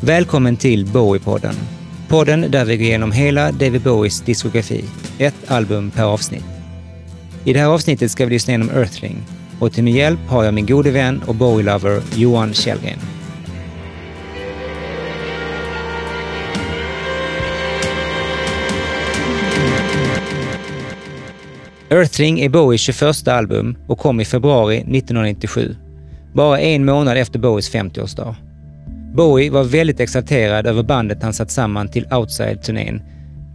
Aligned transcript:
Välkommen 0.00 0.56
till 0.56 0.86
Bowie-podden. 0.86 1.54
Podden 2.08 2.50
där 2.50 2.64
vi 2.64 2.76
går 2.76 2.86
igenom 2.86 3.12
hela 3.12 3.52
David 3.52 3.82
Bowies 3.82 4.20
diskografi, 4.20 4.84
ett 5.18 5.50
album 5.50 5.90
per 5.90 6.04
avsnitt. 6.04 6.44
I 7.44 7.52
det 7.52 7.58
här 7.58 7.66
avsnittet 7.66 8.10
ska 8.10 8.24
vi 8.24 8.30
lyssna 8.30 8.50
igenom 8.50 8.70
Earthling 8.70 9.16
och 9.60 9.72
till 9.72 9.84
min 9.84 9.94
hjälp 9.94 10.18
har 10.28 10.44
jag 10.44 10.54
min 10.54 10.66
gode 10.66 10.90
vän 10.90 11.22
och 11.26 11.34
Bowie-lover 11.34 12.02
Johan 12.14 12.54
Källgren. 12.54 12.98
Earthling 21.90 22.40
är 22.40 22.48
Bowies 22.48 22.80
21 22.80 23.28
album 23.28 23.76
och 23.86 23.98
kom 23.98 24.20
i 24.20 24.24
februari 24.24 24.76
1997. 24.76 25.76
Bara 26.34 26.60
en 26.60 26.84
månad 26.84 27.16
efter 27.16 27.38
Bowies 27.38 27.74
50-årsdag. 27.74 28.34
Bowie 29.16 29.50
var 29.50 29.64
väldigt 29.64 30.00
exalterad 30.00 30.66
över 30.66 30.82
bandet 30.82 31.22
han 31.22 31.32
satt 31.32 31.50
samman 31.50 31.88
till 31.88 32.06
Outside-turnén. 32.10 33.02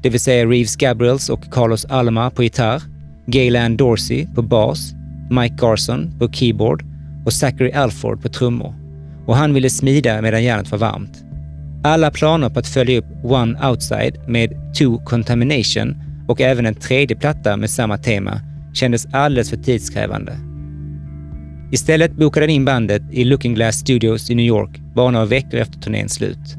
Det 0.01 0.09
vill 0.09 0.20
säga 0.20 0.45
Reeves 0.45 0.75
Gabriels 0.75 1.29
och 1.29 1.43
Carlos 1.51 1.85
Alma 1.85 2.29
på 2.29 2.43
gitarr, 2.43 2.81
Gaylan 3.25 3.77
Dorsey 3.77 4.27
på 4.35 4.41
bas, 4.41 4.93
Mike 5.29 5.55
Garson 5.61 6.20
på 6.20 6.31
keyboard 6.31 6.84
och 7.25 7.34
Zachary 7.34 7.71
Alford 7.71 8.21
på 8.21 8.29
trummor. 8.29 8.73
Och 9.25 9.35
han 9.35 9.53
ville 9.53 9.70
smida 9.70 10.21
medan 10.21 10.43
järnet 10.43 10.71
var 10.71 10.77
varmt. 10.77 11.23
Alla 11.84 12.12
planer 12.12 12.49
på 12.49 12.59
att 12.59 12.67
följa 12.67 12.99
upp 12.99 13.05
One 13.23 13.70
Outside 13.70 14.20
med 14.27 14.73
Two 14.77 15.05
Contamination 15.05 15.95
och 16.27 16.41
även 16.41 16.65
en 16.65 16.75
tredje 16.75 17.17
platta 17.17 17.57
med 17.57 17.70
samma 17.70 17.98
tema 17.98 18.39
kändes 18.73 19.07
alldeles 19.13 19.49
för 19.49 19.57
tidskrävande. 19.57 20.50
Istället 21.71 22.15
bokade 22.15 22.43
han 22.43 22.49
in 22.49 22.65
bandet 22.65 23.01
i 23.11 23.23
Looking 23.23 23.53
Glass 23.53 23.75
Studios 23.75 24.29
i 24.29 24.35
New 24.35 24.45
York 24.45 24.79
bara 24.95 25.11
några 25.11 25.25
veckor 25.25 25.59
efter 25.59 25.79
turnéns 25.79 26.13
slut. 26.13 26.57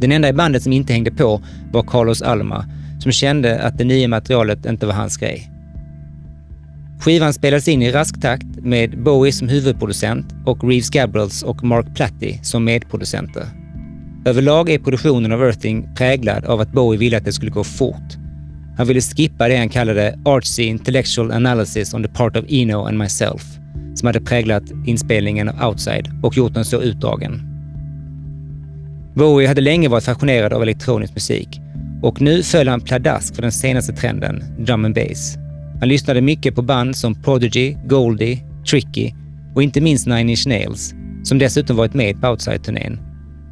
Den 0.00 0.12
enda 0.12 0.28
i 0.28 0.32
bandet 0.32 0.62
som 0.62 0.72
inte 0.72 0.92
hängde 0.92 1.10
på 1.10 1.42
var 1.72 1.82
Carlos 1.82 2.22
Alma, 2.22 2.64
som 3.00 3.12
kände 3.12 3.62
att 3.62 3.78
det 3.78 3.84
nya 3.84 4.08
materialet 4.08 4.66
inte 4.66 4.86
var 4.86 4.94
hans 4.94 5.16
grej. 5.16 5.50
Skivan 7.00 7.32
spelades 7.32 7.68
in 7.68 7.82
i 7.82 7.92
rask 7.92 8.20
takt 8.20 8.46
med 8.56 9.02
Bowie 9.02 9.32
som 9.32 9.48
huvudproducent 9.48 10.34
och 10.46 10.64
Reeves 10.64 10.90
Gabriels 10.90 11.42
och 11.42 11.64
Mark 11.64 11.86
Platty 11.94 12.38
som 12.42 12.64
medproducenter. 12.64 13.46
Överlag 14.24 14.70
är 14.70 14.78
produktionen 14.78 15.32
av 15.32 15.42
Earthing 15.42 15.88
präglad 15.96 16.44
av 16.44 16.60
att 16.60 16.72
Bowie 16.72 16.98
ville 16.98 17.16
att 17.16 17.24
det 17.24 17.32
skulle 17.32 17.50
gå 17.50 17.64
fort. 17.64 18.16
Han 18.76 18.86
ville 18.86 19.00
skippa 19.00 19.48
det 19.48 19.56
han 19.56 19.68
kallade 19.68 20.18
artsy 20.24 20.62
intellectual 20.62 21.32
analysis 21.32 21.94
on 21.94 22.02
the 22.02 22.08
part 22.08 22.36
of 22.36 22.44
Eno 22.48 22.84
and 22.84 22.98
myself 22.98 23.53
som 23.94 24.06
hade 24.06 24.20
präglat 24.20 24.62
inspelningen 24.86 25.48
av 25.48 25.68
Outside 25.68 26.10
och 26.22 26.36
gjort 26.36 26.54
den 26.54 26.64
så 26.64 26.82
utdragen. 26.82 27.42
Bowie 29.14 29.48
hade 29.48 29.60
länge 29.60 29.88
varit 29.88 30.04
fascinerad 30.04 30.52
av 30.52 30.62
elektronisk 30.62 31.14
musik 31.14 31.60
och 32.02 32.20
nu 32.20 32.42
föll 32.42 32.68
han 32.68 32.80
pladask 32.80 33.34
för 33.34 33.42
den 33.42 33.52
senaste 33.52 33.92
trenden, 33.92 34.44
drum 34.58 34.84
and 34.84 34.94
bass. 34.94 35.36
Han 35.80 35.88
lyssnade 35.88 36.20
mycket 36.20 36.54
på 36.54 36.62
band 36.62 36.96
som 36.96 37.22
Prodigy, 37.22 37.76
Goldie, 37.86 38.44
Tricky 38.70 39.12
och 39.54 39.62
inte 39.62 39.80
minst 39.80 40.06
Nine 40.06 40.30
Inch 40.30 40.46
Nails, 40.46 40.94
som 41.22 41.38
dessutom 41.38 41.76
varit 41.76 41.94
med 41.94 42.20
på 42.20 42.26
Outside-turnén. 42.26 42.98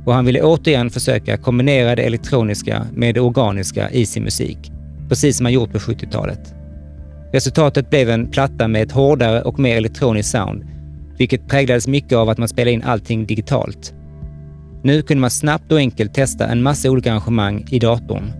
Och 0.06 0.14
han 0.14 0.24
ville 0.24 0.42
återigen 0.42 0.90
försöka 0.90 1.36
kombinera 1.36 1.96
det 1.96 2.02
elektroniska 2.02 2.86
med 2.92 3.14
det 3.14 3.20
organiska 3.20 3.90
i 3.90 4.06
sin 4.06 4.24
musik, 4.24 4.58
precis 5.08 5.36
som 5.36 5.46
han 5.46 5.52
gjort 5.52 5.72
på 5.72 5.78
70-talet. 5.78 6.54
Resultatet 7.32 7.90
blev 7.90 8.10
en 8.10 8.30
platta 8.30 8.68
med 8.68 8.82
ett 8.82 8.92
hårdare 8.92 9.42
och 9.42 9.58
mer 9.58 9.76
elektroniskt 9.76 10.32
sound, 10.32 10.64
vilket 11.18 11.48
präglades 11.48 11.88
mycket 11.88 12.12
av 12.12 12.28
att 12.28 12.38
man 12.38 12.48
spelade 12.48 12.72
in 12.72 12.82
allting 12.82 13.26
digitalt. 13.26 13.94
Nu 14.82 15.02
kunde 15.02 15.20
man 15.20 15.30
snabbt 15.30 15.72
och 15.72 15.78
enkelt 15.78 16.14
testa 16.14 16.46
en 16.46 16.62
massa 16.62 16.90
olika 16.90 17.10
arrangemang 17.10 17.64
i 17.70 17.78
datorn, 17.78 18.32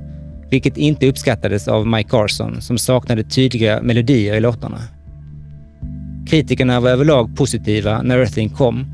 vilket 0.51 0.77
inte 0.77 1.09
uppskattades 1.09 1.69
av 1.69 1.87
Mike 1.87 2.11
Carson 2.11 2.63
som 2.63 2.79
saknade 2.79 3.25
tydliga 3.25 3.83
melodier 3.83 4.35
i 4.35 4.41
låtarna. 4.41 4.79
Kritikerna 6.29 6.81
var 6.81 6.91
överlag 6.91 7.37
positiva 7.37 8.03
när 8.03 8.19
Earthling 8.19 8.49
kom, 8.49 8.87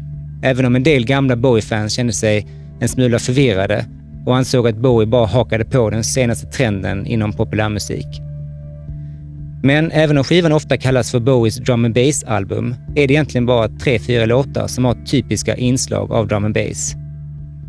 även 0.43 0.65
om 0.65 0.77
en 0.77 0.83
del 0.83 1.05
gamla 1.07 1.37
Bowie-fans 1.37 1.93
kände 1.93 2.13
sig 2.13 2.47
en 2.81 2.89
smula 2.89 3.19
förvirrade 3.19 3.87
och 4.27 4.37
ansåg 4.37 4.69
att 4.69 4.77
Bowie 4.77 5.07
bara 5.07 5.27
hakade 5.27 5.65
på 5.65 5.91
den 5.91 6.05
senaste 6.05 6.47
trenden 6.47 7.07
inom 7.07 7.33
populärmusik. 7.33 8.28
Men 9.63 9.91
även 9.91 10.19
om 10.19 10.25
skivan 10.25 10.53
ofta 10.53 10.77
kallas 10.77 11.11
för 11.11 11.21
Bowies 11.21 11.57
drum 11.57 11.85
and 11.85 11.95
bass-album 11.95 12.75
är 12.95 13.07
det 13.09 13.15
egentligen 13.15 13.47
bara 13.47 13.69
tre, 13.69 13.99
fyra 13.99 14.27
låtar 14.27 14.67
som 14.67 14.85
har 14.85 14.95
typiska 15.07 15.57
inslag 15.57 16.13
av 16.13 16.29
drum 16.29 16.45
and 16.45 16.55
bass. 16.55 16.95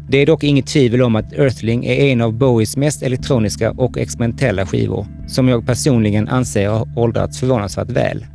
Det 0.10 0.18
är 0.18 0.26
dock 0.26 0.44
inget 0.44 0.68
tvivel 0.68 1.02
om 1.02 1.16
att 1.16 1.34
Earthling 1.34 1.86
är 1.86 1.96
en 1.96 2.22
av 2.22 2.34
Bowies 2.34 2.78
mest 2.78 3.04
elektroniska 3.04 3.72
och 3.72 3.98
experimentella 3.98 4.66
skivor, 4.66 5.08
som 5.28 5.48
jag 5.48 5.66
personligen 5.66 6.28
anser 6.28 6.70
har 6.70 6.88
åldrats 6.96 7.40
förvånansvärt 7.40 7.90
väl. 7.90 8.26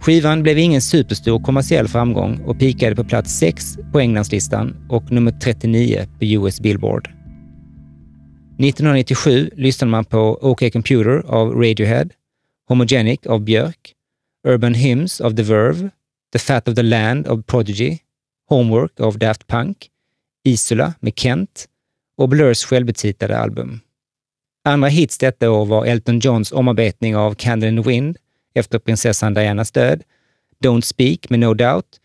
Skivan 0.00 0.42
blev 0.42 0.58
ingen 0.58 0.80
superstor 0.80 1.40
kommersiell 1.42 1.88
framgång 1.88 2.40
och 2.46 2.58
pikade 2.58 2.96
på 2.96 3.04
plats 3.04 3.38
6 3.38 3.78
på 3.92 4.00
Englandslistan 4.00 4.76
och 4.88 5.12
nummer 5.12 5.32
39 5.32 6.06
på 6.18 6.24
US 6.24 6.60
Billboard. 6.60 7.15
1997 8.58 9.50
lyssnade 9.56 9.90
man 9.90 10.04
på 10.04 10.38
OK 10.42 10.72
Computer 10.72 11.22
av 11.26 11.52
Radiohead, 11.54 12.08
Homogenic 12.68 13.26
av 13.26 13.40
Björk, 13.40 13.94
Urban 14.48 14.74
Hymns 14.74 15.20
av 15.20 15.36
The 15.36 15.42
Verve, 15.42 15.90
The 16.32 16.38
Fat 16.38 16.68
of 16.68 16.74
the 16.74 16.82
Land 16.82 17.26
av 17.26 17.42
Prodigy, 17.42 17.98
Homework 18.48 19.00
av 19.00 19.18
Daft 19.18 19.46
Punk, 19.46 19.88
Isola 20.44 20.94
med 21.00 21.18
Kent 21.18 21.66
och 22.16 22.28
Blurs 22.28 22.64
självbetitlade 22.64 23.38
album. 23.38 23.80
Andra 24.64 24.88
hits 24.88 25.18
detta 25.18 25.50
år 25.50 25.66
var 25.66 25.86
Elton 25.86 26.18
Johns 26.18 26.52
omarbetning 26.52 27.16
av 27.16 27.34
Candle 27.34 27.68
in 27.68 27.82
the 27.82 27.88
Wind 27.88 28.16
efter 28.54 28.78
prinsessan 28.78 29.34
Dianas 29.34 29.70
död, 29.70 30.02
Don't 30.64 30.80
Speak 30.80 31.30
med 31.30 31.40
No 31.40 31.54
Doubt 31.54 32.00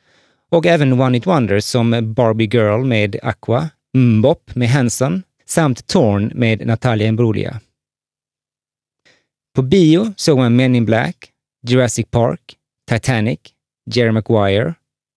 och 0.50 0.66
även 0.66 1.02
One 1.02 1.18
It 1.18 1.28
Wonders 1.28 1.64
som 1.64 2.14
Barbie 2.14 2.50
Girl 2.54 2.86
med 2.86 3.16
Aqua, 3.24 3.70
Mbop 3.94 4.56
med 4.56 4.70
Hanson 4.70 5.24
samt 5.52 5.88
Torn 5.88 6.32
med 6.36 6.66
Natalia 6.68 7.08
Imbruglia. 7.08 7.60
På 9.56 9.62
bio 9.62 10.14
såg 10.18 10.38
man 10.38 10.56
Men 10.56 10.76
in 10.76 10.86
Black, 10.86 11.32
Jurassic 11.68 12.08
Park, 12.12 12.56
Titanic, 12.90 13.40
Jerry 13.86 14.12
Maguire, 14.12 14.74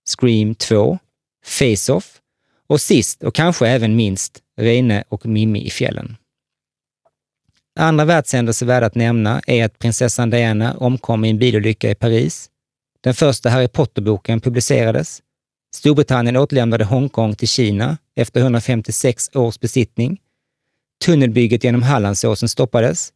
Scream 0.08 0.54
2, 0.54 0.98
Face-Off 1.46 2.20
och 2.66 2.80
sist 2.80 3.22
och 3.22 3.34
kanske 3.34 3.68
även 3.68 3.96
minst 3.96 4.42
Reine 4.60 5.04
och 5.08 5.26
Mimmi 5.26 5.66
i 5.66 5.70
fjällen. 5.70 6.16
Andra 7.80 8.04
världshändelser 8.04 8.66
värda 8.66 8.86
att 8.86 8.94
nämna 8.94 9.40
är 9.46 9.64
att 9.64 9.78
prinsessan 9.78 10.30
Diana 10.30 10.76
omkom 10.76 11.24
i 11.24 11.30
en 11.30 11.38
bilolycka 11.38 11.90
i 11.90 11.94
Paris. 11.94 12.50
Den 13.00 13.14
första 13.14 13.50
Harry 13.50 13.68
Potter-boken 13.68 14.40
publicerades. 14.40 15.22
Storbritannien 15.74 16.36
återlämnade 16.36 16.84
Hongkong 16.84 17.34
till 17.34 17.48
Kina 17.48 17.98
efter 18.16 18.40
156 18.40 19.30
års 19.34 19.60
besittning. 19.60 20.20
Tunnelbygget 21.04 21.64
genom 21.64 21.82
Hallandsåsen 21.82 22.48
stoppades. 22.48 23.12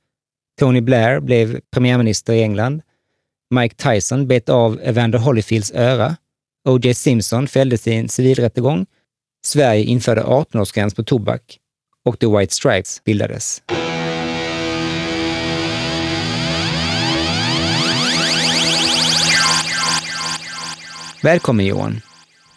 Tony 0.61 0.81
Blair 0.81 1.21
blev 1.21 1.61
premiärminister 1.71 2.33
i 2.33 2.43
England. 2.43 2.83
Mike 3.55 3.75
Tyson 3.75 4.27
bet 4.27 4.49
av 4.49 4.81
Evander 4.83 5.19
Holyfields 5.19 5.73
öra. 5.73 6.17
O.J. 6.69 6.95
Simpson 6.95 7.49
fälldes 7.49 7.87
i 7.87 7.93
en 7.93 8.09
civilrättegång. 8.09 8.87
Sverige 9.45 9.85
införde 9.85 10.23
18-årsgräns 10.23 10.97
på 10.97 11.03
tobak 11.03 11.59
och 12.05 12.19
The 12.19 12.27
White 12.27 12.55
Stripes 12.55 13.05
bildades. 13.05 13.63
Välkommen 21.23 21.67
Johan. 21.67 22.01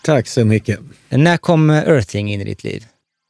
Tack 0.04 0.28
så 0.28 0.46
mycket. 0.46 0.80
När 1.10 1.38
kom 1.38 1.70
Earthling 1.70 2.34
in 2.34 2.42
i 2.42 2.44
ditt 2.44 2.64
liv? 2.64 2.86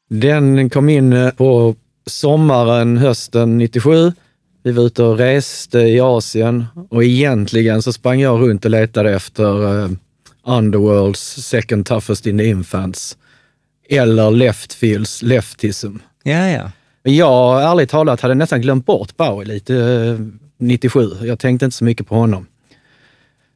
Den 0.10 0.70
kom 0.70 0.90
in 0.90 1.14
eh, 1.14 1.32
på 1.32 1.76
sommaren, 2.12 2.98
hösten 2.98 3.58
97. 3.58 4.12
Vi 4.64 4.72
var 4.72 4.84
ute 4.84 5.04
och 5.04 5.18
reste 5.18 5.80
i 5.80 6.00
Asien 6.00 6.66
och 6.90 7.04
egentligen 7.04 7.82
så 7.82 7.94
sprang 7.94 8.20
jag 8.20 8.42
runt 8.42 8.66
och 8.66 8.72
letade 8.72 9.12
efter 9.16 9.64
uh, 9.64 9.90
Underworlds 10.46 11.20
Second 11.48 11.86
Toughest 11.86 12.28
in 12.28 12.38
the 12.38 12.46
Infants 12.46 13.18
eller 13.90 14.32
Leftfields 14.32 15.22
Leftism. 15.22 15.96
Ja, 16.24 16.50
ja. 16.50 16.72
Jag, 17.04 17.64
ärligt 17.64 17.90
talat, 17.90 18.22
hade 18.22 18.36
nästan 18.36 18.62
glömt 18.62 18.86
bort 18.86 19.18
Bowie 19.18 19.48
lite 19.48 19.74
uh, 19.74 20.28
97. 20.58 21.10
Jag 21.22 21.40
tänkte 21.40 21.66
inte 21.66 21.78
så 21.78 21.84
mycket 21.84 22.08
på 22.08 22.16
honom. 22.16 22.48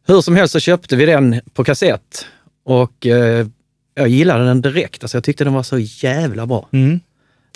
Hur 0.07 0.21
som 0.21 0.35
helst 0.35 0.51
så 0.51 0.59
köpte 0.59 0.95
vi 0.95 1.05
den 1.05 1.41
på 1.53 1.63
kassett 1.63 2.25
och 2.63 3.05
uh, 3.05 3.47
jag 3.95 4.07
gillade 4.07 4.45
den 4.45 4.61
direkt. 4.61 5.03
Alltså 5.03 5.17
jag 5.17 5.23
tyckte 5.23 5.43
den 5.43 5.53
var 5.53 5.63
så 5.63 5.77
jävla 5.79 6.45
bra. 6.45 6.67
Mm. 6.71 6.99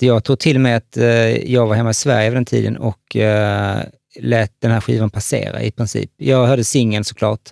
Jag 0.02 0.24
tror 0.24 0.36
till 0.36 0.56
och 0.58 0.62
med 0.62 0.78
att 0.78 0.98
eh, 0.98 1.52
jag 1.52 1.68
var 1.68 1.76
hemma 1.76 1.90
i 1.90 1.94
Sverige 1.94 2.30
vid 2.30 2.38
den 2.38 2.46
tiden 2.46 2.78
och 2.78 3.16
eh, 3.16 3.84
lät 4.20 4.62
den 4.62 4.72
här 4.72 4.82
skivan 4.82 5.10
passera 5.10 5.62
i 5.62 5.72
princip. 5.72 6.12
Jag 6.18 6.48
hörde 6.48 6.64
singeln 6.64 7.04
såklart. 7.04 7.50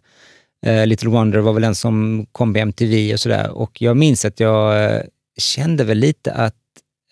Eh, 0.66 0.88
Little 0.88 1.10
Wonder 1.10 1.40
var 1.40 1.54
väl 1.54 1.62
den 1.62 1.76
som 1.76 2.26
kom 2.32 2.54
på 2.54 2.60
MTV 2.60 3.14
och 3.14 3.20
sådär. 3.20 3.50
Och 3.50 3.82
jag 3.82 3.98
minns 3.98 4.26
att 4.26 4.40
jag 4.40 4.86
eh, 4.86 5.02
kände 5.38 5.84
väl 5.84 5.98
lite 5.98 6.32
att 6.32 6.56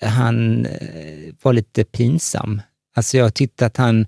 han 0.01 0.65
eh, 0.65 1.33
var 1.41 1.53
lite 1.53 1.83
pinsam. 1.83 2.61
Alltså 2.95 3.17
jag 3.17 3.33
tyckte 3.33 3.65
att 3.65 3.77
han, 3.77 4.07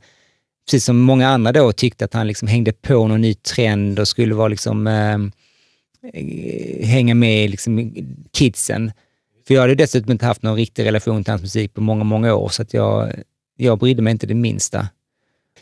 precis 0.65 0.85
som 0.85 0.97
många 0.97 1.27
andra 1.27 1.51
då, 1.51 1.71
tyckte 1.71 2.05
att 2.05 2.13
han 2.13 2.27
liksom 2.27 2.47
hängde 2.47 2.73
på 2.73 3.07
någon 3.07 3.21
ny 3.21 3.33
trend 3.33 3.99
och 3.99 4.07
skulle 4.07 4.35
vara 4.35 4.47
liksom, 4.47 4.87
eh, 4.87 5.17
eh 6.13 6.87
hänga 6.87 7.15
med 7.15 7.49
liksom, 7.49 7.95
kidsen. 8.33 8.91
För 9.47 9.53
jag 9.53 9.61
hade 9.61 9.75
dessutom 9.75 10.11
inte 10.11 10.25
haft 10.25 10.41
någon 10.41 10.55
riktig 10.55 10.85
relation 10.85 11.23
till 11.23 11.31
hans 11.31 11.41
musik 11.41 11.73
på 11.73 11.81
många, 11.81 12.03
många 12.03 12.35
år, 12.35 12.49
så 12.49 12.61
att 12.61 12.73
jag, 12.73 13.13
jag 13.57 13.79
brydde 13.79 14.01
mig 14.01 14.11
inte 14.11 14.27
det 14.27 14.33
minsta. 14.33 14.87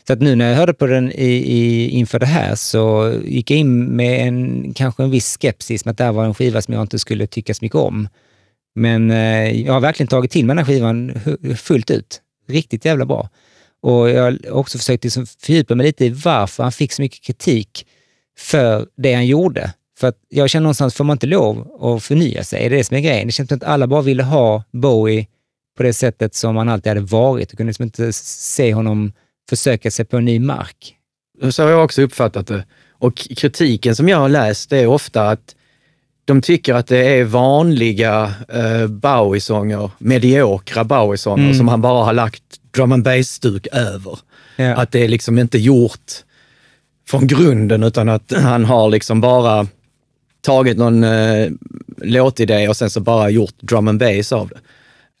Så 0.06 0.12
att 0.12 0.20
nu 0.20 0.34
när 0.34 0.48
jag 0.48 0.56
hörde 0.56 0.74
på 0.74 0.86
den 0.86 1.12
i, 1.12 1.32
i, 1.32 1.88
inför 1.88 2.18
det 2.18 2.26
här 2.26 2.54
så 2.54 3.14
gick 3.24 3.50
jag 3.50 3.58
in 3.58 3.84
med 3.84 4.28
en, 4.28 4.72
kanske 4.74 5.02
en 5.02 5.10
viss 5.10 5.38
skepsis 5.40 5.84
med 5.84 5.92
att 5.92 5.98
det 5.98 6.04
här 6.04 6.12
var 6.12 6.24
en 6.24 6.34
skiva 6.34 6.62
som 6.62 6.74
jag 6.74 6.82
inte 6.82 6.98
skulle 6.98 7.26
tycka 7.26 7.54
så 7.54 7.64
mycket 7.64 7.76
om. 7.76 8.08
Men 8.74 9.10
eh, 9.10 9.60
jag 9.66 9.72
har 9.72 9.80
verkligen 9.80 10.08
tagit 10.08 10.30
till 10.30 10.46
mig 10.46 10.56
den 10.56 10.64
här 10.64 10.72
skivan 10.72 11.12
fullt 11.56 11.90
ut. 11.90 12.20
Riktigt 12.48 12.84
jävla 12.84 13.06
bra. 13.06 13.28
Och 13.82 14.10
jag 14.10 14.22
har 14.22 14.50
också 14.50 14.78
försökt 14.78 15.04
liksom 15.04 15.26
fördjupa 15.26 15.74
mig 15.74 15.86
lite 15.86 16.04
i 16.04 16.10
varför 16.10 16.62
han 16.62 16.72
fick 16.72 16.92
så 16.92 17.02
mycket 17.02 17.24
kritik 17.24 17.86
för 18.38 18.86
det 18.96 19.14
han 19.14 19.26
gjorde. 19.26 19.72
För 19.98 20.08
att 20.08 20.16
jag 20.28 20.50
känner 20.50 20.62
någonstans, 20.62 20.94
får 20.94 21.04
man 21.04 21.14
inte 21.14 21.26
lov 21.26 21.68
att 21.80 22.02
förnya 22.02 22.44
sig? 22.44 22.64
Är 22.64 22.70
det 22.70 22.76
det 22.76 22.84
som 22.84 22.96
är 22.96 23.00
grejen? 23.00 23.26
Det 23.26 23.32
känns 23.32 23.48
som 23.48 23.56
att 23.56 23.64
alla 23.64 23.86
bara 23.86 24.02
ville 24.02 24.22
ha 24.22 24.64
Bowie 24.72 25.26
på 25.76 25.82
det 25.82 25.92
sättet 25.92 26.34
som 26.34 26.56
han 26.56 26.68
alltid 26.68 26.90
hade 26.90 27.00
varit 27.00 27.52
och 27.52 27.56
kunde 27.56 27.70
liksom 27.70 27.82
inte 27.82 28.12
se 28.12 28.74
honom 28.74 29.12
försöka 29.48 29.90
sig 29.90 30.04
på 30.04 30.16
en 30.16 30.24
ny 30.24 30.38
mark. 30.38 30.94
Så 31.50 31.62
har 31.62 31.70
jag 31.70 31.84
också 31.84 32.02
uppfattat 32.02 32.46
det. 32.46 32.64
Och 32.98 33.16
kritiken 33.16 33.96
som 33.96 34.08
jag 34.08 34.18
har 34.18 34.28
läst 34.28 34.72
är 34.72 34.86
ofta 34.86 35.28
att 35.28 35.54
de 36.24 36.42
tycker 36.42 36.74
att 36.74 36.86
det 36.86 37.18
är 37.18 37.24
vanliga 37.24 38.34
eh, 38.48 38.86
Bowie-sånger, 38.86 39.90
mediokra 39.98 40.84
Bowie-sånger 40.84 41.44
mm. 41.44 41.54
som 41.54 41.68
han 41.68 41.80
bara 41.80 42.04
har 42.04 42.12
lagt 42.12 42.42
drum 42.70 42.92
and 42.92 43.04
bass-stuk 43.04 43.66
över. 43.72 44.18
Ja. 44.56 44.74
Att 44.74 44.92
det 44.92 45.04
är 45.04 45.08
liksom 45.08 45.38
inte 45.38 45.58
gjort 45.58 46.12
från 47.08 47.26
grunden 47.26 47.82
utan 47.82 48.08
att 48.08 48.32
han 48.32 48.64
har 48.64 48.90
liksom 48.90 49.20
bara 49.20 49.66
tagit 50.46 50.78
någon 50.78 51.04
eh, 51.04 51.50
låtidé 51.96 52.68
och 52.68 52.76
sen 52.76 52.90
så 52.90 53.00
bara 53.00 53.30
gjort 53.30 53.54
drum 53.60 53.88
and 53.88 54.00
bass 54.00 54.32
av 54.32 54.48
det. 54.48 54.58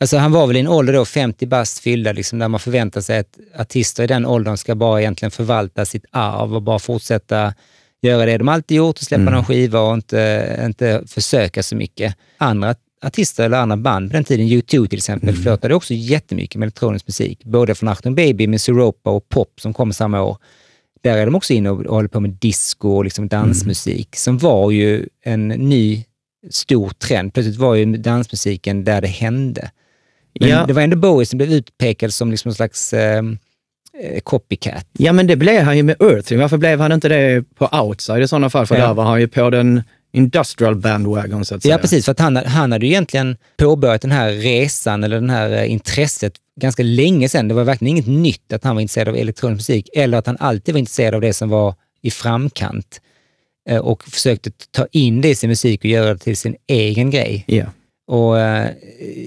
Alltså 0.00 0.16
han 0.16 0.32
var 0.32 0.46
väl 0.46 0.56
i 0.56 0.60
en 0.60 0.68
ålder 0.68 0.92
då, 0.92 1.04
50 1.04 1.46
bast 1.46 1.78
fyllda, 1.78 2.12
liksom, 2.12 2.38
där 2.38 2.48
man 2.48 2.60
förväntar 2.60 3.00
sig 3.00 3.18
att 3.18 3.38
artister 3.58 4.04
i 4.04 4.06
den 4.06 4.26
åldern 4.26 4.56
ska 4.56 4.74
bara 4.74 5.00
egentligen 5.00 5.30
förvalta 5.30 5.84
sitt 5.84 6.04
arv 6.10 6.54
och 6.54 6.62
bara 6.62 6.78
fortsätta 6.78 7.54
göra 8.02 8.26
det 8.26 8.38
de 8.38 8.48
alltid 8.48 8.76
gjort 8.76 8.98
och 8.98 9.04
släppa 9.04 9.22
mm. 9.22 9.34
någon 9.34 9.44
skiva 9.44 9.80
och 9.80 9.94
inte, 9.94 10.60
inte 10.64 11.02
försöka 11.06 11.62
så 11.62 11.76
mycket. 11.76 12.14
Andra 12.38 12.74
artister 13.02 13.44
eller 13.44 13.58
andra 13.58 13.76
band 13.76 14.10
på 14.10 14.16
den 14.16 14.24
tiden, 14.24 14.46
U2 14.46 14.86
till 14.86 14.98
exempel, 14.98 15.28
mm. 15.28 15.42
flörtade 15.42 15.74
också 15.74 15.94
jättemycket 15.94 16.58
med 16.58 16.66
elektronisk 16.66 17.06
musik. 17.06 17.44
Både 17.44 17.74
från 17.74 17.88
Achtung 17.88 18.14
Baby 18.14 18.46
med 18.46 18.60
Siropa 18.60 19.10
och 19.10 19.28
Pop 19.28 19.60
som 19.60 19.74
kom 19.74 19.92
samma 19.92 20.22
år. 20.22 20.36
Där 21.06 21.16
är 21.16 21.26
de 21.26 21.34
också 21.34 21.52
inne 21.52 21.70
och, 21.70 21.86
och 21.86 21.94
håller 21.94 22.08
på 22.08 22.20
med 22.20 22.30
disco 22.30 22.88
och 22.88 23.04
liksom 23.04 23.28
dansmusik, 23.28 24.06
mm. 24.06 24.16
som 24.16 24.38
var 24.38 24.70
ju 24.70 25.06
en 25.24 25.48
ny 25.48 26.04
stor 26.50 26.90
trend. 26.90 27.34
Plötsligt 27.34 27.56
var 27.56 27.74
ju 27.74 27.96
dansmusiken 27.96 28.84
där 28.84 29.00
det 29.00 29.08
hände. 29.08 29.70
Men 30.40 30.48
ja. 30.48 30.64
det 30.66 30.72
var 30.72 30.82
ändå 30.82 30.96
Bowie 30.96 31.26
som 31.26 31.36
blev 31.36 31.52
utpekad 31.52 32.14
som 32.14 32.30
liksom 32.30 32.48
någon 32.48 32.54
slags 32.54 32.92
ehm, 32.92 33.38
eh, 34.02 34.20
copycat. 34.20 34.86
Ja, 34.92 35.12
men 35.12 35.26
det 35.26 35.36
blev 35.36 35.62
han 35.62 35.76
ju 35.76 35.82
med 35.82 36.02
Earthling. 36.02 36.40
Varför 36.40 36.56
blev 36.56 36.80
han 36.80 36.92
inte 36.92 37.08
det 37.08 37.44
på 37.54 37.68
Outside 37.72 38.22
i 38.22 38.28
sådana 38.28 38.50
fall? 38.50 38.66
För 38.66 38.76
ja. 38.76 38.86
där 38.86 38.94
var 38.94 39.04
han 39.04 39.20
ju 39.20 39.28
på 39.28 39.50
den 39.50 39.82
industrial 40.12 40.76
bandwagon 40.76 41.44
så 41.44 41.54
att 41.54 41.62
säga. 41.62 41.74
Ja, 41.74 41.78
precis. 41.78 42.04
För 42.04 42.12
att 42.12 42.20
han, 42.20 42.36
han 42.36 42.72
hade 42.72 42.86
ju 42.86 42.92
egentligen 42.92 43.36
påbörjat 43.56 44.02
den 44.02 44.12
här 44.12 44.30
resan 44.30 45.04
eller 45.04 45.20
det 45.20 45.32
här 45.32 45.50
eh, 45.50 45.72
intresset 45.72 46.32
ganska 46.60 46.82
länge 46.82 47.28
sedan. 47.28 47.48
Det 47.48 47.54
var 47.54 47.64
verkligen 47.64 47.96
inget 47.96 48.06
nytt 48.06 48.52
att 48.52 48.64
han 48.64 48.76
var 48.76 48.82
intresserad 48.82 49.08
av 49.08 49.16
elektronisk 49.16 49.58
musik 49.58 49.88
eller 49.94 50.18
att 50.18 50.26
han 50.26 50.36
alltid 50.40 50.74
var 50.74 50.78
intresserad 50.78 51.14
av 51.14 51.20
det 51.20 51.32
som 51.32 51.48
var 51.48 51.74
i 52.02 52.10
framkant 52.10 53.00
eh, 53.68 53.78
och 53.78 54.04
försökte 54.04 54.50
ta 54.70 54.86
in 54.92 55.20
det 55.20 55.28
i 55.28 55.34
sin 55.34 55.50
musik 55.50 55.80
och 55.80 55.84
göra 55.84 56.14
det 56.14 56.18
till 56.18 56.36
sin 56.36 56.56
egen 56.66 57.10
grej. 57.10 57.44
Yeah. 57.46 57.68
Och 58.06 58.40
eh, 58.40 58.70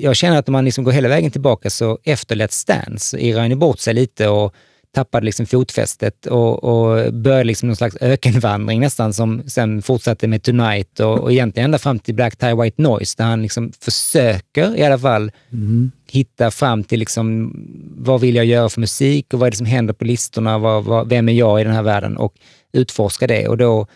jag 0.02 0.16
känner 0.16 0.40
att 0.40 0.48
om 0.50 0.52
man 0.52 0.66
liksom 0.66 0.84
går 0.84 0.92
hela 0.92 1.10
vägen 1.10 1.32
tillbaka 1.32 1.70
så 1.70 2.00
efter 2.04 2.36
Let's 2.36 2.68
Dance 2.68 3.06
så 3.06 3.18
irrade 3.18 3.50
han 3.50 3.60
bort 3.60 3.80
sig 3.80 3.94
lite 3.94 4.28
och 4.28 4.54
tappade 4.96 5.26
liksom 5.26 5.46
fotfästet 5.46 6.26
och, 6.26 6.64
och 6.64 7.14
började 7.14 7.44
liksom 7.44 7.68
någon 7.68 7.76
slags 7.76 7.98
ökenvandring 8.02 8.80
nästan 8.80 9.14
som 9.14 9.44
sen 9.48 9.82
fortsatte 9.82 10.28
med 10.28 10.44
Tonight 10.44 11.00
och, 11.00 11.20
och 11.20 11.32
egentligen 11.32 11.66
ända 11.66 11.78
fram 11.78 12.00
till 12.00 12.16
Black 12.16 12.36
Tie 12.36 12.56
White 12.56 12.82
Noise 12.82 13.16
där 13.18 13.26
han 13.26 13.42
liksom 13.42 13.72
försöker 13.80 14.78
i 14.78 14.84
alla 14.84 15.00
fall 15.00 15.32
mm. 15.52 15.92
hitta 16.12 16.52
fram 16.52 16.84
till 16.84 17.00
liksom, 17.00 17.54
vad 17.98 18.22
vill 18.22 18.36
jag 18.36 18.46
göra 18.46 18.70
för 18.70 18.80
musik 18.80 19.34
och 19.34 19.40
vad 19.40 19.48
är 19.48 19.52
det 19.52 19.58
som 19.58 19.66
händer 19.66 19.94
på 19.94 20.06
listorna, 20.06 20.58
vad, 20.58 20.84
vad, 20.84 21.10
vem 21.10 21.30
är 21.30 21.34
jag 21.34 21.62
i 21.62 21.64
den 21.64 21.74
här 21.74 21.84
världen 21.84 22.18
och 22.18 22.34
utforska 22.74 23.28
det. 23.28 23.48
Och 23.48 23.58
då 23.58 23.88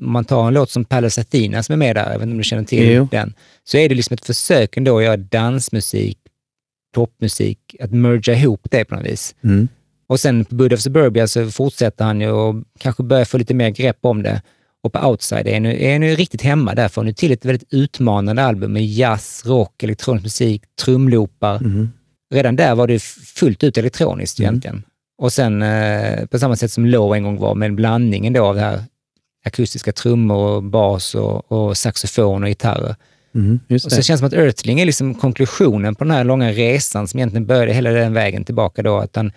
om 0.00 0.12
man 0.12 0.24
tar 0.24 0.46
en 0.46 0.54
låt 0.54 0.70
som 0.70 0.84
Palace 0.84 1.20
Athena 1.20 1.62
som 1.62 1.72
är 1.72 1.76
med 1.76 1.96
där, 1.96 2.12
jag 2.12 2.18
vet 2.18 2.22
inte 2.22 2.32
om 2.32 2.38
du 2.38 2.44
känner 2.44 2.64
till 2.64 2.90
jo. 2.90 3.08
den, 3.10 3.34
så 3.64 3.76
är 3.76 3.88
det 3.88 3.94
liksom 3.94 4.14
ett 4.14 4.26
försök 4.26 4.76
ändå 4.76 4.98
att 4.98 5.04
göra 5.04 5.16
dansmusik, 5.16 6.18
popmusik, 6.94 7.76
att 7.80 7.92
merga 7.92 8.34
ihop 8.34 8.66
det 8.70 8.84
på 8.84 8.94
något 8.94 9.06
vis. 9.06 9.34
Mm. 9.44 9.68
Och 10.12 10.20
sen 10.20 10.44
på 10.44 10.54
Bud 10.54 10.72
of 10.72 10.80
Suburbia 10.80 11.28
så 11.28 11.50
fortsätter 11.50 12.04
han 12.04 12.20
ju 12.20 12.30
och 12.30 12.54
kanske 12.78 13.02
börjar 13.02 13.24
få 13.24 13.38
lite 13.38 13.54
mer 13.54 13.70
grepp 13.70 13.98
om 14.00 14.22
det. 14.22 14.42
Och 14.82 14.92
på 14.92 15.08
Outside 15.08 15.46
är 15.46 15.54
han 15.54 15.66
är 15.66 15.98
nu 15.98 16.14
riktigt 16.14 16.42
hemma. 16.42 16.74
Där 16.74 16.88
får 16.88 17.04
han 17.04 17.14
till 17.14 17.32
ett 17.32 17.44
väldigt 17.44 17.72
utmanande 17.72 18.42
album 18.42 18.72
med 18.72 18.86
jazz, 18.86 19.42
rock, 19.46 19.82
elektronisk 19.82 20.24
musik, 20.24 20.62
trumloopar. 20.84 21.56
Mm. 21.56 21.90
Redan 22.34 22.56
där 22.56 22.74
var 22.74 22.86
det 22.86 23.02
fullt 23.02 23.64
ut 23.64 23.78
elektroniskt 23.78 24.38
mm. 24.38 24.48
egentligen. 24.48 24.82
Och 25.18 25.32
sen 25.32 25.62
eh, 25.62 26.26
på 26.26 26.38
samma 26.38 26.56
sätt 26.56 26.72
som 26.72 26.86
Low 26.86 27.14
en 27.14 27.22
gång 27.22 27.38
var, 27.38 27.54
med 27.54 27.74
blandningen 27.74 28.32
då 28.32 28.44
av 28.44 28.54
det 28.54 28.60
här 28.60 28.84
akustiska 29.44 29.92
trummor, 29.92 30.36
och 30.36 30.62
bas 30.62 31.14
och, 31.14 31.52
och 31.52 31.76
saxofon 31.76 32.42
och 32.42 32.48
gitarrer. 32.48 32.96
Mm, 33.34 33.60
och 33.72 33.80
så 33.80 33.90
känns 33.90 34.06
det 34.06 34.18
som 34.18 34.26
att 34.26 34.32
Earthling 34.32 34.80
är 34.80 34.86
liksom 34.86 35.14
konklusionen 35.14 35.94
på 35.94 36.04
den 36.04 36.10
här 36.10 36.24
långa 36.24 36.52
resan 36.52 37.08
som 37.08 37.18
egentligen 37.18 37.46
började 37.46 37.72
hela 37.72 37.90
den 37.90 38.12
vägen 38.12 38.44
tillbaka 38.44 38.82
då. 38.82 38.98
Att 38.98 39.16
han, 39.16 39.32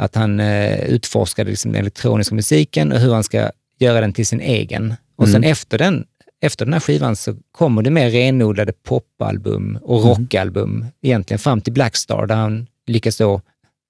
att 0.00 0.14
han 0.14 0.40
eh, 0.40 0.80
utforskade 0.80 1.50
liksom 1.50 1.72
den 1.72 1.80
elektroniska 1.80 2.34
musiken 2.34 2.92
och 2.92 2.98
hur 2.98 3.14
han 3.14 3.24
ska 3.24 3.50
göra 3.78 4.00
den 4.00 4.12
till 4.12 4.26
sin 4.26 4.40
egen. 4.40 4.94
Och 5.16 5.24
mm. 5.24 5.32
sen 5.32 5.50
efter 5.50 5.78
den, 5.78 6.04
efter 6.40 6.64
den 6.64 6.72
här 6.72 6.80
skivan 6.80 7.16
så 7.16 7.36
kommer 7.52 7.82
det 7.82 7.90
mer 7.90 8.10
renodlade 8.10 8.72
popalbum 8.72 9.78
och 9.82 10.02
mm. 10.02 10.08
rockalbum, 10.08 10.76
mm. 10.76 10.86
egentligen 11.02 11.38
fram 11.38 11.60
till 11.60 11.72
Blackstar, 11.72 12.26
där 12.26 12.34
han 12.34 12.66
lyckas 12.86 13.16
då 13.16 13.40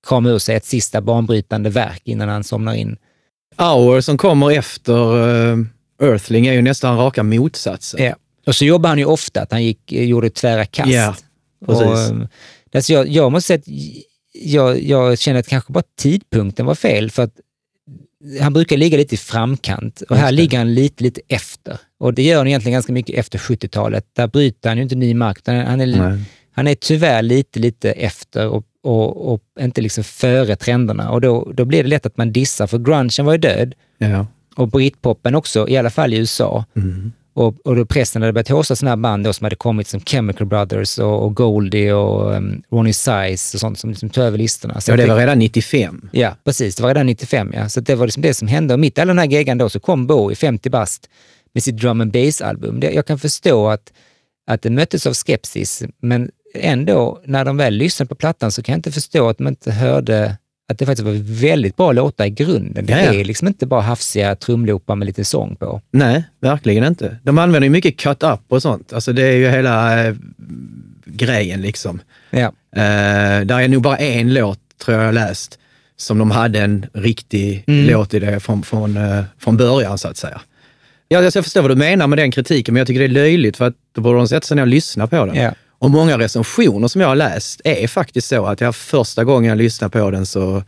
krama 0.06 0.28
ur 0.28 0.38
sig 0.38 0.56
ett 0.56 0.64
sista 0.64 1.00
banbrytande 1.00 1.70
verk 1.70 2.02
innan 2.04 2.28
han 2.28 2.44
somnar 2.44 2.74
in. 2.74 2.96
Hour 3.56 4.00
som 4.00 4.18
kommer 4.18 4.50
efter 4.50 5.14
uh, 5.16 5.64
Earthling 6.02 6.46
är 6.46 6.52
ju 6.52 6.62
nästan 6.62 6.96
raka 6.96 7.22
motsatsen. 7.22 8.04
Ja. 8.04 8.14
Och 8.46 8.54
så 8.54 8.64
jobbar 8.64 8.88
han 8.88 8.98
ju 8.98 9.04
ofta, 9.04 9.42
att 9.42 9.52
han 9.52 9.64
gick, 9.64 9.92
gjorde 9.92 10.30
tvära 10.30 10.66
kast. 10.66 10.90
Ja, 10.90 11.16
precis. 11.66 12.10
Och, 12.10 12.26
alltså 12.74 12.92
jag, 12.92 13.08
jag 13.08 13.32
måste 13.32 13.46
säga 13.46 13.58
att 13.58 13.68
jag, 14.32 14.82
jag 14.82 15.18
känner 15.18 15.40
att 15.40 15.48
kanske 15.48 15.72
bara 15.72 15.84
tidpunkten 15.98 16.66
var 16.66 16.74
fel, 16.74 17.10
för 17.10 17.22
att 17.22 17.34
han 18.40 18.52
brukar 18.52 18.76
ligga 18.76 18.98
lite 18.98 19.14
i 19.14 19.18
framkant 19.18 20.00
och 20.00 20.16
här 20.16 20.32
ligger 20.32 20.58
han 20.58 20.74
lite, 20.74 21.02
lite 21.04 21.20
efter. 21.28 21.78
Och 21.98 22.14
det 22.14 22.22
gör 22.22 22.38
han 22.38 22.46
egentligen 22.46 22.72
ganska 22.72 22.92
mycket 22.92 23.18
efter 23.18 23.38
70-talet. 23.38 24.06
Där 24.12 24.26
bryter 24.26 24.68
han 24.68 24.78
ju 24.78 24.82
inte 24.82 24.94
ny 24.94 25.14
mark, 25.14 25.38
han 25.44 25.80
är, 25.80 26.24
han 26.52 26.66
är 26.66 26.74
tyvärr 26.74 27.22
lite, 27.22 27.60
lite 27.60 27.92
efter 27.92 28.48
och 28.48 28.66
och, 28.82 29.32
och 29.32 29.42
inte 29.60 29.80
liksom 29.80 30.04
före 30.04 30.56
trenderna. 30.56 31.10
Och 31.10 31.20
då, 31.20 31.52
då 31.54 31.64
blir 31.64 31.82
det 31.82 31.88
lätt 31.88 32.06
att 32.06 32.16
man 32.16 32.32
dissar, 32.32 32.66
för 32.66 32.78
grungen 32.78 33.26
var 33.26 33.32
ju 33.32 33.38
död. 33.38 33.74
Ja. 33.98 34.26
Och 34.56 34.68
britpopen 34.68 35.34
också, 35.34 35.68
i 35.68 35.76
alla 35.76 35.90
fall 35.90 36.14
i 36.14 36.16
USA. 36.16 36.64
Mm. 36.76 37.12
Och, 37.40 37.66
och 37.66 37.76
då 37.76 37.86
pressen 37.86 38.22
hade 38.22 38.32
börjat 38.32 38.48
hosta 38.48 38.76
sådana 38.76 38.90
här 38.90 38.96
band 38.96 39.24
då 39.24 39.32
som 39.32 39.44
hade 39.44 39.56
kommit 39.56 39.86
som 39.88 40.00
Chemical 40.00 40.46
Brothers 40.46 40.98
och, 40.98 41.24
och 41.24 41.36
Goldie 41.36 41.92
och 41.92 42.32
um, 42.32 42.62
Ronnie 42.70 42.92
Size 42.92 43.56
och 43.56 43.60
sånt 43.60 43.78
som 43.78 43.90
liksom 43.90 44.10
tog 44.10 44.24
över 44.24 44.38
listorna. 44.38 44.80
Så 44.80 44.90
ja, 44.90 44.96
det 44.96 45.06
var 45.06 45.16
redan 45.16 45.38
95. 45.38 46.08
Ja, 46.12 46.36
precis. 46.44 46.76
Det 46.76 46.82
var 46.82 46.90
redan 46.90 47.06
95, 47.06 47.52
ja. 47.54 47.68
Så 47.68 47.80
det 47.80 47.94
var 47.94 48.06
liksom 48.06 48.22
det 48.22 48.34
som 48.34 48.48
hände. 48.48 48.74
Och 48.74 48.80
mitt 48.80 48.98
i 48.98 49.00
alla 49.00 49.10
den 49.10 49.18
här 49.18 49.26
geggan 49.26 49.58
då 49.58 49.68
så 49.68 49.80
kom 49.80 50.06
Bowie, 50.06 50.36
50 50.36 50.70
bast, 50.70 51.08
med 51.54 51.62
sitt 51.62 51.76
drum 51.76 52.00
and 52.00 52.12
bass-album. 52.12 52.80
Jag 52.82 53.06
kan 53.06 53.18
förstå 53.18 53.68
att, 53.68 53.92
att 54.46 54.62
det 54.62 54.70
möttes 54.70 55.06
av 55.06 55.14
skepsis, 55.14 55.82
men 56.02 56.30
ändå, 56.54 57.20
när 57.24 57.44
de 57.44 57.56
väl 57.56 57.74
lyssnade 57.74 58.08
på 58.08 58.14
plattan 58.14 58.52
så 58.52 58.62
kan 58.62 58.72
jag 58.72 58.78
inte 58.78 58.92
förstå 58.92 59.28
att 59.28 59.38
de 59.38 59.48
inte 59.48 59.72
hörde 59.72 60.36
att 60.70 60.78
det 60.78 60.86
faktiskt 60.86 61.06
var 61.06 61.40
väldigt 61.40 61.76
bra 61.76 61.92
låtar 61.92 62.24
i 62.24 62.30
grunden. 62.30 62.86
Det 62.86 62.92
Jaja. 62.92 63.14
är 63.14 63.24
liksom 63.24 63.48
inte 63.48 63.66
bara 63.66 63.80
hafsiga 63.80 64.36
trumloopar 64.36 64.96
med 64.96 65.06
lite 65.06 65.24
sång 65.24 65.56
på. 65.56 65.80
Nej, 65.90 66.24
verkligen 66.40 66.84
inte. 66.84 67.16
De 67.22 67.38
använder 67.38 67.66
ju 67.66 67.70
mycket 67.70 67.96
cut-up 67.96 68.40
och 68.48 68.62
sånt. 68.62 68.92
Alltså 68.92 69.12
det 69.12 69.22
är 69.22 69.36
ju 69.36 69.48
hela 69.48 70.06
äh, 70.06 70.14
grejen 71.04 71.60
liksom. 71.60 72.00
Ja. 72.30 72.52
Äh, 72.76 73.46
där 73.46 73.60
är 73.60 73.68
nog 73.68 73.82
bara 73.82 73.96
en 73.96 74.34
låt, 74.34 74.58
tror 74.84 74.96
jag 74.96 75.06
jag 75.06 75.14
läst, 75.14 75.58
som 75.96 76.18
de 76.18 76.30
hade 76.30 76.60
en 76.60 76.86
riktig 76.92 77.64
mm. 77.66 77.86
låt 77.86 78.14
i 78.14 78.18
det 78.18 78.40
från, 78.40 78.62
från, 78.62 78.96
äh, 78.96 79.24
från 79.38 79.56
början 79.56 79.98
så 79.98 80.08
att 80.08 80.16
säga. 80.16 80.40
Ja, 81.08 81.22
jag 81.22 81.32
förstår 81.32 81.62
vad 81.62 81.70
du 81.70 81.76
menar 81.76 82.06
med 82.06 82.18
den 82.18 82.30
kritiken, 82.30 82.74
men 82.74 82.78
jag 82.78 82.86
tycker 82.86 83.00
det 83.00 83.06
är 83.06 83.08
löjligt 83.08 83.56
för 83.56 83.66
att 83.66 83.74
då 83.94 84.00
borde 84.00 84.18
de 84.18 84.28
sätta 84.28 84.46
sig 84.46 84.54
ner 84.54 84.62
och 84.62 84.68
lyssna 84.68 85.06
på 85.06 85.26
den. 85.26 85.36
Ja. 85.36 85.54
Och 85.80 85.90
många 85.90 86.18
recensioner 86.18 86.88
som 86.88 87.00
jag 87.00 87.08
har 87.08 87.16
läst 87.16 87.60
är 87.64 87.86
faktiskt 87.86 88.28
så 88.28 88.46
att 88.46 88.60
jag 88.60 88.76
första 88.76 89.24
gången 89.24 89.48
jag 89.48 89.58
lyssnade 89.58 89.90
på 89.90 90.10
den 90.10 90.26
så 90.26 90.62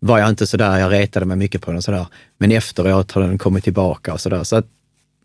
var 0.00 0.18
jag 0.18 0.28
inte 0.28 0.46
sådär, 0.46 0.78
jag 0.78 0.92
retade 0.92 1.26
mig 1.26 1.36
mycket 1.36 1.62
på 1.62 1.72
den 1.72 1.82
sådär. 1.82 2.06
Men 2.38 2.52
efteråt 2.52 3.12
har 3.12 3.22
den 3.22 3.38
kommit 3.38 3.64
tillbaka 3.64 4.12
och 4.12 4.20
sådär. 4.20 4.44
Så 4.44 4.56
att, 4.56 4.66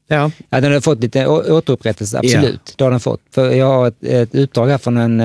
ja. 0.07 0.31
Ja, 0.49 0.61
den 0.61 0.73
har 0.73 0.79
fått 0.79 0.99
lite 0.99 1.27
återupprättelse, 1.27 2.19
absolut. 2.19 2.73
Det 2.77 2.83
har 2.83 2.91
den 2.91 2.99
fått. 2.99 3.21
För 3.31 3.51
jag 3.51 3.65
har 3.65 3.87
ett, 3.87 4.03
ett 4.03 4.35
utdrag 4.35 4.67
här 4.67 4.77
från 4.77 4.97
en, 4.97 5.21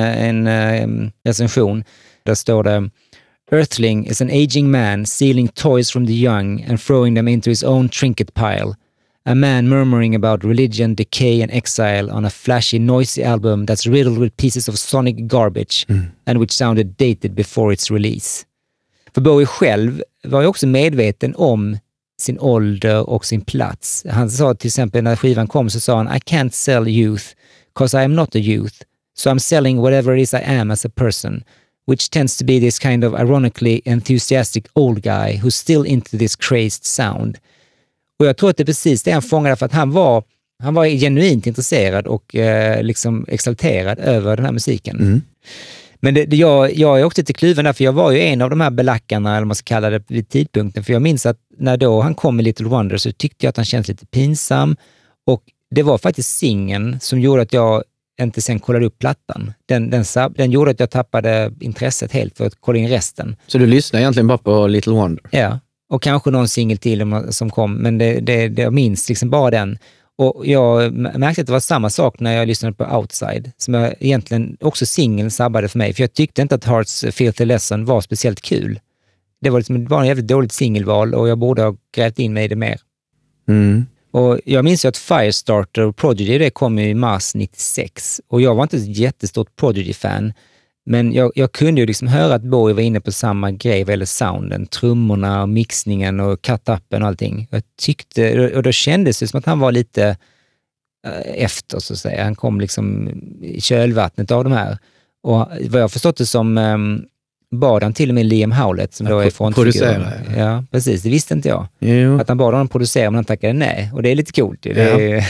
en, 0.46 1.12
recension. 1.24 1.84
Där 2.22 2.34
står 2.34 2.62
det 2.64 2.90
Earthling 3.52 4.06
is 4.06 4.20
an 4.20 4.30
aging 4.30 4.70
man 4.70 5.06
stealing 5.06 5.48
toys 5.48 5.90
from 5.90 6.06
the 6.06 6.12
young 6.12 6.64
and 6.68 6.80
throwing 6.80 7.14
them 7.14 7.28
into 7.28 7.50
his 7.50 7.62
own 7.64 7.88
trinket 7.88 8.34
pile. 8.34 8.74
A 9.26 9.34
man 9.34 9.68
murmuring 9.68 10.14
about 10.14 10.44
religion, 10.44 10.94
decay 10.94 11.42
and 11.42 11.50
exile 11.52 12.10
on 12.10 12.24
a 12.24 12.30
flashy, 12.30 12.78
noisy 12.78 13.22
album 13.22 13.66
that's 13.66 13.86
riddled 13.86 14.18
with 14.18 14.36
pieces 14.36 14.68
of 14.68 14.78
sonic 14.78 15.26
garbage 15.26 15.86
mm. 15.86 16.10
and 16.26 16.38
which 16.38 16.52
sounded 16.52 16.96
dated 16.96 17.34
before 17.34 17.72
its 17.72 17.90
release. 17.90 18.46
För 19.14 19.20
Bowie 19.20 19.46
själv 19.46 20.02
var 20.24 20.40
ju 20.40 20.46
också 20.46 20.66
medveten 20.66 21.34
om 21.36 21.78
sin 22.20 22.40
ålder 22.40 23.10
och 23.10 23.24
sin 23.24 23.40
plats. 23.40 24.06
Han 24.10 24.30
sa 24.30 24.54
till 24.54 24.68
exempel 24.68 25.04
när 25.04 25.16
skivan 25.16 25.46
kom 25.46 25.70
så 25.70 25.80
sa 25.80 25.96
han 25.96 26.16
I 26.16 26.18
can't 26.18 26.52
sell 26.52 26.88
youth 26.88 27.24
because 27.74 28.02
I 28.02 28.04
am 28.04 28.14
not 28.14 28.36
a 28.36 28.38
youth. 28.38 28.74
So 29.16 29.30
I'm 29.30 29.38
selling 29.38 29.80
whatever 29.80 30.16
it 30.16 30.22
is 30.22 30.34
I 30.34 30.42
am 30.44 30.70
as 30.70 30.84
a 30.84 30.88
person. 30.88 31.44
Which 31.86 32.10
tends 32.10 32.36
to 32.36 32.44
be 32.44 32.60
this 32.60 32.78
kind 32.78 33.04
of 33.04 33.14
ironically 33.14 33.82
enthusiastic 33.84 34.66
old 34.74 35.02
guy 35.02 35.36
who's 35.42 35.54
still 35.54 35.82
into 35.82 36.16
this 36.16 36.36
crazed 36.36 36.84
sound. 36.84 37.38
Och 38.18 38.26
jag 38.26 38.36
tror 38.36 38.50
att 38.50 38.56
det 38.56 38.62
är 38.62 38.66
precis 38.66 39.02
det 39.02 39.10
han 39.10 39.22
fångade 39.22 39.56
för 39.56 39.66
att 39.66 39.72
han 39.72 39.90
var, 39.90 40.24
han 40.62 40.74
var 40.74 40.86
genuint 40.86 41.46
intresserad 41.46 42.06
och 42.06 42.34
eh, 42.34 42.82
liksom 42.82 43.26
exalterad 43.28 43.98
över 43.98 44.36
den 44.36 44.44
här 44.44 44.52
musiken. 44.52 45.22
Men 46.00 46.14
det, 46.14 46.24
det, 46.24 46.36
jag, 46.36 46.74
jag 46.76 47.00
är 47.00 47.04
också 47.04 47.20
lite 47.20 47.32
kluven 47.32 47.64
där, 47.64 47.72
för 47.72 47.84
jag 47.84 47.92
var 47.92 48.10
ju 48.10 48.20
en 48.20 48.42
av 48.42 48.50
de 48.50 48.60
här 48.60 48.70
belackarna, 48.70 49.30
eller 49.30 49.40
vad 49.40 49.46
man 49.46 49.54
ska 49.54 49.74
kalla 49.74 49.90
det, 49.90 50.02
vid 50.08 50.28
tidpunkten. 50.28 50.84
För 50.84 50.92
jag 50.92 51.02
minns 51.02 51.26
att 51.26 51.38
när 51.58 51.76
då 51.76 52.00
han 52.00 52.14
kom 52.14 52.36
med 52.36 52.44
Little 52.44 52.66
Wonder 52.66 52.96
så 52.96 53.12
tyckte 53.12 53.46
jag 53.46 53.50
att 53.50 53.56
han 53.56 53.66
kändes 53.66 53.88
lite 53.88 54.06
pinsam. 54.06 54.76
Och 55.26 55.42
det 55.70 55.82
var 55.82 55.98
faktiskt 55.98 56.36
singeln 56.36 57.00
som 57.00 57.20
gjorde 57.20 57.42
att 57.42 57.52
jag 57.52 57.82
inte 58.22 58.42
sen 58.42 58.60
kollade 58.60 58.86
upp 58.86 58.98
plattan. 58.98 59.52
Den, 59.66 59.90
den, 59.90 60.04
den 60.36 60.50
gjorde 60.50 60.70
att 60.70 60.80
jag 60.80 60.90
tappade 60.90 61.52
intresset 61.60 62.12
helt 62.12 62.36
för 62.36 62.46
att 62.46 62.54
kolla 62.60 62.78
in 62.78 62.88
resten. 62.88 63.36
Så 63.46 63.58
du 63.58 63.66
lyssnar 63.66 64.00
egentligen 64.00 64.26
bara 64.26 64.38
på 64.38 64.66
Little 64.66 64.92
Wonder? 64.92 65.24
Ja, 65.30 65.58
och 65.94 66.02
kanske 66.02 66.30
någon 66.30 66.48
singel 66.48 66.78
till 66.78 67.02
om- 67.02 67.26
som 67.32 67.50
kom, 67.50 67.74
men 67.74 67.98
det, 67.98 68.20
det, 68.20 68.48
det, 68.48 68.62
jag 68.62 68.72
minns 68.72 69.08
liksom 69.08 69.30
bara 69.30 69.50
den. 69.50 69.78
Och 70.16 70.46
jag 70.46 70.92
märkte 70.92 71.40
att 71.40 71.46
det 71.46 71.52
var 71.52 71.60
samma 71.60 71.90
sak 71.90 72.20
när 72.20 72.36
jag 72.36 72.48
lyssnade 72.48 72.74
på 72.74 72.84
Outside, 72.96 73.52
som 73.56 73.74
jag 73.74 73.94
egentligen 74.00 74.56
också 74.60 74.86
singeln 74.86 75.30
sabbade 75.30 75.68
för 75.68 75.78
mig, 75.78 75.92
för 75.92 76.02
jag 76.02 76.12
tyckte 76.12 76.42
inte 76.42 76.54
att 76.54 76.64
Hearts 76.64 77.04
Filthy 77.10 77.44
Lesson 77.44 77.84
var 77.84 78.00
speciellt 78.00 78.40
kul. 78.40 78.80
Det 79.40 79.50
var, 79.50 79.58
liksom, 79.58 79.84
det 79.84 79.90
var 79.90 80.00
en 80.00 80.06
jävligt 80.06 80.26
dåligt 80.26 80.52
singelval 80.52 81.14
och 81.14 81.28
jag 81.28 81.38
borde 81.38 81.62
ha 81.62 81.76
grävt 81.94 82.18
in 82.18 82.32
mig 82.32 82.44
i 82.44 82.48
det 82.48 82.56
mer. 82.56 82.80
Mm. 83.48 83.86
Och 84.10 84.40
jag 84.44 84.64
minns 84.64 84.84
ju 84.84 84.88
att 84.88 84.96
Firestarter 84.96 85.82
och 85.82 85.96
Prodigy, 85.96 86.38
det 86.38 86.50
kom 86.50 86.78
i 86.78 86.94
mars 86.94 87.34
96. 87.34 88.20
Och 88.28 88.40
jag 88.40 88.54
var 88.54 88.62
inte 88.62 88.76
ett 88.76 88.96
jättestort 88.96 89.56
Prodigy-fan, 89.56 90.32
men 90.86 91.12
jag, 91.12 91.32
jag 91.34 91.52
kunde 91.52 91.80
ju 91.80 91.86
liksom 91.86 92.08
höra 92.08 92.34
att 92.34 92.42
Bowie 92.42 92.74
var 92.74 92.82
inne 92.82 93.00
på 93.00 93.12
samma 93.12 93.50
grej 93.50 93.84
vad 93.84 93.92
gäller 93.92 94.06
sounden, 94.06 94.66
trummorna 94.66 95.42
och 95.42 95.48
mixningen 95.48 96.20
och 96.20 96.42
cut-upen 96.42 97.02
och 97.02 97.08
allting. 97.08 97.48
Jag 97.50 97.62
tyckte, 97.80 98.50
och 98.56 98.62
då 98.62 98.72
kändes 98.72 99.18
det 99.18 99.26
som 99.28 99.38
att 99.38 99.46
han 99.46 99.58
var 99.60 99.72
lite 99.72 100.16
eh, 101.06 101.44
efter, 101.44 101.78
så 101.78 101.92
att 101.92 101.98
säga. 101.98 102.24
Han 102.24 102.34
kom 102.34 102.60
liksom 102.60 103.08
i 103.42 103.60
kölvattnet 103.60 104.30
av 104.30 104.44
de 104.44 104.52
här. 104.52 104.78
Och 105.22 105.48
vad 105.68 105.82
jag 105.82 105.90
förstått 105.92 106.16
det 106.16 106.26
som 106.26 106.58
um, 106.58 107.04
bad 107.50 107.82
han 107.82 107.92
till 107.92 108.08
och 108.08 108.14
med 108.14 108.26
Liam 108.26 108.52
Howlett, 108.52 108.94
som 108.94 109.06
Ja, 109.06 109.12
då 109.12 109.18
är 109.18 109.30
frontfigur. 109.30 109.84
ja. 110.36 110.36
Ja, 110.36 110.64
precis. 110.70 111.02
Det 111.02 111.10
visste 111.10 111.34
inte 111.34 111.48
jag. 111.48 111.66
Jo. 111.78 112.20
Att 112.20 112.28
han 112.28 112.38
bad 112.38 112.52
honom 112.54 112.68
producera, 112.68 113.10
men 113.10 113.14
han 113.14 113.24
tackade 113.24 113.52
nej. 113.52 113.90
Och 113.94 114.02
det 114.02 114.08
är 114.10 114.14
lite 114.14 114.32
coolt. 114.32 114.62
Det 114.62 114.70
Ja. 114.70 115.00
är, 115.00 115.24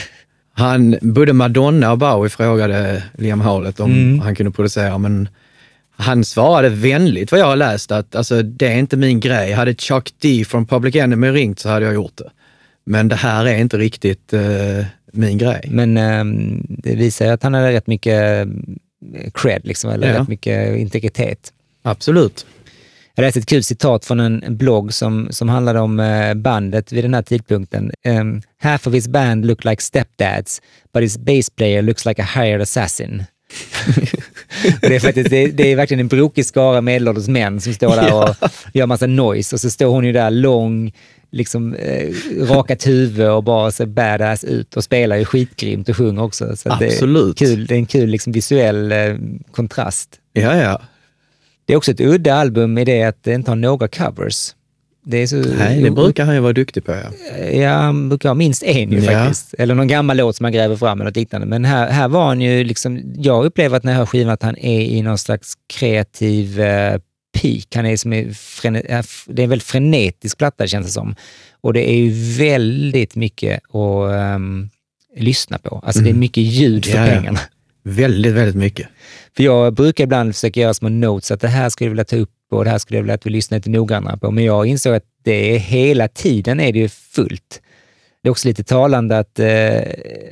Han, 0.57 0.97
både 1.01 1.33
Madonna 1.33 1.93
och 1.93 1.99
Bowie 1.99 2.31
frågade 2.31 3.03
Liam 3.19 3.41
Howlett 3.41 3.81
om 3.81 3.91
Mm. 3.93 4.21
han 4.21 4.35
kunde 4.35 4.53
producera, 4.53 4.99
men 4.99 5.29
han 5.97 6.25
svarade 6.25 6.69
vänligt 6.69 7.33
vad 7.33 7.41
jag 7.41 7.47
har 7.47 7.57
läst 7.57 7.93
att 7.93 8.15
alltså, 8.17 8.43
det 8.43 8.67
är 8.67 8.79
inte 8.79 8.97
min 8.97 9.21
grej. 9.21 9.53
Hade 9.53 9.75
Chuck 9.75 10.11
D 10.21 10.45
från 10.49 10.67
Public 10.67 10.95
Enemy 10.97 11.29
ringt 11.31 11.59
så 11.59 11.69
hade 11.69 11.85
jag 11.85 11.95
gjort 11.95 12.17
det. 12.17 12.31
Men 12.87 13.09
det 13.09 13.17
här 13.17 13.47
är 13.47 13.57
inte 13.57 13.79
riktigt 13.79 14.33
eh, 14.33 14.85
min 15.13 15.39
grej. 15.39 15.69
Men 15.71 15.97
ehm, 15.97 16.63
det 16.69 16.95
visar 16.95 17.25
ju 17.25 17.31
att 17.31 17.43
han 17.43 17.55
hade 17.55 17.73
rätt 17.73 17.87
mycket 17.87 18.47
eh, 19.17 19.31
cred, 19.35 19.61
liksom, 19.65 19.91
eller 19.91 20.13
Ja. 20.15 20.21
rätt 20.21 20.29
mycket 20.29 20.77
integritet. 20.77 21.53
Absolut. 21.83 22.47
Jag 23.15 23.25
läste 23.25 23.41
ett 23.41 23.47
kul 23.47 23.65
citat 23.65 24.05
från 24.05 24.21
en 24.21 24.43
en 24.43 24.57
blogg 24.57 24.95
som, 24.95 25.29
som 25.31 25.49
handlade 25.49 25.81
om 25.81 26.01
eh, 26.01 26.35
bandet 26.35 26.93
vid 26.93 27.05
den 27.05 27.15
här 27.15 27.23
tidpunkten. 27.23 27.91
Um, 28.09 28.43
Half 28.59 28.87
of 28.87 28.95
his 28.95 29.09
band 29.09 29.47
look 29.47 29.65
like 29.65 29.83
stepdads, 29.83 30.61
but 30.93 31.03
his 31.03 31.19
bass 31.19 31.51
player 31.51 31.83
looks 31.83 32.07
like 32.07 32.23
a 32.23 32.29
hired 32.35 32.61
assassin. 32.61 33.25
Det, 34.81 34.97
är 34.97 35.01
faktiskt, 35.01 35.31
det, 35.31 35.47
det 35.47 35.73
är 35.73 35.77
verkligen 35.77 36.01
en 36.01 36.09
brokig 36.09 36.47
skara 36.47 36.81
medelålders 36.81 37.29
män 37.29 37.61
som 37.61 37.75
står 37.75 37.97
där 37.97 38.15
och 38.15 38.51
gör 38.73 38.87
massa 38.87 39.07
noise 39.07 39.57
och 39.57 39.61
så 39.61 39.71
står 39.71 39.87
hon 39.87 40.05
ju 40.05 40.13
där 40.13 40.31
lång, 40.31 40.93
liksom 41.31 41.75
eh, 41.75 42.15
rakat 42.41 42.87
huvud 42.87 43.31
och 43.31 43.45
bara 43.45 43.71
ser 43.71 43.87
badass 43.87 44.45
ut 44.45 44.77
och 44.77 44.85
spelar 44.85 45.17
ju 45.17 45.25
skitgrymt 45.25 45.89
och 45.89 45.97
sjunger 45.97 46.23
också. 46.23 46.57
Så 46.57 46.73
Absolut. 46.73 47.39
Det 47.39 47.45
är, 47.45 47.49
kul, 47.49 47.67
det 47.67 47.75
är 47.75 47.79
en 47.79 47.87
kul 47.87 48.09
liksom, 48.09 48.33
visuell 48.33 48.93
eh, 48.93 49.15
kontrast. 49.51 50.09
Ja, 50.33 50.57
ja. 50.57 50.81
Det 51.67 51.73
är 51.73 51.77
också 51.77 51.91
ett 51.91 52.01
udda 52.01 52.35
album 52.35 52.79
i 52.79 52.85
det 52.85 53.03
att 53.03 53.23
det 53.23 53.35
inte 53.35 53.51
har 53.51 53.57
några 53.57 53.89
covers. 53.89 54.55
Det 55.07 55.17
är 55.23 55.27
så... 55.27 55.37
Nej, 55.37 55.83
det 55.83 55.91
brukar 55.91 56.25
han 56.25 56.35
ju 56.35 56.41
vara 56.41 56.53
duktig 56.53 56.85
på. 56.85 56.93
Ja. 56.93 57.47
Ja, 57.53 57.71
han 57.73 58.09
brukar 58.09 58.29
ha 58.29 58.35
minst 58.35 58.63
en 58.63 58.93
ju 58.93 58.99
Ja. 59.01 59.13
faktiskt. 59.13 59.55
Eller 59.59 59.75
någon 59.75 59.89
gammal 59.89 60.17
låt 60.17 60.37
som 60.37 60.45
han 60.45 60.53
gräver 60.53 60.77
fram 60.77 61.01
eller 61.01 61.11
något 61.11 61.17
liknande. 61.17 61.47
Men 61.47 61.65
här, 61.65 61.91
här 61.91 62.09
var 62.09 62.27
han 62.27 62.41
ju 62.41 62.65
liksom... 62.65 63.15
Jag 63.17 63.45
upplever 63.45 63.77
att 63.77 63.85
när 63.85 63.93
jag 63.93 63.99
hör 63.99 64.07
skivan 64.07 64.33
att 64.33 64.43
han 64.43 64.57
är 64.59 64.81
i 64.81 65.03
någon 65.03 65.19
slags 65.19 65.53
kreativ 65.73 66.61
eh, 66.61 66.99
peak. 67.43 67.67
Han 67.75 67.87
är 67.87 67.97
som 67.97 68.13
är 68.13 68.33
frene, 68.33 68.83
det 69.27 69.43
är 69.43 69.45
en 69.45 69.51
väldigt 69.51 69.69
frenetisk 69.69 70.39
platta 70.39 70.67
känns 70.67 70.87
det 70.87 70.93
som. 70.93 71.15
Och 71.61 71.73
det 71.73 71.91
är 71.91 71.97
ju 71.97 72.11
väldigt 72.39 73.17
mycket 73.17 73.61
att 73.75 74.13
ehm, 74.13 74.69
lyssna 75.17 75.59
på. 75.59 75.83
Alltså 75.87 76.03
det 76.03 76.11
är 76.11 76.15
mycket 76.15 76.43
ljud 76.43 76.85
för 76.87 76.99
Mm. 76.99 77.09
Ja. 77.11 77.15
pengarna. 77.17 77.39
Väldigt, 77.87 78.33
väldigt 78.35 78.55
mycket. 78.57 78.89
För 79.37 79.43
jag 79.45 79.75
brukar 79.75 80.05
ibland 80.05 80.35
försöka 80.35 80.61
göra 80.61 80.75
små 80.75 80.89
notes 80.89 81.31
att 81.31 81.41
det 81.41 81.49
här 81.49 81.69
skulle 81.69 81.87
jag 81.87 81.91
vilja 81.91 82.05
ta 82.05 82.17
upp 82.17 82.31
och 82.57 82.65
det 82.65 82.71
här 82.71 82.79
skulle 82.79 82.99
jag 82.99 83.03
vilja 83.03 83.15
att 83.15 83.27
vi 83.27 83.31
lyssnar 83.31 83.59
lite 83.59 83.71
noggrannare 83.71 84.19
på. 84.19 84.31
Men 84.31 84.45
jag 84.45 84.67
insåg 84.67 84.95
att 84.95 85.05
det 85.23 85.55
är 85.55 85.59
hela 85.59 86.09
tiden 86.09 86.61
är 86.61 86.73
det 86.73 86.79
ju 86.79 86.89
fullt. 86.89 87.63
Det 88.23 88.29
är 88.29 88.31
också 88.31 88.49
lite 88.49 88.65
talande 88.65 89.19
att, 89.19 89.39
eh, 89.39 89.81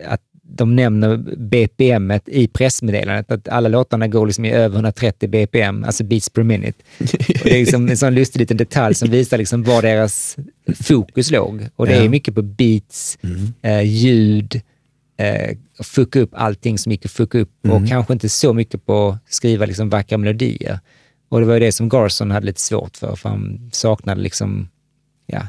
att 0.07 0.21
de 0.57 0.76
nämner 0.76 1.17
BPM 1.37 2.12
i 2.26 2.49
pressmeddelandet, 2.49 3.31
att 3.33 3.49
alla 3.49 3.69
låtarna 3.69 4.09
går 4.09 4.26
liksom 4.26 4.45
i 4.45 4.50
över 4.52 4.76
130 4.76 5.29
BPM, 5.29 5.85
alltså 5.85 6.05
beats 6.05 6.31
per 6.31 6.43
minute. 6.43 6.79
Och 6.99 7.45
det 7.45 7.55
är 7.55 7.59
liksom 7.59 7.88
en 7.88 7.97
sån 7.97 8.14
lustig 8.14 8.41
liten 8.41 8.57
detalj 8.57 8.95
som 8.95 9.11
visar 9.11 9.38
liksom 9.38 9.62
var 9.62 9.83
deras 9.83 10.37
fokus 10.75 11.31
låg. 11.31 11.69
Och 11.76 11.87
det 11.87 11.95
är 11.95 12.09
mycket 12.09 12.35
på 12.35 12.43
beats, 12.43 13.19
eh, 13.62 13.83
ljud, 13.83 14.61
eh, 15.17 15.57
fucka 15.83 16.21
upp 16.21 16.31
allting 16.33 16.79
som 16.79 16.93
gick 16.93 17.05
att 17.05 17.11
fucka 17.11 17.38
upp 17.38 17.50
och 17.69 17.88
kanske 17.88 18.12
inte 18.12 18.29
så 18.29 18.52
mycket 18.52 18.87
på 18.87 19.09
att 19.09 19.33
skriva 19.35 19.67
liksom 19.67 19.88
vackra 19.91 20.19
melodier. 20.19 20.79
Och 21.32 21.40
det 21.40 21.46
var 21.46 21.54
ju 21.54 21.60
det 21.60 21.72
som 21.72 21.88
Garson 21.88 22.30
hade 22.30 22.46
lite 22.46 22.60
svårt 22.60 22.96
för, 22.96 23.16
för 23.16 23.28
han 23.28 23.70
saknade 23.72 24.20
liksom, 24.20 24.68
ja, 25.26 25.42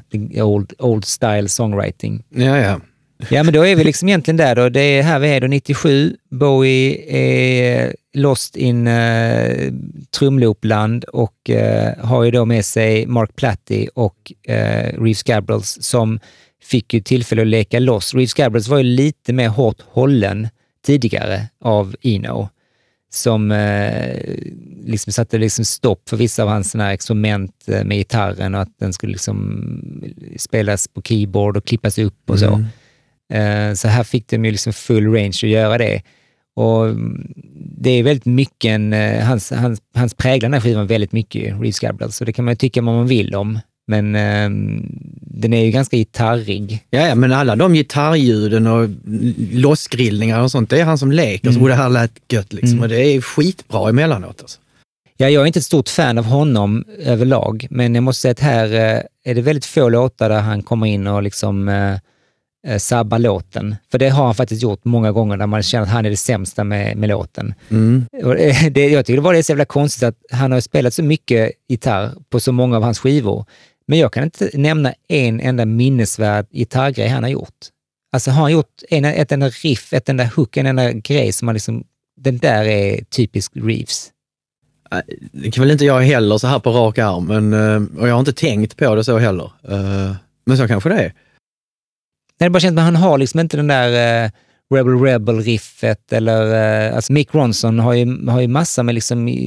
old, 0.44 0.74
old 0.80 1.06
style 1.06 1.50
songwriting. 1.50 2.24
Ja, 2.30 2.58
ja. 2.58 2.80
Ja, 3.30 3.44
men 3.44 3.54
då 3.54 3.66
är 3.66 3.76
vi 3.76 3.84
liksom 3.84 4.10
egentligen 4.10 4.38
där 4.38 4.56
då. 4.56 4.70
Det 4.70 4.80
är 4.80 5.04
här 5.04 5.20
vi 5.20 5.28
är 5.28 5.42
då, 5.42 5.48
97. 5.48 6.18
Bowie 6.30 7.06
är 7.08 7.96
lost 8.14 8.56
in 8.56 8.88
uh, 8.88 9.74
trumloopland 10.18 11.04
och 11.04 11.50
eh, 11.50 12.06
har 12.06 12.24
ju 12.24 12.32
då 12.32 12.46
med 12.46 12.66
sig 12.66 13.06
Mark 13.06 13.36
Platty 13.36 13.88
och 13.96 14.32
uh, 14.50 14.54
Reeves 15.04 15.24
Gabrels 15.24 15.78
som 15.82 16.20
fick 16.62 16.94
ju 16.94 17.02
tillfälle 17.02 17.42
att 17.42 17.48
leka 17.48 17.80
loss. 17.80 18.14
Reeves 18.14 18.34
Gabrels 18.34 18.68
var 18.68 18.78
ju 18.78 18.84
lite 18.84 19.34
mer 19.34 19.50
hårt 19.50 19.82
hållen 19.92 20.48
tidigare 20.86 21.48
av 21.60 21.96
Eno 22.02 22.50
som 23.14 23.52
eh, 23.52 24.36
liksom 24.86 25.14
satte 25.14 25.38
liksom 25.38 25.66
stopp 25.66 26.10
för 26.10 26.18
vissa 26.18 26.44
av 26.44 26.50
hans 26.50 26.76
experiment 26.76 27.56
eh, 27.68 27.84
med 27.84 27.98
gitarren 27.98 28.56
och 28.56 28.62
att 28.62 28.80
den 28.80 28.94
skulle 28.94 29.12
liksom 29.12 29.64
spelas 30.38 30.88
på 30.88 31.02
keyboard 31.02 31.58
och 31.58 31.66
klippas 31.66 31.98
upp 31.98 32.30
och 32.30 32.40
så. 32.40 32.66
Eh, 33.34 33.74
Så 33.74 33.88
här 33.88 34.04
fick 34.04 34.28
de 34.28 34.46
ju 34.46 34.52
liksom 34.52 34.74
full 34.74 35.14
range 35.14 35.40
att 35.44 35.50
göra 35.50 35.78
det. 35.78 36.02
Och 36.56 36.86
mm, 36.90 37.34
det 37.78 37.90
är 37.90 38.04
väldigt 38.04 38.26
mycket 38.26 38.70
en, 38.70 38.94
eh, 38.94 39.26
hans, 39.26 39.52
hans, 39.52 39.82
hans 39.96 40.14
präglar 40.14 40.50
den 40.50 40.54
här 40.54 40.62
skivan 40.62 40.88
väldigt 40.88 41.12
mycket, 41.12 41.44
Reeves 41.44 41.80
Gabriel, 41.80 42.12
så 42.12 42.26
det 42.26 42.34
kan 42.34 42.46
man 42.46 42.52
ju 42.52 42.56
tycka 42.56 42.82
vad 42.82 42.96
man 42.96 43.08
vill 43.08 43.36
om. 43.36 43.60
Men 43.88 44.16
eh, 44.16 44.50
den 45.22 45.54
är 45.54 45.66
ju 45.66 45.72
ganska 45.72 45.98
gitarrig. 45.98 46.86
Ja, 46.90 47.08
ja, 47.08 47.16
men 47.16 47.32
alla 47.32 47.56
de 47.56 47.74
gitarrljuden 47.74 48.68
och 48.68 48.90
lossgrillningar 49.52 50.42
och 50.42 50.52
sånt, 50.52 50.70
det 50.70 50.80
är 50.80 50.86
han 50.86 50.98
som 50.98 51.12
leker. 51.12 51.50
Mm. 51.50 51.62
Så 51.62 51.68
det 51.68 51.76
här 51.76 51.90
lät 51.90 52.12
gött 52.30 52.54
liksom. 52.54 52.72
Mm. 52.72 52.82
Och 52.82 52.90
det 52.90 53.02
är 53.02 53.22
skitbra 53.22 53.90
emellanåt. 53.90 54.42
Alltså. 54.42 54.60
Ja, 55.18 55.30
jag 55.30 55.44
är 55.44 55.48
inte 55.48 55.60
ett 55.60 55.66
stort 55.66 55.90
fan 55.90 56.18
av 56.18 56.26
honom 56.26 56.84
överlag, 57.00 57.68
men 57.70 57.96
jag 57.96 58.04
måste 58.04 58.22
säga 58.22 58.32
att 58.32 58.40
här 58.40 58.74
eh, 58.74 59.02
är 59.24 59.36
det 59.36 59.42
väldigt 59.42 59.66
få 59.66 59.90
låtar 59.90 60.30
där 60.30 60.40
han 60.42 60.64
kommer 60.64 60.88
in 60.88 61.08
och 61.08 61.24
liksom 61.24 61.70
eh, 61.70 61.94
eh, 62.68 62.78
sabba 62.78 63.18
låten. 63.18 63.76
För 63.92 63.98
det 63.98 64.10
har 64.10 64.26
han 64.26 64.36
faktiskt 64.36 64.64
gjort 64.64 64.86
många 64.86 65.12
gånger 65.12 65.38
där 65.38 65.48
man 65.48 65.64
känner 65.64 65.84
att 65.84 65.90
han 65.90 66.06
är 66.06 66.10
det 66.10 66.18
sämsta 66.18 66.64
med, 66.64 66.98
med 66.98 67.10
låten. 67.10 67.54
Mm. 67.70 68.06
Och 68.24 68.36
det, 68.72 68.88
jag 68.88 69.06
tycker 69.06 69.18
det 69.18 69.24
var 69.24 69.34
det 69.34 69.44
så 69.44 69.52
jävla 69.52 69.66
konstigt 69.66 70.04
att 70.04 70.18
han 70.32 70.52
har 70.52 70.60
spelat 70.60 70.94
så 70.94 71.04
mycket 71.04 71.52
gitarr 71.68 72.12
på 72.30 72.40
så 72.40 72.52
många 72.52 72.78
av 72.78 72.84
hans 72.84 73.00
skivor. 73.00 73.46
Men 73.86 74.00
jag 74.00 74.14
kan 74.14 74.24
inte 74.24 74.50
nämna 74.54 74.94
en 75.08 75.40
enda 75.40 75.66
minnesvärd 75.66 76.46
gitarrgrej 76.52 77.08
han 77.08 77.24
har 77.24 77.30
gjort. 77.30 77.68
Alltså 78.12 78.32
har 78.32 78.42
han 78.42 78.52
gjort 78.52 78.82
en, 78.90 79.06
ett 79.06 79.32
enda 79.32 79.50
riff, 79.50 79.94
ett 79.94 80.10
enda 80.10 80.26
hook, 80.26 80.58
en 80.58 80.66
enda 80.66 80.92
grej 80.92 81.32
som 81.32 81.46
man 81.46 81.54
liksom, 81.54 81.84
den 82.18 82.38
där 82.38 82.64
är 82.64 83.04
typisk 83.04 83.52
Reeves. 83.56 84.10
Det 85.32 85.52
kan 85.52 85.62
väl 85.62 85.72
inte 85.72 85.86
jag 85.86 86.02
heller 86.02 86.38
så 86.38 86.48
här 86.48 86.60
på 86.60 86.72
rak 86.72 86.98
arm, 86.98 87.26
men, 87.26 87.54
eh, 87.54 88.00
och 88.02 88.08
jag 88.08 88.14
har 88.14 88.20
inte 88.20 88.34
tänkt 88.34 88.78
på 88.78 88.96
det 88.96 89.04
så 89.04 89.18
heller. 89.18 89.52
Eh, 89.64 90.16
men 90.46 90.58
så 90.58 90.68
kanske 90.68 90.90
det 90.90 90.96
är. 90.96 91.14
Nej, 92.40 92.50
det 92.50 92.50
bara 92.50 92.60
känns 92.60 92.78
att 92.78 92.84
han 92.84 92.96
har 92.96 93.18
liksom 93.18 93.40
inte 93.40 93.58
den 93.58 93.68
där 93.68 94.26
uh, 94.26 94.32
Rebel 94.74 95.00
Rebel-riffet 95.00 96.14
eller... 96.14 96.46
Uh, 96.90 96.96
alltså 96.96 97.14
Mick 97.14 97.36
Ronson 97.36 97.80
har 97.80 97.94
ju, 97.94 98.28
har 98.28 98.42
ju 98.42 98.48
massa 98.48 98.84
med 98.84 98.96
liksom 98.96 99.38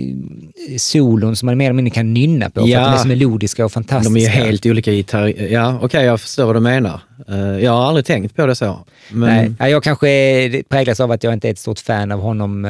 solon 0.79 1.37
som 1.37 1.47
man 1.47 1.59
mer 1.59 1.65
eller 1.65 1.75
mindre 1.75 1.91
kan 1.91 2.15
nynna 2.15 2.51
på, 2.51 2.69
ja, 2.69 2.79
för 2.79 2.85
att 2.85 2.93
de 2.93 2.99
är 2.99 3.03
så 3.03 3.09
melodiska 3.09 3.65
och 3.65 3.73
fantastiska. 3.73 4.15
De 4.15 4.21
är 4.21 4.25
ju 4.25 4.45
helt 4.47 4.67
olika 4.67 4.93
gitarr... 4.93 5.53
Ja, 5.53 5.75
okej, 5.75 5.87
okay, 5.87 6.05
jag 6.05 6.21
förstår 6.21 6.45
vad 6.45 6.57
du 6.57 6.61
menar. 6.61 7.01
Uh, 7.31 7.65
jag 7.65 7.73
har 7.73 7.85
aldrig 7.85 8.07
tänkt 8.07 8.37
på 8.37 8.47
det 8.47 8.55
så. 8.55 8.87
Men... 9.11 9.57
Nej, 9.59 9.71
jag 9.71 9.83
kanske 9.83 10.63
präglas 10.69 11.01
av 11.01 11.11
att 11.11 11.25
jag 11.25 11.33
inte 11.33 11.49
är 11.49 11.53
ett 11.53 11.59
stort 11.59 11.79
fan 11.79 12.13
av 12.13 12.21
honom. 12.21 12.65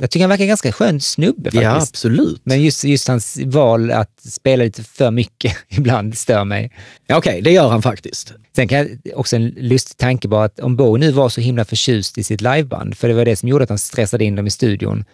Jag 0.00 0.10
tycker 0.10 0.20
han 0.20 0.30
verkar 0.30 0.46
ganska 0.46 0.72
skön 0.72 1.00
snubbe 1.00 1.44
faktiskt. 1.44 1.62
Ja, 1.62 1.76
absolut. 1.76 2.40
Men 2.44 2.62
just, 2.62 2.84
just 2.84 3.08
hans 3.08 3.38
val 3.44 3.90
att 3.90 4.20
spela 4.20 4.64
lite 4.64 4.84
för 4.84 5.10
mycket 5.10 5.56
ibland 5.68 6.18
stör 6.18 6.44
mig. 6.44 6.72
Ja, 7.06 7.16
Okej, 7.16 7.30
okay, 7.30 7.40
det 7.40 7.50
gör 7.50 7.68
han 7.68 7.82
faktiskt. 7.82 8.32
Sen 8.56 8.68
kan 8.68 8.78
jag 8.78 9.18
också 9.18 9.36
en 9.36 9.48
lustig 9.56 9.96
tanke 9.96 10.28
bara 10.28 10.44
att 10.44 10.60
om 10.60 10.76
Bowie 10.76 11.06
nu 11.06 11.12
var 11.12 11.28
så 11.28 11.40
himla 11.40 11.64
förtjust 11.64 12.18
i 12.18 12.24
sitt 12.24 12.40
liveband, 12.40 12.96
för 12.96 13.08
det 13.08 13.14
var 13.14 13.24
det 13.24 13.36
som 13.36 13.48
gjorde 13.48 13.64
att 13.64 13.68
han 13.68 13.78
stressade 13.78 14.24
in 14.24 14.36
dem 14.36 14.46
i 14.46 14.50
studion, 14.50 15.04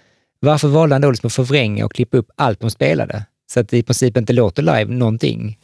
varför 0.40 0.68
valde 0.68 0.94
han 0.94 1.02
då 1.02 1.10
liksom 1.10 1.26
att 1.26 1.32
förvränga 1.32 1.84
och 1.84 1.92
klippa 1.92 2.16
upp 2.16 2.30
allt 2.36 2.60
de 2.60 2.70
spelade? 2.70 3.24
Så 3.52 3.60
att 3.60 3.68
det 3.68 3.78
i 3.78 3.82
princip 3.82 4.16
inte 4.16 4.32
låter 4.32 4.62
live 4.62 4.84
någonting. 4.84 5.58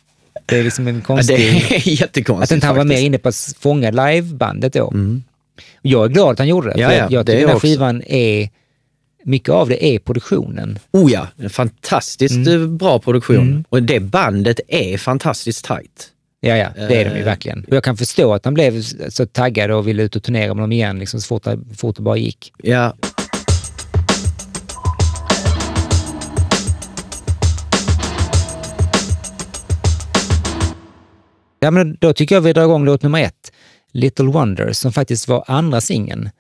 Det 0.47 0.59
är 0.59 0.65
liksom 0.65 0.89
en 0.89 1.01
konstig... 1.01 1.35
Ja, 1.35 1.39
det 1.69 1.77
är 1.77 1.89
jättekonstigt 2.01 2.53
Att 2.53 2.55
inte 2.55 2.67
han 2.67 2.77
var 2.77 2.85
mer 2.85 3.01
inne 3.01 3.19
på 3.19 3.29
att 3.29 3.55
fånga 3.59 3.91
livebandet 3.91 4.73
då. 4.73 4.91
Mm. 4.91 5.23
Jag 5.83 6.05
är 6.05 6.09
glad 6.09 6.31
att 6.33 6.39
han 6.39 6.49
gjorde 6.49 6.73
det, 6.73 6.81
ja, 6.81 6.89
för 6.89 6.97
ja, 6.97 7.07
jag 7.11 7.27
tycker 7.27 7.41
den 7.41 7.49
här 7.49 7.59
skivan 7.59 8.03
är 8.07 8.49
mycket 9.25 9.49
av 9.49 9.69
det 9.69 9.87
är 9.87 9.99
produktionen. 9.99 10.79
Oh 10.93 11.13
ja, 11.13 11.27
fantastiskt 11.49 12.47
mm. 12.47 12.77
Bra 12.77 12.99
produktion. 12.99 13.37
Mm. 13.37 13.65
Och 13.69 13.83
det 13.83 14.01
bandet 14.01 14.61
är 14.69 14.99
fantastiskt 14.99 15.65
tajt. 15.65 16.09
Ja, 16.41 16.57
ja, 16.57 16.69
det 16.75 17.01
är 17.01 17.05
de 17.05 17.11
ju 17.11 17.21
eh. 17.21 17.25
verkligen. 17.25 17.65
Och 17.65 17.77
jag 17.77 17.85
kan 17.85 17.97
förstå 17.97 18.35
att 18.35 18.45
han 18.45 18.55
blev 18.55 18.83
så 19.09 19.27
taggad 19.27 19.71
och 19.71 19.89
ville 19.89 20.03
ut 20.03 20.17
och 20.17 20.23
turnera 20.23 20.55
med 20.55 20.63
dem 20.63 20.73
igen 20.73 20.99
liksom, 20.99 21.21
så 21.21 21.27
fort, 21.27 21.47
fort 21.77 21.97
det 21.97 22.03
bara 22.03 22.17
gick. 22.17 22.53
Ja. 22.63 22.95
Ja, 31.61 31.71
men 31.71 31.97
då 32.01 32.13
tycker 32.13 32.35
jag 32.35 32.43
vi 32.43 32.53
drar 32.53 32.65
igång 32.65 32.85
låt 32.85 33.03
nummer 33.03 33.23
ett, 33.23 33.53
Little 33.93 34.27
Wonder, 34.27 34.73
som 34.73 34.93
faktiskt 34.93 35.29
var 35.29 35.45
andra 35.47 35.81
singeln. 35.81 36.31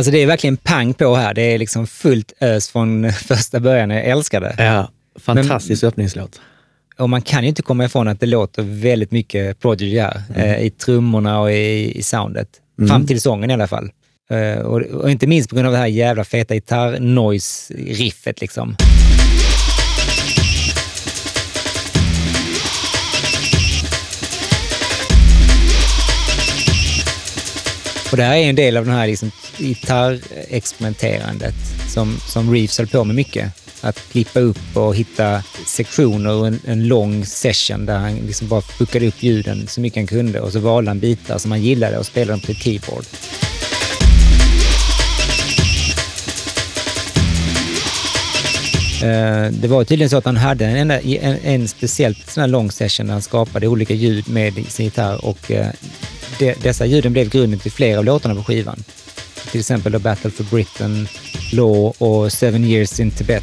Alltså 0.00 0.10
det 0.10 0.18
är 0.18 0.26
verkligen 0.26 0.56
pang 0.56 0.94
på 0.94 1.14
här. 1.14 1.34
Det 1.34 1.42
är 1.42 1.58
liksom 1.58 1.86
fullt 1.86 2.32
ös 2.40 2.68
från 2.68 3.12
första 3.26 3.60
början. 3.60 3.90
Jag 3.90 4.04
älskar 4.04 4.40
det. 4.40 4.54
Ja, 4.58 4.90
fantastisk 5.18 5.82
Men, 5.82 5.88
öppningslåt. 5.88 6.40
Och 6.98 7.10
man 7.10 7.22
kan 7.22 7.42
ju 7.42 7.48
inte 7.48 7.62
komma 7.62 7.84
ifrån 7.84 8.08
att 8.08 8.20
det 8.20 8.26
låter 8.26 8.62
väldigt 8.62 9.10
mycket 9.10 9.60
Prodigy 9.60 9.98
här. 9.98 10.22
Mm. 10.34 10.50
Eh, 10.50 10.60
I 10.60 10.70
trummorna 10.70 11.40
och 11.40 11.52
i, 11.52 11.98
i 11.98 12.02
soundet. 12.02 12.48
Mm. 12.78 12.88
Fram 12.88 13.06
till 13.06 13.20
sången 13.20 13.50
i 13.50 13.54
alla 13.54 13.66
fall. 13.66 13.90
Eh, 14.30 14.58
och, 14.58 14.80
och, 14.80 15.10
inte 15.10 15.26
minst 15.26 15.50
på 15.50 15.56
grund 15.56 15.66
av 15.66 15.72
det 15.72 15.78
här 15.78 15.86
jävla 15.86 16.24
feta 16.24 16.54
gitarr-noise-riffet 16.54 18.40
liksom. 18.40 18.76
Och 28.10 28.16
det 28.16 28.22
här 28.22 28.36
är 28.36 28.48
en 28.48 28.56
del 28.56 28.76
av 28.76 28.86
det 28.86 28.92
här 28.92 29.06
liksom 29.06 29.30
gitarrexperimenterandet 29.58 31.54
som, 31.88 32.20
som 32.26 32.52
Reeves 32.52 32.78
höll 32.78 32.86
på 32.86 33.04
med 33.04 33.16
mycket. 33.16 33.52
Att 33.80 34.12
klippa 34.12 34.40
upp 34.40 34.76
och 34.76 34.96
hitta 34.96 35.42
sektioner 35.66 36.32
och 36.32 36.46
en, 36.46 36.60
en 36.66 36.88
lång 36.88 37.26
session 37.26 37.86
där 37.86 37.98
han 37.98 38.16
liksom 38.16 38.48
bara 38.48 38.60
fuckade 38.60 39.06
upp 39.06 39.22
ljuden 39.22 39.66
så 39.66 39.80
mycket 39.80 39.96
han 39.96 40.06
kunde 40.06 40.40
och 40.40 40.52
så 40.52 40.58
valde 40.58 40.90
han 40.90 41.00
bitar 41.00 41.38
som 41.38 41.50
han 41.50 41.62
gillade 41.62 41.98
och 41.98 42.06
spelade 42.06 42.32
dem 42.32 42.40
på 42.40 42.52
ett 42.52 42.62
keyboard. 42.62 43.04
Det 49.50 49.68
var 49.68 49.84
tydligen 49.84 50.10
så 50.10 50.16
att 50.16 50.24
han 50.24 50.36
hade 50.36 50.66
en, 50.66 50.90
en, 50.90 51.36
en 51.44 51.68
speciellt 51.68 52.30
sån 52.30 52.50
lång 52.50 52.70
session 52.70 53.06
där 53.06 53.12
han 53.12 53.22
skapade 53.22 53.66
olika 53.66 53.94
ljud 53.94 54.28
med 54.28 54.54
sin 54.68 54.84
gitarr 54.84 55.24
och 55.24 55.50
eh, 55.50 55.66
de, 56.38 56.54
dessa 56.62 56.86
ljuden 56.86 57.12
blev 57.12 57.28
grunden 57.28 57.60
till 57.60 57.72
flera 57.72 57.98
av 57.98 58.04
låtarna 58.04 58.34
på 58.34 58.44
skivan. 58.44 58.82
Till 59.50 59.60
exempel 59.60 59.98
Battle 59.98 60.30
for 60.30 60.44
Britain, 60.44 61.08
Law 61.52 61.92
och 61.98 62.32
Seven 62.32 62.64
Years 62.64 63.00
in 63.00 63.10
Tibet. 63.10 63.42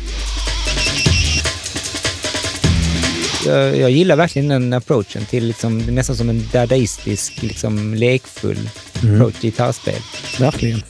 Jag, 3.46 3.78
jag 3.78 3.92
gillar 3.92 4.16
verkligen 4.16 4.48
den 4.48 4.74
approachen 4.74 5.26
till 5.26 5.46
liksom, 5.48 5.78
nästan 5.78 6.16
som 6.16 6.30
en 6.30 6.50
dadaistisk, 6.52 7.42
liksom, 7.42 7.94
lekfull 7.94 8.70
mm. 9.04 9.16
approach 9.16 9.34
till 9.34 9.50
gitarrspel. 9.50 10.02
Verkligen. 10.40 10.82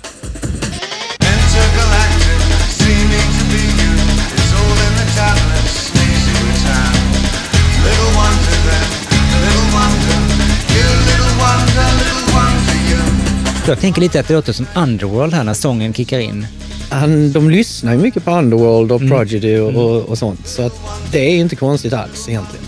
Jag 13.67 13.79
tänker 13.79 14.01
lite 14.01 14.19
att 14.19 14.27
det 14.27 14.33
låter 14.33 14.53
som 14.53 14.67
Underworld 14.75 15.33
här 15.33 15.43
när 15.43 15.53
sången 15.53 15.93
kickar 15.93 16.19
in. 16.19 16.47
Han, 16.89 17.31
de 17.31 17.49
lyssnar 17.49 17.93
ju 17.93 17.99
mycket 17.99 18.25
på 18.25 18.31
Underworld 18.31 18.91
och 18.91 19.01
mm. 19.01 19.11
Prodigy 19.11 19.57
och, 19.57 19.69
mm. 19.69 19.81
och, 19.81 20.01
och 20.01 20.17
sånt, 20.17 20.47
så 20.47 20.71
det 21.11 21.19
är 21.19 21.37
inte 21.37 21.55
konstigt 21.55 21.93
alls 21.93 22.29
egentligen. 22.29 22.65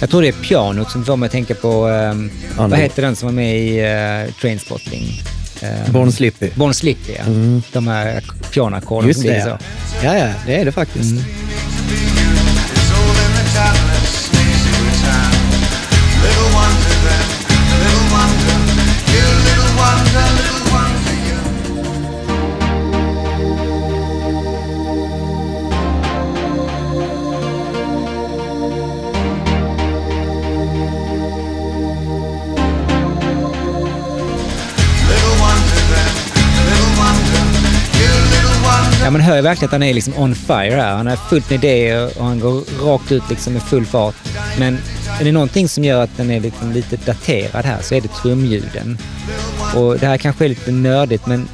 Jag 0.00 0.10
tror 0.10 0.22
det 0.22 0.28
är 0.28 0.32
pianot 0.32 0.90
som 0.90 1.04
får 1.04 1.16
mig 1.16 1.26
att 1.26 1.32
tänka 1.32 1.54
på, 1.54 1.86
um, 1.86 2.30
vad 2.56 2.78
heter 2.78 3.02
den 3.02 3.16
som 3.16 3.26
var 3.26 3.32
med 3.32 3.58
i 3.58 3.80
uh, 4.26 4.32
Trainspotting? 4.40 5.22
Ehm, 5.60 5.86
um, 5.86 5.92
Born 5.92 6.12
Slippy. 6.12 6.50
Born 6.54 6.74
Slippy, 6.74 7.12
ja. 7.18 7.24
Mm. 7.24 7.62
De 7.72 7.88
här 7.88 8.24
pianoackorden 8.52 9.14
som 9.14 9.22
blir 9.22 9.40
så. 9.40 9.58
Ja, 10.04 10.18
ja, 10.18 10.28
det 10.46 10.56
är 10.56 10.64
det 10.64 10.72
faktiskt. 10.72 11.12
Mm. 11.12 11.24
Little 16.22 16.56
ones 16.56 16.87
Ja, 39.08 39.12
man 39.12 39.20
hör 39.20 39.36
ju 39.36 39.42
verkligen 39.42 39.68
att 39.68 39.72
han 39.72 39.82
är 39.82 39.94
liksom 39.94 40.18
on 40.18 40.34
fire 40.34 40.74
här. 40.74 40.96
Han 40.96 41.06
har 41.06 41.16
fullt 41.16 41.50
med 41.50 41.64
idéer 41.64 42.18
och 42.18 42.24
han 42.24 42.40
går 42.40 42.84
rakt 42.86 43.12
ut 43.12 43.22
liksom 43.30 43.52
med 43.52 43.62
full 43.62 43.86
fart. 43.86 44.14
Men 44.58 44.78
är 45.20 45.24
det 45.24 45.32
någonting 45.32 45.68
som 45.68 45.84
gör 45.84 46.02
att 46.02 46.16
den 46.16 46.30
är 46.30 46.40
liksom 46.40 46.72
lite 46.72 46.96
daterad 46.96 47.64
här 47.64 47.82
så 47.82 47.94
är 47.94 48.00
det 48.00 48.08
trumljuden. 48.08 48.98
Och 49.76 49.98
det 49.98 50.06
här 50.06 50.16
kanske 50.16 50.44
är 50.44 50.48
lite 50.48 50.72
nördigt 50.72 51.26
men 51.26 51.48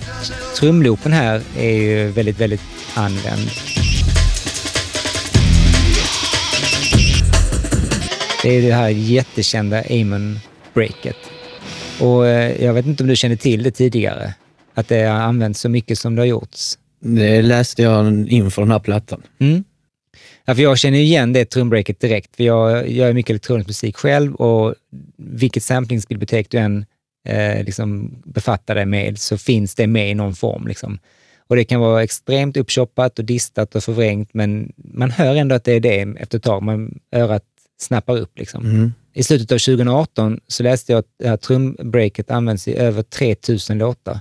trumloopen 0.57 1.13
här 1.13 1.43
är 1.59 1.73
ju 1.73 2.09
väldigt, 2.09 2.41
väldigt 2.41 2.63
använd. 2.95 3.51
Det 8.43 8.57
är 8.57 8.63
det 8.63 8.75
här 8.75 8.89
jättekända 8.89 9.83
Amon-breaket. 9.83 11.17
Och 12.01 12.27
eh, 12.27 12.65
jag 12.65 12.73
vet 12.73 12.87
inte 12.87 13.03
om 13.03 13.09
du 13.09 13.17
kände 13.17 13.37
till 13.37 13.63
det 13.63 13.71
tidigare? 13.71 14.35
Att 14.75 14.89
det 14.89 15.03
har 15.03 15.21
använts 15.21 15.61
så 15.61 15.69
mycket 15.69 15.99
som 15.99 16.15
det 16.17 16.23
har 16.23 16.27
gjorts? 16.27 16.79
Det 17.07 17.43
läste 17.43 17.83
jag 17.83 18.29
inför 18.29 18.63
den 18.63 18.71
här 18.71 18.79
plattan. 18.79 19.23
Mm. 19.39 19.65
Ja, 20.45 20.55
för 20.55 20.63
jag 20.63 20.79
känner 20.79 20.99
igen 20.99 21.33
det 21.33 21.45
trumbreaket 21.45 22.01
direkt, 22.01 22.37
för 22.37 22.45
jag 22.45 22.91
gör 22.91 23.13
mycket 23.13 23.31
elektronisk 23.31 23.69
musik 23.69 23.97
själv 23.97 24.35
och 24.35 24.75
vilket 25.17 25.63
samplingsbibliotek 25.63 26.51
du 26.51 26.59
än 26.59 26.87
eh, 27.29 27.65
liksom 27.65 28.19
befattar 28.25 28.75
dig 28.75 28.87
med 28.87 29.19
så 29.19 29.39
finns 29.39 29.75
det 29.75 29.87
med 29.87 30.11
i 30.11 30.15
någon 30.15 30.35
form. 30.35 30.67
Liksom. 30.67 30.99
Och 31.47 31.57
det 31.57 31.65
kan 31.65 31.81
vara 31.81 32.03
extremt 32.03 32.57
uppchoppat 32.57 33.19
och 33.19 33.25
distat 33.25 33.75
och 33.75 33.85
förvrängt, 33.85 34.35
men 34.35 34.73
man 34.77 35.11
hör 35.11 35.35
ändå 35.35 35.55
att 35.55 35.65
det 35.65 35.73
är 35.73 35.81
det 35.81 36.01
efter 36.01 36.39
ett 36.39 36.45
tag. 36.45 36.63
Man, 36.63 36.99
örat 37.13 37.45
snappar 37.81 38.17
upp. 38.17 38.39
Liksom. 38.39 38.65
Mm. 38.65 38.93
I 39.13 39.23
slutet 39.23 39.53
av 39.53 39.59
2018 39.59 40.41
så 40.49 40.63
läste 40.63 40.93
jag 40.93 40.99
att 40.99 41.09
det 41.19 41.29
här 41.29 41.37
trumbreaket 41.37 42.31
används 42.31 42.69
i 42.69 42.77
över 42.77 43.03
3000 43.03 43.79
låtar. 43.79 44.21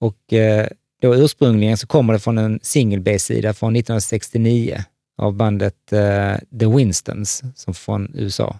Och 0.00 0.32
eh, 0.32 0.66
då 1.04 1.14
ursprungligen 1.16 1.76
så 1.76 1.86
kommer 1.86 2.12
det 2.12 2.18
från 2.18 2.38
en 2.38 2.60
single 2.62 3.00
B-sida 3.00 3.54
från 3.54 3.76
1969 3.76 4.78
av 5.18 5.34
bandet 5.34 5.92
eh, 5.92 6.58
The 6.60 6.66
Winstons, 6.66 7.42
som 7.54 7.74
från 7.74 8.10
USA. 8.14 8.58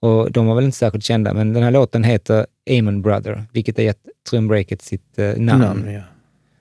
Och 0.00 0.32
de 0.32 0.46
var 0.46 0.54
väl 0.54 0.64
inte 0.64 0.76
särskilt 0.78 1.04
kända, 1.04 1.34
men 1.34 1.52
den 1.52 1.62
här 1.62 1.70
låten 1.70 2.04
heter 2.04 2.46
Amon 2.70 3.02
Brother, 3.02 3.44
vilket 3.52 3.76
har 3.76 3.84
gett 3.84 4.06
trumbreaket 4.30 4.82
sitt 4.82 5.18
eh, 5.18 5.36
namn. 5.36 5.62
Namn, 5.62 5.92
ja. 5.92 6.02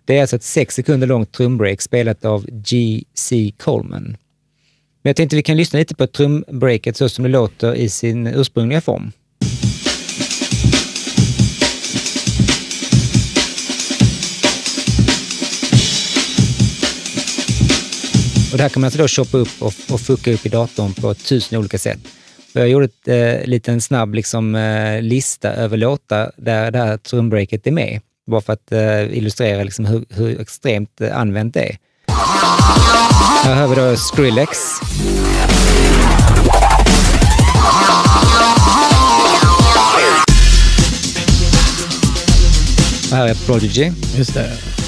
Det 0.06 0.18
är 0.18 0.22
alltså 0.22 0.36
ett 0.36 0.44
sex 0.44 0.76
sekunder 0.76 1.08
långt 1.08 1.32
trumbreak 1.32 1.82
spelat 1.82 2.26
av 2.26 2.46
G.C. 2.50 3.54
Coleman. 3.58 4.04
Men 5.02 5.10
jag 5.10 5.16
tänkte 5.16 5.36
vi 5.36 5.44
kan 5.44 5.58
lyssna 5.58 5.80
lite 5.80 5.96
på 5.96 6.08
trumbreaket 6.08 6.98
så 6.98 7.10
som 7.10 7.24
det 7.24 7.30
låter 7.30 7.76
i 7.76 7.90
sin 7.90 8.28
ursprungliga 8.28 8.82
form. 8.82 9.12
Och 18.52 18.58
det 18.58 18.64
här 18.64 18.70
kan 18.70 18.82
man 18.82 18.88
alltså 18.88 19.02
då 19.02 19.08
shoppa 19.08 19.38
upp 19.38 19.62
och, 19.62 19.74
och 19.90 20.02
fucka 20.02 20.34
upp 20.34 20.46
i 20.46 20.50
datorn 20.50 20.94
på 20.94 21.14
tusen 21.14 21.60
olika 21.60 21.78
sätt. 21.78 22.00
Jag 22.54 22.70
gjorde 22.70 22.90
en 23.06 23.40
eh, 23.40 23.46
liten 23.46 23.82
snabb 23.82 24.16
liksom, 24.16 24.56
eh, 24.56 25.02
lista 25.02 25.50
över 25.54 25.78
låtar 25.78 26.32
där 26.38 26.72
det 26.72 26.78
här 26.78 26.98
trumbreaket 26.98 27.68
är 27.68 27.72
med. 27.72 28.02
Bara 28.28 28.42
för 28.42 28.54
att 28.54 28.72
eh, 28.72 29.18
illustrera 29.18 29.64
liksom, 29.64 29.86
hur, 29.86 30.06
hur 30.10 30.42
extremt 30.42 31.02
eh, 31.02 31.18
använt 31.18 31.54
det 31.54 31.60
är. 31.64 31.78
Här 33.44 33.56
har 33.56 33.68
vi 33.68 33.76
då 33.76 33.98
Skrillex. 33.98 34.60
Och 43.12 43.18
här 43.18 43.28
är 43.28 43.36
Prodigy. 43.46 43.92
Just 44.18 44.34
det. 44.34 44.81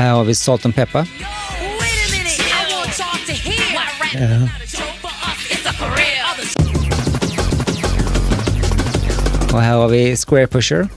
Här 0.00 0.10
har 0.12 0.24
vi 0.24 0.34
Salt 0.34 0.64
and 0.64 0.74
Pepper. 0.74 0.98
Wait 1.00 1.08
a 1.08 2.10
minute, 2.10 2.42
I 2.42 2.74
want 2.74 2.98
y'all 2.98 3.26
to 3.26 3.32
hear. 3.32 3.70
Why 3.70 3.86
rap 4.00 4.14
Ja. 4.14 4.38
not 4.38 4.48
a 4.48 4.66
show 4.66 4.84
for 5.00 5.10
us, 5.10 5.50
it's 5.50 5.66
a 5.70 5.72
career. 5.78 6.22
Others 6.34 6.52
Och 9.52 9.62
här 9.62 9.74
har 9.76 9.88
vi 9.88 10.16
Square 10.16 10.46
Pusher. 10.46 10.88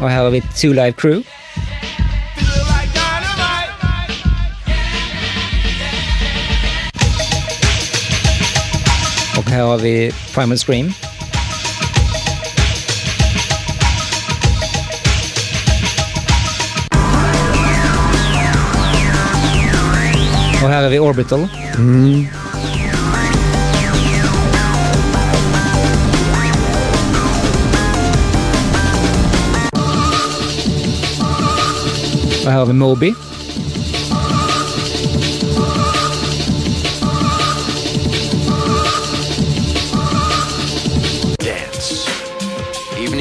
Och 0.00 0.10
här 0.10 0.22
har 0.22 0.30
vi 0.30 0.40
Two 0.40 0.66
Live 0.72 0.92
Crew. 0.92 1.22
Här 9.54 9.62
har 9.62 9.78
vi 9.78 10.12
Primal 10.34 10.58
Scream. 10.58 10.92
Och 20.62 20.70
här 20.70 20.82
har 20.82 20.90
vi 20.90 20.98
Orbital. 20.98 21.40
Och 32.44 32.50
här 32.50 32.58
har 32.58 32.66
vi 32.66 32.72
Moby. 32.72 33.14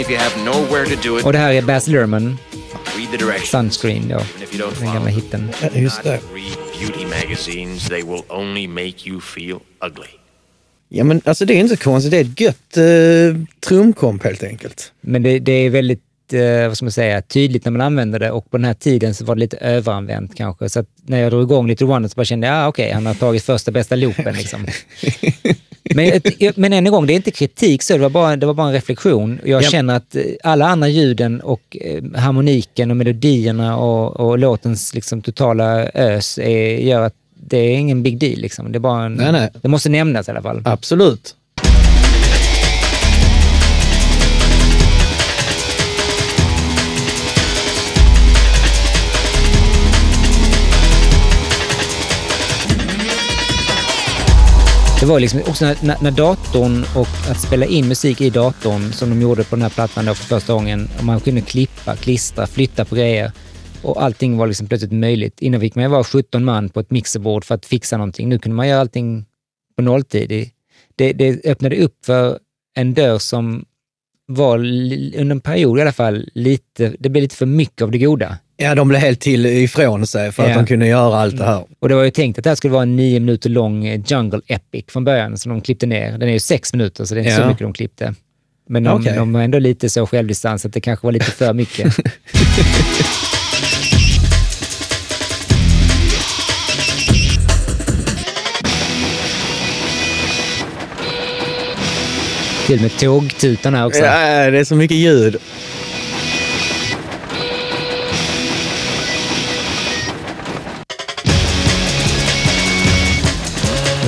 If 0.03 0.09
you 0.09 0.17
have 0.17 0.45
nowhere 0.45 0.85
to 0.85 0.95
do 1.03 1.19
it, 1.19 1.25
Och 1.25 1.33
det 1.33 1.39
här 1.39 1.53
är 1.53 1.61
Baz 1.61 1.87
Luhrmann, 1.87 2.37
read 2.97 3.11
the 3.11 3.17
directions. 3.17 3.49
Sunscreen 3.49 4.07
då. 4.07 4.17
Don't 4.17 4.79
Den 4.79 4.93
gamla 4.93 5.09
hitten. 5.09 5.51
Ja, 5.61 5.69
just 5.73 6.03
det. 6.03 6.19
beauty 6.79 7.05
magazines. 7.05 7.89
They 7.89 8.03
will 8.03 8.21
only 8.29 8.67
make 8.67 9.09
you 9.09 9.21
feel 9.21 9.59
ugly. 9.81 10.07
Ja, 10.89 11.03
men 11.03 11.21
alltså 11.25 11.45
det 11.45 11.53
är 11.53 11.57
inte 11.57 11.77
så 11.77 11.83
konstigt. 11.83 12.11
Det 12.11 12.17
är 12.17 12.21
ett 12.21 12.39
gött 12.39 12.77
eh, 12.77 13.41
trumkomp 13.59 14.23
helt 14.23 14.43
enkelt. 14.43 14.91
Men 15.01 15.23
det, 15.23 15.39
det 15.39 15.51
är 15.51 15.69
väldigt, 15.69 16.03
eh, 16.33 16.67
vad 16.67 16.77
ska 16.77 16.85
man 16.85 16.91
säga, 16.91 17.21
tydligt 17.21 17.65
när 17.65 17.71
man 17.71 17.81
använder 17.81 18.19
det 18.19 18.31
och 18.31 18.51
på 18.51 18.57
den 18.57 18.65
här 18.65 18.73
tiden 18.73 19.13
så 19.13 19.25
var 19.25 19.35
det 19.35 19.39
lite 19.39 19.57
överanvänt 19.57 20.35
kanske. 20.35 20.69
Så 20.69 20.85
när 21.05 21.19
jag 21.21 21.31
drog 21.31 21.43
igång 21.43 21.67
Little 21.67 21.87
Wonder 21.87 22.09
så 22.09 22.15
bara 22.15 22.25
kände 22.25 22.47
jag, 22.47 22.55
ja 22.55 22.67
okej, 22.67 22.91
han 22.91 23.05
har 23.05 23.13
tagit 23.13 23.43
första 23.43 23.71
bästa 23.71 23.95
loopen 23.95 24.35
liksom. 24.35 24.65
Men, 25.95 26.21
men 26.55 26.73
än 26.73 26.85
en 26.85 26.91
gång, 26.91 27.07
det 27.07 27.13
är 27.13 27.15
inte 27.15 27.31
kritik 27.31 27.83
så, 27.83 27.93
det 27.93 27.99
var 27.99 28.09
bara, 28.09 28.35
det 28.35 28.45
var 28.45 28.53
bara 28.53 28.67
en 28.67 28.73
reflektion. 28.73 29.39
Jag 29.45 29.63
Ja. 29.63 29.69
känner 29.69 29.95
att 29.95 30.15
eh, 30.15 30.21
alla 30.43 30.67
andra 30.67 30.87
ljuden 30.87 31.41
och 31.41 31.77
eh, 31.81 32.03
harmoniken 32.21 32.91
och 32.91 32.97
melodierna 32.97 33.77
och, 33.77 34.19
och 34.19 34.39
låtens 34.39 34.93
liksom, 34.95 35.21
totala 35.21 35.83
ös 35.93 36.37
är, 36.37 36.77
gör 36.77 37.01
att 37.01 37.13
det 37.35 37.57
är 37.57 37.77
ingen 37.77 38.03
big 38.03 38.17
deal. 38.17 38.39
Liksom. 38.39 38.71
Det, 38.71 38.77
är 38.77 38.79
bara 38.79 39.05
en, 39.05 39.13
Nej, 39.13 39.31
nej. 39.31 39.49
det 39.61 39.67
måste 39.67 39.89
nämnas 39.89 40.27
i 40.27 40.31
alla 40.31 40.41
fall. 40.41 40.61
Absolut. 40.65 41.35
Det 55.03 55.07
var 55.07 55.19
liksom 55.19 55.39
också 55.39 55.65
när, 55.65 56.03
när, 56.03 56.11
datorn 56.11 56.83
och 56.95 57.31
att 57.31 57.41
spela 57.41 57.65
in 57.65 57.87
musik 57.87 58.21
i 58.21 58.29
datorn 58.29 58.91
som 58.91 59.09
de 59.09 59.21
gjorde 59.21 59.43
på 59.43 59.55
den 59.55 59.61
här 59.61 59.69
plattan 59.69 60.05
då 60.05 60.13
för 60.13 60.25
första 60.25 60.53
gången. 60.53 60.89
Och 60.97 61.03
man 61.03 61.19
kunde 61.19 61.41
klippa, 61.41 61.95
klistra, 61.95 62.47
flytta 62.47 62.85
på 62.85 62.95
grejer. 62.95 63.31
Och 63.81 64.03
allting 64.03 64.37
var 64.37 64.47
liksom 64.47 64.67
plötsligt 64.67 64.91
möjligt. 64.91 65.41
Innan 65.41 65.61
fick 65.61 65.75
man 65.75 65.91
vara 65.91 66.03
17 66.03 66.43
man 66.43 66.69
på 66.69 66.79
ett 66.79 66.91
mixerbord 66.91 67.45
för 67.45 67.55
att 67.55 67.65
fixa 67.65 67.97
någonting. 67.97 68.29
Nu 68.29 68.39
kunde 68.39 68.55
man 68.55 68.67
göra 68.67 68.81
allting 68.81 69.25
på 69.75 69.81
nolltid. 69.81 70.51
Det, 70.95 71.13
det, 71.13 71.45
öppnade 71.45 71.75
upp 71.75 72.05
för 72.05 72.39
en 72.75 72.93
dörr 72.93 73.19
som 73.19 73.65
var 74.25 74.57
under 74.57 75.31
en 75.31 75.41
period 75.41 75.77
i 75.79 75.81
alla 75.81 75.91
fall 75.91 76.29
lite, 76.33 76.95
det 76.99 77.09
blev 77.09 77.21
lite 77.21 77.35
för 77.35 77.45
mycket 77.45 77.81
av 77.81 77.91
det 77.91 77.97
goda. 77.97 78.37
Ja, 78.57 78.75
de 78.75 78.87
blev 78.87 79.01
helt 79.01 79.19
till 79.19 79.45
ifrån 79.45 80.07
sig 80.07 80.31
för 80.31 80.43
Ja. 80.43 80.49
att 80.49 80.55
de 80.55 80.65
kunde 80.65 80.87
göra 80.87 81.15
allt 81.21 81.37
det 81.37 81.43
här. 81.45 81.65
Och 81.79 81.89
det 81.89 81.95
var 81.95 82.03
ju 82.03 82.11
tänkt 82.11 82.37
att 82.37 82.43
det 82.43 82.49
här 82.49 82.55
skulle 82.55 82.73
vara 82.73 82.83
en 82.83 82.95
nio 82.95 83.19
minuter 83.19 83.49
lång 83.49 83.85
eh, 83.85 84.01
Jungle 84.07 84.41
Epic 84.47 84.85
från 84.87 85.03
början, 85.03 85.37
som 85.37 85.49
de 85.51 85.61
klippte 85.61 85.85
ner. 85.85 86.11
Den 86.17 86.29
är 86.29 86.33
ju 86.33 86.39
sex 86.39 86.73
minuter, 86.73 87.05
så 87.05 87.13
det 87.15 87.19
är 87.21 87.23
inte 87.23 87.31
Ja. 87.35 87.41
så 87.41 87.47
mycket 87.47 87.59
de 87.63 87.73
klippte. 87.73 88.13
Men 88.69 88.83
de, 88.83 89.01
Okej. 89.01 89.15
de 89.15 89.33
var 89.33 89.41
ändå 89.41 89.59
lite 89.59 89.89
så 89.89 90.07
självdistans 90.07 90.65
att 90.65 90.73
det 90.73 90.81
kanske 90.81 91.07
var 91.07 91.11
lite 91.11 91.31
för 91.31 91.53
mycket. 91.53 91.95
Till 102.67 102.81
med 102.81 102.97
tågtutan 102.99 103.73
här 103.73 103.85
också. 103.85 103.99
Ja, 103.99 104.51
det 104.51 104.59
är 104.59 104.63
så 104.63 104.75
mycket 104.75 104.97
ljud. 104.97 105.35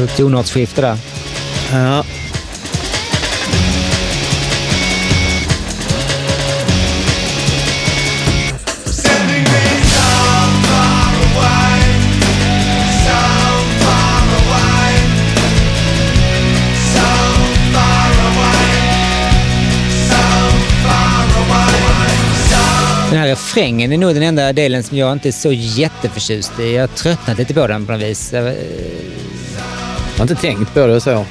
Alltså 0.06 0.18
tonartsskifte 0.24 0.82
där. 0.82 0.98
Ja. 1.72 2.04
Den 23.10 23.20
här 23.20 23.28
refrängen 23.28 23.94
är 23.94 23.98
nog 23.98 24.14
den 24.14 24.24
enda 24.24 24.54
delen 24.54 24.84
som 24.84 24.98
jag 24.98 25.14
inte 25.14 25.30
är 25.30 25.32
så 25.32 25.52
jätteförtjust 25.52 26.60
i. 26.60 26.76
Jag 26.76 26.84
har 26.84 26.88
tröttnat 26.88 27.38
lite 27.38 27.54
på 27.54 27.68
den 27.68 27.86
på 27.86 27.92
något 27.92 28.02
vis. 28.02 28.34
Jag- 30.16 30.20
har 30.20 30.24
inte 30.32 30.36
tänkt 30.42 30.74
på 30.74 30.88
det 30.88 31.02
så. 31.02 31.26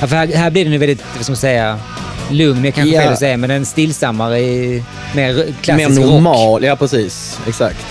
Ja, 0.00 0.06
för 0.06 0.16
här, 0.16 0.26
här 0.26 0.50
blir 0.50 0.64
den 0.64 0.72
ju 0.72 0.78
väldigt, 0.78 1.02
vad 1.16 1.24
ska 1.24 1.32
man 1.32 1.36
säga, 1.36 1.78
lugn 2.30 2.64
är 2.64 2.70
kanske 2.70 2.94
Ja. 2.96 3.02
fel 3.02 3.12
att 3.12 3.18
säga, 3.18 3.36
men 3.36 3.50
den 3.50 3.66
stillsammare, 3.66 4.38
i, 4.40 4.84
mer 5.14 5.32
Mer 5.34 5.54
klassisk 5.62 5.88
rock. 6.00 6.06
normal, 6.10 6.64
ja 6.64 6.76
precis. 6.76 7.38
Exakt. 7.48 7.86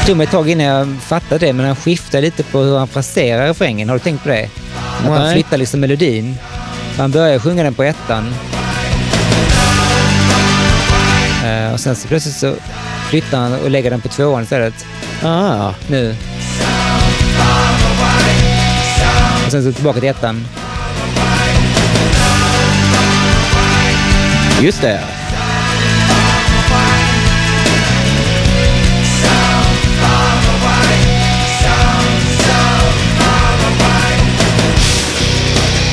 Det 0.00 0.06
tog 0.12 0.16
mig 0.16 0.24
ett 0.24 0.30
tag 0.30 0.50
innan 0.50 0.66
jag 0.66 0.96
fattade 1.00 1.46
det, 1.46 1.52
men 1.52 1.66
han 1.66 1.76
skiftar 1.76 2.20
lite 2.20 2.42
på 2.42 2.58
hur 2.58 2.78
han 2.78 2.88
fraserar 2.88 3.46
refrängen. 3.46 3.88
Har 3.88 3.96
du 3.96 4.00
tänkt 4.00 4.22
på 4.22 4.28
det? 4.28 4.48
Att 5.04 5.18
han 5.18 5.32
flyttar 5.32 5.56
liksom 5.56 5.80
melodin. 5.80 6.36
Han 6.98 7.10
börjar 7.10 7.38
sjunga 7.38 7.62
den 7.62 7.74
på 7.74 7.82
ettan. 7.82 8.34
Eh, 11.48 11.72
och 11.72 11.80
sen 11.80 11.96
så 11.96 12.08
plötsligt 12.08 12.34
så 12.34 12.54
flyttar 13.10 13.38
han 13.38 13.52
och 13.54 13.70
lägger 13.70 13.90
den 13.90 14.00
på 14.00 14.08
tvåan 14.08 14.42
istället. 14.42 14.86
Ah, 15.22 15.72
Nu. 15.88 16.16
Och 19.46 19.52
sen 19.52 19.64
så 19.64 19.72
tillbaka 19.72 20.00
till 20.00 20.08
ettan. 20.08 20.46
just 24.62 24.82
det. 24.82 25.00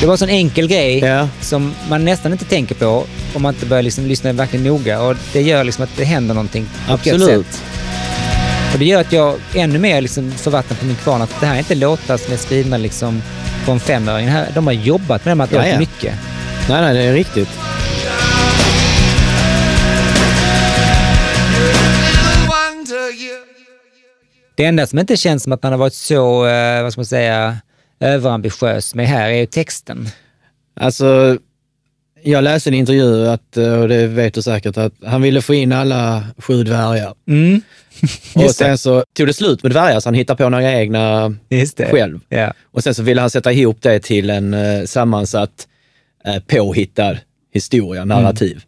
Det 0.00 0.06
var 0.06 0.14
en 0.14 0.18
sån 0.18 0.28
enkel 0.28 0.68
grej 0.68 0.98
Ja. 0.98 1.28
som 1.40 1.74
man 1.88 2.04
nästan 2.04 2.32
inte 2.32 2.44
tänker 2.44 2.74
på 2.74 3.06
om 3.36 3.42
man 3.42 3.54
inte 3.54 3.66
börjar 3.66 3.82
liksom 3.82 4.06
lyssna 4.06 4.32
verkligen 4.32 4.64
noga. 4.66 5.00
Och 5.02 5.16
det 5.32 5.42
gör 5.42 5.64
liksom 5.64 5.84
att 5.84 5.90
det 5.96 6.04
händer 6.04 6.34
någonting 6.34 6.66
på 6.86 6.94
ett 6.94 7.00
Absolut. 7.00 7.46
sätt. 7.46 7.62
Och 8.72 8.78
det 8.78 8.84
gör 8.84 9.00
att 9.00 9.12
jag 9.12 9.36
ännu 9.54 9.78
mer 9.78 10.00
liksom 10.00 10.30
får 10.32 10.50
vatten 10.50 10.76
på 10.76 10.84
min 10.86 10.96
kvarn. 10.96 11.22
Att 11.22 11.40
det 11.40 11.46
här 11.46 11.54
är 11.54 11.58
inte 11.58 11.74
låtar 11.74 12.16
som 12.16 12.32
är 12.32 12.36
skrivna 12.36 12.76
liksom 12.76 13.22
på 13.64 13.72
en 13.72 13.80
femöring. 13.80 14.28
Här- 14.28 14.48
De 14.54 14.66
har 14.66 14.74
jobbat 14.74 15.24
med 15.24 15.30
det 15.32 15.34
materialet 15.34 15.68
Ja, 15.68 15.72
ja. 15.74 15.78
mycket. 15.78 16.14
Nej, 16.68 16.80
nej, 16.80 16.94
det 16.94 17.02
är 17.02 17.12
riktigt. 17.12 17.48
Det 24.54 24.64
enda 24.64 24.86
som 24.86 24.98
inte 24.98 25.16
känns 25.16 25.42
som 25.42 25.52
att 25.52 25.62
han 25.62 25.72
har 25.72 25.78
varit 25.78 25.94
så, 25.94 26.46
eh, 26.46 26.82
vad 26.82 26.92
ska 26.92 26.98
man 27.00 27.06
säga, 27.06 27.56
överambitiös 28.00 28.94
med 28.94 29.06
här 29.06 29.28
är 29.28 29.32
ju 29.38 29.46
texten. 29.46 30.08
Alltså, 30.80 31.38
jag 32.30 32.44
läste 32.44 32.70
en 32.70 32.74
intervju, 32.74 33.28
att, 33.28 33.56
eh, 33.56 33.72
och 33.72 33.88
det 33.88 34.06
vet 34.06 34.34
du 34.34 34.42
säkert, 34.42 34.76
att 34.76 34.92
han 35.04 35.22
ville 35.22 35.42
få 35.42 35.54
in 35.54 35.72
alla 35.72 36.24
sju 36.38 36.64
dvärgar. 36.64 37.14
Mm. 37.28 37.60
Och 38.34 38.50
sen 38.50 38.78
så 38.78 39.04
tog 39.16 39.26
det 39.26 39.32
slut 39.32 39.62
med 39.62 39.72
dvärgar, 39.72 40.00
så 40.00 40.06
han 40.08 40.14
hittade 40.14 40.44
på 40.44 40.48
några 40.48 40.72
egna 40.72 41.34
Just 41.48 41.76
det. 41.76 41.86
själv. 41.90 42.20
Ja. 42.28 42.52
Och 42.72 42.82
sen 42.82 42.94
så 42.94 43.02
ville 43.02 43.20
han 43.20 43.30
sätta 43.30 43.52
ihop 43.52 43.78
det 43.80 43.98
till 44.00 44.30
en 44.30 44.54
eh, 44.54 44.84
sammansatt, 44.84 45.66
eh, 46.26 46.38
påhittad 46.46 47.16
historia, 47.54 48.04
narrativ. 48.04 48.60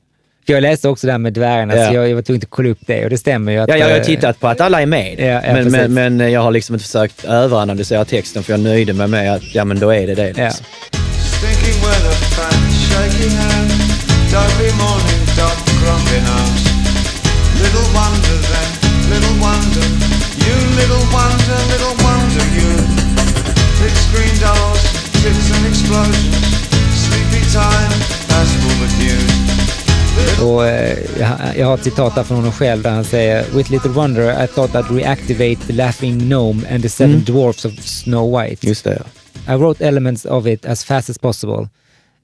För 0.46 0.52
jag 0.52 0.60
läste 0.62 0.88
också 0.88 1.06
det 1.06 1.12
här 1.12 1.18
med 1.18 1.32
dvärgarna, 1.32 1.76
Ja. 1.76 1.88
så 1.88 1.94
jag, 1.94 2.08
jag 2.08 2.14
var 2.14 2.22
tvungen 2.22 2.42
att 2.42 2.50
kolla 2.50 2.68
upp 2.68 2.78
det 2.86 3.04
och 3.04 3.10
det 3.10 3.18
stämmer 3.18 3.52
ju. 3.52 3.58
Att, 3.58 3.68
Ja, 3.68 3.76
jag 3.76 3.90
har 3.90 4.00
tittat 4.04 4.40
på 4.40 4.48
att 4.48 4.60
alla 4.60 4.82
är 4.82 4.86
med, 4.86 5.14
Ja, 5.20 5.24
ja, 5.24 5.40
men, 5.54 5.70
men, 5.70 5.94
men 6.18 6.32
jag 6.32 6.40
har 6.40 6.50
liksom 6.50 6.74
inte 6.74 6.84
försökt 6.84 7.24
överanalysera 7.24 8.04
texten 8.04 8.42
för 8.42 8.52
jag 8.52 8.60
nöjde 8.60 8.92
mig 8.92 9.08
med 9.08 9.34
att 9.34 9.54
ja, 9.54 9.64
men 9.64 9.78
då 9.78 9.90
är 9.90 10.06
det 10.06 10.14
det. 10.14 10.32
Liksom. 10.32 10.64
Stinking 12.88 13.08
weather, 13.08 13.08
fat, 13.08 13.12
shaky 13.12 13.28
hand, 13.28 13.70
dopey 14.30 14.70
morning, 14.76 15.22
dog 15.36 15.56
grumpy 15.80 16.20
nose. 16.24 16.64
Little 17.60 17.88
wonder 17.94 18.38
then, 18.48 18.68
little 19.10 19.36
wonder, 19.40 19.86
you 20.44 20.56
little 20.76 21.04
wonder, 21.12 21.58
little 21.72 21.94
wonder 22.04 22.44
you. 22.56 22.72
Big 23.80 23.94
screen 23.94 24.34
dolls, 24.40 24.82
tits 25.22 25.50
and 25.52 25.66
explosions, 25.66 26.34
sleepy 26.94 27.42
time, 27.52 27.92
passable 28.28 28.74
but 28.80 28.92
news. 28.98 29.48
Och, 30.42 30.66
eh, 30.66 30.98
jag, 31.58 31.66
har 31.66 31.74
ett 31.74 31.84
citat 31.84 32.14
där 32.14 32.22
från 32.24 32.36
honom 32.36 32.52
själv 32.52 32.82
där 32.82 32.90
han 32.90 33.04
säger 33.04 33.44
“With 33.54 33.70
little 33.70 33.90
wonder 33.90 34.44
I 34.44 34.46
thought 34.46 34.74
I'd 34.74 34.90
reactivate 34.90 35.56
the 35.66 35.72
laughing 35.72 36.18
gnome 36.18 36.66
and 36.70 36.82
the 36.82 36.88
seven 36.88 37.24
dwarfs 37.24 37.64
of 37.64 37.72
Snow 37.80 38.40
White. 38.40 38.66
Just 38.66 38.84
det, 38.84 38.90
ja. 38.90 39.04
I 39.54 39.56
wrote 39.56 39.86
elements 39.86 40.24
of 40.24 40.46
it 40.46 40.66
as 40.66 40.84
fast 40.84 41.10
as 41.10 41.18
possible. 41.18 41.68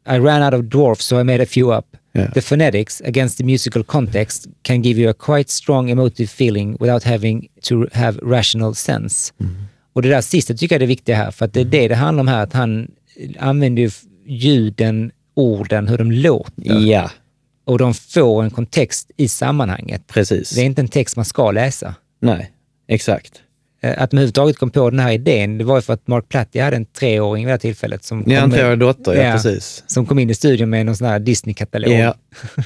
I 0.06 0.18
ran 0.18 0.42
out 0.42 0.54
of 0.54 0.64
dwarfs 0.70 1.04
so 1.06 1.20
I 1.20 1.22
made 1.24 1.42
a 1.42 1.46
few 1.46 1.78
up. 1.78 1.96
Yeah. 2.16 2.32
The 2.32 2.40
phonetics 2.40 3.00
against 3.04 3.38
the 3.38 3.44
musical 3.44 3.84
context 3.84 4.46
can 4.62 4.82
give 4.82 5.00
you 5.00 5.10
a 5.10 5.14
quite 5.14 5.50
strong 5.50 5.90
emotive 5.90 6.30
feeling 6.30 6.76
without 6.80 7.04
having 7.04 7.48
to 7.62 7.86
have 7.92 8.18
rational 8.22 8.74
sense. 8.74 9.32
Och 9.92 10.02
det 10.02 10.08
där 10.08 10.20
sista 10.20 10.54
tycker 10.54 10.74
jag 10.74 10.76
är 10.76 10.80
det 10.80 10.86
viktiga 10.86 11.16
här, 11.16 11.30
för 11.30 11.44
att 11.44 11.52
det 11.52 11.60
är 11.60 11.64
det 11.64 11.88
det 11.88 11.94
handlar 11.94 12.20
om 12.20 12.28
här, 12.28 12.42
att 12.42 12.52
han 12.52 12.90
använder 13.38 13.82
ju 13.82 13.90
ljuden, 14.26 15.10
orden, 15.34 15.88
hur 15.88 15.98
de 15.98 16.12
låter. 16.12 16.52
Ja, 16.80 17.10
Och 17.64 17.78
de 17.78 17.94
får 17.94 18.42
en 18.42 18.50
kontext 18.50 19.10
i 19.16 19.28
sammanhanget. 19.28 20.06
precis. 20.06 20.50
Det 20.50 20.60
är 20.60 20.64
inte 20.64 20.80
en 20.80 20.88
text 20.88 21.16
man 21.16 21.24
ska 21.24 21.50
läsa. 21.50 21.94
Nej, 22.20 22.50
exakt. 22.88 23.40
Eh, 23.84 24.02
Att 24.02 24.10
de 24.10 24.16
överhuvudtaget 24.16 24.58
kom 24.58 24.70
på 24.70 24.90
den 24.90 24.98
här 25.00 25.12
idén, 25.12 25.58
det 25.58 25.64
var 25.64 25.76
ju 25.76 25.82
för 25.82 25.92
att 25.92 26.06
Mark 26.08 26.28
Platy 26.28 26.60
hade 26.60 26.76
en 26.76 26.86
treåring 26.86 27.44
vid 27.44 27.48
det 27.48 27.52
här 27.52 27.58
tillfället 27.58 28.04
som, 28.04 28.24
Ja, 28.26 28.40
en 28.40 28.50
treårig 28.50 28.78
dotter, 28.78 29.14
ja, 29.14 29.32
precis. 29.32 29.84
som 29.86 30.06
kom 30.06 30.18
in 30.18 30.30
i 30.30 30.34
studion 30.34 30.70
med 30.70 30.86
någon 30.86 30.96
sån 30.96 31.06
här 31.08 31.18
Disney-katalog. 31.18 31.92
Ja, 31.92 32.14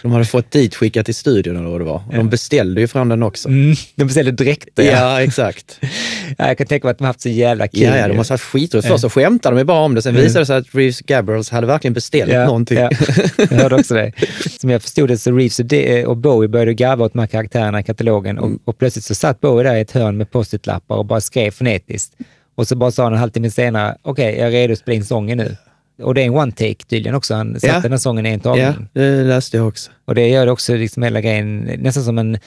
de 0.03 0.13
hade 0.13 0.25
fått 0.25 0.51
dit 0.51 0.75
skickat 0.75 1.07
till 1.07 1.15
studion 1.15 1.57
eller 1.57 1.69
vad 1.69 1.81
det 1.81 1.85
var. 1.85 2.03
Och 2.09 2.15
De 2.15 2.29
beställde 2.29 2.81
ju 2.81 2.87
fram 2.89 3.09
den 3.09 3.23
också. 3.23 3.49
Mm, 3.49 3.75
de 3.95 4.05
beställde 4.05 4.31
dräkter. 4.33 4.83
Ja. 4.83 4.91
Ja, 4.93 5.23
exakt. 5.23 5.81
Ja, 6.39 6.47
jag 6.49 6.59
kan 6.59 6.67
tänka 6.67 6.87
mig 6.87 6.91
att 6.93 6.99
de 6.99 7.05
haft 7.05 7.21
så 7.21 7.29
jävla 7.29 7.69
kul. 7.69 7.81
Ja, 7.83 7.97
ja, 7.97 8.09
de 8.09 8.17
har 8.17 8.31
haft 8.31 8.45
skitroligt. 8.45 8.89
Först 8.89 9.01
så 9.01 9.11
skämtade 9.11 9.57
de 9.57 9.65
bara 9.65 9.81
om 9.81 9.95
det, 9.95 10.03
sen 10.03 10.15
visade 10.15 10.39
det 10.41 10.47
sig 10.47 10.57
att 10.57 10.75
Reeves 10.75 11.01
Gabriels 11.01 11.51
hade 11.51 11.67
verkligen 11.67 11.95
beställt 11.95 12.33
Ja, 12.33 12.45
någonting. 12.47 12.79
ja. 12.79 12.91
Jag 13.37 13.47
hörde 13.59 13.75
också 13.75 13.95
det. 13.95 14.13
Som 14.61 14.71
jag 14.71 14.83
förstod 14.83 15.09
det 15.09 15.19
så 15.19 15.33
Reeves 15.33 15.59
och, 15.61 15.67
De- 15.67 16.05
och 16.07 16.17
Bowie 16.17 16.49
började 16.49 16.75
garva 16.75 17.05
åt 17.05 17.13
de 17.13 17.19
här 17.19 17.27
karaktärerna 17.27 17.81
i 17.81 17.83
katalogen 17.83 18.39
och, 18.39 18.51
och 18.65 18.79
plötsligt 18.79 19.05
så 19.05 19.15
satt 19.15 19.41
Bowie 19.41 19.69
där 19.69 19.77
i 19.77 19.81
ett 19.81 19.91
hörn 19.91 20.17
med 20.17 20.31
post-it-lappar 20.31 20.97
bara 21.09 21.21
skrev 21.21 21.51
fonetiskt. 21.51 22.13
Och 22.55 22.69
så 22.69 22.77
bara 22.77 22.91
sa 22.91 23.03
han 23.05 23.13
en 23.13 23.19
halvtimme 23.19 23.51
senare, 23.51 23.97
okej, 24.03 24.37
jag 24.39 24.47
är 24.47 24.51
redo 24.51 24.73
att 24.73 24.79
spela 24.79 24.95
in 24.97 25.05
sången 25.05 25.39
nu. 25.39 25.57
Och 26.03 26.15
det 26.15 26.21
är 26.23 26.27
en 26.27 26.33
one-take 26.35 26.87
tydligen 26.87 27.15
också. 27.15 27.35
Han 27.35 27.55
satte 27.55 27.67
Ja. 27.67 27.81
den 27.81 27.91
här 27.93 27.99
sången 27.99 28.27
i 28.27 28.29
en 28.31 28.41
tagning. 28.41 28.65
Ja, 28.93 29.01
det 29.03 29.25
läste 29.25 29.57
jag 29.57 29.69
också. 29.69 29.91
Och 30.05 30.15
det 30.15 30.29
gör 30.29 30.47
det 30.47 30.53
också 30.53 30.75
liksom 30.75 31.03
hela 31.03 31.21
grejen 31.21 31.59
nästan 31.79 32.05
som 32.05 32.19
en, 32.19 32.39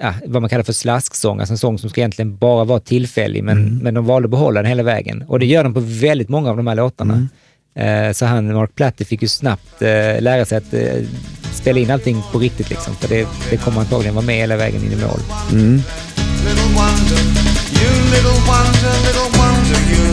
ja, 0.00 0.14
vad 0.26 0.42
man 0.42 0.48
kallar 0.48 0.64
för 0.64 0.72
slasksång, 0.72 1.38
alltså 1.40 1.52
en 1.54 1.58
sång 1.58 1.78
som 1.78 1.90
ska 1.90 2.00
egentligen 2.00 2.36
bara 2.36 2.64
vara 2.64 2.80
tillfällig, 2.80 3.44
men, 3.44 3.58
Mm. 3.58 3.78
men 3.78 3.94
de 3.94 4.04
valde 4.06 4.26
att 4.26 4.30
behålla 4.30 4.62
den 4.62 4.68
hela 4.68 4.82
vägen. 4.82 5.24
Och 5.28 5.38
det 5.38 5.46
gör 5.46 5.64
de 5.64 5.74
på 5.74 5.80
väldigt 5.80 6.28
många 6.28 6.50
av 6.50 6.56
de 6.56 6.66
här 6.66 6.74
låtarna. 6.74 7.14
Mm. 7.14 8.08
Eh, 8.08 8.12
så 8.12 8.26
han, 8.26 8.54
Mark 8.54 8.74
Platy, 8.74 9.04
fick 9.04 9.22
ju 9.22 9.28
snabbt 9.28 9.82
eh, 9.82 10.20
lära 10.20 10.44
sig 10.44 10.58
att 10.58 10.74
eh, 10.74 10.82
spela 11.52 11.78
in 11.80 11.90
allting 11.90 12.22
på 12.32 12.38
riktigt, 12.38 12.70
liksom, 12.70 12.94
för 12.94 13.08
det, 13.08 13.28
det 13.50 13.56
kommer 13.56 13.80
antagligen 13.80 14.14
vara 14.14 14.24
med 14.26 14.36
hela 14.36 14.56
vägen 14.56 14.84
in 14.84 14.92
i 14.92 14.96
mål. 14.96 15.20
Little 16.48 16.70
wonder, 16.82 17.20
you 17.80 17.90
little 18.14 18.38
wonder, 18.52 18.92
little 19.08 19.30
wonder 19.40 19.80
you. 19.92 20.06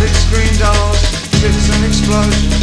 Big 0.00 0.14
screen 0.24 0.54
dolls, 0.64 1.00
tits 1.40 1.66
and 1.74 1.84
explosions, 1.84 2.54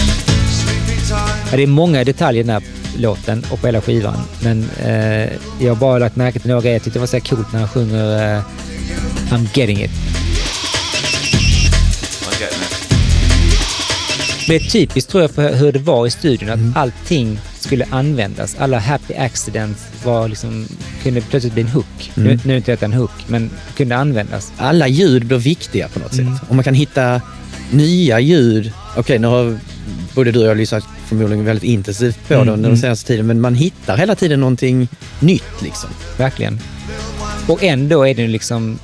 sleepy 0.61 0.97
time. 1.07 1.57
Det 1.57 1.63
är 1.63 1.67
många 1.67 2.03
detaljer 2.03 2.43
i 2.43 2.43
den 2.43 2.53
här 2.53 2.63
låten 2.97 3.45
och 3.51 3.61
på 3.61 3.67
hela 3.67 3.81
skivan, 3.81 4.17
men 4.43 4.69
eh, 4.83 5.29
jag 5.59 5.69
har 5.69 5.75
bara 5.75 5.97
lagt 5.97 6.15
märke 6.15 6.39
till 6.39 6.49
några 6.49 6.61
grejer. 6.61 6.75
Jag 6.75 6.83
tyckte 6.83 6.99
det 6.99 7.01
var 7.01 7.07
så 7.07 7.21
coolt 7.21 7.53
när 7.53 7.59
han 7.59 7.69
sjunger 7.69 8.35
eh, 8.35 8.41
I'm 9.31 9.47
getting 9.53 9.83
it. 9.83 9.91
Det 14.51 14.55
är 14.55 14.59
typiskt 14.59 15.11
tror 15.11 15.21
jag 15.23 15.31
för 15.31 15.55
hur 15.55 15.71
det 15.71 15.79
var 15.79 16.07
i 16.07 16.09
studion, 16.11 16.49
att 16.49 16.77
allting 16.77 17.39
skulle 17.59 17.85
användas. 17.89 18.55
Alla 18.59 18.79
happy 18.79 19.13
accidents 19.13 19.83
var 20.03 20.27
liksom, 20.27 20.67
kunde 21.03 21.21
plötsligt 21.21 21.53
bli 21.53 21.61
en 21.61 21.67
hook. 21.69 22.11
Nu, 22.15 22.23
nu 22.23 22.31
är 22.31 22.37
det 22.47 22.57
inte 22.57 22.71
detta 22.71 22.85
en 22.85 22.93
hook, 22.93 23.11
men 23.27 23.49
kunde 23.77 23.95
användas. 23.97 24.51
Alla 24.57 24.87
ljud 24.87 25.25
blir 25.25 25.37
viktiga 25.37 25.87
på 25.87 25.99
något 25.99 26.13
Mm. 26.13 26.37
sätt. 26.37 26.49
Om 26.49 26.55
man 26.55 26.63
kan 26.63 26.73
hitta 26.73 27.21
nya 27.71 28.19
ljud. 28.19 28.71
Okej, 28.97 29.19
nu 29.19 29.27
har 29.27 29.59
både 30.15 30.31
du 30.31 30.39
och 30.39 30.45
jag 30.45 30.57
lyssnat 30.57 30.83
förmodligen 31.07 31.45
väldigt 31.45 31.63
intensivt 31.63 32.27
på 32.27 32.33
Mm, 32.33 32.45
det 32.45 32.53
under 32.53 32.67
mm. 32.67 32.71
den 32.71 32.81
senaste 32.81 33.07
tiden, 33.07 33.27
men 33.27 33.41
man 33.41 33.55
hittar 33.55 33.97
hela 33.97 34.15
tiden 34.15 34.39
någonting 34.39 34.87
nytt 35.19 35.61
liksom. 35.61 35.89
Verkligen. 36.17 36.59
Och 37.47 37.63
ändå 37.63 38.07
är 38.07 38.15
den 38.15 38.31
liksom 38.31 38.79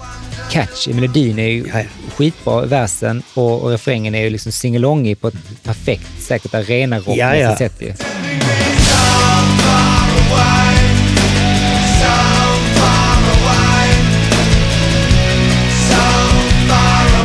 catchy. 0.51 0.93
Melodin 0.93 1.39
är 1.39 1.47
ju 1.47 1.65
Ja, 1.73 1.79
ja. 1.79 1.85
skitbra, 2.15 2.61
versen 2.65 3.23
och, 3.33 3.61
och 3.61 3.69
refrängen 3.69 4.15
är 4.15 4.21
ju 4.23 4.29
liksom 4.29 4.51
singalongig 4.51 5.21
på 5.21 5.27
ett 5.27 5.63
perfekt, 5.63 6.21
säkert 6.21 6.53
arena 6.53 6.97
rock 6.99 7.17
Ja, 7.17 7.35
ja. 7.35 7.57
sätt 7.57 7.73
ju. 7.79 7.93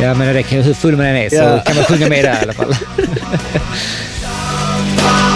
Ja, 0.01 0.13
men 0.13 0.27
det 0.27 0.33
hur 0.61 0.73
full 0.73 0.97
man 0.97 1.05
än 1.05 1.15
är 1.15 1.29
så 1.29 1.35
Ja. 1.35 1.59
kan 1.65 1.75
man 1.75 1.85
sjunga 1.85 2.09
med 2.09 2.25
där 2.25 2.39
i 2.39 2.43
alla 2.43 2.53
fall. 2.53 2.75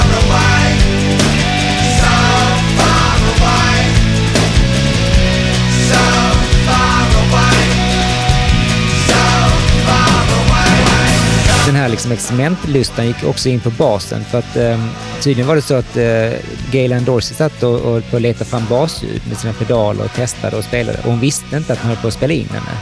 här 11.87 11.91
liksom 11.91 12.11
experimentlustan 12.11 13.07
gick 13.07 13.23
också 13.23 13.49
in 13.49 13.59
på 13.59 13.69
basen 13.69 14.23
för 14.31 14.39
att 14.39 14.55
eh, 14.55 14.79
tydligen 15.21 15.47
var 15.47 15.55
det 15.55 15.61
så 15.61 15.75
att 15.75 15.97
eh, 15.97 16.29
Gaylan 16.71 17.03
Dorsey 17.03 17.35
satt 17.35 17.63
och, 17.63 17.75
och 17.79 18.09
på 18.09 18.15
att 18.15 18.21
leta 18.21 18.45
fram 18.45 18.63
basljud 18.69 19.21
med 19.27 19.37
sina 19.37 19.53
pedaler 19.53 20.03
och 20.05 20.13
testade 20.13 20.57
och 20.57 20.63
spelade 20.63 20.97
och 20.97 21.03
hon 21.11 21.19
visste 21.19 21.57
inte 21.57 21.73
att 21.73 21.79
hon 21.79 21.87
höll 21.87 21.97
på 21.97 22.07
att 22.07 22.13
spela 22.13 22.33
in 22.33 22.49
henne. 22.49 22.77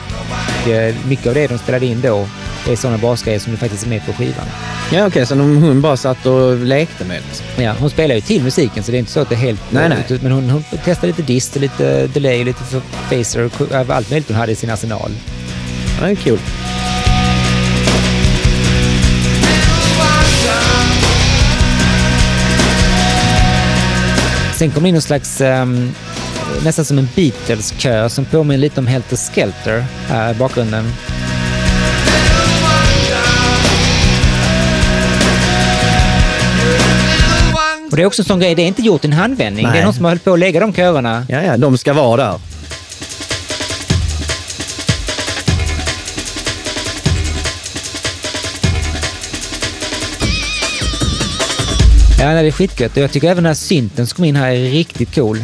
Och, 0.66 0.72
eh, 0.72 0.96
mycket 1.08 1.28
av 1.28 1.34
det 1.34 1.48
de 1.48 1.58
spelade 1.58 1.86
in 1.86 2.02
då 2.02 2.28
är 2.70 2.76
sådana 2.76 2.98
basgrejer 2.98 3.40
som 3.40 3.52
du 3.52 3.58
faktiskt 3.58 3.86
är 3.86 3.90
med 3.90 4.06
på 4.06 4.14
skivan. 4.14 4.46
Ja, 4.94 5.08
okej, 5.08 5.26
så 5.26 5.36
de- 5.36 5.58
hon 5.64 5.82
bara 5.82 5.98
satt 5.98 6.26
och 6.26 6.56
lekte 6.58 7.06
med 7.06 7.22
det. 7.58 7.64
Ja, 7.64 7.74
hon 7.80 7.90
spelar 7.90 8.16
ju 8.16 8.22
till 8.22 8.44
musiken 8.44 8.84
så 8.84 8.92
det 8.92 8.98
är 8.98 9.00
inte 9.00 9.12
så 9.12 9.20
att 9.20 9.30
det 9.30 9.36
är 9.36 9.40
helt... 9.40 9.62
Nej, 9.72 9.90
nej. 9.90 9.98
ut- 10.10 10.22
Men 10.22 10.32
hon, 10.32 10.50
hon 10.50 10.64
testade 10.86 11.08
lite 11.08 11.22
dist 11.22 11.56
och 11.56 11.62
lite 11.62 12.08
delay 12.08 12.40
och 12.40 12.46
lite 12.46 12.82
phaser 13.10 13.44
och 13.60 13.72
allt 13.96 14.10
möjligt 14.10 14.28
hon 14.28 14.38
hade 14.38 14.52
i 14.52 14.56
sin 14.56 14.70
arsenal. 14.70 15.12
Ja, 16.00 16.06
det 16.06 16.12
är 16.12 16.16
kul. 16.16 16.40
Sen 24.56 24.72
kom 24.72 24.84
det 24.84 24.90
in 24.90 24.96
någon 24.96 25.02
slags, 25.02 25.42
ehm, 25.42 25.92
nästan 26.64 26.86
som 26.86 26.98
en 26.98 27.10
Beatles-kör 27.16 28.10
som 28.10 28.26
påminner 28.26 28.58
lite 28.58 28.80
om 28.80 28.88
Helter 28.88 29.18
Skelter 29.18 29.86
här 30.08 30.32
i 30.32 30.36
bakgrunden. 30.36 30.86
Och 37.92 37.98
det 37.98 38.02
är 38.02 38.06
också 38.06 38.22
en 38.22 38.26
sån 38.26 38.40
grej, 38.40 38.56
det 38.56 38.62
är 38.62 38.68
inte 38.68 38.82
gjort 38.82 39.04
i 39.04 39.08
en 39.08 39.14
handvändning. 39.14 39.66
Det 39.66 39.72
Nej. 39.72 39.80
är 39.80 39.86
någon 39.86 39.94
som 39.94 40.06
har 40.06 40.12
hållit 40.12 40.24
på 40.24 40.34
att 40.34 40.40
lägga 40.40 40.60
de 40.60 40.74
körerna. 40.74 41.26
Ja, 41.30 41.42
ja, 41.42 41.58
de 41.58 41.78
ska 41.78 41.94
vara 41.94 42.24
där. 42.24 42.40
Ja, 52.20 52.26
nej, 52.26 52.44
det 52.44 52.50
är 52.50 52.52
skitgött. 52.52 52.98
Jag 52.98 53.12
tycker 53.12 53.28
även 53.28 53.44
den 53.44 53.50
här 53.50 53.54
synten 53.54 54.08
som 54.08 54.16
kom 54.16 54.26
in 54.26 54.36
här 54.36 54.52
är 54.52 54.70
riktigt 54.70 55.16
cool. 55.16 55.38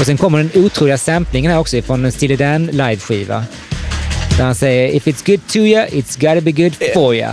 Och 0.00 0.06
sen 0.06 0.18
kommer 0.18 0.38
den 0.38 0.64
otroliga 0.64 0.98
samplingen 0.98 1.52
här 1.52 1.58
också 1.58 1.82
från 1.82 2.04
en 2.04 2.12
Steely 2.12 2.36
Dan 2.36 2.66
live-skiva. 2.66 3.44
Där 4.36 4.44
han 4.44 4.54
säger 4.54 4.96
“If 4.96 5.06
it's 5.06 5.26
good 5.26 5.40
to 5.48 5.58
ya, 5.58 5.86
it's 5.86 6.20
gotta 6.20 6.40
be 6.40 6.52
good 6.52 6.74
for 6.94 7.14
ya”. 7.14 7.32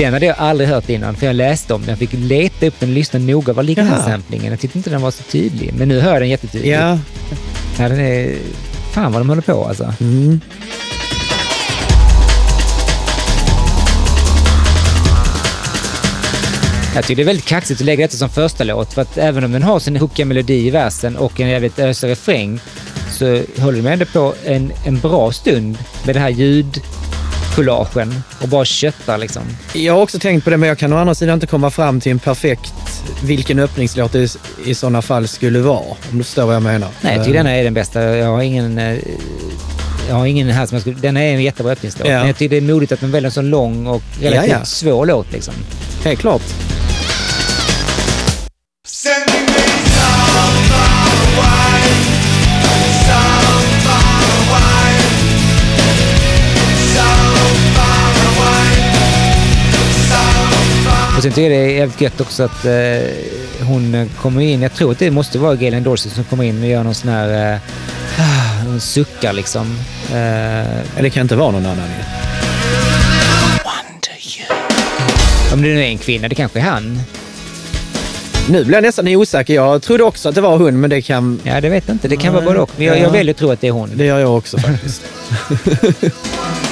Den 0.00 0.12
hade 0.12 0.26
jag 0.26 0.36
aldrig 0.38 0.68
hört 0.68 0.88
innan, 0.88 1.16
för 1.16 1.26
jag 1.26 1.36
läste 1.36 1.74
om 1.74 1.80
den. 1.80 1.90
Jag 1.90 1.98
fick 1.98 2.12
leta 2.12 2.66
upp 2.66 2.74
den 2.80 2.88
och 2.88 2.94
lyssna 2.94 3.18
noga. 3.18 3.52
Var 3.52 3.62
ligger 3.62 3.84
den 3.84 4.02
samplingen? 4.02 4.50
Jag 4.50 4.60
tyckte 4.60 4.78
inte 4.78 4.90
den 4.90 5.02
var 5.02 5.10
så 5.10 5.22
tydlig, 5.22 5.70
men 5.78 5.88
nu 5.88 6.00
hör 6.00 6.12
jag 6.12 6.22
den 6.22 6.28
jättetydligt. 6.28 6.72
Ja, 6.72 6.98
Ja, 7.78 7.88
den 7.88 8.00
är... 8.00 8.36
Fan 8.92 9.12
vad 9.12 9.20
de 9.20 9.28
håller 9.28 9.42
på 9.42 9.64
alltså. 9.64 9.94
mm. 10.00 10.40
Jag 16.94 17.04
tycker 17.04 17.16
det 17.16 17.22
är 17.22 17.26
väldigt 17.26 17.46
kaxigt 17.46 17.80
att 17.80 17.86
lägga 17.86 18.04
detta 18.06 18.16
som 18.16 18.28
första 18.28 18.64
låt, 18.64 18.92
för 18.92 19.02
att 19.02 19.18
även 19.18 19.44
om 19.44 19.52
den 19.52 19.62
har 19.62 19.78
sin 19.80 19.96
hookiga 19.96 20.26
melodi 20.26 20.66
i 20.66 20.70
versen 20.70 21.16
och 21.16 21.40
en 21.40 21.48
jävligt 21.48 21.78
ösig 21.78 22.08
refräng, 22.08 22.60
så 23.10 23.42
håller 23.58 23.82
de 23.82 23.86
ändå 23.88 24.04
på 24.04 24.34
en, 24.44 24.72
en 24.86 24.98
bra 24.98 25.32
stund 25.32 25.78
med 26.04 26.14
det 26.14 26.20
här 26.20 26.30
ljudcollagen 27.58 28.22
och 28.42 28.48
bara 28.48 28.64
köttar 28.64 29.18
liksom. 29.18 29.42
Jag 29.74 29.92
har 29.94 30.00
också 30.02 30.18
tänkt 30.18 30.44
på 30.44 30.50
det, 30.50 30.56
men 30.56 30.68
jag 30.68 30.78
kan 30.78 30.92
å 30.92 30.96
andra 30.96 31.14
sidan 31.14 31.34
inte 31.34 31.46
komma 31.46 31.70
fram 31.70 32.00
till 32.00 32.12
en 32.12 32.18
perfekt 32.18 32.72
vilken 33.24 33.58
öppningslåt 33.58 34.12
det 34.12 34.36
i 34.64 34.74
sådana 34.74 35.02
fall 35.02 35.28
skulle 35.28 35.58
vara. 35.60 35.78
Om 36.12 36.18
du 36.18 36.24
förstår 36.24 36.46
vad 36.46 36.54
jag 36.54 36.62
menar. 36.62 36.88
Nej, 37.00 37.16
jag 37.16 37.24
tycker 37.24 37.38
Eh, 37.38 37.44
denna 37.44 37.56
är 37.56 37.64
den 37.64 37.74
bästa. 37.74 38.02
Jag 38.02 38.26
har 38.30 38.42
ingen... 38.42 38.78
eh, 38.78 38.98
Jag 40.08 40.14
har 40.14 40.26
ingen 40.26 40.48
här 40.50 40.66
som 40.66 40.74
jag 40.74 40.80
skulle... 40.82 40.96
Den 41.00 41.16
är 41.16 41.34
en 41.34 41.42
jättebra 41.42 41.72
öppningslåt. 41.72 42.08
Ja. 42.08 42.18
Men 42.18 42.26
jag 42.26 42.36
tycker 42.36 42.60
det 42.60 42.66
är 42.66 42.72
modigt 42.74 42.92
att 42.92 43.00
man 43.02 43.10
väljer 43.10 43.26
en 43.28 43.32
så 43.32 43.42
lång 43.42 43.86
och 43.86 44.02
relativt 44.20 44.50
Ja, 44.50 44.56
ja. 44.58 44.64
svår 44.64 45.06
låt 45.06 45.32
liksom. 45.32 45.54
Helt 46.04 46.20
klart. 46.20 46.42
Och 61.20 61.24
sen 61.24 61.32
tycker 61.32 61.50
jag 61.50 61.60
det 61.68 61.72
är 61.72 61.76
jävligt 61.76 62.00
gött 62.00 62.20
också 62.20 62.42
att 62.42 62.64
eh, 62.64 62.72
hon 63.66 64.10
kommer 64.20 64.40
in, 64.40 64.62
jag 64.62 64.74
tror 64.74 64.92
att 64.92 64.98
det 64.98 65.10
måste 65.10 65.38
vara 65.38 65.54
Galen 65.54 65.82
Dorsey 65.82 66.12
som 66.12 66.24
kommer 66.24 66.44
in 66.44 66.62
och 66.62 66.68
gör 66.68 66.84
någon 66.84 66.94
sån 66.94 67.10
här... 67.10 67.52
Eh, 67.54 67.58
hon 68.66 68.80
suckar 68.80 69.32
liksom. 69.32 69.78
Eh, 70.08 71.02
Det 71.02 71.10
kan 71.10 71.20
inte 71.22 71.36
vara 71.36 71.50
någon 71.50 71.66
annan 71.66 71.88
om 75.52 75.62
det 75.62 75.68
nu 75.68 75.80
är 75.80 75.86
en 75.86 75.98
kvinna, 75.98 76.28
det 76.28 76.34
kanske 76.34 76.58
är 76.58 76.62
han. 76.62 77.00
Nu 78.48 78.64
blir 78.64 78.76
jag 78.76 78.82
nästan 78.82 79.08
osäker. 79.08 79.54
Jag 79.54 79.82
trodde 79.82 80.04
också 80.04 80.28
att 80.28 80.34
det 80.34 80.40
var 80.40 80.58
hon, 80.58 80.80
men 80.80 80.90
det 80.90 81.02
kan... 81.02 81.40
Ja, 81.44 81.60
det 81.60 81.68
vet 81.68 81.84
jag 81.86 81.94
inte. 81.94 82.08
Det 82.08 82.16
kan 82.16 82.32
Nej. 82.32 82.42
vara 82.42 82.44
både 82.44 82.60
och. 82.60 82.70
Men 82.76 82.86
jag, 82.86 82.96
jag 82.98 83.04
Ja. 83.04 83.10
väljer 83.10 83.34
att 83.34 83.38
tro 83.38 83.50
att 83.50 83.60
det 83.60 83.66
är 83.68 83.72
hon. 83.72 83.90
Det 83.94 84.04
gör 84.04 84.18
jag 84.18 84.36
också 84.36 84.58
faktiskt. 84.58 85.02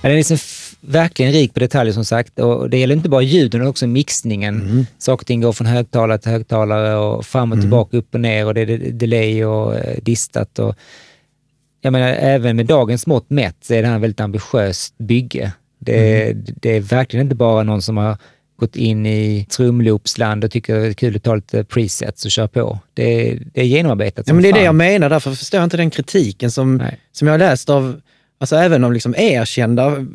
Ja, 0.02 0.08
den 0.08 0.12
är 0.12 0.16
liksom 0.16 0.38
verkligen 0.80 1.32
rik 1.32 1.54
på 1.54 1.60
detaljer 1.60 1.92
som 1.92 2.04
sagt. 2.04 2.38
Och 2.38 2.70
det 2.70 2.78
gäller 2.78 2.94
inte 2.96 3.08
bara 3.08 3.22
ljuden 3.22 3.60
utan 3.60 3.68
också 3.70 3.86
mixningen. 3.86 4.86
Saker 4.98 5.22
och 5.22 5.26
ting 5.26 5.40
går 5.40 5.52
från 5.52 5.66
högtalare 5.66 6.18
till 6.18 6.30
högtalare 6.30 6.96
och 6.96 7.26
fram 7.26 7.52
och 7.52 7.60
tillbaka, 7.60 7.96
upp 7.96 8.14
och 8.14 8.20
ner 8.20 8.46
och 8.46 8.54
det 8.54 8.60
är 8.60 8.66
de- 8.66 8.90
delay 8.90 9.44
och 9.44 9.74
eh, 9.76 9.98
distat. 10.02 10.58
Och, 10.58 10.74
jag 11.80 11.92
menar, 11.92 12.08
även 12.08 12.56
med 12.56 12.66
dagens 12.66 13.06
mått 13.06 13.30
mätt 13.30 13.56
så 13.62 13.74
är 13.74 13.82
det 13.82 13.88
här 13.88 13.96
ett 13.96 14.02
väldigt 14.02 14.20
ambitiöst 14.20 14.98
bygge. 14.98 15.52
Det, 15.80 16.32
det 16.34 16.76
är 16.76 16.80
verkligen 16.80 17.26
inte 17.26 17.36
bara 17.36 17.62
någon 17.62 17.82
som 17.82 17.96
har 17.96 18.16
gått 18.58 18.76
in 18.76 19.06
i 19.06 19.46
trumloopsland 19.50 20.44
och 20.44 20.50
tycker 20.50 20.74
det 20.80 20.86
är 20.86 20.92
kul 20.92 21.16
att 21.16 21.22
ta 21.22 21.34
lite 21.34 21.64
presets 21.64 22.24
och 22.24 22.30
köra 22.30 22.48
på. 22.48 22.78
Det, 22.94 23.02
är- 23.30 23.42
det 23.54 23.60
är 23.60 23.64
genomarbetat 23.64 24.24
Ja, 24.28 24.34
men 24.34 24.42
det 24.42 24.48
är 24.48 24.52
det 24.52 24.58
fan. 24.58 24.64
jag 24.64 24.74
menar. 24.74 25.10
Därför 25.10 25.34
förstår 25.34 25.58
jag 25.58 25.64
inte 25.66 25.76
den 25.76 25.90
kritiken 25.90 26.50
som, 26.50 26.76
Nej. 26.76 26.98
som 27.12 27.28
jag 27.28 27.32
har 27.34 27.38
läst 27.38 27.70
av 27.70 28.00
Alltså 28.40 28.56
även 28.56 28.84
av 28.84 28.92
liksom 28.92 29.14
erkända 29.18 30.06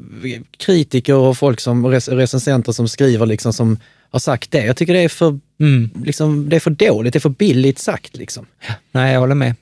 kritiker 0.57 1.15
och 1.15 1.37
folk 1.37 1.59
som 1.59 1.85
rec 1.87 2.07
recensenter 2.07 2.71
som 2.71 2.87
skriver 2.87 3.25
liksom 3.25 3.53
som 3.53 3.79
har 4.09 4.19
sagt 4.19 4.51
det. 4.51 4.65
Jag 4.65 4.77
tycker 4.77 4.93
det 4.93 4.99
är 4.99 5.09
för, 5.09 5.39
Mm. 5.59 5.89
liksom, 6.05 6.49
det 6.49 6.55
är 6.55 6.59
för 6.59 6.71
dåligt, 6.71 7.13
det 7.13 7.17
är 7.17 7.21
för 7.21 7.29
billigt 7.29 7.79
sagt. 7.79 8.17
Liksom. 8.17 8.45
Nej, 8.91 9.13
jag 9.13 9.19
håller 9.19 9.35
med. 9.35 9.55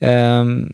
Ehm, 0.00 0.72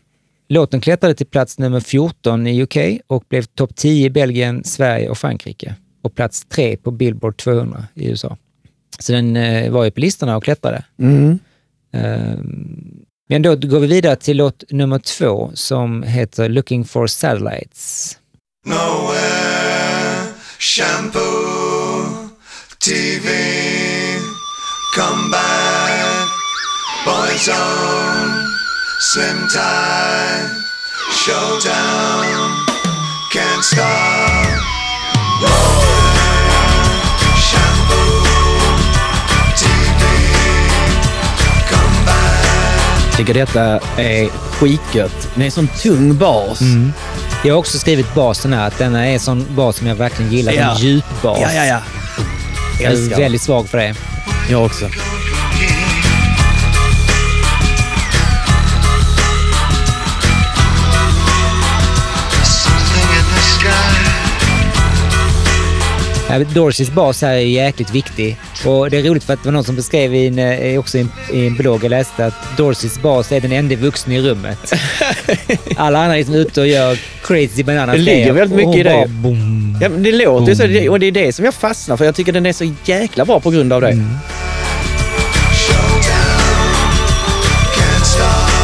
låten 0.49 0.81
klättrade 0.81 1.13
till 1.15 1.25
plats 1.25 1.59
nummer 1.59 1.79
14 1.79 2.47
i 2.47 2.61
UK 2.63 2.77
och 3.07 3.23
blev 3.29 3.41
topp 3.43 3.75
10 3.75 4.05
i 4.05 4.09
Belgien, 4.09 4.63
Sverige 4.63 5.09
och 5.09 5.17
Frankrike. 5.17 5.75
Och 6.05 6.15
plats 6.15 6.45
3 6.49 6.77
på 6.77 6.91
Billboard 6.91 7.37
200 7.37 7.83
i 7.93 8.09
USA. 8.09 8.37
Så 8.99 9.11
den 9.11 9.35
eh, 9.35 9.71
var 9.71 9.83
ju 9.85 9.91
på 9.91 9.99
listorna 9.99 10.37
och 10.37 10.43
klättrade. 10.43 10.83
Mm. 10.99 11.39
Ehm, 11.93 13.05
men 13.29 13.41
då 13.41 13.55
går 13.55 13.79
vi 13.79 13.87
vidare 13.87 14.15
till 14.15 14.37
låt 14.37 14.63
nummer 14.69 14.99
två 14.99 15.51
som 15.53 16.03
heter 16.03 16.49
Looking 16.49 16.85
for 16.85 17.07
Satellites. 17.07 18.17
nowhere. 18.65 20.33
Shampoo, 20.59 22.29
TV, 22.79 23.27
come 24.95 25.31
back. 25.31 26.27
Boys 27.05 27.47
on, 27.49 28.27
slim 29.13 29.47
tie, 29.53 30.49
showdown, 31.25 32.65
can't 33.33 33.63
stop. 33.63 34.61
Tycker 43.17 43.33
detta 43.33 43.79
är 43.97 44.29
skitgött. 44.29 45.27
Det 45.35 45.41
är 45.41 45.45
en 45.45 45.51
sån 45.51 45.67
tung 45.67 46.17
bas. 46.17 46.59
Jag 47.43 47.53
har 47.53 47.59
också 47.59 47.79
skrivit 47.79 48.13
basen 48.13 48.53
här, 48.53 48.67
att 48.67 48.77
denna 48.77 49.07
är 49.07 49.13
en 49.13 49.19
sån 49.19 49.45
bas 49.49 49.77
som 49.77 49.87
jag 49.87 49.95
verkligen 49.95 50.31
gillar. 50.31 50.53
Ja. 50.53 50.71
En 50.71 50.77
djupbas. 50.77 51.39
Ja, 51.41 51.53
ja, 51.53 51.65
ja. 51.65 51.79
Jag 52.79 52.91
är 52.93 52.97
Älskar. 52.97 53.19
väldigt 53.19 53.41
svag 53.41 53.69
för 53.69 53.77
det. 53.77 53.95
Jag 54.49 54.65
också. 54.65 54.89
Dorseys 66.53 66.89
bas 66.91 67.21
här 67.21 67.33
är 67.33 67.39
jäkligt 67.39 67.91
viktig. 67.91 68.37
Och 68.65 68.89
det 68.89 68.97
är 68.97 69.03
roligt 69.03 69.23
för 69.23 69.33
att 69.33 69.43
det 69.43 69.47
var 69.47 69.53
någon 69.53 69.63
som 69.63 69.75
beskrev 69.75 70.15
i 70.15 70.27
en, 70.27 70.39
eh, 70.39 70.79
också 70.79 70.97
i 70.97 71.07
en, 71.33 71.55
blogg 71.55 71.83
jag 71.83 71.89
läste 71.89 72.25
att 72.25 72.57
Dorseys 72.57 73.01
bas 73.01 73.31
är 73.31 73.41
den 73.41 73.51
enda 73.51 73.75
vuxna 73.75 74.13
i 74.13 74.21
rummet. 74.21 74.73
Alla 75.77 75.99
andra 75.99 76.13
är 76.13 76.17
liksom 76.17 76.35
ute 76.35 76.61
och 76.61 76.67
gör 76.67 76.99
crazy 77.23 77.63
banana 77.63 77.91
Det 77.91 77.97
ligger 77.97 78.31
väldigt 78.31 78.57
mycket 78.57 78.75
i 78.75 78.83
det. 78.83 78.89
bara 78.89 79.07
Boom. 79.07 79.77
Ja, 79.81 79.89
men 79.89 80.03
det 80.03 80.11
låter 80.11 80.47
ju 80.47 80.55
så 80.55 80.91
och 80.91 80.99
det 80.99 81.05
är 81.05 81.11
det 81.11 81.33
som 81.33 81.45
jag 81.45 81.53
fastnar 81.53 81.97
för. 81.97 82.05
Jag 82.05 82.15
tycker 82.15 82.31
den 82.31 82.45
är 82.45 82.53
så 82.53 82.73
jäkla 82.85 83.25
bra 83.25 83.39
på 83.39 83.49
grund 83.49 83.73
av 83.73 83.81
det. 83.81 83.93
Stop. 88.03 88.55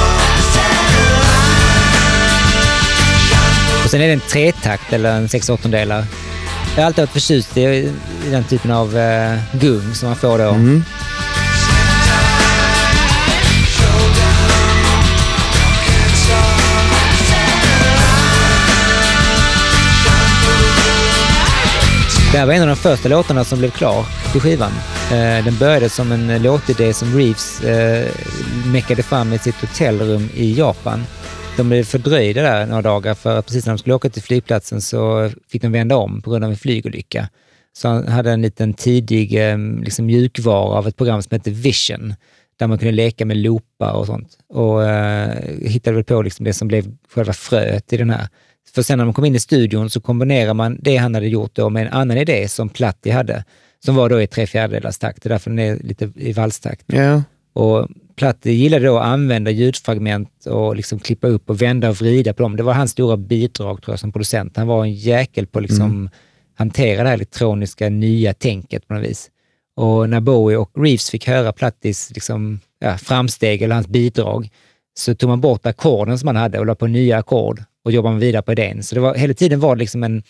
Och 3.84 3.90
sen 3.90 4.02
är 4.02 4.08
det 4.08 4.14
en 4.14 4.20
tretakt 4.20 4.94
eller 4.94 5.12
en 5.12 5.30
sex 5.30 5.50
åttondelar. 5.50 6.06
Jag 6.76 6.82
har 6.82 6.88
alltid 6.88 7.02
varit 7.02 7.10
förtjust 7.10 7.58
i, 7.58 7.62
i 7.62 8.30
den 8.32 8.44
typen 8.44 8.72
av 8.72 8.98
eh, 8.98 9.40
gung 9.54 9.94
som 9.94 10.08
man 10.08 10.16
får 10.16 10.38
då. 10.38 10.50
Mm. 10.50 10.84
Det 22.32 22.38
här 22.38 22.46
var 22.46 22.54
en 22.54 22.62
av 22.62 22.68
de 22.68 22.76
första 22.76 23.10
låtarna 23.10 23.44
som 23.44 23.60
blev 23.60 23.70
klar 23.72 24.06
till 24.32 24.42
skivan. 24.42 24.72
Eh, 25.12 25.46
den 25.46 25.58
började 25.60 25.90
som 25.90 26.12
en 26.12 26.30
eh, 26.30 26.42
låtidé 26.42 26.94
som 26.94 27.18
Reeves 27.18 27.64
eh, 27.64 28.08
meckade 28.66 29.04
fram 29.04 29.34
i 29.34 29.40
sitt 29.40 29.62
hotellrum 29.62 30.30
i 30.36 30.54
Japan. 30.54 31.06
De 31.58 31.70
blev 31.70 31.84
fördröjda 31.84 32.42
där 32.42 32.66
några 32.66 32.82
dagar 32.82 33.14
för 33.14 33.40
att 33.40 33.46
precis 33.46 33.66
när 33.66 33.74
de 33.74 33.78
skulle 33.78 33.96
åka 33.96 34.10
till 34.10 34.22
flygplatsen 34.22 34.82
så 34.82 35.30
fick 35.50 35.62
de 35.62 35.72
vända 35.72 35.98
om 35.98 36.22
på 36.22 36.32
grund 36.32 36.44
av 36.44 36.50
en 36.50 36.58
flygolycka. 36.58 37.30
Så 37.74 37.88
han 37.88 38.08
hade 38.08 38.32
en 38.32 38.42
liten 38.42 38.74
tidig 38.74 39.50
eh, 39.50 39.58
liksom 39.58 40.06
mjukvara 40.06 40.78
av 40.78 40.88
ett 40.88 40.98
program 40.98 41.22
som 41.22 41.36
hette 41.36 41.52
Vision 41.52 42.14
där 42.60 42.68
man 42.68 42.78
kunde 42.78 42.92
leka 42.92 43.26
med 43.26 43.38
loopar 43.38 43.94
och 43.94 44.06
sånt. 44.06 44.38
Och 44.50 44.84
eh, 44.84 45.38
hittade 45.62 45.96
väl 45.96 46.04
på 46.04 46.22
liksom 46.22 46.44
det 46.44 46.54
som 46.54 46.68
blev 46.68 46.86
själva 47.14 47.34
fröet 47.34 47.94
i 47.94 47.98
den 47.98 48.10
här. 48.10 48.28
För 48.76 48.82
sen 48.82 48.98
när 48.98 49.06
man 49.06 49.14
kom 49.14 49.26
in 49.26 49.36
i 49.36 49.40
studion 49.40 49.90
så 49.90 50.02
kombinerar 50.02 50.54
man 50.54 50.78
det 50.82 50.98
han 50.98 51.16
hade 51.16 51.28
gjort 51.28 51.56
då 51.56 51.70
med 51.70 51.88
en 51.88 51.94
annan 51.94 52.18
idé 52.18 52.48
som 52.48 52.70
Platti 52.70 53.10
hade, 53.10 53.44
som 53.86 53.96
var 53.96 54.10
då 54.10 54.22
i 54.22 54.28
tre 54.28 54.48
fjärdedelars 54.48 54.98
takt. 54.98 55.24
Det 55.24 55.28
är 55.28 55.32
därför 55.32 55.50
den 55.50 55.60
är 55.60 55.76
lite 55.76 56.12
i 56.16 56.34
valstakt. 56.34 56.86
Ja. 56.88 57.24
Och 57.54 57.88
Platti 58.16 58.52
gillade 58.52 58.86
då 58.86 58.98
att 58.98 59.06
använda 59.06 59.52
ljudfragment 59.52 60.46
och 60.46 60.76
liksom 60.76 61.00
klippa 61.00 61.28
upp 61.28 61.50
och 61.50 61.62
vända 61.62 61.90
och 61.90 61.96
vrida 61.96 62.34
på 62.34 62.44
dem. 62.44 62.56
Det 62.56 62.64
var 62.64 62.74
hans 62.74 62.92
stora 62.92 63.18
bidrag 63.18 63.82
tror 63.82 63.94
jag 63.94 64.00
som 64.00 64.12
producent. 64.12 64.58
Han 64.58 64.68
var 64.68 64.84
en 64.84 64.94
jäkel 64.94 65.48
på 65.48 65.60
att 65.60 65.64
liksom 65.64 66.10
hantera 66.56 67.04
det 67.04 67.10
här 67.10 67.16
elektroniska 67.16 67.90
nya 67.90 68.34
tänket 68.34 68.88
på 68.88 68.94
något 68.94 69.04
vis. 69.04 69.30
Och 69.76 70.10
när 70.10 70.20
Bowie 70.20 70.58
och 70.58 70.72
Reeves 70.76 71.10
fick 71.10 71.28
höra 71.28 71.54
Plattis 71.54 72.12
liksom, 72.14 72.60
ja, 72.80 72.98
framsteg 72.98 73.62
eller 73.62 73.76
hans 73.76 73.88
bidrag 73.88 74.50
så 74.94 75.16
tog 75.16 75.30
man 75.30 75.42
bort 75.42 75.66
ackorden 75.66 76.20
som 76.20 76.28
han 76.28 76.36
hade 76.36 76.60
och 76.60 76.66
la 76.66 76.76
på 76.76 76.88
nya 76.88 77.18
ackord 77.18 77.64
och 77.86 77.92
jobbade 77.92 78.20
vidare 78.20 78.42
på 78.42 78.52
idén. 78.52 78.84
Så 78.84 78.96
det 78.96 79.02
var, 79.02 79.16
hela 79.16 79.34
tiden 79.34 79.60
var 79.60 79.76
det 79.76 79.80
liksom 79.80 80.04
en... 80.04 80.24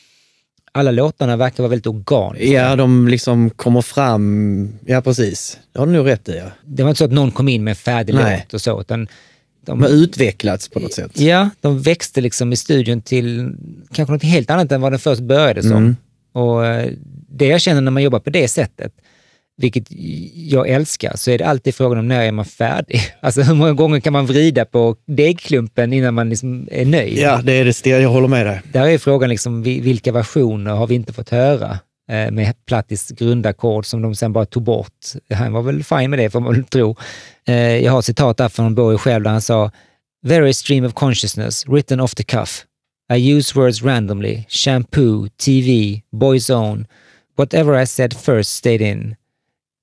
Alla 0.74 0.92
låtarna 0.92 1.38
verkar 1.38 1.64
vara 1.64 1.70
väldigt 1.70 1.88
organiska. 1.88 2.46
ja, 2.46 2.76
de 2.76 3.08
liksom 3.08 3.50
kommer 3.50 3.82
fram. 3.82 4.70
Ja, 4.86 5.02
precis. 5.02 5.60
Det 5.72 5.80
har 5.80 5.86
du 5.86 5.94
nog 5.94 6.08
rätt 6.08 6.30
i. 6.30 6.38
Ja. 6.38 6.46
Det 6.66 6.84
var 6.84 6.90
inte 6.90 6.98
så 6.98 7.06
att 7.06 7.12
någon 7.12 7.32
kom 7.32 7.48
in 7.48 7.64
med 7.64 7.72
en 7.72 7.76
färdig 7.76 8.14
Nej. 8.14 8.38
låt 8.38 8.54
och 8.54 8.62
så, 8.62 8.82
utan 8.82 9.08
de, 9.66 9.82
har 9.82 9.90
utvecklats 9.90 10.70
på 10.70 10.80
något 10.80 10.94
sätt. 10.94 11.20
Ja, 11.20 11.50
de 11.62 11.82
växte 11.82 12.22
liksom 12.22 12.54
i 12.54 12.56
studion 12.56 13.02
till 13.02 13.56
kanske 13.94 14.14
något 14.14 14.24
helt 14.24 14.50
annat 14.50 14.72
än 14.72 14.82
vad 14.82 14.92
den 14.92 15.00
först 15.00 15.22
började 15.22 15.62
som. 15.62 15.72
Mm. 15.72 15.96
Och 16.34 16.66
eh, 16.66 16.92
det 17.30 17.48
jag 17.48 17.62
känner 17.62 17.82
när 17.82 17.92
man 17.92 18.04
jobbar 18.04 18.20
på 18.20 18.30
det 18.30 18.48
sättet, 18.48 18.94
vilket 19.58 19.84
jag 20.36 20.70
älskar, 20.70 21.12
så 21.16 21.32
är 21.32 21.38
det 21.38 21.46
alltid 21.48 21.76
frågan 21.76 22.00
om 22.00 22.08
när 22.08 22.22
är 22.22 22.32
man 22.32 22.46
färdig? 22.46 23.02
Alltså 23.22 23.42
hur 23.42 23.54
många 23.56 23.74
gånger 23.74 24.00
kan 24.00 24.14
man 24.14 24.26
vrida 24.26 24.66
på 24.66 24.96
degklumpen 25.08 25.94
innan 25.94 26.14
man 26.14 26.30
liksom 26.30 26.68
är 26.72 26.86
nöjd? 26.86 27.18
Ja, 27.18 27.42
det 27.44 27.54
är 27.54 27.66
det. 27.84 27.90
Jag 28.02 28.10
håller 28.10 28.28
med 28.28 28.46
dig. 28.46 28.62
Där 28.74 28.88
är 28.88 28.98
frågan 28.98 29.30
liksom, 29.30 29.64
vi- 29.64 29.80
vilka 29.80 30.12
versioner 30.12 30.72
har 30.72 30.88
vi 30.88 30.96
inte 30.96 31.14
fått 31.14 31.30
höra 31.30 31.80
eh, 32.12 32.32
med 32.32 32.54
Plattis 32.68 33.10
grundackord 33.10 33.86
som 33.86 34.02
de 34.02 34.16
sen 34.16 34.34
bara 34.34 34.46
tog 34.46 34.64
bort. 34.64 34.94
Han 35.34 35.54
var 35.54 35.62
väl 35.62 35.84
fine 35.84 36.10
med 36.10 36.20
det, 36.20 36.30
får 36.30 36.40
man 36.40 36.54
väl 36.54 36.64
tro. 36.66 36.96
Eh, 37.48 37.56
jag 37.78 37.92
har 37.92 38.02
citat 38.02 38.38
där 38.38 38.50
från 38.50 38.76
Bowie 38.76 38.98
själv 38.98 39.24
där 39.24 39.32
han 39.32 39.42
sa 39.42 39.72
“Very 40.28 40.54
stream 40.54 40.86
of 40.86 40.94
consciousness, 40.94 41.68
written 41.68 42.00
off 42.00 42.16
the 42.16 42.24
cuff. 42.24 42.66
I 43.14 43.34
use 43.34 43.60
words 43.60 43.84
randomly, 43.84 44.44
shampoo, 44.50 45.28
TV, 45.46 46.02
boys 46.12 46.50
own. 46.50 46.86
Whatever 47.38 47.82
I 47.82 47.88
said 47.88 48.14
first 48.14 48.56
stayed 48.56 48.82
in. 48.82 49.16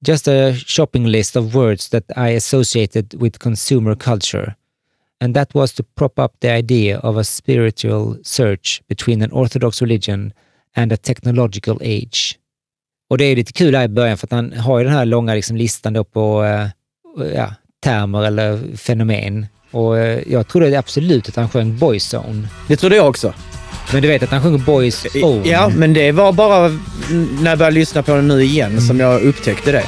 Just 0.03 0.29
a 0.29 0.55
shopping 0.55 1.07
list 1.07 1.37
of 1.37 1.55
words 1.55 1.89
that 1.89 2.05
I 2.17 2.37
associated 2.37 3.15
with 3.15 3.39
consumer 3.39 3.97
culture 3.97 4.55
and 5.21 5.35
that 5.35 5.55
was 5.55 5.73
to 5.73 5.83
prop 5.83 6.19
up 6.19 6.41
the 6.41 6.51
idea 6.59 6.99
of 6.99 7.17
a 7.17 7.25
spiritual 7.25 8.17
search 8.23 8.83
between 8.89 9.23
an 9.23 9.31
orthodox 9.33 9.83
religion 9.83 10.33
and 10.77 10.93
a 10.93 10.97
technological 10.97 11.79
age. 11.83 12.39
Och 13.11 13.19
det 13.19 13.25
är 13.25 13.37
lite 13.37 13.53
kul 13.53 13.75
här 13.75 13.85
i 13.85 13.89
början 13.89 14.19
för 14.19 14.27
att 14.27 14.33
han 14.33 14.53
har 14.53 14.79
ju 14.79 14.85
den 14.85 14.93
här 14.93 15.05
långa 15.05 15.35
liksom 15.35 15.57
listan 15.57 15.93
då 15.93 16.05
på 16.05 16.45
eh, 16.45 16.69
ja, 17.35 17.55
termer 17.81 18.25
eller 18.25 18.77
fenomen. 18.77 19.47
Och 19.71 19.99
eh, 19.99 20.23
jag 20.27 20.49
trodde 20.49 20.79
absolut 20.79 21.29
att 21.29 21.37
han 21.37 21.49
sjöng 21.49 21.79
Boyzone. 21.79 22.49
Det 22.69 22.77
trodde 22.77 22.97
jag 22.97 23.09
också. 23.09 23.35
Men 23.93 24.03
du 24.03 24.09
vet 24.09 24.23
att 24.23 24.31
han 24.31 24.43
sjunger 24.43 24.59
Boys 24.59 25.07
Own. 25.23 25.45
Ja, 25.45 25.69
men 25.69 25.93
det 25.93 26.13
var 26.13 26.33
bara 26.33 26.69
när 27.41 27.51
jag 27.51 27.59
började 27.59 27.75
lyssna 27.75 28.03
på 28.03 28.15
den 28.15 28.29
nu 28.29 28.43
igen 28.43 28.81
som 28.81 29.01
jag 29.01 29.23
upptäckte 29.23 29.73
det. 29.73 29.85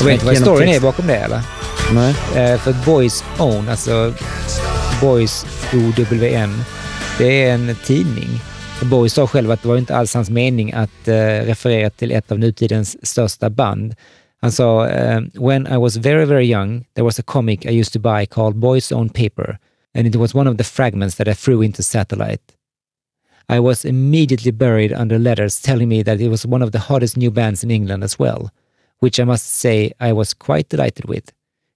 Och 0.00 0.08
vet 0.08 0.20
du 0.20 0.26
vad 0.26 0.36
storyn 0.36 0.68
är 0.68 0.80
bakom 0.80 1.06
det 1.06 1.16
eller? 1.16 1.40
Nej. 1.92 2.14
Eh, 2.36 2.60
för 2.60 2.72
Boys 2.84 3.24
Own, 3.38 3.68
alltså 3.68 4.12
Boys 5.00 5.46
OWN, 5.72 6.64
det 7.18 7.44
är 7.44 7.54
en 7.54 7.76
tidning. 7.84 8.40
Boys 8.82 9.12
sa 9.12 9.26
själv 9.26 9.50
att 9.50 9.62
det 9.62 9.68
var 9.68 9.78
inte 9.78 9.96
alls 9.96 10.14
hans 10.14 10.30
mening 10.30 10.72
att 10.72 11.08
eh, 11.08 11.14
referera 11.16 11.90
till 11.90 12.12
ett 12.12 12.32
av 12.32 12.38
nutidens 12.38 13.06
största 13.06 13.50
band. 13.50 13.94
Han 14.40 14.52
sa, 14.52 14.88
eh, 14.88 15.20
“When 15.34 15.66
I 15.66 15.76
was 15.76 15.96
very, 15.96 16.24
very 16.24 16.52
young, 16.52 16.84
there 16.94 17.04
was 17.04 17.18
a 17.18 17.22
comic 17.22 17.66
I 17.66 17.80
used 17.80 17.92
to 17.92 17.98
buy 17.98 18.26
called 18.26 18.56
Boys 18.56 18.92
Own 18.92 19.08
Paper, 19.08 19.58
and 19.94 20.06
it 20.06 20.16
was 20.16 20.34
one 20.34 20.50
of 20.50 20.56
the 20.56 20.64
fragments 20.64 21.16
that 21.16 21.28
I 21.28 21.34
threw 21.34 21.64
into 21.64 21.82
satellite. 21.82 22.42
I 23.48 23.60
was 23.60 23.84
immediately 23.84 24.52
buried 24.52 24.92
under 24.92 25.18
letters 25.18 25.60
telling 25.60 25.88
me 25.88 26.02
that 26.02 26.20
it 26.20 26.28
was 26.28 26.46
one 26.46 26.64
of 26.64 26.72
the 26.72 26.78
hottest 26.78 27.16
new 27.16 27.30
bands 27.30 27.64
in 27.64 27.70
England 27.70 28.04
as 28.04 28.18
well, 28.18 28.50
which 29.00 29.20
I 29.20 29.24
must 29.24 29.46
say 29.46 29.92
I 30.00 30.12
was 30.12 30.34
quite 30.34 30.68
delighted 30.68 31.04
with. 31.04 31.32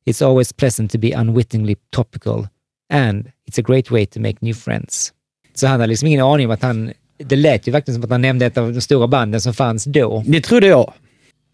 It's 0.07 0.23
always 0.23 0.53
pleasant 0.53 0.91
to 0.91 0.99
be 0.99 1.13
unwittingly 1.13 1.77
topical 1.91 2.49
and 2.91 3.33
it's 3.47 3.59
a 3.59 3.63
great 3.63 3.91
way 3.91 4.07
to 4.07 4.21
make 4.21 4.43
new 4.43 4.55
friends. 4.55 5.13
Så 5.59 5.67
han 5.67 5.81
hade 5.81 5.87
liksom 5.87 6.09
ingen 6.09 6.21
aning 6.21 6.47
om 6.47 6.53
att 6.53 6.63
han... 6.63 6.93
Det 7.19 7.37
lät 7.37 7.69
ju 7.69 7.73
verkligen 7.73 7.95
som 7.95 8.05
att 8.05 8.11
han 8.11 8.23
nämnde 8.23 8.47
ett 8.47 8.59
av 8.59 8.73
de 8.73 8.81
stora 8.81 9.07
banden 9.07 9.41
som 9.41 9.55
fanns 9.55 9.85
då. 9.85 10.25
Det 10.27 10.41
trodde 10.41 10.67
jag. 10.67 10.93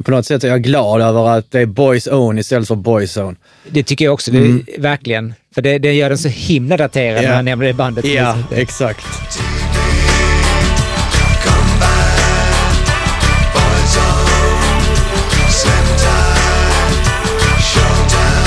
På 0.04 0.10
något 0.10 0.26
sätt 0.26 0.44
är 0.44 0.48
jag 0.48 0.62
glad 0.62 1.00
över 1.00 1.28
att 1.28 1.50
det 1.50 1.60
är 1.60 1.66
Boys 1.66 2.06
Own 2.06 2.38
istället 2.38 2.68
för 2.68 2.74
Boys 2.74 3.16
Own. 3.16 3.36
Det 3.68 3.82
tycker 3.82 4.04
jag 4.04 4.14
också, 4.14 4.30
mm. 4.30 4.64
det, 4.66 4.80
verkligen. 4.80 5.34
För 5.54 5.62
det, 5.62 5.78
det, 5.78 5.92
gör 5.92 6.08
den 6.08 6.18
så 6.18 6.28
himla 6.28 6.76
daterad 6.76 7.12
yeah. 7.12 7.28
när 7.28 7.36
han 7.36 7.44
nämner 7.44 7.66
det 7.66 7.72
bandet. 7.72 8.04
Ja, 8.04 8.12
yeah, 8.12 8.38
exakt. 8.54 9.06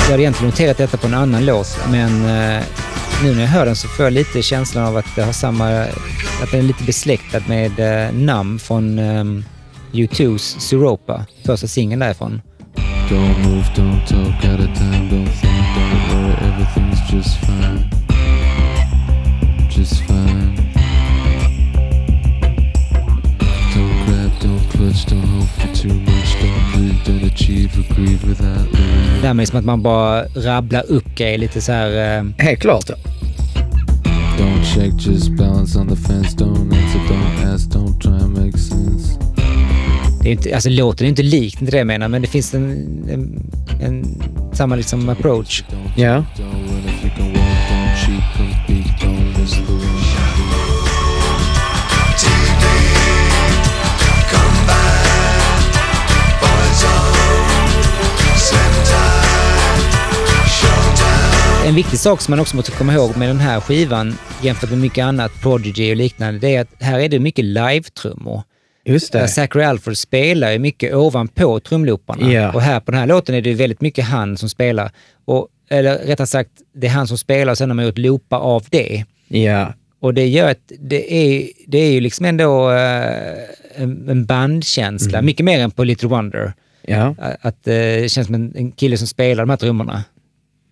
Jag 0.05 0.12
hade 0.12 0.24
egentligen 0.24 0.49
noterat 0.49 0.78
detta 0.78 0.97
på 0.97 1.08
en 1.08 1.14
annan 1.14 1.45
låt, 1.45 1.78
men 1.91 2.26
eh, 2.26 2.64
nu 3.24 3.36
när 3.36 3.41
jag 3.41 3.47
hör 3.49 3.65
den 3.65 3.76
så 3.76 3.88
får 3.88 4.05
jag 4.05 4.13
lite 4.13 4.41
känslan 4.41 4.86
av 4.86 4.97
att 4.97 5.15
det 5.15 5.24
har 5.24 5.34
samma... 5.34 5.70
Att 6.43 6.51
den 6.51 6.59
är 6.59 6.63
lite 6.63 6.84
besläktad 6.84 7.39
med 7.47 7.80
eh, 7.80 8.13
Nam 8.13 8.59
från 8.59 8.99
ehm, 8.99 9.28
um, 9.28 9.45
U2's 9.91 10.59
Suropa, 10.59 11.26
första 11.45 11.68
singeln 11.68 11.99
därifrån. 11.99 12.41
Don't 13.09 13.39
move, 13.43 13.65
don't 13.76 14.07
talk, 14.07 14.45
out 14.45 14.59
of 14.59 14.78
time, 14.78 15.09
don't 15.09 15.30
think, 15.41 15.65
don't 15.76 16.09
worry, 16.11 16.36
everything's 16.41 17.13
just 17.13 17.38
fine. 17.38 17.89
Just 19.78 20.01
fine. 20.01 20.57
Don't 23.74 24.05
grab, 24.05 24.32
don't 24.41 24.70
clutch, 24.72 25.05
don't 25.05 25.28
hope 25.28 25.49
for 25.49 25.76
too 25.76 25.93
much, 25.93 26.26
det 29.22 29.28
här 29.28 29.34
med 29.34 29.48
som 29.48 29.60
att 29.60 29.66
man 29.66 29.82
bara 29.82 30.24
rabblar 30.24 30.84
upp 30.91 31.16
grejer 31.16 31.38
lite 31.38 31.62
så 31.62 31.72
här... 31.72 32.18
eh, 32.20 32.26
Helt 32.38 32.60
klart. 32.60 32.84
ja. 32.89 32.95
Don't 34.38 34.64
check, 34.76 34.93
just 35.08 35.30
balance 35.30 35.80
on 35.80 35.88
the 35.88 35.95
fence, 35.95 36.38
don't 36.38 36.74
answer, 36.76 37.00
don't 37.10 37.54
ask, 37.54 37.70
don't 37.70 38.00
try 38.02 38.12
and 38.12 38.38
make 38.38 38.58
sense. 38.58 39.20
Det 40.22 40.30
är 40.30 40.32
inte, 40.32 40.56
alltså 40.56 40.70
låten 40.70 41.06
är 41.06 41.10
inte 41.10 41.24
likt, 41.24 41.62
inte 41.62 41.72
det 41.72 41.78
jag 41.78 41.88
menar, 41.88 42.08
men 42.08 42.22
det 42.22 42.28
finns 42.28 42.54
en, 42.54 42.64
en, 43.10 43.50
en 43.82 44.22
samma 44.54 44.76
liksom 44.76 45.10
approach. 45.10 45.64
Ja. 45.95 46.26
Don't 46.38 47.47
En 61.68 61.76
viktig 61.76 61.99
sak 61.99 62.22
som 62.22 62.32
man 62.32 62.39
också 62.39 62.55
måste 62.55 62.72
komma 62.72 62.93
ihåg 62.93 63.18
med 63.18 63.30
den 63.30 63.39
här 63.39 63.59
skivan 63.59 64.18
jämfört 64.41 64.70
med 64.70 64.80
mycket 64.80 65.05
annat, 65.05 65.32
Prodigy 65.41 65.91
och 65.91 65.95
liknande, 65.95 66.39
det 66.39 66.55
är 66.55 66.61
att 66.61 66.68
här 66.80 66.99
är 66.99 67.09
det 67.09 67.20
mycket 67.20 67.45
live-trummor. 67.45 68.43
Just 68.86 69.13
det. 69.13 69.28
Zachary 69.28 69.65
Alford 69.65 69.97
spelar 69.97 70.51
ju 70.51 70.59
mycket 70.59 70.95
ovanpå 70.95 71.59
trumlooparna. 71.59 72.32
Ja. 72.32 72.51
Och 72.51 72.61
här 72.61 72.80
på 72.80 72.91
den 72.91 72.99
här 72.99 73.07
låten 73.07 73.36
är 73.36 73.41
det 73.41 73.53
väldigt 73.53 73.82
mycket 73.82 74.05
han 74.05 74.38
som 74.38 74.49
spelar. 74.49 74.91
Och, 75.26 75.47
eller 75.70 75.97
rättare 75.97 76.28
sagt, 76.28 76.51
det 76.76 76.88
är 76.88 76.91
han 76.91 77.07
som 77.07 77.18
spelar 77.18 77.51
och 77.51 77.57
sen 77.57 77.70
har 77.70 77.76
man 77.76 77.86
gjort 77.86 77.97
loopar 77.97 78.39
av 78.39 78.65
det. 78.70 79.05
Ja. 79.28 79.74
Och 79.99 80.13
det 80.13 80.28
gör 80.28 80.51
att 80.51 80.72
det 80.80 81.13
är, 81.13 81.49
det 81.68 81.78
är 81.78 81.91
ju 81.91 81.99
liksom 81.99 82.26
ändå 82.26 82.72
eh, 82.72 83.34
en, 83.76 84.09
en 84.09 84.26
bandkänsla, 84.26 85.22
mycket 85.22 85.45
mer 85.45 85.59
än 85.59 85.72
på 85.72 85.84
Little 85.84 86.09
Wonder. 86.09 86.53
Ja. 86.82 87.15
Att 87.20 87.45
att, 87.45 87.68
eh, 87.68 87.74
det 87.74 88.11
känns 88.11 88.28
som 88.28 88.36
en, 88.36 88.53
en 88.55 88.72
kille 88.72 88.97
som 88.97 89.07
spelar 89.07 89.43
de 89.43 89.49
här 89.49 89.57
trummorna. 89.57 90.03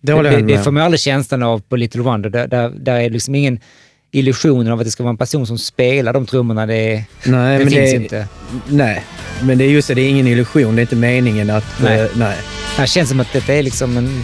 Det 0.06 0.12
håller 0.12 0.30
det, 0.30 0.36
jag 0.36 0.46
det, 0.46 0.54
med 0.54 0.64
får 0.64 0.68
om. 0.68 0.74
man 0.74 0.82
aldrig 0.82 1.00
känslan 1.00 1.42
av 1.42 1.60
på 1.60 1.76
Little 1.76 2.02
Wonder. 2.02 2.30
Där, 2.30 2.46
där, 2.46 2.72
där 2.76 3.00
är 3.00 3.10
liksom 3.10 3.34
ingen 3.34 3.60
illusion 4.12 4.68
av 4.68 4.78
att 4.78 4.84
det 4.84 4.90
ska 4.90 5.02
vara 5.02 5.10
en 5.10 5.16
person 5.16 5.46
som 5.46 5.58
spelar 5.58 6.12
de 6.12 6.26
trummorna. 6.26 6.66
Det, 6.66 7.04
Nej, 7.24 7.58
det 7.58 7.64
finns 7.64 7.74
det, 7.74 7.96
inte. 7.96 8.28
Nej, 8.68 9.04
men 9.42 9.58
det 9.58 9.64
är 9.64 9.68
just 9.68 9.88
det, 9.88 9.94
det 9.94 10.00
är 10.00 10.08
ingen 10.08 10.26
illusion. 10.26 10.76
Det 10.76 10.80
är 10.80 10.82
inte 10.82 10.96
meningen 10.96 11.50
att... 11.50 11.64
Nej. 11.82 12.00
eh, 12.00 12.06
nej. 12.16 12.36
Här 12.76 12.86
känns 12.86 13.08
det 13.08 13.10
som 13.10 13.20
att 13.20 13.32
detta 13.32 13.54
är 13.54 13.62
liksom 13.62 13.96
en 13.96 14.22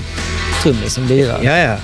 trummis 0.62 0.92
som 0.92 1.06
lirar. 1.06 1.40
Ja, 1.42 1.56
ja. 1.58 1.76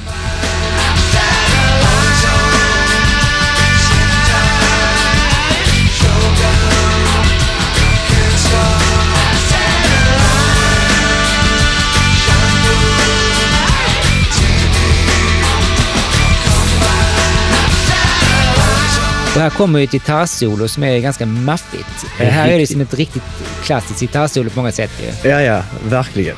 Och 19.39 19.43
här 19.43 19.51
kommer 19.51 19.78
ju 19.78 19.84
ett 19.84 19.91
gitarrsolo 19.93 20.68
som 20.68 20.82
är 20.82 20.99
ganska 20.99 21.26
maffigt. 21.26 22.07
Det 22.18 22.24
är 22.24 22.30
här 22.30 22.45
är 22.49 22.53
det 22.53 22.59
riktigt- 22.59 22.72
som 22.72 22.80
ett 22.80 22.95
riktigt 22.95 23.22
klassiskt 23.64 24.01
gitarrsolo 24.01 24.51
på 24.51 24.57
många 24.59 24.72
sätt. 24.72 24.91
Ja, 25.24 25.41
ja. 25.43 25.62
Verkligen. 25.84 26.36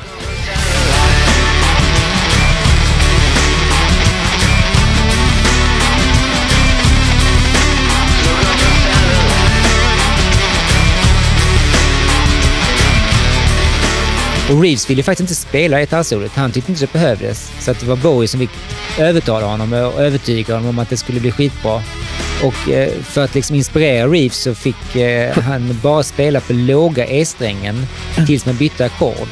Och 14.51 14.61
Reeves 14.61 14.89
ville 14.89 15.03
faktiskt 15.03 15.21
inte 15.21 15.41
spela 15.41 15.79
gitarrsolot. 15.79 16.31
Han 16.31 16.51
tyckte 16.51 16.71
inte 16.71 16.83
det 16.83 16.93
behövdes. 16.93 17.51
Så 17.59 17.71
att 17.71 17.79
det 17.79 17.85
var 17.85 17.95
Bowie 17.95 18.27
som 18.27 18.39
fick 18.39 18.49
övertala 18.99 19.45
honom 19.45 19.73
och 19.73 20.01
övertyga 20.01 20.53
honom 20.53 20.69
om 20.69 20.79
att 20.79 20.89
det 20.89 20.97
skulle 20.97 21.19
bli 21.19 21.31
skitbra. 21.31 21.83
Och 22.43 22.69
eh, 22.69 22.89
för 23.03 23.23
att 23.23 23.35
liksom 23.35 23.55
inspirera 23.55 24.07
Reeves 24.07 24.37
så 24.37 24.55
fick 24.55 24.95
eh, 24.95 25.37
han 25.37 25.79
bara 25.83 26.03
spela 26.03 26.41
på 26.41 26.53
låga 26.53 27.05
E-strängen 27.07 27.87
tills 28.27 28.45
man 28.45 28.57
bytte 28.57 28.85
ackord. 28.85 29.27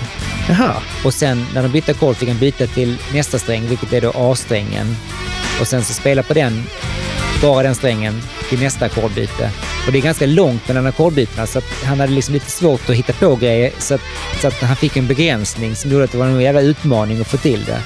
Och 1.06 1.14
sen 1.14 1.46
när 1.54 1.64
de 1.64 1.70
bytte 1.70 1.92
ackord 1.92 2.16
fick 2.16 2.30
han 2.30 2.38
byta 2.38 2.68
till 2.68 2.98
nästa 3.14 3.40
sträng, 3.40 3.68
vilket 3.68 3.94
är 3.94 4.02
då 4.02 4.12
A-strängen. 4.16 4.96
Och 5.62 5.68
sen 5.68 5.84
så 5.84 5.94
spela 5.94 6.24
på 6.24 6.34
den, 6.34 6.64
bara 7.42 7.64
den 7.64 7.76
strängen, 7.76 8.22
till 8.50 8.60
nästa 8.60 8.86
ackordbyte. 8.86 9.52
Och 9.86 9.92
det 9.92 9.98
är 9.98 10.02
ganska 10.02 10.26
långt 10.26 10.68
mellan 10.68 10.88
ackordbytena 10.88 11.48
så 11.48 11.60
att 11.60 11.84
han 11.84 12.00
hade 12.00 12.14
liksom 12.14 12.34
lite 12.34 12.52
svårt 12.52 12.90
att 12.90 12.96
hitta 12.96 13.14
på 13.14 13.36
grejer 13.36 13.72
så 13.78 13.94
att, 13.96 14.02
så 14.42 14.48
att 14.48 14.54
han 14.54 14.76
fick 14.76 14.98
en 14.98 15.08
begränsning 15.08 15.76
som 15.76 15.92
gjorde 15.92 16.04
att 16.04 16.12
det 16.12 16.18
var 16.18 16.26
en 16.26 16.42
jävla 16.42 16.62
utmaning 16.62 17.22
att 17.22 17.28
få 17.28 17.38
till 17.38 17.66
det. 17.66 17.80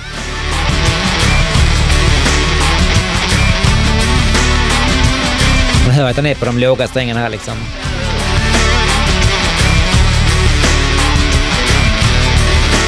Man 5.85 5.95
hör 5.95 6.09
att 6.09 6.15
han 6.15 6.25
är 6.25 6.35
på 6.35 6.45
de 6.45 6.57
låga 6.57 6.87
strängarna 6.87 7.19
här 7.19 7.29
liksom. 7.29 7.53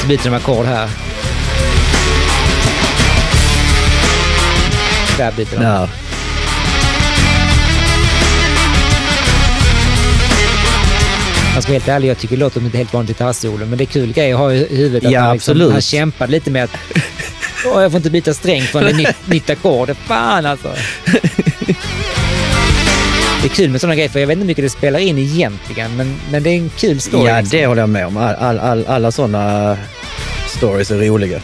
Så 0.02 0.08
byter 0.08 0.24
de 0.24 0.34
ackord 0.34 0.66
här. 0.66 0.90
Där 5.18 5.32
byter 5.32 5.56
de. 5.60 5.64
Ja. 5.64 5.88
Jag 11.56 11.64
ska 11.64 11.72
vara 11.72 11.80
helt 11.80 11.88
ärlig, 11.88 12.10
jag 12.10 12.18
tycker 12.18 12.36
det 12.36 12.40
låter 12.40 12.60
som 12.60 12.68
ett 12.68 12.76
helt 12.76 12.94
vanligt 12.94 13.10
gitarrsolo, 13.10 13.66
men 13.66 13.78
det 13.78 13.84
är 13.84 13.86
kul 13.86 14.14
grej 14.14 14.32
att 14.34 14.40
ha 14.40 14.54
i 14.54 14.76
huvudet. 14.76 15.06
Att 15.06 15.12
Ja, 15.12 15.22
han, 15.22 15.34
liksom, 15.34 15.52
absolut. 15.52 15.72
han 15.72 15.82
kämpade 15.82 16.32
lite 16.32 16.52
med 16.52 16.64
att 16.64 16.72
Åh, 17.66 17.82
jag 17.82 17.92
får 17.92 17.98
inte 17.98 18.10
byta 18.10 18.34
sträng 18.34 18.62
från 18.62 18.84
ett 18.86 18.96
nytt, 18.98 19.28
nytt 19.28 19.50
ackord. 19.50 19.96
Fan 20.08 20.46
alltså. 20.46 20.70
Det 23.42 23.48
är 23.48 23.56
kul 23.56 23.70
med 23.70 23.82
sådana 23.82 23.96
grejer, 23.96 24.10
för 24.10 24.20
jag 24.20 24.28
vet 24.28 24.34
inte 24.34 24.44
hur 24.44 24.48
mycket 24.48 24.66
det 24.66 24.70
spelar 24.70 25.00
in 25.00 25.18
egentligen, 25.18 25.98
men, 25.98 26.16
men 26.32 26.44
det 26.44 26.50
är 26.50 26.54
en 26.56 26.70
kul 26.70 27.02
story. 27.02 27.28
ja, 27.28 27.40
liksom. 27.40 27.60
det 27.60 27.66
håller 27.66 27.82
jag 27.82 27.90
med 27.90 28.08
om. 28.08 28.18
All, 28.18 28.36
all, 28.36 28.60
all, 28.60 28.86
alla 28.88 29.12
sådana 29.12 29.78
stories 30.48 30.92
är 30.92 30.98
roliga. 30.98 31.42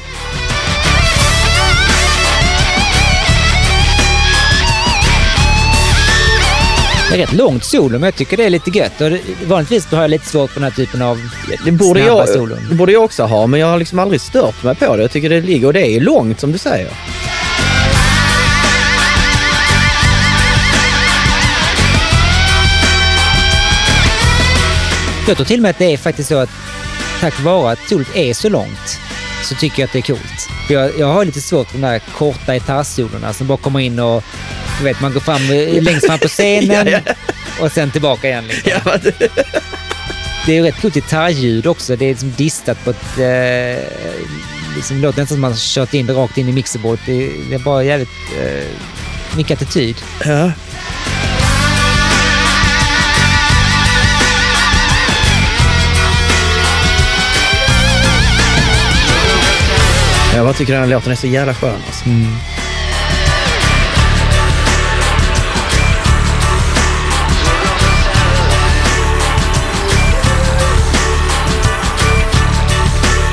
Det 7.11 7.15
är 7.15 7.19
rätt 7.19 7.33
långt 7.33 7.63
solo, 7.63 7.91
men 7.91 8.03
jag 8.03 8.15
tycker 8.15 8.37
det 8.37 8.43
är 8.43 8.49
lite 8.49 8.69
gött. 8.69 9.01
Och 9.01 9.09
det, 9.09 9.19
vanligtvis 9.45 9.85
har 9.85 10.01
jag 10.01 10.11
lite 10.11 10.25
svårt 10.25 10.51
för 10.51 10.59
den 10.59 10.71
här 10.71 10.75
typen 10.75 11.01
av 11.01 11.17
Det 11.65 11.71
borde, 11.71 11.99
snabba 12.03 12.19
jag, 12.19 12.29
solon. 12.29 12.59
det 12.69 12.75
borde 12.75 12.91
jag 12.91 13.03
också 13.03 13.23
ha, 13.23 13.47
men 13.47 13.59
jag 13.59 13.67
har 13.67 13.79
liksom 13.79 13.99
aldrig 13.99 14.21
stört 14.21 14.63
mig 14.63 14.75
på 14.75 14.95
det. 14.95 15.01
Jag 15.01 15.11
tycker 15.11 15.29
det 15.29 15.41
ligger, 15.41 15.67
och 15.67 15.73
det 15.73 15.87
är 15.87 15.99
långt 15.99 16.39
som 16.39 16.51
du 16.51 16.57
säger. 16.57 16.91
Jag 25.27 25.37
tror 25.37 25.45
till 25.45 25.59
och 25.59 25.61
med 25.61 25.69
att 25.69 25.79
det 25.79 25.93
är 25.93 25.97
faktiskt 25.97 26.29
så 26.29 26.37
att 26.37 26.49
tack 27.21 27.39
vare 27.39 27.71
att 27.71 27.79
solot 27.89 28.15
är 28.15 28.33
så 28.33 28.49
långt 28.49 28.99
så 29.43 29.55
tycker 29.55 29.81
jag 29.81 29.87
att 29.87 29.93
det 29.93 29.99
är 29.99 30.03
coolt. 30.03 30.49
För 30.67 30.73
jag, 30.73 30.91
jag 30.99 31.07
har 31.07 31.25
lite 31.25 31.41
svårt 31.41 31.67
för 31.67 31.77
de 31.77 31.87
där 31.87 31.99
korta 31.99 32.53
gitarrsolorna 32.53 33.33
som 33.33 33.47
bara 33.47 33.57
kommer 33.57 33.79
in 33.79 33.99
och 33.99 34.23
du 34.81 34.85
vet, 34.87 35.01
man 35.01 35.13
går 35.13 35.19
fram 35.19 35.41
längst 35.81 36.05
fram 36.07 36.19
på 36.19 36.27
scenen 36.27 36.87
Ja, 36.87 36.99
och 37.59 37.71
sen 37.71 37.91
tillbaka 37.91 38.27
igen. 38.27 38.43
Liksom. 38.47 38.71
Ja, 38.71 38.79
men- 38.85 39.29
Det 40.45 40.51
är 40.51 40.55
ju 40.55 40.63
rätt 40.63 40.81
coolt 40.81 40.93
gitarrljud 40.93 41.67
också. 41.67 41.95
Det 41.95 42.05
är 42.05 42.09
liksom 42.09 42.33
distat 42.37 42.83
på 42.83 42.89
ett... 42.89 43.17
Eh, 43.17 43.83
liksom, 44.75 44.95
det 44.97 45.01
låter 45.07 45.19
nästan 45.21 45.27
som 45.27 45.35
att 45.35 45.39
man 45.41 45.51
har 45.51 45.57
kört 45.59 45.93
in 45.93 46.05
det 46.05 46.13
rakt 46.13 46.37
in 46.37 46.49
i 46.49 46.51
mixerbordet. 46.51 46.99
Det, 47.05 47.29
det 47.49 47.55
är 47.55 47.59
bara 47.59 47.83
jävligt... 47.83 48.09
Eh, 48.41 48.65
mycket 49.37 49.61
attityd. 49.61 49.95
ja. 50.25 50.51
Jag 60.35 60.45
bara 60.45 60.53
tycker 60.53 60.73
den 60.73 60.81
här 60.81 60.89
låten 60.89 61.11
är 61.11 61.15
så 61.15 61.27
jävla 61.27 61.53
skön. 61.53 61.79
Alltså. 61.87 62.03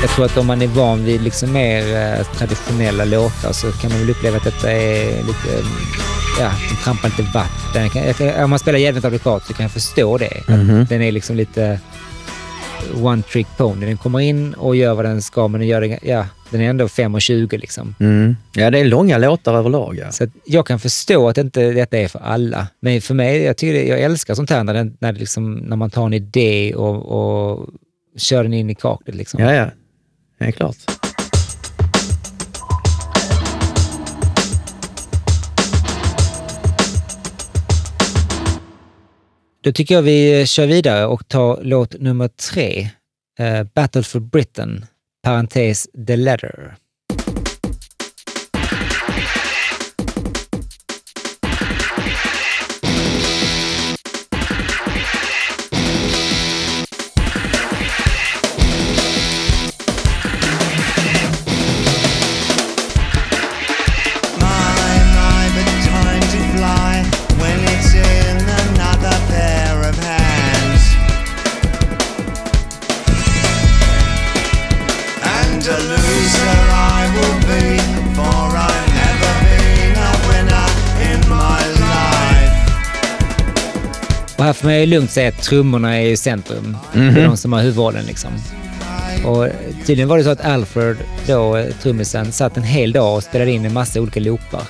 Jag 0.09 0.15
tror 0.15 0.25
att 0.25 0.37
om 0.37 0.47
man 0.47 0.61
är 0.61 0.67
van 0.67 1.05
vid 1.05 1.21
liksom 1.21 1.53
mer 1.53 1.95
eh, 1.95 2.25
traditionella 2.25 3.05
låtar 3.05 3.51
så 3.51 3.71
kan 3.71 3.91
man 3.91 3.99
väl 3.99 4.09
uppleva 4.09 4.37
att 4.37 4.43
detta 4.43 4.71
är 4.71 5.05
lite, 5.17 5.57
eh, 5.57 5.65
ja, 6.39 6.51
de 6.69 6.83
trampar 6.83 7.09
lite 7.09 7.31
vatten. 7.33 7.89
Kan, 7.89 8.13
kan, 8.13 8.43
om 8.43 8.49
man 8.49 8.59
spelar 8.59 8.79
jävligt 8.79 9.03
fabrikat 9.03 9.45
så 9.45 9.53
kan 9.53 9.63
jag 9.63 9.71
förstå 9.71 10.17
det. 10.17 10.43
Mhm. 10.47 10.81
Att 10.81 10.89
Den 10.89 11.01
är 11.01 11.11
liksom 11.11 11.35
lite 11.35 11.79
one 13.03 13.21
trick 13.21 13.47
pony. 13.57 13.85
Den 13.85 13.97
kommer 13.97 14.19
in 14.19 14.53
och 14.53 14.75
gör 14.75 14.93
vad 14.93 15.05
den 15.05 15.21
ska, 15.21 15.47
men 15.47 15.59
den, 15.59 15.67
gör 15.67 15.81
det, 15.81 15.99
ja, 16.01 16.25
den 16.49 16.61
är 16.61 16.69
ändå 16.69 16.85
5.20 16.85 17.57
liksom. 17.57 17.95
Mm. 17.99 18.35
Ja, 18.55 18.71
det 18.71 18.79
är 18.79 18.85
långa 18.85 19.17
låtar 19.17 19.53
överlag. 19.53 19.97
Ja. 19.97 20.11
Så 20.11 20.27
jag 20.45 20.67
kan 20.67 20.79
förstå 20.79 21.29
att 21.29 21.37
inte 21.37 21.71
detta 21.71 21.97
är 21.97 22.07
för 22.07 22.19
alla. 22.19 22.67
Men 22.79 23.01
för 23.01 23.13
mig, 23.13 23.43
jag, 23.43 23.57
tycker 23.57 23.73
det, 23.73 23.85
jag 23.87 23.99
älskar 23.99 24.35
sånt 24.35 24.49
här 24.49 24.63
när, 24.63 24.73
den, 24.73 24.97
när, 24.99 25.13
liksom, 25.13 25.53
när 25.53 25.75
man 25.75 25.89
tar 25.89 26.05
en 26.05 26.13
idé 26.13 26.73
och, 26.75 26.95
och 26.95 27.69
kör 28.17 28.43
den 28.43 28.53
in 28.53 28.69
i 28.69 28.75
kaklet. 28.75 29.15
Liksom. 29.15 29.43
Ja, 29.43 29.53
ja. 29.53 29.65
Det 30.39 30.45
är 30.45 30.51
klart. 30.51 30.77
Då 39.63 39.71
tycker 39.71 39.95
jag 39.95 40.01
vi 40.01 40.45
kör 40.45 40.67
vidare 40.67 41.05
och 41.05 41.27
tar 41.27 41.59
låt 41.63 41.99
nummer 41.99 42.27
tre. 42.27 42.89
Eh, 43.39 43.63
Battle 43.75 44.03
for 44.03 44.19
Britain, 44.19 44.85
parentes 45.23 45.87
The 46.07 46.15
Letter. 46.15 46.75
Och 84.39 84.45
här 84.45 84.53
får 84.53 84.67
man 84.67 84.79
ju 84.79 84.85
lugnt 84.85 85.11
säga 85.11 85.29
att 85.29 85.41
trummorna 85.41 85.95
är 86.01 86.05
i 86.05 86.17
centrum. 86.17 86.77
Det 86.93 86.99
är 86.99 87.27
de 87.27 87.37
som 87.37 87.53
har 87.53 87.61
huvudrollen. 87.61 88.05
Liksom. 88.05 88.31
Och 89.25 89.47
tydligen 89.85 90.07
var 90.09 90.17
det 90.17 90.23
så 90.23 90.29
att 90.29 90.41
Alfred, 90.45 90.97
då, 91.27 91.65
trummisen, 91.81 92.31
satt 92.31 92.57
en 92.57 92.63
hel 92.63 92.91
dag 92.91 93.15
och 93.15 93.23
spelade 93.23 93.51
in 93.51 93.65
en 93.65 93.73
massa 93.73 94.01
olika 94.01 94.19
loopar 94.19 94.61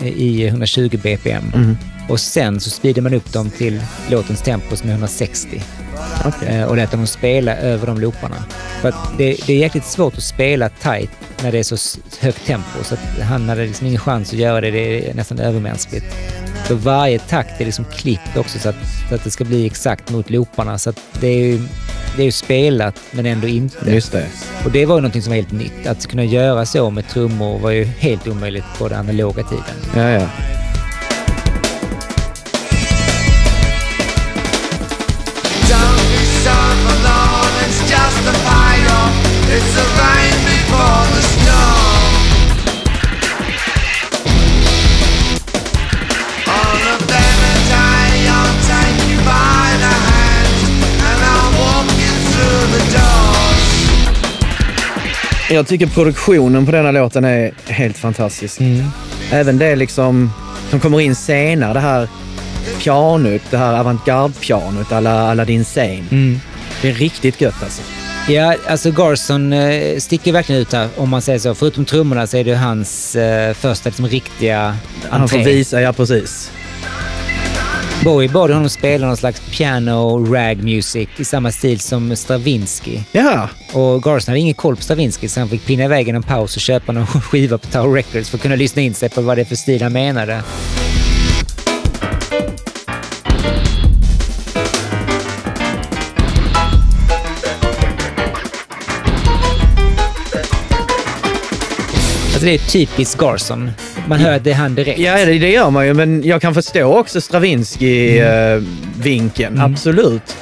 i 0.00 0.46
120 0.46 0.98
bpm. 1.02 1.76
Och 2.08 2.20
sen 2.20 2.60
så 2.60 2.70
speedade 2.70 3.02
man 3.02 3.14
upp 3.14 3.32
dem 3.32 3.50
till 3.50 3.80
låtens 4.10 4.42
tempo 4.42 4.76
som 4.76 4.88
är 4.88 4.92
160. 4.92 5.62
Eh, 6.46 6.62
Och 6.64 6.76
lät 6.76 6.90
dem 6.90 7.06
spela 7.06 7.56
över 7.56 7.86
de 7.86 8.00
looparna. 8.00 8.44
För 8.80 8.94
det, 9.18 9.36
det 9.46 9.52
är 9.52 9.58
jäkligt 9.58 9.84
svårt 9.84 10.16
att 10.16 10.22
spela 10.22 10.68
tight 10.68 11.10
när 11.42 11.52
det 11.52 11.58
är 11.58 11.62
så 11.62 12.00
högt 12.20 12.46
tempo. 12.46 12.84
Så 12.84 12.94
att 12.94 13.00
han 13.22 13.48
hade 13.48 13.66
liksom 13.66 13.86
ingen 13.86 14.00
chans 14.00 14.32
att 14.32 14.38
göra 14.38 14.60
det. 14.60 14.70
Det 14.70 15.10
är 15.10 15.14
nästan 15.14 15.38
övermänskligt. 15.38 16.06
Så 16.68 16.74
varje 16.74 17.18
takt 17.18 17.60
är 17.60 17.64
liksom 17.64 17.84
klippt 17.84 18.36
också 18.36 18.58
så 18.58 18.68
att, 18.68 18.76
så 19.08 19.14
att 19.14 19.24
det 19.24 19.30
ska 19.30 19.44
bli 19.44 19.66
exakt 19.66 20.10
mot 20.10 20.30
looparna. 20.30 20.78
Så 20.78 20.92
det 21.20 21.26
är 21.26 21.38
ju, 21.38 21.60
det 22.16 22.22
är 22.22 22.26
ju 22.26 22.32
spelat 22.32 23.00
men 23.10 23.26
ändå 23.26 23.46
inte. 23.46 23.90
Just 23.90 24.12
det. 24.12 24.26
Och 24.64 24.70
det 24.70 24.86
var 24.86 24.94
ju 24.94 25.00
någonting 25.00 25.22
som 25.22 25.30
var 25.30 25.36
helt 25.36 25.52
nytt. 25.52 25.86
Att 25.86 26.06
kunna 26.06 26.24
göra 26.24 26.66
så 26.66 26.90
med 26.90 27.08
trummor 27.08 27.58
var 27.58 27.70
ju 27.70 27.84
helt 27.84 28.28
omöjligt 28.28 28.64
på 28.78 28.88
den 28.88 28.98
analoga 28.98 29.42
tiden. 29.42 29.64
Ja, 29.94 30.08
ja. 30.10 30.28
Jag 55.50 55.66
tycker 55.66 55.86
produktionen 55.86 56.66
på 56.66 56.72
denna 56.72 56.90
låten 56.90 57.24
är 57.24 57.52
helt 57.66 57.98
fantastisk. 57.98 58.60
Även 59.32 59.58
det 59.58 59.76
liksom 59.76 60.32
som 60.70 60.80
kommer 60.80 61.00
in 61.00 61.14
senare, 61.14 61.72
det 61.72 61.80
här 61.80 62.08
pianot, 62.82 63.42
det 63.50 63.56
här 63.58 63.74
avantgarde-pianot 63.78 64.92
alla 64.92 65.30
Aladdin 65.30 65.64
Sane. 65.64 66.02
Det 66.82 66.88
är 66.88 66.92
riktigt 66.92 67.40
gött 67.40 67.62
alltså. 67.62 67.82
Ja, 68.28 68.54
alltså 68.66 68.90
Garson 68.90 69.52
eh, 69.52 69.98
sticker 69.98 70.32
verkligen 70.32 70.60
ut 70.60 70.72
här 70.72 70.88
om 70.96 71.08
man 71.08 71.22
säger 71.22 71.38
så. 71.38 71.54
Förutom 71.54 71.84
trummorna 71.84 72.26
så 72.26 72.36
är 72.36 72.44
det 72.44 72.54
hans 72.54 73.16
eh, 73.16 73.54
första 73.54 73.88
liksom, 73.88 74.06
riktiga 74.08 74.76
Han 75.10 75.28
får 75.28 75.38
entré. 75.38 75.52
visa, 75.54 75.80
ja 75.80 75.92
precis. 75.92 76.50
Bowie 78.04 78.28
bad 78.28 78.50
honom 78.50 78.68
spela 78.68 79.06
någon 79.06 79.16
slags 79.16 79.40
piano 79.58 80.24
rag 80.34 80.62
music 80.64 81.08
i 81.16 81.24
samma 81.24 81.52
stil 81.52 81.80
som 81.80 82.16
Stravinsky. 82.16 83.00
Ja, 83.12 83.48
Och 83.72 84.02
Garson 84.02 84.30
hade 84.32 84.38
ingen 84.38 84.54
koll 84.54 84.76
på 84.76 84.82
Stravinsky 84.82 85.28
så 85.28 85.40
han 85.40 85.48
fick 85.48 85.66
pinna 85.66 85.84
iväg 85.84 86.08
en 86.08 86.22
paus 86.22 86.56
och 86.56 86.62
köpa 86.62 86.92
någon 86.92 87.06
skiva 87.06 87.58
på 87.58 87.66
Tower 87.66 87.94
Records 87.94 88.30
för 88.30 88.36
att 88.36 88.42
kunna 88.42 88.56
lyssna 88.56 88.82
in 88.82 88.94
sig 88.94 89.08
på 89.08 89.20
vad 89.20 89.36
det 89.38 89.42
är 89.42 89.44
för 89.44 89.56
stil 89.56 89.82
han 89.82 89.92
menade. 89.92 90.42
Alltså 102.38 102.46
det 102.46 102.54
är 102.54 102.58
typiskt 102.58 103.20
Garson. 103.20 103.70
Man 104.06 104.18
hör 104.18 104.36
att 104.36 104.44
det 104.44 104.50
är 104.50 104.54
han 104.54 104.74
direkt. 104.74 105.00
ja 105.00 105.24
det, 105.24 105.38
det 105.38 105.50
gör 105.50 105.70
man 105.70 105.86
ju, 105.86 105.94
men 105.94 106.22
jag 106.24 106.42
kan 106.42 106.54
förstå 106.54 106.98
också 106.98 107.20
Stravinsky-vinkeln. 107.20 109.60
Absolut. 109.60 110.36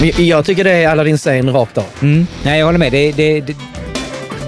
Men 0.00 0.26
jag 0.26 0.44
tycker 0.44 0.64
det 0.64 0.70
är 0.70 0.88
Aladdin 0.88 1.18
Sane 1.18 1.52
rakt 1.52 1.78
av. 1.78 1.84
Mm. 2.02 2.26
Nej, 2.42 2.58
jag 2.58 2.66
håller 2.66 2.78
med. 2.78 2.92
Det, 2.92 3.12
det, 3.12 3.40
det, 3.40 3.56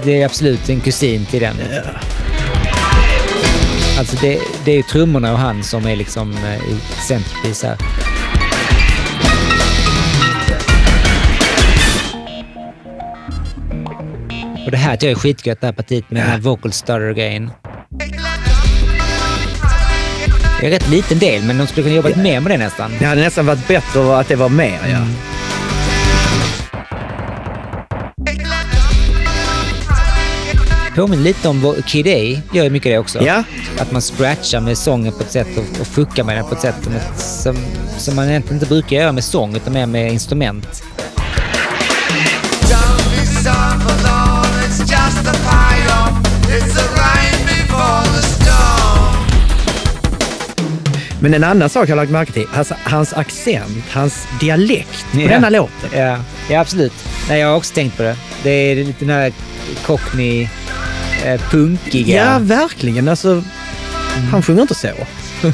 det 0.03 0.21
är 0.21 0.25
absolut 0.25 0.69
en 0.69 0.81
kusin 0.81 1.25
till 1.25 1.41
den. 1.41 1.55
Alltså 3.99 4.17
det, 4.65 4.77
är 4.77 4.81
trummorna 4.81 5.31
och 5.31 5.37
han 5.37 5.63
som 5.63 5.85
är 5.85 5.95
liksom 5.95 6.33
eh, 6.33 6.55
i 6.55 6.77
centerpris 7.07 7.63
här. 7.63 7.77
Och 14.65 14.71
det 14.71 14.77
här 14.77 14.95
tycker 14.95 15.07
jag 15.07 15.11
är 15.11 15.19
skitgött, 15.19 15.61
det 15.61 15.67
här 15.67 15.73
partiet 15.73 16.11
med 16.11 16.21
den 16.21 16.29
här 16.29 16.37
vocal 16.39 16.71
stutter-grejen. 16.71 17.51
Det 20.59 20.65
är 20.65 20.65
en 20.65 20.71
rätt 20.71 20.89
liten 20.89 21.19
del, 21.19 21.43
men 21.43 21.57
de 21.57 21.67
skulle 21.67 21.83
kunna 21.83 21.95
jobbat 21.95 22.15
mer 22.15 22.39
med 22.39 22.51
det 22.51 22.57
nästan. 22.57 22.91
Det 22.99 23.05
hade 23.05 23.21
nästan 23.21 23.45
varit 23.45 23.67
bättre 23.67 24.17
att 24.19 24.27
det 24.27 24.35
var 24.35 24.49
mer, 24.49 24.79
ja. 24.91 25.07
Påminner 30.95 31.23
lite 31.23 31.49
om 31.49 31.61
vad 31.61 31.85
Kid 31.85 32.07
A 32.07 32.41
gör 32.53 32.69
mycket 32.69 32.91
det 32.91 32.97
också. 32.97 33.23
Ja, 33.23 33.43
Att 33.79 33.91
man 33.91 34.01
scratchar 34.01 34.59
med 34.59 34.77
sången 34.77 35.13
på 35.13 35.19
ett 35.23 35.31
sätt 35.31 35.47
och, 35.57 35.81
och 35.81 35.87
fuckar 35.87 36.23
med 36.23 36.37
den 36.37 36.45
på 36.45 36.55
ett 36.55 36.61
sätt 36.61 36.75
som, 37.15 37.55
som 37.97 38.15
man 38.15 38.29
egentligen 38.29 38.55
inte 38.55 38.65
brukar 38.65 38.95
göra 38.97 39.11
med 39.11 39.23
sång, 39.23 39.55
utan 39.55 39.73
mer 39.73 39.85
med 39.85 40.13
instrument. 40.13 40.83
Men 51.19 51.33
en 51.33 51.43
annan 51.43 51.69
sak 51.69 51.89
jag 51.89 51.95
har 51.95 52.01
lagt 52.03 52.11
märke 52.11 52.31
till. 52.31 52.47
Hans, 52.53 52.71
hans 52.83 53.13
accent, 53.13 53.83
hans 53.91 54.27
dialekt 54.39 55.05
på 55.13 55.19
Ja. 55.21 55.27
denna 55.27 55.49
låten. 55.49 55.89
Ja, 55.93 56.17
ja 56.49 56.59
absolut. 56.59 56.93
Nej, 57.29 57.39
jag 57.39 57.47
har 57.47 57.55
också 57.55 57.73
tänkt 57.73 57.97
på 57.97 58.03
det. 58.03 58.17
Det 58.43 58.49
är 58.49 58.75
lite 58.75 59.05
den 59.05 59.09
här 59.15 59.33
cockney, 59.85 60.47
eh, 61.25 61.41
punkiga. 61.41 62.25
Ja, 62.25 62.39
verkligen. 62.39 63.07
Alltså, 63.07 63.43
han 64.31 64.43
sjunger 64.43 64.61
inte 64.61 64.75
så. 64.75 64.87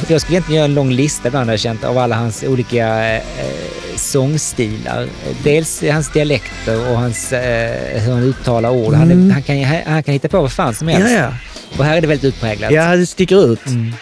Jag 0.07 0.21
skulle 0.21 0.36
egentligen 0.36 0.55
göra 0.55 0.65
en 0.65 0.73
lång 0.73 0.91
lista 0.91 1.27
ibland 1.27 1.51
jag 1.51 1.59
känt 1.59 1.84
av 1.84 1.97
alla 1.97 2.15
hans 2.15 2.43
olika 2.43 3.15
eh, 3.15 3.21
sångstilar. 4.02 5.08
Dels 5.43 5.84
hans 5.91 6.12
dialekter 6.12 6.91
och 6.91 6.97
hans, 6.97 7.34
eh, 7.34 8.02
hur 8.02 8.12
han 8.14 8.24
uttalar 8.24 8.70
ord. 8.70 8.93
Han, 8.93 9.12
är- 9.30 9.34
han, 9.34 9.43
kan, 9.43 9.64
han 9.93 10.04
kan 10.04 10.14
hitta 10.14 10.28
på 10.28 10.41
vad 10.41 10.52
fan 10.52 10.74
som 10.76 10.89
Ja, 10.89 10.97
helst. 10.97 11.14
ja. 11.18 11.34
Och 11.78 11.86
här 11.86 11.97
är 11.97 12.02
det 12.02 12.08
väldigt 12.08 12.26
utpräglat. 12.34 12.72
Ja, 12.72 12.95
det 12.95 13.06
sticker 13.06 13.52
ut. 13.54 13.66
My, 13.66 13.93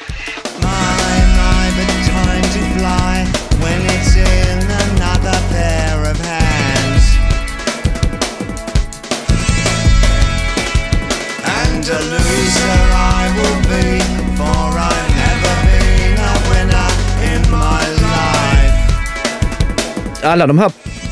Alla 20.29 20.47
de 20.47 20.59
här 20.59 20.71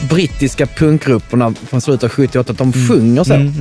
brittiska 0.09 0.65
punkgrupperna 0.65 1.53
från 1.70 1.82
slutet 1.82 2.03
av 2.03 2.09
78, 2.09 2.53
de 2.53 2.72
Mm. 2.74 2.88
sjunger 2.88 3.24
så. 3.24 3.51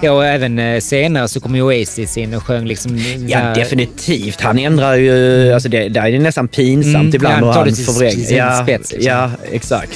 Ja, 0.00 0.12
och 0.12 0.26
även 0.26 0.58
eh, 0.58 0.80
senare 0.80 1.28
så 1.28 1.40
kom 1.40 1.54
ju 1.56 1.62
Oasis 1.62 2.16
in 2.16 2.34
och 2.34 2.42
sjöng 2.42 2.64
liksom... 2.64 2.98
Ja, 2.98 3.38
så 3.38 3.44
här- 3.44 3.54
definitivt. 3.54 4.40
Han 4.40 4.58
ändrar 4.58 4.94
ju... 4.94 5.52
Alltså 5.52 5.68
det, 5.68 5.88
det 5.88 6.00
är 6.00 6.18
nästan 6.18 6.48
pinsamt 6.48 6.94
Mm, 6.96 7.14
ibland 7.14 7.34
han 7.34 7.44
hur 7.44 7.52
tar 7.52 7.60
han 7.60 7.68
det 7.68 8.10
till 8.10 8.26
sin 8.26 8.36
Ja, 8.36 8.62
spets, 8.62 8.92
liksom. 8.92 9.12
ja, 9.12 9.30
exakt. 9.52 9.90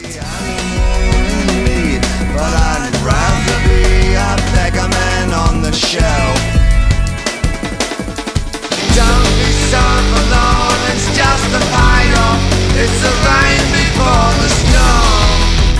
but 2.34 2.42
I'd 2.42 3.04
rather 3.04 3.58
be 3.68 4.18
a 4.18 4.36
beggar 4.54 4.88
man 4.88 5.56
on 5.56 5.62
the 5.64 5.72
shelf. 5.72 6.27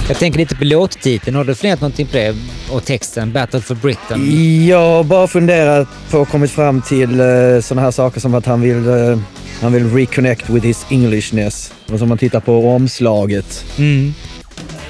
Jag 0.09 0.19
tänker 0.19 0.39
lite 0.39 0.57
på 0.57 0.65
låttiteln. 0.65 1.37
Har 1.37 1.45
du 1.45 1.55
funderat 1.55 1.81
någonting 1.81 2.07
på 2.07 2.17
det? 2.17 2.37
Och 2.71 2.85
texten, 2.85 3.33
Battle 3.33 3.61
for 3.61 3.75
Britain. 3.75 4.67
Jag 4.67 4.79
har 4.79 5.05
bara 5.05 5.27
funderat 5.27 5.89
på 6.11 6.19
och 6.19 6.29
kommit 6.29 6.51
fram 6.51 6.83
till 6.83 7.21
uh, 7.21 7.61
sådana 7.61 7.83
här 7.83 7.91
saker 7.91 8.21
som 8.21 8.35
att 8.35 8.47
han 8.47 8.61
vill, 8.61 8.89
eh, 8.89 9.19
han 9.61 9.73
vill 9.73 9.95
reconnect 9.95 10.51
with 10.51 10.67
his 10.67 10.87
Englishness. 10.91 11.73
Och 11.93 11.99
som 11.99 12.09
man 12.09 12.19
tittar 12.19 12.41
på 12.41 12.69
omslaget. 12.69 13.65
Mm. 13.79 14.15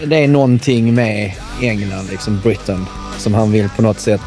Det 0.07 0.17
är 0.17 0.29
någonting 0.29 0.95
med 0.95 1.33
England, 1.63 2.09
liksom 2.11 2.41
Britain, 2.41 2.87
som 3.19 3.35
han 3.35 3.53
vill 3.53 3.69
på 3.77 3.83
något 3.83 4.01
sätt 4.01 4.21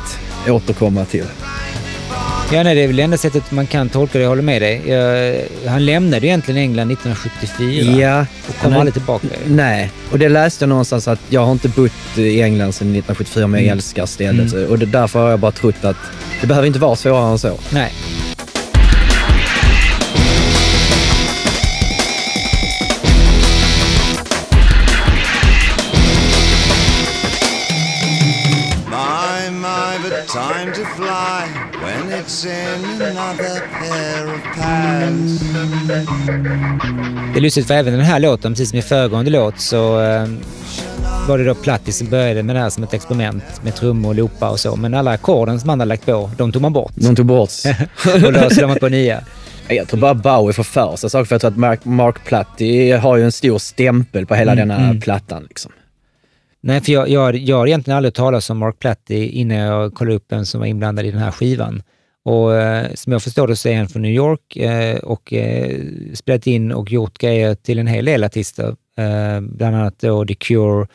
återkomma 0.48 1.06
till. 1.06 1.26
Ja, 2.54 2.64
nej, 2.64 2.76
det 2.76 2.82
är 2.82 2.88
väl 2.88 2.96
det 2.96 3.04
enda 3.04 3.18
sättet 3.18 3.52
man 3.52 3.68
kan 3.68 3.90
tolka 3.90 4.18
det. 4.18 4.22
Jag 4.22 4.30
håller 4.30 4.42
med 4.42 4.62
dig. 4.62 4.82
Jag, 4.90 5.36
han 5.72 5.86
lämnade 5.86 6.28
egentligen 6.28 6.62
England 6.62 6.92
1974 6.92 8.02
Ja, 8.02 8.26
och 8.50 8.56
kom 8.56 8.74
aldrig 8.74 8.94
tillbaka. 8.94 9.28
Nej, 9.48 9.92
och 10.12 10.20
det 10.20 10.30
läste 10.30 10.64
jag 10.64 10.70
någonstans 10.70 11.08
att 11.08 11.20
jag 11.30 11.46
har 11.46 11.52
inte 11.52 11.70
bott 11.70 12.18
i 12.18 12.42
England 12.42 12.74
sedan 12.74 12.88
1974 12.88 13.48
men 13.48 13.64
jag 13.64 13.72
älskar 13.72 14.06
stället. 14.06 14.54
Och 14.70 14.80
det, 14.80 14.86
därför 14.86 15.20
har 15.20 15.30
jag 15.30 15.40
bara 15.40 15.52
trott 15.52 15.86
att 15.86 15.98
det 16.42 16.48
behöver 16.48 16.68
inte 16.68 16.80
vara 16.80 16.96
svårare 16.96 17.32
än 17.32 17.40
så. 17.40 17.60
Nej. 17.70 17.92
My, 28.90 29.50
my, 29.50 29.98
but 30.04 30.28
time 30.28 30.74
to 30.74 30.86
fly 30.96 31.11
Det 37.34 37.38
är 37.38 37.42
lustigt 37.42 37.68
för 37.68 37.74
även 37.74 37.94
den 37.94 38.02
här 38.02 38.20
låten, 38.20 38.52
precis 38.52 38.70
som 38.70 38.80
i 38.80 38.82
föregående 38.82 39.32
låt, 39.32 39.60
så 39.60 40.02
eh, 40.02 40.28
var 41.28 41.38
det 41.38 41.44
då 41.44 41.56
Plattis 41.56 41.98
som 41.98 42.10
började 42.10 42.44
med 42.44 42.56
det 42.56 42.60
här 42.60 42.70
som 42.70 42.84
ett 42.84 42.94
experiment 42.94 43.44
med 43.64 43.76
trummor 43.76 44.10
och 44.10 44.16
loopar 44.16 44.50
och 44.50 44.60
så. 44.60 44.76
Men 44.76 44.94
alla 44.94 45.12
ackorden 45.12 45.60
som 45.60 45.70
han 45.70 45.80
hade 45.80 45.90
lagt 45.90 46.06
på, 46.06 46.32
de 46.38 46.52
tog 46.52 46.62
man 46.62 46.74
bort. 46.74 46.92
De 46.96 47.16
tog 47.16 47.26
bort. 47.26 47.50
och 48.26 48.34
då 48.34 48.50
slår 48.50 48.68
man 48.68 48.78
på 48.80 48.90
nya. 48.90 49.24
jag 49.70 49.88
tror 49.88 50.00
bara 50.00 50.14
Bowie 50.14 50.54
får 50.54 50.64
för 50.64 50.96
sig 50.96 51.10
saker 51.10 51.26
för 51.26 51.36
jag 51.36 51.42
tror 51.42 51.52
att 51.52 51.58
Mark, 51.58 51.86
Mark 51.86 52.26
Platti 52.26 52.92
har 52.92 53.18
ju 53.18 53.24
en 53.24 53.32
stor 53.32 53.58
stämpel 53.58 54.26
på 54.26 54.36
hela 54.36 54.56
denna 54.56 54.96
plattan. 55.02 55.44
Liksom. 55.50 55.72
Nej, 56.62 56.82
för 56.82 56.92
jag, 56.92 57.10
jag, 57.10 57.36
jag 57.36 57.58
har 57.58 57.68
egentligen 57.68 57.98
aldrig 57.98 58.14
talat 58.14 58.50
om 58.50 58.58
Mark 58.58 58.80
Platti 58.80 59.28
innan 59.28 59.58
jag 59.58 59.94
kollade 59.94 60.16
upp 60.16 60.26
vem 60.30 60.46
som 60.46 60.60
var 60.60 60.68
inblandad 60.68 61.06
i 61.06 61.12
den 61.12 61.22
här 61.22 61.32
skivan. 61.32 61.84
Och 62.24 62.56
eh, 62.56 62.94
som 62.94 63.14
jag 63.14 63.24
förstår 63.24 63.48
det 63.48 63.56
så 63.56 63.70
är 63.70 63.78
han 63.78 63.90
från 63.90 64.02
New 64.02 64.12
York 64.12 64.58
eh, 64.58 64.98
och 64.98 65.34
eh, 65.34 65.82
spelat 66.14 66.48
in 66.48 66.72
och 66.72 66.92
gjort 66.92 67.18
grejer 67.18 67.56
till 67.56 67.80
en 67.80 67.88
hel 67.88 68.06
del 68.06 68.24
artister. 68.24 68.76
Eh, 68.98 69.42
bland 69.42 69.76
annat 69.76 70.00
då 70.00 70.26
The 70.26 70.34
Cure, 70.34 70.88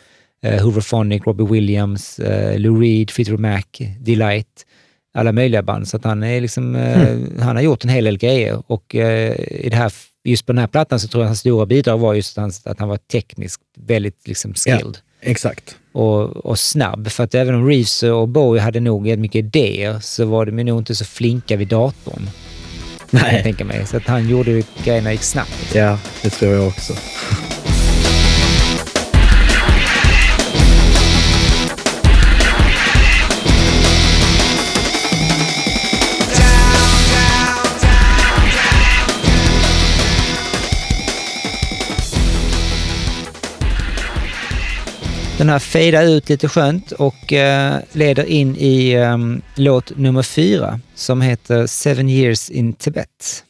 Hooverphonic, 0.62 1.22
Robbie 1.26 1.44
Williams, 1.44 2.20
Lou 2.56 2.80
Reed, 2.80 3.10
Fleetwood 3.10 3.40
Mac, 3.40 3.62
Delight, 4.00 4.66
alla 5.14 5.32
möjliga 5.32 5.62
band. 5.62 5.88
Så 5.88 5.96
att 5.96 6.04
han, 6.04 6.22
är 6.22 6.40
liksom, 6.40 6.74
eh, 6.74 7.18
han 7.40 7.56
har 7.56 7.62
gjort 7.62 7.84
en 7.84 7.90
hel 7.90 8.04
del 8.04 8.18
grejer 8.18 8.62
och 8.66 8.94
i 8.94 9.68
det 9.70 9.76
här, 9.76 9.92
just 10.24 10.46
på 10.46 10.52
den 10.52 10.58
här 10.58 10.66
plattan 10.66 11.00
så 11.00 11.08
tror 11.08 11.22
jag 11.22 11.28
hans 11.28 11.40
stora 11.40 11.66
bidrag 11.66 11.98
var 11.98 12.14
just 12.14 12.38
att 12.38 12.78
han 12.78 12.88
var 12.88 12.96
tekniskt 12.96 13.62
väldigt 13.78 14.28
liksom, 14.28 14.54
skilled 14.54 14.98
Exakt. 15.26 15.76
och, 15.92 16.36
och 16.36 16.58
snabb. 16.58 17.08
För 17.08 17.24
att 17.24 17.34
även 17.34 17.54
om 17.54 17.68
Reeves 17.68 18.02
och 18.02 18.28
Bowie 18.28 18.62
hade 18.62 18.80
nog 18.80 19.06
jävligt 19.06 19.20
mycket 19.20 19.38
idéer 19.38 20.00
så 20.00 20.24
var 20.24 20.46
de 20.46 20.64
nog 20.64 20.80
inte 20.80 20.94
så 20.94 21.04
flinka 21.04 21.56
vid 21.56 21.68
datorn. 21.68 22.30
Kan 23.10 23.20
jag 23.20 23.32
Nej. 23.32 23.42
tänka 23.42 23.64
mig. 23.64 23.86
Så 23.86 23.96
att 23.96 24.06
han 24.06 24.28
gjorde 24.28 24.62
grejerna 24.84 25.12
gick 25.12 25.22
snabbt. 25.22 25.74
Ja, 25.74 25.98
det 26.22 26.30
tror 26.30 26.52
jag 26.52 26.68
också. 26.68 26.92
Den 45.38 45.48
här 45.48 45.58
fejdar 45.58 46.04
ut 46.04 46.28
lite 46.28 46.48
skönt 46.48 46.92
och 46.92 47.32
eh, 47.32 47.78
leder 47.92 48.24
in 48.24 48.56
i 48.56 48.92
ehm, 48.92 49.42
låt 49.54 49.96
nummer 49.96 50.22
fyra 50.22 50.80
som 50.94 51.20
heter 51.20 51.66
Seven 51.66 52.08
years 52.08 52.50
in 52.50 52.72
Tibet. 52.72 53.44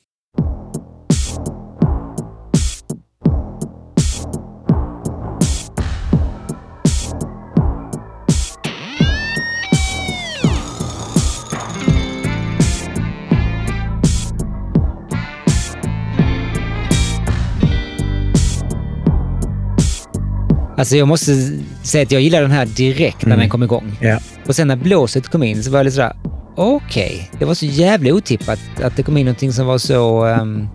Alltså 20.77 20.97
jag 20.97 21.09
måste 21.09 21.53
säga 21.83 22.03
att 22.03 22.13
jag 22.13 22.21
gillar 22.23 22.43
den 22.43 22.51
här 22.51 22.67
direkt 22.67 23.27
när 23.27 23.37
den 23.37 23.49
kom 23.49 23.63
igång. 23.63 23.97
Ja. 24.01 24.19
Och 24.47 24.57
sen 24.57 24.69
när 24.69 24.77
blåset 24.77 25.29
kom 25.29 25.43
in 25.43 25.63
så 25.63 25.71
var 25.71 25.79
jag 25.79 25.85
lite 25.85 25.95
sådär, 25.95 26.17
okej. 26.57 27.31
Det 27.39 27.45
var 27.45 27.55
så 27.55 27.67
jävla 27.67 28.13
otippat 28.13 28.59
att 28.83 28.97
det 28.97 29.03
kom 29.03 29.17
in 29.17 29.27
någonting 29.27 29.53
som 29.53 29.67
var 29.67 29.79
så 29.79 30.27
um, 30.27 30.69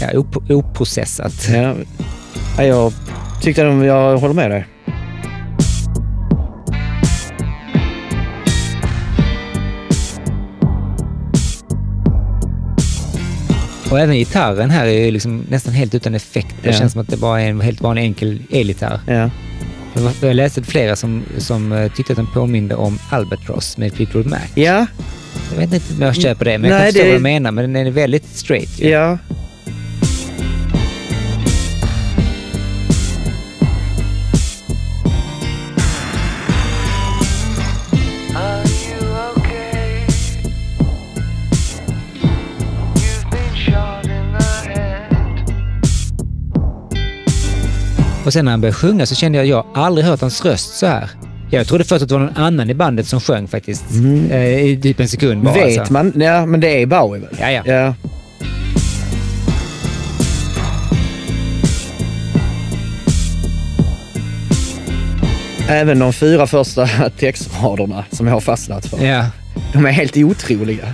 ja, 0.00 0.18
op- 0.18 0.50
oprocessat. 0.50 1.48
Ja. 1.54 1.74
Ja, 2.58 2.64
jag 2.64 2.92
tyckte 3.42 3.62
jag 3.62 4.18
håller 4.18 4.34
med 4.34 4.50
dig. 4.50 4.66
Och 13.92 14.00
även 14.00 14.16
gitarren 14.16 14.70
här 14.70 14.86
är 14.86 15.04
ju 15.04 15.10
liksom 15.10 15.44
nästan 15.48 15.74
helt 15.74 15.94
utan 15.94 16.14
effekt. 16.14 16.54
Det 16.62 16.70
Ja. 16.70 16.78
känns 16.78 16.92
som 16.92 17.00
att 17.00 17.08
det 17.08 17.16
bara 17.16 17.40
är 17.42 17.48
en 17.50 17.60
helt 17.60 17.80
vanlig 17.80 18.02
enkel 18.02 18.42
elgitarr. 18.50 19.00
Ja. 19.06 19.30
Jag 20.22 20.36
läste 20.36 20.62
flera 20.62 20.96
som, 20.96 21.22
som 21.38 21.72
eh, 21.72 21.92
tyckte 21.92 22.12
att 22.12 22.16
den 22.16 22.26
påminde 22.34 22.74
om 22.74 22.98
Albatross 23.10 23.76
med 23.76 23.92
Fleetwood 23.92 24.26
Mac. 24.26 24.38
Ja, 24.54 24.86
Jag 25.50 25.58
vet 25.58 25.74
inte 25.74 25.94
om 25.94 26.02
jag 26.02 26.16
köper 26.16 26.44
det, 26.44 26.58
men 26.58 26.70
jag 26.70 26.76
Nej, 26.78 26.84
kan 26.84 26.92
förstå 26.92 27.04
det- 27.04 27.10
vad 27.12 27.18
du 27.18 27.22
menar. 27.22 27.50
Men 27.52 27.72
den 27.72 27.86
är 27.86 27.90
väldigt 27.90 28.36
straight. 28.36 28.80
ju. 28.80 28.88
ja. 28.88 29.18
Och 48.24 48.32
sen 48.32 48.44
när 48.44 48.52
han 48.52 48.60
började 48.60 48.76
sjunga 48.76 49.06
så 49.06 49.14
kände 49.14 49.38
jag, 49.38 49.46
jag 49.46 49.64
har 49.74 49.84
aldrig 49.84 50.06
hört 50.06 50.20
hans 50.20 50.44
röst 50.44 50.76
så 50.76 50.86
här. 50.86 51.10
Jag 51.50 51.66
trodde 51.66 51.84
först 51.84 52.02
att 52.02 52.08
det 52.08 52.14
var 52.14 52.20
någon 52.20 52.36
annan 52.36 52.70
i 52.70 52.74
bandet 52.74 53.06
som 53.06 53.20
sjöng 53.20 53.48
faktiskt. 53.48 53.84
Eh, 54.30 54.64
I 54.64 54.80
typ 54.82 55.00
en 55.00 55.08
sekund 55.08 55.42
bara. 55.42 55.54
Vet 55.54 55.78
alltså. 55.78 55.92
man? 55.92 56.12
Ja, 56.16 56.46
men 56.46 56.60
det 56.60 56.82
är 56.82 56.86
Bowie 56.86 57.20
väl? 57.20 57.36
Ja, 57.40 57.50
ja. 57.50 57.62
ja. 57.64 57.94
Även 65.68 65.98
de 65.98 66.12
fyra 66.12 66.46
första 66.46 66.86
textraderna 67.18 68.04
som 68.10 68.26
jag 68.26 68.34
har 68.34 68.40
fastnat 68.40 68.86
för. 68.86 69.04
Ja. 69.04 69.26
De 69.72 69.86
är 69.86 69.90
helt 69.90 70.16
otroliga. 70.16 70.92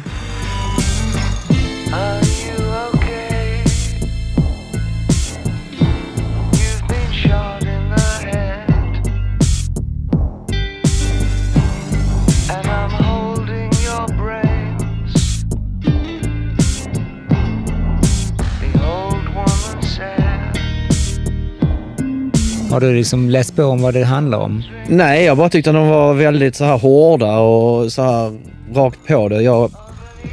Har 22.79 22.87
du 22.87 22.95
liksom 22.95 23.31
läst 23.31 23.57
på 23.57 23.65
om 23.65 23.83
vad 23.83 23.95
det 23.95 24.05
handlar 24.05 24.39
om? 24.39 24.63
Nej, 24.89 25.25
jag 25.25 25.37
bara 25.37 25.49
tyckte 25.49 25.71
att 25.71 25.77
de 25.77 25.89
var 25.89 26.15
väldigt 26.15 26.57
så 26.57 26.65
här 26.65 26.79
hårda 26.79 27.39
och 27.39 27.93
så 27.93 28.03
här 28.03 28.39
rakt 28.75 28.99
på 29.07 29.29
det. 29.29 29.43
Jag 29.43 29.71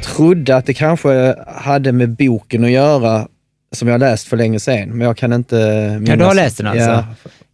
trodde 0.02 0.56
att 0.56 0.66
det 0.66 0.74
kanske 0.74 1.34
hade 1.46 1.92
med 1.92 2.10
boken 2.10 2.64
att 2.64 2.70
göra 2.70 3.28
som 3.72 3.88
jag 3.88 4.00
läst 4.00 4.28
för 4.28 4.36
länge 4.36 4.60
sedan, 4.60 4.88
men 4.88 5.00
jag 5.06 5.16
kan 5.16 5.32
inte 5.32 5.56
minnas. 6.00 6.08
Ja, 6.08 6.16
du 6.16 6.24
har 6.24 6.34
läst 6.34 6.56
den 6.58 6.66
alltså? 6.66 6.90
Ja, 6.90 7.04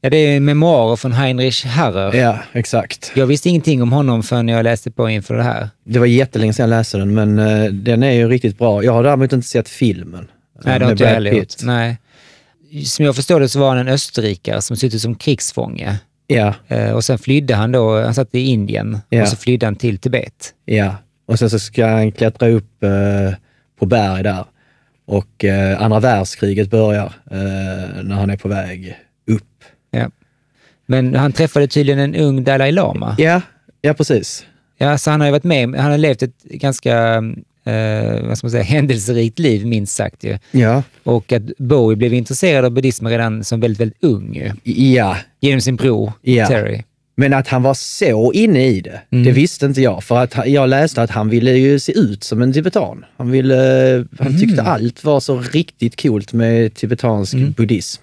Ja, 0.00 0.10
det 0.10 0.16
är 0.16 0.40
memoarer 0.40 0.96
från 0.96 1.12
Heinrich 1.12 1.64
Harrer. 1.66 2.14
ja 2.14 2.38
exakt. 2.52 3.12
Jag 3.14 3.26
visste 3.26 3.48
ingenting 3.48 3.82
om 3.82 3.92
honom 3.92 4.22
förrän 4.22 4.48
jag 4.48 4.64
läste 4.64 4.90
på 4.90 5.08
inför 5.08 5.34
det 5.34 5.42
här. 5.42 5.68
Det 5.84 5.98
var 5.98 6.06
jättelänge 6.06 6.52
sedan 6.52 6.70
jag 6.70 6.76
läste 6.78 6.98
den, 6.98 7.14
men 7.14 7.38
eh, 7.38 7.64
den 7.72 8.02
är 8.02 8.12
ju 8.12 8.28
riktigt 8.28 8.58
bra. 8.58 8.84
Jag 8.84 8.92
har 8.92 9.02
däremot 9.02 9.32
inte 9.32 9.48
sett 9.48 9.68
filmen. 9.68 10.28
Nej, 10.64 10.74
det 10.74 10.78
med 10.78 10.82
har 10.82 10.92
inte 10.92 11.04
jag 11.04 11.10
heller 11.10 11.32
gjort. 11.32 11.54
Nej. 11.62 11.96
Som 12.84 13.04
jag 13.04 13.16
förstår 13.16 13.40
det 13.40 13.48
så 13.48 13.58
var 13.60 13.68
han 13.68 13.78
en 13.78 13.88
österrikare 13.88 14.62
som 14.62 14.76
suttit 14.76 15.00
som 15.02 15.14
krigsfånge. 15.14 15.98
Ja, 16.26 16.54
Eh, 16.68 16.90
och 16.92 17.04
sen 17.04 17.18
flydde 17.18 17.54
han 17.54 17.72
då, 17.72 18.00
han 18.02 18.14
satt 18.14 18.34
i 18.34 18.40
Indien 18.40 18.98
Ja. 19.08 19.22
och 19.22 19.28
så 19.28 19.36
flydde 19.36 19.66
han 19.66 19.76
till 19.76 19.98
Tibet. 19.98 20.54
ja. 20.64 20.96
Och 21.26 21.38
sen 21.38 21.50
så 21.50 21.58
ska 21.58 21.86
han 21.86 22.12
klättra 22.12 22.48
upp 22.48 22.82
eh, 22.82 23.34
på 23.78 23.86
berg 23.86 24.22
där. 24.22 24.44
Och 25.06 25.44
eh, 25.44 25.82
andra 25.82 26.00
världskriget 26.00 26.70
börjar 26.70 27.12
eh, 27.30 28.02
när 28.02 28.14
han 28.14 28.30
är 28.30 28.36
på 28.36 28.48
väg 28.48 28.96
upp. 29.26 29.64
Ja. 29.90 30.10
Men 30.86 31.14
han 31.14 31.32
träffade 31.32 31.66
tydligen 31.68 31.98
en 32.00 32.14
ung 32.14 32.44
Dalai 32.44 32.72
Lama. 32.72 33.14
Ja, 33.18 33.40
ja 33.80 33.94
precis. 33.94 34.46
Ja, 34.78 34.98
så 34.98 35.10
han 35.10 35.20
har 35.20 35.26
ju 35.26 35.30
varit 35.32 35.44
med, 35.44 35.74
han 35.80 35.90
har 35.90 35.98
levt 35.98 36.22
ett 36.22 36.42
ganska 36.42 37.22
eh, 37.64 38.26
vad 38.28 38.38
ska 38.38 38.44
man 38.46 38.50
säga, 38.50 38.62
händelserikt 38.76 39.38
liv, 39.38 39.66
minst 39.66 39.94
sagt. 39.96 40.24
Ju. 40.24 40.38
Ja, 40.50 40.82
Och 41.04 41.32
att 41.32 41.42
Bowie 41.58 41.96
blev 41.96 42.14
intresserad 42.14 42.64
av 42.64 42.70
buddhism 42.70 43.06
redan 43.06 43.44
som 43.44 43.60
väldigt, 43.60 43.80
väldigt 43.80 44.04
ung. 44.04 44.34
Ju. 44.34 44.72
ja. 44.94 45.16
Genom 45.40 45.60
sin 45.60 45.76
bror 45.76 46.12
Ja. 46.22 46.46
Terry. 46.46 46.82
Men 47.16 47.32
att 47.32 47.48
han 47.48 47.62
var 47.62 47.74
så 47.74 48.32
inne 48.32 48.66
i 48.66 48.80
det, 48.80 49.00
Mm. 49.12 49.24
det 49.24 49.32
visste 49.32 49.66
inte 49.66 49.80
jag. 49.80 50.04
För 50.04 50.16
att 50.22 50.46
jag 50.46 50.68
läste 50.68 51.02
att 51.02 51.10
han 51.10 51.28
ville 51.28 51.50
ju 51.52 51.78
se 51.78 51.92
ut 51.98 52.24
som 52.24 52.42
en 52.42 52.52
tibetan. 52.52 53.04
Han, 53.16 53.30
ville, 53.30 53.54
han 54.18 54.26
Mm. 54.26 54.40
tyckte 54.40 54.62
allt 54.62 55.04
var 55.04 55.20
så 55.20 55.38
riktigt 55.52 56.02
coolt 56.02 56.32
med 56.32 56.74
tibetansk 56.74 57.34
Mm. 57.34 57.52
buddhism. 57.52 58.02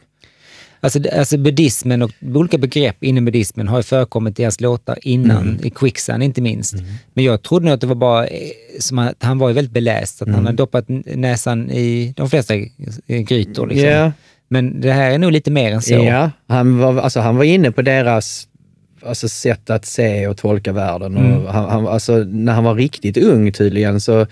Alltså, 0.82 1.00
alltså 1.18 1.38
buddhismen 1.38 2.02
och 2.02 2.12
olika 2.36 2.58
begrepp 2.58 3.04
inom 3.04 3.26
buddhismen 3.26 3.68
har 3.68 3.78
ju 3.78 3.84
förekommit 3.84 4.40
i 4.40 4.44
hans 4.44 4.62
låtar 4.62 4.98
innan, 5.02 5.48
Mm. 5.48 5.66
i 5.66 5.70
Quicksand 5.70 6.24
inte 6.24 6.42
minst. 6.42 6.76
Men 7.14 7.24
jag 7.24 7.42
trodde 7.42 7.66
nog 7.66 7.74
att 7.74 7.82
det 7.82 7.88
var 7.88 7.96
bara 7.96 8.28
eh, 8.28 8.40
som 8.80 9.00
att 9.00 9.16
han 9.24 9.38
var 9.38 9.48
ju 9.50 9.56
väldigt 9.56 9.74
beläst, 9.74 10.22
att 10.22 10.28
Mm. 10.28 10.36
han 10.36 10.46
hade 10.46 10.58
doppat 10.58 10.86
näsan 11.06 11.72
i 11.72 12.14
de 12.16 12.30
flesta 12.30 12.56
eh, 12.56 13.20
grytor. 13.20 13.68
Liksom. 13.68 13.88
Ja. 13.90 14.12
Men 14.48 14.82
det 14.82 14.92
här 14.92 15.12
är 15.12 15.18
nog 15.18 15.32
lite 15.32 15.52
mer 15.52 15.72
än 15.72 15.82
så. 15.82 15.94
Ja, 15.94 16.32
han 16.48 16.78
var, 16.80 16.98
alltså, 17.02 17.20
han 17.20 17.38
var 17.38 17.44
inne 17.44 17.72
på 17.72 17.82
deras 17.82 18.48
alltså, 19.06 19.30
sätt 19.30 19.70
att 19.70 19.86
se 19.86 20.28
och 20.28 20.38
tolka 20.38 20.72
världen. 20.72 21.18
Mm. 21.18 21.46
Och 21.46 21.54
han, 21.54 21.70
han, 21.70 21.88
alltså, 21.88 22.18
när 22.18 22.54
han 22.54 22.64
var 22.64 22.76
riktigt 22.76 23.18
ung 23.18 23.52
tydligen 23.52 24.02
så, 24.02 24.26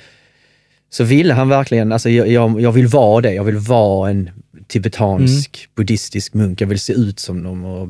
så 0.90 1.04
ville 1.04 1.34
han 1.34 1.50
verkligen, 1.50 1.92
alltså, 1.92 2.10
jag, 2.10 2.62
jag 2.62 2.72
vill 2.72 2.88
vara 2.88 3.22
det. 3.22 3.34
Jag 3.34 3.44
vill 3.44 3.58
vara 3.58 4.10
en 4.10 4.30
tibetansk 4.68 5.58
Mm. 5.58 5.72
buddhistisk 5.76 6.34
munk. 6.34 6.62
Jag 6.62 6.68
vill 6.68 6.80
se 6.80 6.94
ut 6.94 7.20
som 7.20 7.44
dem 7.44 7.66
och, 7.66 7.90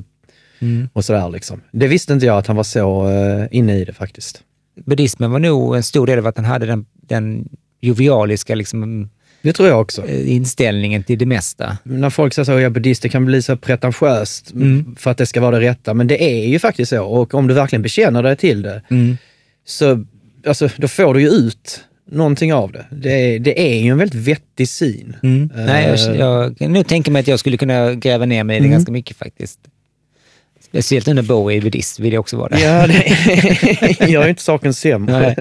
Mm. 0.60 0.90
och 0.94 1.06
sådär. 1.06 1.30
Liksom. 1.30 1.62
Det 1.72 1.88
visste 1.88 2.14
inte 2.14 2.26
jag 2.26 2.38
att 2.38 2.48
han 2.48 2.56
var 2.56 2.64
så 2.64 3.08
uh, 3.10 3.46
inne 3.52 3.78
i 3.78 3.86
det 3.86 3.94
faktiskt. 3.94 4.42
Buddhismen 4.86 5.32
var 5.32 5.40
nog 5.40 5.76
en 5.76 5.84
stor 5.84 6.08
del 6.08 6.20
av 6.20 6.28
att 6.28 6.38
han 6.38 6.46
hade 6.46 6.66
den, 6.66 6.86
den 7.02 7.50
jovialiska 7.82 8.56
liksom, 8.56 9.10
Det 9.42 9.54
tror 9.54 9.70
jag 9.70 9.82
också. 9.82 10.08
eh, 10.08 10.32
inställningen 10.36 11.04
till 11.04 11.18
det 11.20 11.26
mesta. 11.26 11.78
När 11.84 12.10
folk 12.10 12.34
säger 12.34 12.44
så, 12.46 12.52
jag 12.52 12.62
är 12.62 12.70
buddhist, 12.70 13.02
det 13.02 13.10
kan 13.10 13.26
bli 13.26 13.42
så 13.42 13.58
pretentiöst 13.58 14.52
Mm. 14.52 14.96
för 15.00 15.12
att 15.12 15.18
det 15.18 15.26
ska 15.26 15.42
vara 15.42 15.60
det 15.60 15.70
rätta. 15.70 15.94
Men 15.94 16.08
det 16.08 16.24
är 16.24 16.48
ju 16.48 16.60
faktiskt 16.60 16.90
så. 16.90 17.04
Och 17.06 17.34
om 17.34 17.48
du 17.48 17.54
verkligen 17.54 17.82
bekänner 17.82 18.24
dig 18.24 18.36
till 18.36 18.62
det, 18.62 18.82
Mm. 18.90 19.18
så 19.66 20.06
alltså, 20.48 20.70
då 20.78 20.88
får 20.88 21.14
du 21.14 21.22
ju 21.22 21.30
ut 21.30 21.84
någonting 22.12 22.54
av 22.54 22.72
det. 22.72 22.86
Det 22.92 23.12
är, 23.36 23.40
det 23.40 23.62
är 23.76 23.80
ju 23.84 23.92
en 23.92 23.98
väldigt 23.98 24.22
vettig 24.28 24.70
syn. 24.70 25.16
Mm. 25.24 25.50
Nej, 25.56 25.86
Eh, 25.86 26.16
jag, 26.16 26.56
jag 26.60 26.72
nog 26.72 26.88
tänka 26.88 27.12
mig 27.12 27.20
att 27.20 27.28
jag 27.28 27.40
skulle 27.40 27.58
kunna 27.58 27.94
gräva 27.94 28.26
ner 28.26 28.44
mig 28.44 28.56
i 28.56 28.60
det 28.60 28.66
Mm. 28.66 28.72
ganska 28.72 28.92
mycket 28.92 29.18
faktiskt. 29.18 29.60
Speciellt 30.66 31.08
nu 31.08 31.14
när 31.14 31.22
Bowie 31.22 31.62
buddhist 31.62 32.00
vill 32.00 32.14
jag 32.14 32.20
också 32.20 32.38
vara 32.38 32.50
det. 32.50 32.62
Ja, 32.62 32.88
det 32.88 34.08
gör 34.10 34.24
ju 34.24 34.30
inte 34.30 34.44
saken 34.44 34.74
sämre. 34.74 35.36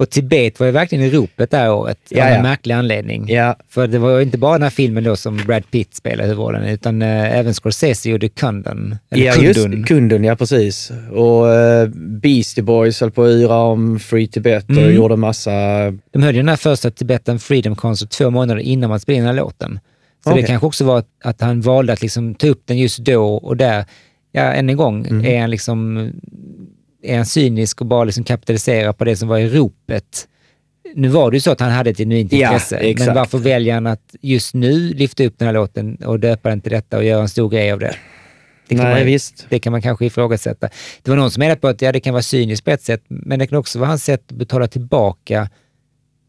Och 0.00 0.10
Tibet 0.10 0.60
var 0.60 0.66
ju 0.66 0.72
verkligen 0.72 1.04
i 1.04 1.10
ropet 1.10 1.50
det 1.50 1.56
här 1.56 1.72
året, 1.72 1.98
Ja, 2.08 2.22
av 2.22 2.28
en 2.28 2.34
ja. 2.36 2.42
märklig 2.42 2.74
anledning. 2.74 3.26
Ja, 3.28 3.56
För 3.68 3.86
det 3.86 3.98
var 3.98 4.16
ju 4.16 4.22
inte 4.22 4.38
bara 4.38 4.52
den 4.52 4.62
här 4.62 4.70
filmen 4.70 5.04
då 5.04 5.16
som 5.16 5.36
Brad 5.36 5.70
Pitt 5.70 5.94
spelade 5.94 6.28
huvudrollen, 6.28 6.64
utan 6.64 7.02
eh, 7.02 7.38
även 7.38 7.54
Scorsese 7.54 8.10
gjorde 8.10 8.28
Kundun. 8.28 8.96
Ja 9.08 9.32
Kundun. 9.32 9.72
just 9.72 9.88
kunden, 9.88 10.24
ja 10.24 10.36
precis. 10.36 10.92
Och 11.12 11.44
uh, 11.46 11.88
Beastie 12.22 12.62
Boys 12.64 13.00
höll 13.00 13.10
på 13.10 13.22
att 13.24 13.30
yra 13.30 13.56
om 13.56 13.98
Free 13.98 14.26
Tibet 14.28 14.64
och 14.64 14.70
Mm. 14.76 14.94
gjorde 14.94 15.16
massa... 15.16 15.50
De 16.12 16.22
höll 16.22 16.34
ju 16.34 16.40
den 16.40 16.48
här 16.48 16.56
första 16.56 16.90
Tibetan 16.90 17.38
Freedom 17.38 17.76
Concert 17.76 18.10
två 18.10 18.30
månader 18.30 18.60
innan 18.60 18.90
man 18.90 19.00
spelade 19.00 19.18
in 19.18 19.24
den 19.26 19.34
här 19.36 19.42
låten. 19.42 19.80
Så 20.24 20.30
Okej. 20.30 20.42
det 20.42 20.48
kanske 20.48 20.66
också 20.66 20.84
var 20.84 20.98
att, 20.98 21.08
att 21.24 21.40
han 21.40 21.60
valde 21.60 21.92
att 21.92 22.02
liksom 22.02 22.34
ta 22.34 22.46
upp 22.46 22.62
den 22.66 22.78
just 22.78 22.98
då 22.98 23.34
och 23.34 23.56
där. 23.56 23.84
Ja, 24.32 24.42
än 24.42 24.68
en 24.70 24.76
gång, 24.76 25.06
Mm. 25.06 25.24
är 25.24 25.40
han 25.40 25.50
liksom 25.50 26.10
är 27.02 27.16
han 27.16 27.26
cynisk 27.26 27.80
och 27.80 27.86
bara 27.86 28.04
liksom 28.04 28.24
kapitaliserar 28.24 28.92
på 28.92 29.04
det 29.04 29.16
som 29.16 29.28
var 29.28 29.38
i 29.38 29.48
ropet. 29.48 30.28
Nu 30.94 31.08
var 31.08 31.30
det 31.30 31.36
ju 31.36 31.40
så 31.40 31.50
att 31.50 31.60
han 31.60 31.70
hade 31.70 31.90
ett 31.90 31.98
genuint 31.98 32.32
Ja, 32.32 32.38
intresse, 32.52 32.76
exakt. 32.76 33.06
men 33.06 33.14
varför 33.16 33.38
väljer 33.38 33.74
han 33.74 33.86
att 33.86 34.14
just 34.20 34.54
nu 34.54 34.92
lyfta 34.94 35.24
upp 35.24 35.34
den 35.38 35.46
här 35.46 35.52
låten 35.52 35.96
och 35.96 36.20
döpa 36.20 36.48
den 36.48 36.60
till 36.60 36.72
detta 36.72 36.96
och 36.96 37.04
göra 37.04 37.22
en 37.22 37.28
stor 37.28 37.48
grej 37.50 37.72
av 37.72 37.78
det? 37.78 37.94
Det 38.68 38.74
kan, 38.74 38.84
Nej, 38.84 38.94
man, 38.94 39.06
visst. 39.06 39.46
det 39.48 39.58
kan 39.58 39.70
man 39.70 39.82
kanske 39.82 40.06
ifrågasätta. 40.06 40.68
Det 41.02 41.10
var 41.10 41.16
någon 41.16 41.30
som 41.30 41.40
menade 41.40 41.60
på 41.60 41.68
att 41.68 41.82
ja, 41.82 41.92
det 41.92 42.00
kan 42.00 42.14
vara 42.14 42.22
cyniskt 42.22 42.64
på 42.64 42.70
ett 42.70 42.82
sätt, 42.82 43.02
men 43.08 43.38
det 43.38 43.46
kan 43.46 43.58
också 43.58 43.78
vara 43.78 43.88
hans 43.88 44.04
sätt 44.04 44.22
att 44.28 44.36
betala 44.38 44.66
tillbaka 44.68 45.50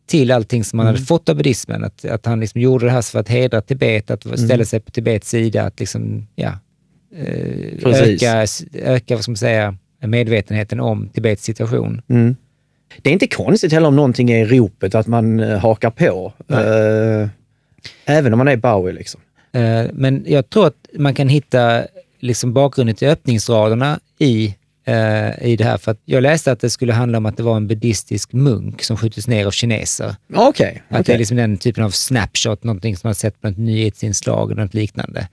till 0.07 0.31
allting 0.31 0.63
som 0.63 0.79
han 0.79 0.87
Mm. 0.87 0.95
hade 0.95 1.05
fått 1.05 1.29
av 1.29 1.35
buddhismen. 1.35 1.83
Att, 1.83 2.05
att 2.05 2.25
han 2.25 2.39
liksom 2.39 2.61
gjorde 2.61 2.85
det 2.85 2.91
här 2.91 3.01
för 3.01 3.19
att 3.19 3.27
hedra 3.29 3.61
Tibet, 3.61 4.11
att 4.11 4.23
ställa 4.23 4.53
Mm. 4.53 4.65
sig 4.65 4.79
på 4.79 4.91
Tibets 4.91 5.29
sida, 5.29 5.63
att 5.63 5.79
liksom, 5.79 6.27
ja, 6.35 6.51
eh, 7.15 7.85
öka, 7.85 8.45
öka 8.73 9.15
vad 9.15 9.23
ska 9.23 9.31
man 9.31 9.37
säga, 9.37 9.75
medvetenheten 10.07 10.79
om 10.79 11.09
Tibets 11.09 11.43
situation. 11.43 12.01
Mm. 12.09 12.35
Det 13.01 13.09
är 13.09 13.13
inte 13.13 13.27
konstigt 13.27 13.71
heller 13.71 13.87
om 13.87 13.95
någonting 13.95 14.31
är 14.31 14.45
i 14.45 14.57
ropet 14.57 14.95
att 14.95 15.07
man 15.07 15.39
eh, 15.39 15.57
hakar 15.59 15.89
på. 15.89 16.33
Eh, 16.47 17.29
även 18.05 18.33
om 18.33 18.37
man 18.37 18.47
är 18.47 18.57
Bowie 18.57 18.93
liksom. 18.93 19.21
Eh, 19.51 19.85
Men 19.93 20.23
jag 20.27 20.49
tror 20.49 20.67
att 20.67 20.87
man 20.97 21.13
kan 21.13 21.29
hitta 21.29 21.83
liksom 22.19 22.53
bakgrunden 22.53 22.95
till 22.95 23.07
öppningsraderna 23.07 23.99
i, 24.19 24.55
eh, 24.85 25.43
i 25.47 25.55
det 25.57 25.63
här. 25.63 25.77
För 25.77 25.95
jag 26.05 26.23
läste 26.23 26.51
att 26.51 26.59
det 26.59 26.69
skulle 26.69 26.93
handla 26.93 27.17
om 27.17 27.25
att 27.25 27.37
det 27.37 27.43
var 27.43 27.57
en 27.57 27.67
buddhistisk 27.67 28.33
munk 28.33 28.83
som 28.83 28.97
skjutits 28.97 29.27
ner 29.27 29.45
av 29.45 29.51
kineser. 29.51 30.15
Okej. 30.33 30.83
Att 30.89 31.05
det 31.05 31.13
är 31.13 31.17
liksom 31.17 31.37
den 31.37 31.57
typen 31.57 31.83
av 31.83 31.89
snapshot, 31.89 32.63
någonting 32.63 32.97
som 32.97 33.07
man 33.07 33.15
sett 33.15 33.41
på 33.41 33.47
ett 33.47 33.57
nyhetsinslag 33.57 34.51
eller 34.51 34.63
något 34.63 34.73
liknande. 34.73 35.27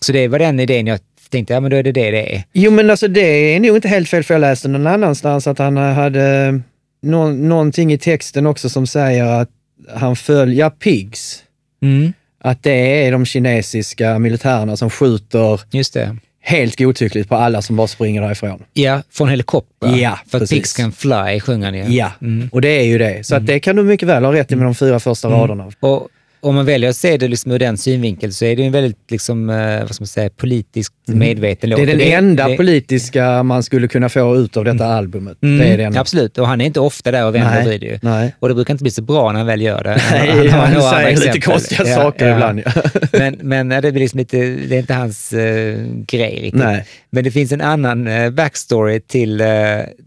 Så 0.00 0.12
det 0.12 0.28
var 0.28 0.38
den 0.38 0.60
idén 0.60 0.86
jag 0.86 1.00
tänkte, 1.32 1.54
ja 1.54 1.60
men 1.60 1.70
då 1.70 1.76
är 1.76 1.82
det 1.82 1.92
det 1.92 2.10
det 2.10 2.34
är. 2.36 2.42
Jo 2.52 2.70
men 2.70 2.90
alltså 2.90 3.08
det 3.08 3.54
är 3.54 3.60
nog 3.60 3.76
inte 3.76 3.88
helt 3.88 4.08
fel 4.08 4.24
för 4.24 4.34
jag 4.34 4.40
läste 4.40 4.68
någon 4.68 4.86
annanstans 4.86 5.46
att 5.46 5.58
han 5.58 5.76
hade 5.76 6.60
nå 7.02 7.28
någonting 7.30 7.92
i 7.92 7.98
texten 7.98 8.46
också 8.46 8.68
som 8.68 8.86
säger 8.86 9.24
att 9.24 9.48
han 9.94 10.16
följer 10.16 10.70
pigs. 10.70 11.42
Mm, 11.82 12.12
Att 12.44 12.62
det 12.62 13.06
är 13.06 13.12
de 13.12 13.24
kinesiska 13.24 14.18
militärerna 14.18 14.76
som 14.76 14.90
skjuter 14.90 15.60
just 15.70 15.94
det. 15.94 16.16
helt 16.44 16.78
godtyckligt 16.78 17.28
på 17.28 17.36
alla 17.36 17.62
som 17.62 17.76
bara 17.76 17.86
springer 17.86 18.22
därifrån. 18.22 18.62
Ja, 18.72 19.02
från 19.10 19.28
helikopter. 19.28 19.96
Ja, 19.96 20.18
För 20.30 20.38
att 20.38 20.42
precis. 20.42 20.58
pigs 20.58 20.72
can 20.72 20.92
fly, 20.92 21.40
sjunger 21.40 21.64
han 21.66 21.74
ju. 21.74 21.84
Ja, 21.96 22.10
Mm. 22.22 22.48
och 22.52 22.60
det 22.60 22.68
är 22.68 22.82
ju 22.84 22.98
det. 22.98 23.26
Så 23.26 23.34
att 23.36 23.46
det 23.46 23.60
kan 23.60 23.76
du 23.76 23.82
mycket 23.82 24.08
väl 24.08 24.24
ha 24.24 24.32
rätt 24.32 24.52
i 24.52 24.56
med 24.56 24.66
de 24.66 24.74
fyra 24.74 25.00
första 25.00 25.28
raderna. 25.28 25.72
Och 25.80 26.08
om 26.42 26.54
man 26.54 26.64
väljer 26.66 26.90
att 26.90 26.96
se 26.96 27.16
det 27.16 27.28
liksom 27.28 27.52
ur 27.52 27.58
den 27.58 27.78
synvinkeln 27.78 28.32
så 28.32 28.44
är 28.44 28.56
det 28.56 28.64
en 28.64 28.72
väldigt 28.72 29.10
liksom, 29.10 29.50
eh, 29.50 29.80
vad 29.80 29.94
ska 29.94 30.02
man 30.02 30.06
säga, 30.06 30.30
politiskt 30.30 30.92
medveten 31.06 31.70
låt. 31.70 31.78
Mm. 31.78 31.86
Det 31.98 32.04
är 32.04 32.16
den 32.16 32.24
Och 32.24 32.28
enda 32.30 32.48
det- 32.48 32.56
politiska 32.56 33.42
man 33.42 33.62
skulle 33.62 33.88
kunna 33.88 34.08
få 34.08 34.36
ut 34.36 34.56
av 34.56 34.64
detta 34.64 34.86
albumet. 34.86 35.38
Mm, 35.42 35.58
Det 35.58 35.64
är 35.64 35.76
det 35.78 35.84
enda. 35.84 36.00
Absolut, 36.00 36.38
och 36.38 36.46
han 36.48 36.60
är 36.60 36.64
inte 36.64 36.80
ofta 36.80 37.10
där 37.10 37.26
och 37.26 37.34
vänder 37.34 37.78
det 37.78 37.86
ju. 37.86 37.98
nej. 38.02 38.34
Och 38.38 38.48
det 38.48 38.54
brukar 38.54 38.74
inte 38.74 38.84
bli 38.84 38.90
så 38.90 39.02
bra 39.02 39.32
när 39.32 39.38
han 39.38 39.46
väl 39.46 39.62
gör 39.62 39.82
det. 39.84 40.02
Nej, 40.12 40.48
har 40.48 40.58
han 40.58 40.72
några 40.72 40.86
andra 40.88 41.00
säger 41.00 41.10
lite 41.16 41.28
exempel. 41.28 41.52
konstiga 41.52 41.84
saker 41.94 42.32
ibland, 42.32 42.62
ja. 42.64 42.72
men 43.12 43.38
men 43.42 43.70
ja, 43.70 43.80
det, 43.80 43.92
blir 43.92 44.02
liksom 44.02 44.18
lite, 44.18 44.36
det 44.38 44.76
är 44.76 44.78
inte 44.80 44.94
hans 44.94 45.32
eh, 45.32 45.76
grej 46.06 46.34
riktigt. 46.34 46.54
Nej. 46.54 46.84
Men 47.10 47.24
det 47.24 47.30
finns 47.30 47.52
en 47.52 47.60
annan 47.60 48.06
eh, 48.06 48.30
backstory 48.30 49.00
till 49.00 49.40
eh, 49.40 49.46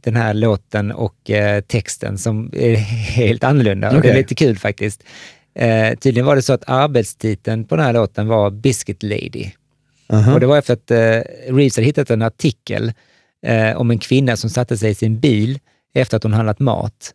den 0.04 0.16
här 0.16 0.34
låten 0.34 0.92
och 0.92 1.16
texten 1.68 2.18
som 2.18 2.52
är 2.54 2.76
helt 3.16 3.44
annorlunda. 3.44 3.92
Och 3.96 4.02
det 4.02 4.10
är 4.10 4.16
lite 4.16 4.36
kul 4.36 4.58
faktiskt. 4.58 5.04
Eh, 5.56 5.98
tydligen 5.98 6.26
var 6.26 6.36
det 6.36 6.42
så 6.42 6.54
att 6.54 6.70
arbetstiteln 6.70 7.66
på 7.66 7.76
den 7.76 7.86
här 7.86 7.94
låten 7.94 8.28
var 8.28 8.50
Biscuit 8.50 9.04
Lady. 9.04 9.52
Och 10.34 10.40
det 10.40 10.46
var 10.46 10.58
efter 10.58 10.74
att 10.74 10.92
eh, 10.92 11.54
Reeves 11.54 11.76
hade 11.76 11.86
hittat 11.86 12.10
en 12.10 12.22
artikel 12.22 12.94
eh, 13.46 13.78
om 13.78 13.92
en 13.92 14.00
kvinna 14.00 14.38
som 14.38 14.50
satte 14.50 14.78
sig 14.78 14.92
i 14.92 14.96
sin 14.96 15.20
bil 15.20 15.60
efter 15.94 16.18
att 16.18 16.24
hon 16.24 16.34
handlat 16.34 16.60
mat. 16.60 17.14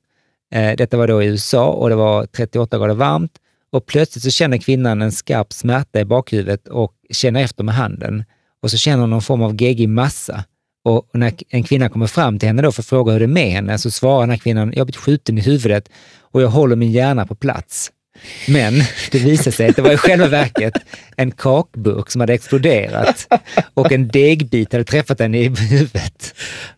Eh, 0.55 0.77
detta 0.77 0.97
var 0.97 1.09
då 1.09 1.23
i 1.23 1.27
USA 1.27 1.69
och 1.69 1.89
det 1.89 1.95
var 1.95 2.27
38 2.27 2.79
grader 2.79 2.95
varmt 2.95 3.33
och 3.73 3.87
plötsligt 3.87 4.25
så 4.25 4.31
känner 4.31 4.59
kvinnan 4.59 5.03
en 5.03 5.13
skarp 5.13 5.53
smärta 5.53 6.01
i 6.01 6.05
bakhuvudet 6.05 6.69
och 6.69 6.93
känner 7.11 7.43
efter 7.43 7.65
med 7.65 7.75
handen. 7.75 8.25
och 8.63 8.71
så 8.71 8.77
känner 8.77 9.01
hon 9.01 9.11
någon 9.11 9.23
form 9.23 9.43
av 9.43 9.63
geggig 9.63 9.89
massa. 9.89 10.45
Och 10.85 11.11
när 11.13 11.33
en 11.49 11.63
kvinna 11.63 11.89
kommer 11.89 12.07
fram 12.07 12.39
till 12.39 12.47
henne 12.47 12.63
då 12.63 12.73
för 12.73 12.83
att 12.83 12.87
fråga 12.87 13.13
hur 13.13 13.21
det 13.21 13.25
är 13.25 13.29
med 13.29 13.51
henne 13.51 13.79
så 13.79 13.91
svarar 13.91 14.21
den 14.21 14.31
här 14.31 14.37
kvinnan, 14.37 14.73
jag 14.73 14.81
har 14.81 14.85
blivit 14.85 14.97
skjuten 14.97 15.39
i 15.39 15.41
huvudet 15.41 15.89
och 16.21 16.43
jag 16.43 16.49
håller 16.49 16.77
min 16.77 16.93
hjärna 16.93 17.27
på 17.27 17.35
plats. 17.35 17.91
Men 18.49 18.83
det 19.11 19.19
visade 19.19 19.53
sig 19.53 19.69
att 19.69 19.77
det 19.77 19.83
var 19.83 19.93
i 19.93 19.97
själva 19.97 20.27
verket 20.27 20.75
en 21.17 21.31
kakburk 21.31 22.11
som 22.11 22.21
hade 22.21 22.35
exploderat 22.35 23.27
och 23.75 23.93
en 23.93 24.09
degbit 24.09 24.73
hade 24.73 24.85
träffat 24.85 25.21
henne 25.21 25.39
i 25.39 25.49
huvudet. 25.49 26.35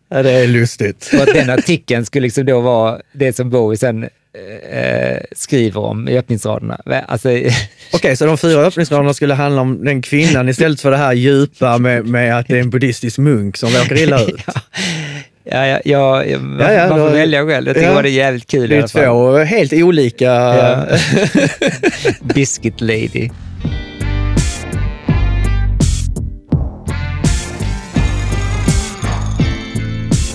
Ja, 0.09 0.23
det 0.23 0.31
är 0.31 0.47
lustigt. 0.47 1.11
Och 1.13 1.21
att 1.21 1.33
den 1.33 1.49
artikeln 1.49 2.05
skulle 2.05 2.23
liksom 2.23 2.45
då 2.45 2.61
vara 2.61 3.01
det 3.11 3.35
som 3.35 3.49
Bowie 3.49 3.77
sen 3.77 4.03
eh, 4.69 5.17
skriver 5.31 5.81
om 5.81 6.07
i 6.07 6.17
öppningsraderna. 6.17 7.03
Alltså, 7.07 7.29
Okej, 7.93 8.17
så 8.17 8.25
de 8.25 8.37
fyra 8.37 8.61
öppningsraderna 8.61 9.13
skulle 9.13 9.33
handla 9.33 9.61
om 9.61 9.85
den 9.85 10.01
kvinnan 10.01 10.49
istället 10.49 10.81
för 10.81 10.91
det 10.91 10.97
här 10.97 11.13
djupa 11.13 11.77
med, 11.77 12.05
med 12.05 12.37
att 12.37 12.47
det 12.47 12.55
är 12.55 12.61
en 12.61 12.69
buddhistisk 12.69 13.17
munk 13.17 13.57
som 13.57 13.69
råkar 13.69 14.01
illa 14.01 14.23
ut. 14.23 14.41
ja, 14.45 14.53
ja, 15.43 15.65
ja, 15.85 16.23
ja, 16.25 16.39
man, 16.39 16.59
Ja, 16.59 16.71
ja, 16.73 16.89
man 16.89 16.97
får 16.99 17.07
då- 17.09 17.13
välja 17.13 17.45
själv. 17.45 17.67
Jag 17.67 17.75
tycker 17.75 17.91
ja. 17.93 18.01
det 18.01 18.09
är 18.09 18.11
jävligt 18.11 18.47
kul 18.47 18.69
Det 18.69 18.75
i 18.75 18.77
är 18.77 18.81
alla 18.81 18.87
fall. 18.87 19.03
två 19.05 19.37
helt 19.37 19.73
olika... 19.73 20.25
Ja. 20.25 20.85
Biscuit 22.35 22.81
Lady. 22.81 23.29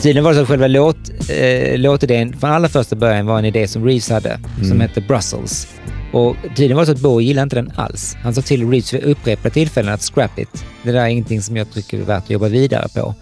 Tydligen 0.02 0.24
var 0.24 0.30
det 0.30 0.36
så 0.36 0.42
att 0.42 0.48
själva 0.48 0.66
låt, 0.66 0.96
eh, 1.30 1.78
låtidén 1.78 2.32
från 2.40 2.50
allra 2.50 2.68
första 2.68 2.96
början 2.96 3.26
var 3.26 3.38
en 3.38 3.44
idé 3.44 3.68
som 3.68 3.84
Reeves 3.84 4.11
hade, 4.11 4.40
som 4.68 4.80
hette 4.80 5.00
Brussels. 5.00 5.68
Och 6.12 6.36
tydligen 6.48 6.76
var 6.76 6.82
det 6.82 6.86
så 6.86 6.92
att 6.92 6.98
Bowie 7.00 7.28
gillade 7.28 7.42
inte 7.42 7.56
den 7.56 7.72
alls. 7.76 8.16
Han 8.22 8.34
sa 8.34 8.42
till 8.42 8.70
Reeves 8.70 8.94
vid 8.94 9.02
upprepade 9.02 9.50
tillfällen 9.54 9.94
att 9.94 10.02
scrap 10.02 10.38
it. 10.38 10.64
Det 10.82 10.92
där 10.92 11.00
är 11.00 11.06
ingenting 11.06 11.42
som 11.42 11.56
jag 11.56 11.70
tycker 11.72 11.98
är 11.98 12.02
värt 12.02 12.24
att 12.24 12.30
jobba 12.30 12.48
vidare 12.48 12.88
på. 12.94 13.14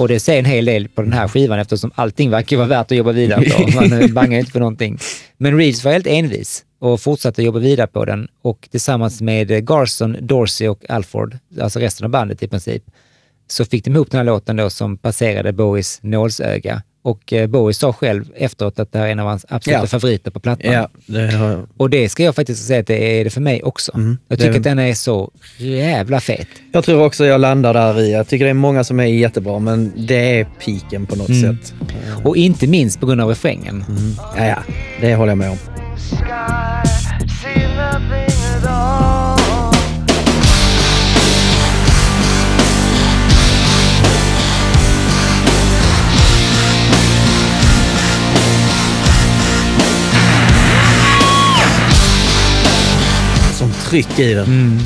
Och 0.00 0.08
det 0.08 0.20
säger 0.20 0.38
en 0.38 0.44
hel 0.44 0.64
del 0.64 0.88
på 0.88 1.02
den 1.02 1.12
här 1.12 1.28
skivan 1.28 1.58
eftersom 1.58 1.90
allting 1.94 2.30
verkar 2.30 2.56
vara 2.56 2.66
värt 2.66 2.92
att 2.92 2.98
jobba 2.98 3.12
vidare 3.12 3.44
på. 3.50 3.70
Man 3.74 3.92
eh, 3.92 4.08
bangar 4.08 4.38
inte 4.38 4.52
för 4.52 4.60
någonting. 4.60 4.98
Men 5.36 5.56
Reeves 5.56 5.84
var 5.84 5.92
helt 5.92 6.06
envis 6.06 6.64
och 6.78 7.00
fortsatte 7.00 7.42
jobba 7.42 7.58
vidare 7.58 7.86
på 7.86 8.04
den 8.04 8.28
och 8.42 8.68
tillsammans 8.70 9.20
med 9.20 9.50
eh, 9.50 9.58
Garson, 9.58 10.16
Dorsey 10.20 10.68
och 10.68 10.90
Alford, 10.90 11.38
alltså 11.60 11.78
resten 11.78 12.04
av 12.04 12.10
bandet 12.10 12.42
i 12.42 12.48
princip, 12.48 12.82
så 13.46 13.64
fick 13.64 13.84
de 13.84 13.90
ihop 13.90 14.10
den 14.10 14.18
här 14.18 14.24
låten 14.24 14.56
då 14.56 14.70
som 14.70 14.96
passerade 14.96 15.52
Bowies 15.52 15.98
nålsöga. 16.02 16.82
Och 17.02 17.32
eh, 17.32 17.46
Bowie 17.46 17.74
sa 17.74 17.92
själv 17.92 18.24
efteråt 18.36 18.78
att 18.78 18.92
det 18.92 18.98
här 18.98 19.06
är 19.06 19.12
en 19.12 19.18
av 19.18 19.26
hans 19.26 19.46
absoluta 19.48 19.80
Ja. 19.82 19.86
favoriter 19.86 20.30
på 20.30 20.40
plattan. 20.40 20.72
Ja, 20.72 20.88
det 21.06 21.30
har... 21.32 21.66
Och 21.76 21.90
det 21.90 22.08
ska 22.08 22.22
jag 22.24 22.34
faktiskt 22.34 22.66
säga 22.66 22.80
att 22.80 22.86
det 22.86 23.20
är 23.20 23.24
det 23.24 23.30
för 23.30 23.40
mig 23.40 23.62
också. 23.62 23.92
jag 23.94 24.00
Mm. 24.00 24.18
det 24.28 24.36
tycker 24.36 24.50
är- 24.52 24.56
att 24.56 24.62
den 24.62 24.78
är 24.78 24.94
så 24.94 25.30
jävla 25.58 26.20
fet. 26.20 26.48
Jag 26.72 26.84
tror 26.84 27.04
också 27.04 27.24
jag 27.26 27.40
landar 27.40 27.74
där 27.74 28.00
i. 28.00 28.12
Jag 28.12 28.28
tycker 28.28 28.44
det 28.44 28.50
är 28.50 28.54
många 28.54 28.84
som 28.84 29.00
är 29.00 29.04
jättebra, 29.04 29.58
men 29.58 29.92
det 29.96 30.40
är 30.40 30.44
piken 30.64 31.06
på 31.06 31.16
något 31.16 31.28
Mm. 31.28 31.40
sätt. 31.58 31.74
Och 32.24 32.36
inte 32.36 32.66
minst 32.66 33.00
på 33.00 33.06
grund 33.06 33.20
av 33.20 33.28
refrängen. 33.28 33.84
Ja, 34.36 34.46
ja, 34.46 34.58
det 35.00 35.14
håller 35.14 35.30
jag 35.30 35.38
med 35.38 35.50
om. 35.50 35.58
Tryck 53.90 54.18
i 54.18 54.34
den. 54.34 54.44
Mm. 54.44 54.78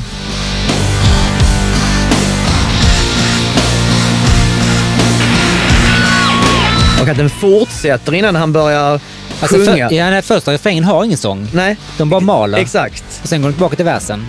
Och 7.01 7.07
att 7.09 7.17
den 7.17 7.29
fortsätter 7.29 8.13
innan 8.13 8.35
han 8.35 8.53
börjar 8.53 8.99
Alltså 9.41 9.57
sjunga. 9.57 9.89
för, 9.89 9.95
ja, 9.95 10.09
den 10.09 10.23
första 10.23 10.53
refrängen 10.53 10.83
har 10.83 11.03
ingen 11.03 11.17
sång. 11.17 11.47
Nej, 11.53 11.77
De 11.97 12.09
bara 12.09 12.19
maler. 12.19 12.57
exakt. 12.57 13.03
Och 13.23 13.29
sen 13.29 13.41
går 13.41 13.49
de 13.49 13.53
tillbaka 13.53 13.75
till 13.75 13.85
versen. 13.85 14.25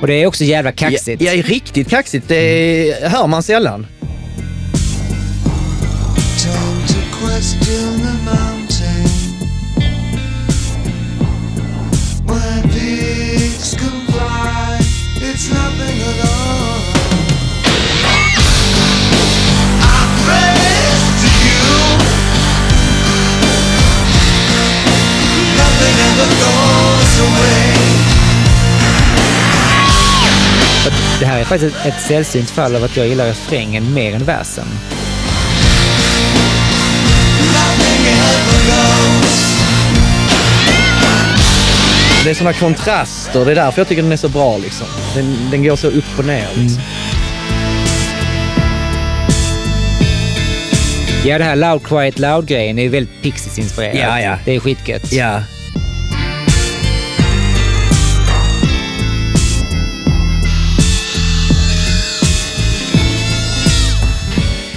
Och 0.00 0.06
det 0.06 0.14
är 0.14 0.26
också 0.26 0.44
jävla 0.44 0.72
kaxigt. 0.72 1.22
Ja, 1.22 1.32
ja, 1.32 1.42
riktigt 1.42 1.90
kaxigt. 1.90 2.28
Det 2.28 2.98
hör 3.02 3.26
man 3.26 3.42
sällan. 3.42 3.86
Time 6.38 6.82
Det 31.22 31.26
här 31.26 31.40
är 31.40 31.44
faktiskt 31.44 31.76
ett, 31.76 31.86
ett 31.86 32.02
sällsynt 32.08 32.50
fall 32.50 32.76
av 32.76 32.84
att 32.84 32.96
jag 32.96 33.06
gillar 33.06 33.26
refrängen 33.26 33.94
mer 33.94 34.14
än 34.14 34.24
versen. 34.24 34.66
Nothing 37.52 38.06
ever 38.06 38.66
goes. 38.66 39.51
Det 42.24 42.30
är 42.30 42.34
sådana 42.34 42.52
kontraster. 42.52 43.44
Det 43.44 43.50
är 43.50 43.54
därför 43.54 43.80
jag 43.80 43.88
tycker 43.88 44.02
den 44.02 44.12
är 44.12 44.16
så 44.16 44.28
bra. 44.28 44.58
Liksom. 44.58 44.86
Den, 45.14 45.36
den 45.50 45.62
går 45.64 45.76
så 45.76 45.86
upp 45.86 46.18
och 46.18 46.24
ner. 46.24 46.48
Liksom. 46.56 46.82
Ja, 51.24 51.38
det 51.38 51.44
här 51.44 51.56
Loud 51.56 51.82
Quiet 51.86 52.18
Loud-grejen 52.18 52.78
är 52.78 52.82
ju 52.82 52.88
väldigt 52.88 53.22
Pixies-inspirerat. 53.22 53.94
Ja, 53.98 54.20
ja. 54.20 54.38
Det 54.44 54.54
är 54.54 54.60
skitgött. 54.60 55.12
Ja. 55.12 55.40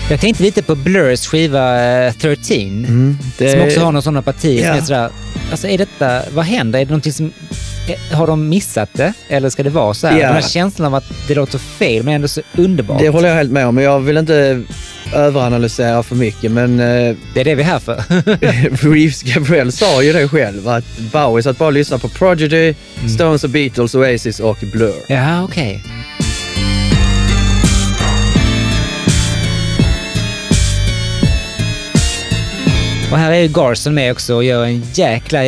Jag 0.10 0.20
tänkte 0.20 0.44
lite 0.44 0.64
på 0.64 0.76
Blurs 0.76 1.26
skiva 1.28 1.84
eh, 2.06 2.14
13, 2.14 2.56
Mm, 2.58 3.18
det- 3.38 3.52
som 3.52 3.62
också 3.62 3.80
har 3.80 3.92
några 3.92 4.02
sådana 4.02 4.22
partier 4.22 4.60
som 4.62 4.68
Ja. 4.68 4.76
är 4.76 4.82
sådär, 4.82 5.10
alltså 5.52 5.68
är 5.68 5.78
detta, 5.78 6.22
vad 6.34 6.46
händer? 6.46 6.80
Är 6.80 6.86
det 6.86 6.90
någonting 6.90 7.14
som, 7.14 7.34
eh, 7.88 8.18
har 8.18 8.28
de 8.28 8.50
missat 8.50 8.90
det? 8.94 9.14
Eller 9.28 9.50
ska 9.50 9.64
det 9.64 9.70
vara 9.70 9.94
så 9.94 10.08
här? 10.08 10.20
Ja. 10.20 10.26
Den 10.26 10.34
här 10.34 10.42
känslan 10.42 10.86
av 10.88 10.96
att 10.96 11.06
det 11.28 11.36
låter 11.36 11.58
fel 11.58 12.04
men 12.04 12.14
ändå 12.14 12.28
så 12.28 12.42
underbart. 12.58 13.00
Det 13.00 13.10
håller 13.10 13.28
jag 13.30 13.36
helt 13.36 13.52
med 13.52 13.68
om. 13.68 13.78
Jag 13.78 14.00
vill 14.00 14.18
inte 14.18 14.64
överanalysera 15.14 16.04
för 16.04 16.16
mycket, 16.16 16.52
men 16.52 16.80
eh, 16.80 17.16
Det 17.34 17.40
är 17.40 17.44
det 17.44 17.56
vi 17.56 17.62
är 17.64 17.68
här 17.68 17.80
för. 17.80 18.04
Reeves 18.94 19.22
Gabriel 19.24 19.72
sa 19.72 20.04
ju 20.04 20.14
det 20.14 20.28
själv, 20.28 20.68
att 20.68 20.98
Bowie 20.98 21.44
satt 21.44 21.58
bara 21.58 21.68
och 21.68 21.74
lyssnade 21.74 22.02
på 22.02 22.10
Prodigy, 22.10 22.74
Stones 23.16 23.44
och 23.44 23.50
Beatles, 23.50 23.96
Oasis 23.96 24.40
och 24.40 24.58
Blur. 24.74 24.94
ja, 25.08 25.44
okej. 25.44 25.84
Och 33.12 33.18
här 33.18 33.32
är 33.32 33.40
ju 33.40 33.48
Garson 33.48 33.94
med 33.94 34.12
också 34.12 34.36
och 34.36 34.44
gör 34.44 34.64
en 34.66 34.84
jäkla 34.94 35.40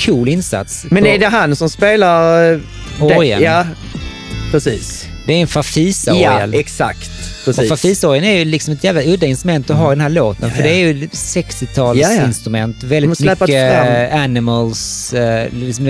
cool 0.00 0.28
insats. 0.28 0.86
Men 0.90 1.06
är 1.06 1.18
det 1.18 1.26
han 1.28 1.56
som 1.56 1.70
spelar... 1.70 2.52
eh, 2.52 2.58
det- 2.98 3.04
Orgeln. 3.16 3.42
Ja, 3.42 3.66
precis. 4.50 5.06
Det 5.26 5.32
är 5.32 5.40
en 5.40 5.46
Farfisa 5.46 6.14
Ja, 6.14 6.40
exakt. 6.52 7.10
Och 7.38 7.44
Precis. 7.54 7.68
Farfisa-orgeln 7.68 8.24
är 8.24 8.38
ju 8.38 8.44
liksom 8.44 8.74
ett 8.74 8.84
jävla 8.84 9.02
udda 9.02 9.26
instrument 9.26 9.70
att 9.70 9.76
ha 9.76 9.92
i 9.92 9.94
den 9.94 10.00
här 10.00 10.08
låten. 10.08 10.50
För 10.50 10.58
Ja, 10.58 10.64
det 10.64 10.70
ja. 10.80 10.88
är 10.88 10.92
ju 10.94 11.06
60-talsinstrument. 11.06 12.74
De 12.80 12.86
har 12.86 12.88
Väldigt 12.88 13.20
mycket 13.20 13.48
fram- 13.74 13.88
eh, 13.88 14.22
Animals. 14.22 15.12
eh, 15.14 15.48
liksom 15.52 15.84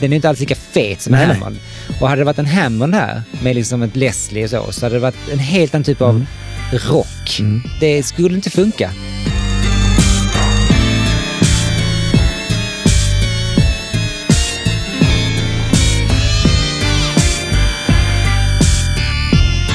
den 0.00 0.12
är 0.12 0.16
inte 0.16 0.28
alls 0.28 0.40
lika 0.40 0.54
fet 0.54 1.00
som 1.02 1.12
Nej. 1.12 1.24
Animal. 1.26 1.56
Och 2.00 2.08
hade 2.08 2.20
det 2.20 2.24
varit 2.24 2.38
en 2.38 2.46
Hammond 2.46 2.94
här 2.94 3.22
med 3.42 3.56
liksom 3.56 3.82
ett 3.82 3.96
Leslie 3.96 4.44
och 4.44 4.50
så, 4.50 4.66
så 4.72 4.86
hade 4.86 4.94
det 4.96 5.00
varit 5.00 5.28
en 5.32 5.38
helt 5.38 5.74
annan 5.74 5.84
typ 5.84 6.00
av 6.02 6.10
Mm. 6.10 6.26
rock. 6.72 7.40
Det 7.80 8.02
skulle 8.02 8.34
inte 8.34 8.50
funka. 8.50 8.90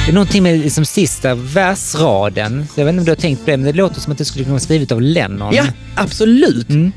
Det 0.08 0.12
är 0.12 0.14
någonting 0.14 0.42
med 0.42 0.58
liksom 0.60 0.84
sista 0.84 1.34
versraden. 1.34 2.66
Så 2.74 2.80
jag 2.80 2.84
vet 2.84 2.92
inte 2.92 3.00
om 3.00 3.04
du 3.04 3.10
har 3.10 3.16
tänkt 3.16 3.44
på 3.44 3.50
det, 3.50 3.56
men 3.56 3.66
det 3.66 3.72
låter 3.72 4.00
som 4.00 4.12
att 4.12 4.18
det 4.18 4.24
skulle 4.24 4.44
kunna 4.44 4.52
vara 4.54 4.60
skrivet 4.60 4.92
av 4.92 5.00
Lennon. 5.02 5.54
Ja, 5.54 5.64
absolut. 5.96 6.68
Mm. 6.70 6.92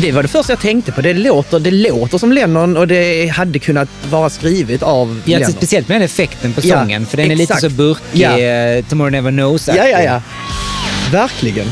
Det, 0.00 0.12
var 0.12 0.22
det 0.22 0.28
första 0.28 0.52
jag 0.52 0.60
tänkte 0.60 0.92
på. 0.92 1.00
Det 1.00 1.14
låter, 1.14 1.58
det 1.60 1.70
låter 1.70 2.18
som 2.18 2.32
Lennon 2.32 2.76
och 2.76 2.88
det 2.88 3.26
hade 3.26 3.58
kunnat 3.58 3.88
vara 4.10 4.30
skrivet 4.30 4.82
av 4.82 5.20
Ja, 5.24 5.38
Lennon. 5.38 5.52
speciellt 5.52 5.88
med 5.88 5.94
den 5.96 6.02
effekten 6.04 6.52
på 6.52 6.60
Ja, 6.64 6.78
sången, 6.80 7.06
för 7.06 7.16
den 7.16 7.30
är 7.30 7.40
exakt. 7.40 7.62
lite 7.62 7.74
så 7.74 7.76
burkig, 7.76 8.00
Ja. 8.20 8.38
eh, 8.38 8.84
Tomorrow 8.84 9.12
Never 9.12 9.30
knows 9.30 9.68
Ja, 9.68 9.74
ja, 9.88 10.02
ja. 10.02 10.22
Verkligen. 11.12 11.66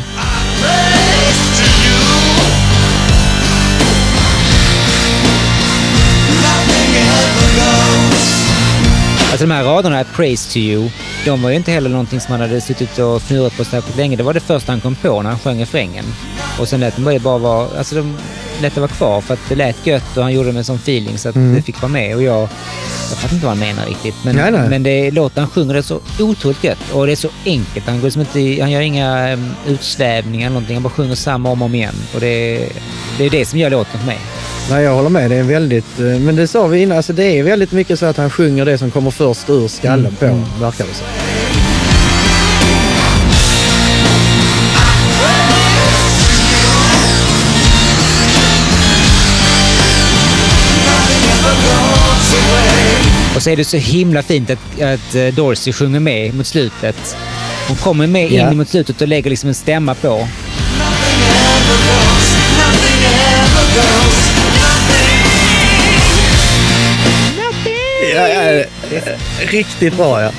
Alltså 9.30 9.46
de 9.46 9.50
här 9.54 9.64
raderna, 9.64 10.04
Praise 10.04 10.52
to 10.52 10.58
you, 10.58 10.90
de 11.24 11.42
var 11.42 11.50
ju 11.50 11.56
inte 11.56 11.72
heller 11.72 11.90
någonting 11.90 12.20
som 12.20 12.32
han 12.32 12.40
hade 12.40 12.60
suttit 12.60 12.98
och 12.98 13.22
fnurat 13.22 13.56
på 13.56 13.64
särskilt 13.64 13.96
länge. 13.96 14.16
Det 14.16 14.22
var 14.22 14.34
det 14.34 14.40
första 14.40 14.72
han 14.72 14.80
kom 14.80 14.94
på 14.94 15.22
när 15.22 15.30
han 15.30 15.38
sjöng 15.38 15.60
refrängen. 15.60 16.04
Och 16.60 16.68
sen 16.68 16.80
lät 16.80 16.96
de 16.96 17.18
bara 17.18 17.38
vara, 17.38 17.78
alltså 17.78 17.94
de 17.94 18.16
lät 18.62 18.74
det 18.74 18.80
vara 18.80 18.90
kvar 18.90 19.20
för 19.20 19.34
att 19.34 19.40
det 19.48 19.54
lät 19.54 19.86
gött 19.86 20.16
och 20.16 20.22
han 20.22 20.32
gjorde 20.32 20.48
det 20.48 20.52
med 20.52 20.66
sån 20.66 20.76
feeling 20.76 21.18
så 21.18 21.28
att 21.28 21.34
det 21.34 21.62
fick 21.62 21.82
vara 21.82 21.92
med. 21.92 22.16
Och 22.16 22.22
jag, 22.22 22.40
jag 22.40 23.18
fattar 23.18 23.34
inte 23.34 23.46
vad 23.46 23.56
han 23.56 23.66
menar 23.66 23.86
riktigt. 23.86 24.14
Men, 24.24 24.36
Nej, 24.36 24.50
nej. 24.52 24.68
men 24.68 24.82
det 24.82 25.10
låter 25.10 25.40
han 25.40 25.50
sjunger 25.50 25.74
det 25.74 25.82
så 25.82 26.00
otroligt 26.18 26.64
gött 26.64 26.90
och 26.92 27.06
det 27.06 27.12
är 27.12 27.16
så 27.16 27.28
enkelt. 27.44 27.86
Han, 27.86 28.00
går 28.00 28.04
liksom 28.04 28.20
inte, 28.20 28.62
han 28.62 28.70
gör 28.70 28.80
inga 28.80 29.32
um, 29.32 29.50
utsvävningar 29.66 30.46
eller 30.46 30.54
någonting. 30.54 30.76
Han 30.76 30.82
bara 30.82 30.90
sjunger 30.90 31.14
samma 31.14 31.50
om 31.50 31.62
och 31.62 31.66
om 31.66 31.74
igen. 31.74 31.94
Och 32.14 32.20
det, 32.20 32.68
det 33.18 33.24
är 33.24 33.30
det 33.30 33.46
som 33.46 33.58
gör 33.58 33.70
låten 33.70 34.00
för 34.00 34.06
mig. 34.06 34.18
Nej, 34.70 34.84
jag 34.84 34.94
håller 34.94 35.08
med. 35.08 35.30
Det 35.30 35.36
är 35.36 35.42
väldigt... 35.42 35.98
eh, 36.00 36.04
Men 36.04 36.36
det 36.36 36.46
sa 36.46 36.66
vi 36.66 36.82
innan, 36.82 36.96
alltså 36.96 37.12
det 37.12 37.24
är 37.24 37.42
väldigt 37.42 37.72
mycket 37.72 37.98
så 37.98 38.06
att 38.06 38.16
han 38.16 38.30
sjunger 38.30 38.64
det 38.64 38.78
som 38.78 38.90
kommer 38.90 39.10
först 39.10 39.50
ur 39.50 39.68
skallen 39.68 40.16
på 40.18 40.26
honom, 40.26 40.44
verkar 40.60 40.84
det 40.86 40.94
som. 40.94 41.06
Och 53.36 53.42
så 53.42 53.50
är 53.50 53.56
det 53.56 53.64
så 53.64 53.76
himla 53.76 54.22
fint 54.22 54.50
att, 54.50 54.80
att 54.82 55.14
eh, 55.14 55.26
Dorsey 55.34 55.72
sjunger 55.72 56.00
med 56.00 56.34
mot 56.34 56.46
slutet. 56.46 57.16
Hon 57.68 57.76
kommer 57.76 58.06
med 58.06 58.32
Ja. 58.32 58.50
in 58.50 58.56
mot 58.56 58.68
slutet 58.68 59.00
och 59.02 59.08
lägger 59.08 59.30
liksom 59.30 59.48
en 59.48 59.54
stämma 59.54 59.94
på. 59.94 60.08
Nothing 60.08 60.26
ever 61.22 61.76
goes. 61.86 62.34
Nothing 62.58 63.04
ever 63.04 63.64
goes. 63.74 64.19
Ja, 68.14 68.28
ja, 68.28 68.64
riktigt 69.50 69.96
bra 69.96 70.22
ja. 70.22 70.30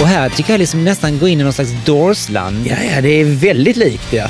Och 0.00 0.08
här 0.08 0.28
tycker 0.28 0.52
jag 0.52 0.58
liksom 0.58 0.84
nästan 0.84 1.18
går 1.18 1.28
in 1.28 1.40
i 1.40 1.44
någon 1.44 1.52
slags 1.52 1.70
Doors-land. 1.84 2.66
Ja, 2.66 2.76
ja, 2.94 3.00
det 3.00 3.08
är 3.08 3.24
väldigt 3.24 3.76
likt 3.76 4.12
ja. 4.12 4.28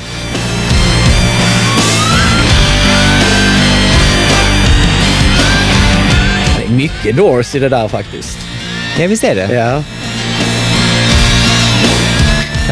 Det 6.59 6.65
är 6.65 6.71
mycket 6.71 7.17
Doors 7.17 7.55
i 7.55 7.59
det 7.59 7.69
där 7.69 7.89
faktiskt. 7.89 8.39
Ja, 8.99 9.07
visst 9.07 9.25
är 9.25 9.35
det? 9.35 9.55
Ja, 9.55 9.83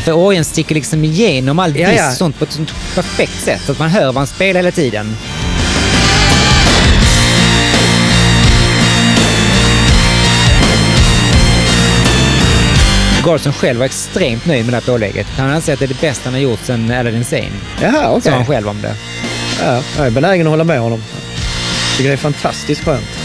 Ja, 0.01 0.05
för 0.05 0.13
orgeln 0.13 0.45
sticker 0.45 0.75
liksom 0.75 1.05
igenom 1.05 1.59
all 1.59 1.77
Ja, 1.79 1.93
ja. 1.93 2.11
och 2.11 2.17
sånt 2.17 2.39
på 2.39 2.45
ett 2.45 2.53
sånt 2.53 2.73
perfekt 2.95 3.41
sätt 3.45 3.61
så 3.67 3.73
att 3.73 3.79
man 3.79 3.91
hör 3.91 4.07
vad 4.07 4.15
han 4.17 4.27
spelar 4.27 4.59
hela 4.61 4.71
tiden. 4.71 5.17
Garson 13.25 13.53
själv 13.53 13.79
var 13.79 13.87
extremt 13.87 14.47
nöjd 14.47 14.65
med 14.65 14.73
det 14.73 14.77
här 14.77 14.93
pålägget. 14.93 15.27
Han 15.27 15.51
anser 15.51 15.73
att 15.73 15.79
det 15.79 15.85
är 15.85 15.89
det 15.89 16.01
bästa 16.01 16.25
han 16.25 16.33
har 16.35 16.41
gjort 16.41 16.61
sedan 16.65 16.91
Aladdin 16.91 17.25
Sane. 17.25 17.51
Jaha, 17.83 17.93
Sa 18.03 18.11
okej. 18.17 18.33
han 18.33 18.47
själv 18.47 18.69
om 18.69 18.83
det. 18.83 18.95
Ja, 19.61 19.83
jag 19.97 20.07
är 20.07 20.11
benägen 20.11 20.47
att 20.47 20.51
hålla 20.51 20.65
med 20.65 20.81
honom. 20.81 21.03
Jag 21.89 21.97
tycker 21.97 22.09
det 22.09 22.15
är 22.15 22.17
fantastiskt 22.17 22.85
skönt. 22.85 23.20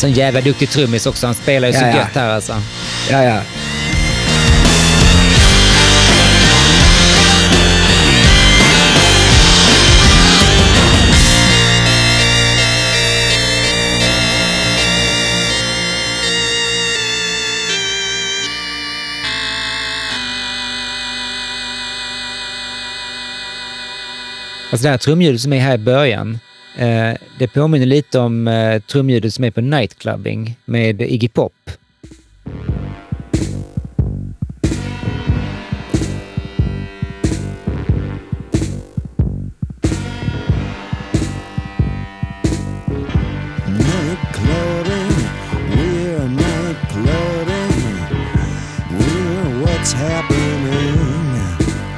Sån 0.00 0.12
jävla 0.12 0.40
duktig 0.40 0.70
trummis 0.70 1.06
också. 1.06 1.26
Han 1.26 1.34
spelar 1.34 1.68
ju 1.68 1.74
så 1.74 1.80
Ja, 1.80 1.86
ja. 1.86 1.96
gött 1.96 2.14
här 2.14 2.28
alltså. 2.28 2.62
Ja, 3.10 3.24
ja. 3.24 3.40
Alltså 24.70 24.82
det 24.84 24.90
här 24.90 24.98
trumljudet 24.98 25.40
som 25.40 25.52
är 25.52 25.60
här 25.60 25.74
i 25.74 25.78
början, 25.78 26.38
eh, 26.76 27.14
det 27.38 27.48
påminner 27.54 27.86
lite 27.86 28.18
om 28.18 28.48
eh, 28.48 28.80
trumljudet 28.80 29.34
som 29.34 29.44
är 29.44 29.50
på 29.50 29.60
Nightclubbing 29.60 30.56
med 30.64 31.00
Iggy 31.02 31.28
Pop. 31.28 31.70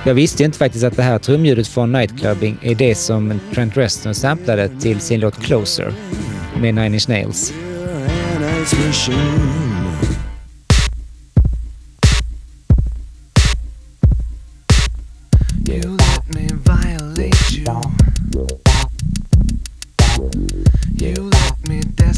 Jag 0.05 0.15
visste 0.15 0.45
inte 0.45 0.59
faktiskt 0.59 0.85
att 0.85 0.97
det 0.97 1.03
här 1.03 1.19
trumljudet 1.19 1.69
från 1.69 1.93
Nightclubbing 1.93 2.59
är 2.63 2.75
det 2.75 2.95
som 2.95 3.41
Trent 3.55 3.77
Reznor 3.77 4.13
samplade 4.13 4.69
till 4.81 5.01
sin 5.01 5.21
låt 5.21 5.43
Closer 5.43 5.93
med 6.61 6.75
Nine 6.75 6.95
Inch 6.95 7.09
Nails. 7.09 7.53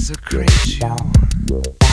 desecrate 0.05 0.79
you. 1.51 1.84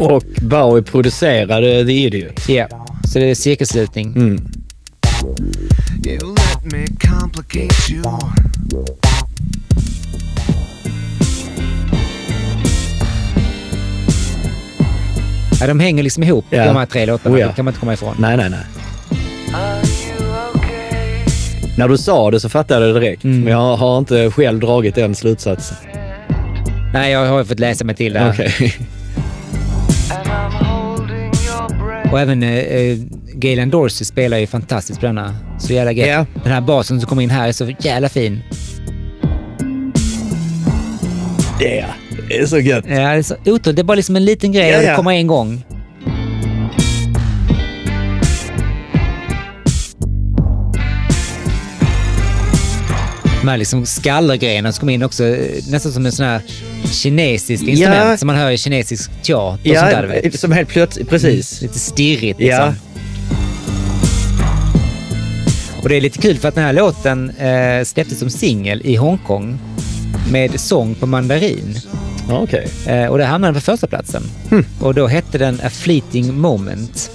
Och 0.00 0.22
Bowie 0.42 0.82
producerade 0.82 1.84
The 1.86 1.92
Idiot. 1.92 2.48
Ja, 2.48 2.68
så 3.08 3.18
det 3.18 3.30
är 3.30 3.34
cirkelslutning. 3.34 4.16
Mm. 4.16 4.52
You 6.06 6.34
let 6.34 6.72
me 6.72 6.86
complicate 6.86 7.92
you. 7.92 8.02
Ja, 15.60 15.66
de 15.66 15.80
hänger 15.80 16.02
liksom 16.02 16.22
ihop, 16.22 16.44
Ja. 16.50 16.64
de 16.66 16.76
här 16.76 16.86
tre 16.86 17.06
låtarna. 17.06 17.34
Oh 17.36 17.40
ja. 17.40 17.46
Det 17.46 17.52
kan 17.52 17.64
man 17.64 17.72
inte 17.72 17.80
komma 17.80 17.92
ifrån. 17.94 18.14
Nej, 18.18 18.36
nej, 18.36 18.50
nej. 18.50 18.60
Okay? 20.54 21.24
När 21.78 21.88
du 21.88 21.98
sa 21.98 22.30
det 22.30 22.40
så 22.40 22.48
fattade 22.48 22.86
jag 22.86 22.94
det 22.94 23.00
direkt. 23.00 23.24
Mm. 23.24 23.40
Men 23.40 23.52
jag 23.52 23.76
har 23.76 23.98
inte 23.98 24.30
själv 24.30 24.60
dragit 24.60 24.94
den 24.94 25.14
slutsatsen. 25.14 25.76
Nej, 26.92 27.12
jag 27.12 27.26
har 27.26 27.44
fått 27.44 27.58
läsa 27.58 27.84
mig 27.84 27.94
till 27.96 28.12
det 28.12 28.18
här. 28.18 28.30
Okej. 28.32 28.74
Och 32.12 32.20
även 32.20 32.42
eh, 32.42 32.96
Galen 33.34 33.70
Dorsey 33.70 34.04
spelar 34.04 34.38
ju 34.38 34.46
fantastiskt 34.46 35.00
på 35.00 35.06
denna. 35.06 35.34
Så 35.58 35.72
jävla 35.72 35.92
gött. 35.92 36.08
Ja. 36.08 36.26
Den 36.44 36.52
här 36.52 36.60
basen 36.60 37.00
som 37.00 37.08
kommer 37.08 37.22
in 37.22 37.30
här 37.30 37.48
är 37.48 37.52
så 37.52 37.72
jävla 37.80 38.08
fin. 38.08 38.42
Det 41.58 41.78
är 42.38 42.46
så 42.46 42.58
gött. 42.58 42.84
Ja, 42.88 42.94
det 42.94 43.00
är 43.02 43.22
så 43.22 43.34
otroligt. 43.46 43.76
Det 43.76 43.82
är 43.82 43.84
bara 43.84 43.94
liksom 43.94 44.16
en 44.16 44.24
liten 44.24 44.52
grej 44.52 44.70
Ja, 44.70 44.78
och 44.78 44.82
det 44.84 44.96
kommer 44.96 45.10
en 45.12 45.26
gång. 45.26 45.64
De 53.40 53.48
här 53.48 53.56
liksom 53.56 53.86
skallergrejerna 53.86 54.72
som 54.72 54.80
kommer 54.80 54.92
in 54.92 55.02
också, 55.02 55.24
eh, 55.24 55.62
nästan 55.70 55.92
som 55.92 56.06
en 56.06 56.12
sån 56.12 56.26
här 56.26 56.42
kinesiskt 56.92 57.68
instrument 57.68 58.18
som 58.20 58.26
man 58.26 58.36
hör 58.36 58.50
i 58.50 58.58
kinesisk 58.58 59.10
teater 59.22 59.70
och 59.70 59.76
sånt 59.76 59.90
där, 59.90 60.20
Ja, 60.24 60.30
som 60.30 60.52
helt 60.52 60.68
plötsligt, 60.68 61.08
precis. 61.08 61.62
Lite 61.62 61.78
stirrigt 61.78 62.40
liksom. 62.40 62.64
Ja. 62.64 62.74
Och 65.82 65.88
det 65.88 65.96
är 65.96 66.00
lite 66.00 66.18
kul 66.18 66.38
för 66.38 66.48
att 66.48 66.54
den 66.54 66.64
här 66.64 66.72
låten 66.72 67.30
eh, 67.30 67.84
släpptes 67.84 68.18
som 68.18 68.30
singel 68.30 68.82
i 68.84 68.96
Hongkong 68.96 69.58
med 70.32 70.60
sång 70.60 70.94
på 70.94 71.06
mandarin. 71.06 71.78
Ja, 72.28 72.38
Okej. 72.38 72.68
Eh, 72.86 73.06
och 73.06 73.18
där 73.18 73.26
hamnade 73.26 73.52
den 73.52 73.60
på 73.60 73.64
första 73.64 73.86
platsen. 73.86 74.22
Och 74.80 74.94
då 74.94 75.06
hette 75.06 75.38
den 75.38 75.60
A 75.64 75.70
Fleeting 75.70 76.40
Moment. 76.40 77.10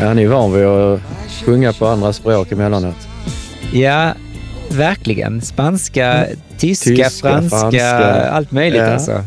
Ja, 0.00 0.06
han 0.06 0.18
är 0.18 0.22
ju 0.22 0.28
van 0.28 0.52
vid 0.52 0.64
att 0.64 1.00
sjunga 1.44 1.72
på 1.72 1.86
andra 1.86 2.12
språk 2.12 2.52
emellanåt. 2.52 3.08
Ja, 3.72 4.14
verkligen. 4.70 5.40
Spanska, 5.40 6.26
tyska, 6.58 6.90
tyska 6.90 7.10
franska, 7.10 7.60
franska, 7.60 8.30
allt 8.30 8.52
möjligt 8.52 8.80
ja. 8.80 8.92
alltså. 8.92 9.24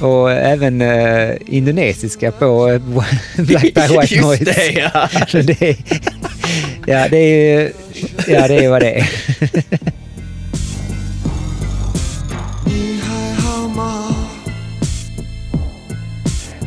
Och 0.00 0.32
även 0.32 0.82
uh, 0.82 1.36
indonesiska 1.46 2.32
på 2.32 2.68
eh, 2.68 2.80
Black 3.44 3.62
by 3.62 3.80
White 4.00 4.20
Noise. 4.20 4.44
Det, 4.44 4.70
ja. 4.70 5.08
det 5.42 5.62
är, 5.62 5.76
ja, 6.86 7.08
det 7.10 7.18
är 7.18 7.58
ju 7.58 7.72
ja, 8.26 8.48
det 8.48 8.64
är 8.64 8.68
vad 8.68 8.82
det 8.82 8.90
är. 8.90 9.10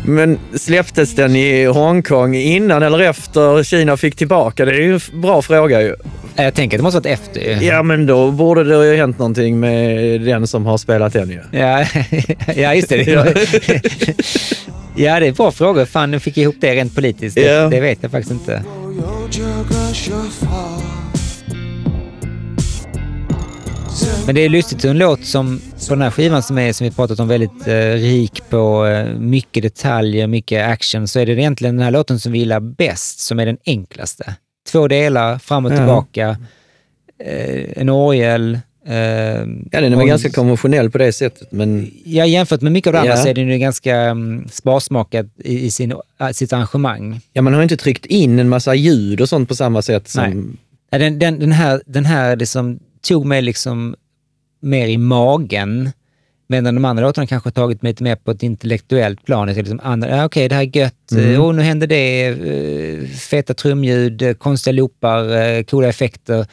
Men 0.07 0.39
släpptes 0.53 1.15
den 1.15 1.35
i 1.35 1.65
Hongkong 1.65 2.35
innan 2.35 2.83
eller 2.83 2.99
efter 2.99 3.63
Kina 3.63 3.97
fick 3.97 4.15
tillbaka? 4.15 4.65
Det 4.65 4.71
är 4.71 4.81
ju 4.81 4.93
en 4.93 5.21
bra 5.21 5.41
fråga 5.41 5.81
ju. 5.81 5.95
Jag 6.35 6.53
tänker 6.53 6.77
att 6.77 6.79
det 6.79 6.83
måste 6.83 6.99
varit 6.99 7.19
efter 7.19 7.41
ju. 7.41 7.67
Ja, 7.67 7.83
men 7.83 8.05
då 8.05 8.31
borde 8.31 8.63
det 8.63 8.85
ju 8.85 8.97
hänt 8.97 9.19
någonting 9.19 9.59
med 9.59 10.21
den 10.21 10.47
som 10.47 10.65
har 10.65 10.77
spelat 10.77 11.13
den 11.13 11.29
ju. 11.29 11.41
Ja, 11.51 11.85
ja 12.55 12.75
just 12.75 12.89
det. 12.89 13.03
Ja. 13.03 13.25
ja, 14.95 15.19
det 15.19 15.27
är 15.27 15.31
bra 15.31 15.51
frågor. 15.51 15.85
Fan, 15.85 16.11
nu 16.11 16.19
fick 16.19 16.37
ihop 16.37 16.55
det 16.59 16.75
rent 16.75 16.95
politiskt. 16.95 17.37
Ja. 17.37 17.43
Det, 17.43 17.69
det 17.69 17.79
vet 17.79 17.97
jag 18.01 18.11
faktiskt 18.11 18.31
inte. 18.31 18.63
Men 24.25 24.35
det 24.35 24.41
är 24.41 24.49
lustigt 24.49 24.85
hur 24.85 24.89
en 24.89 24.97
låt 24.97 25.25
som 25.25 25.61
på 25.87 25.93
den 25.95 26.01
här 26.01 26.11
skivan 26.11 26.43
som 26.43 26.57
är, 26.57 26.73
som 26.73 26.85
vi 26.85 26.91
pratat 26.91 27.19
om, 27.19 27.27
väldigt 27.27 27.67
eh, 27.67 27.73
rik 27.91 28.41
på 28.49 28.85
eh, 28.85 29.13
mycket 29.19 29.63
detaljer, 29.63 30.27
mycket 30.27 30.67
action, 30.67 31.07
så 31.07 31.19
är 31.19 31.25
det 31.25 31.31
egentligen 31.33 31.75
den 31.75 31.83
här 31.83 31.91
låten 31.91 32.19
som 32.19 32.31
vi 32.31 32.39
gillar 32.39 32.59
bäst, 32.59 33.19
som 33.19 33.39
är 33.39 33.45
den 33.45 33.57
enklaste. 33.65 34.35
Två 34.71 34.87
delar, 34.87 35.37
fram 35.37 35.65
och 35.65 35.71
Ja. 35.71 35.75
tillbaka, 35.77 36.37
eh, 37.23 37.65
en 37.81 37.89
orgel. 37.89 38.59
Eh, 38.87 38.93
Ja, 39.71 39.81
den 39.81 39.93
är 39.93 39.97
väl 39.97 40.07
ganska 40.07 40.29
konventionell 40.29 40.91
på 40.91 40.97
det 40.97 41.11
sättet, 41.13 41.51
men 41.51 41.91
Ja, 42.05 42.25
jämfört 42.25 42.61
med 42.61 42.71
mycket 42.71 42.87
av 42.87 42.93
det 42.93 42.99
andra 42.99 43.13
Ja. 43.15 43.17
så 43.23 43.27
är 43.27 43.33
den 43.33 43.47
ju 43.47 43.57
ganska 43.57 44.11
um, 44.11 44.47
sparsmakad 44.51 45.29
i, 45.43 45.65
i 45.65 45.71
sin, 45.71 45.91
äh, 46.21 46.29
sitt 46.33 46.53
arrangemang. 46.53 47.21
ja, 47.33 47.41
man 47.41 47.53
har 47.53 47.63
inte 47.63 47.77
tryckt 47.77 48.05
in 48.05 48.39
en 48.39 48.49
massa 48.49 48.75
ljud 48.75 49.21
och 49.21 49.29
sånt 49.29 49.49
på 49.49 49.55
samma 49.55 49.81
sätt 49.81 50.07
som... 50.07 50.23
Nej. 50.23 50.43
Ja, 50.91 50.97
den, 50.97 51.19
den, 51.19 51.39
den 51.39 51.51
här, 51.51 51.81
den 51.85 52.05
här 52.05 52.35
liksom, 52.35 52.79
tog 53.05 53.25
mig 53.25 53.41
liksom 53.41 53.95
mer 54.59 54.87
i 54.87 54.97
magen, 54.97 55.91
medan 56.47 56.75
de 56.75 56.85
andra 56.85 57.03
låtarna 57.03 57.27
kanske 57.27 57.51
tagit 57.51 57.81
mig 57.81 57.89
lite 57.91 58.03
mer 58.03 58.15
på 58.15 58.31
ett 58.31 58.43
intellektuellt 58.43 59.25
plan. 59.25 59.47
Liksom, 59.47 59.79
ja, 60.09 60.25
Okej, 60.25 60.49
det 60.49 60.55
här 60.55 60.63
är 60.63 60.77
gött. 60.77 61.11
Mm. 61.11 61.41
Oh, 61.41 61.53
nu 61.53 61.61
händer 61.61 61.87
det. 61.87 62.27
eh, 62.27 63.07
feta 63.07 63.53
trumljud, 63.53 64.21
eh, 64.21 64.33
konstiga 64.33 64.71
loopar, 64.71 65.63
coola 65.63 65.87
effekter. 65.87 66.47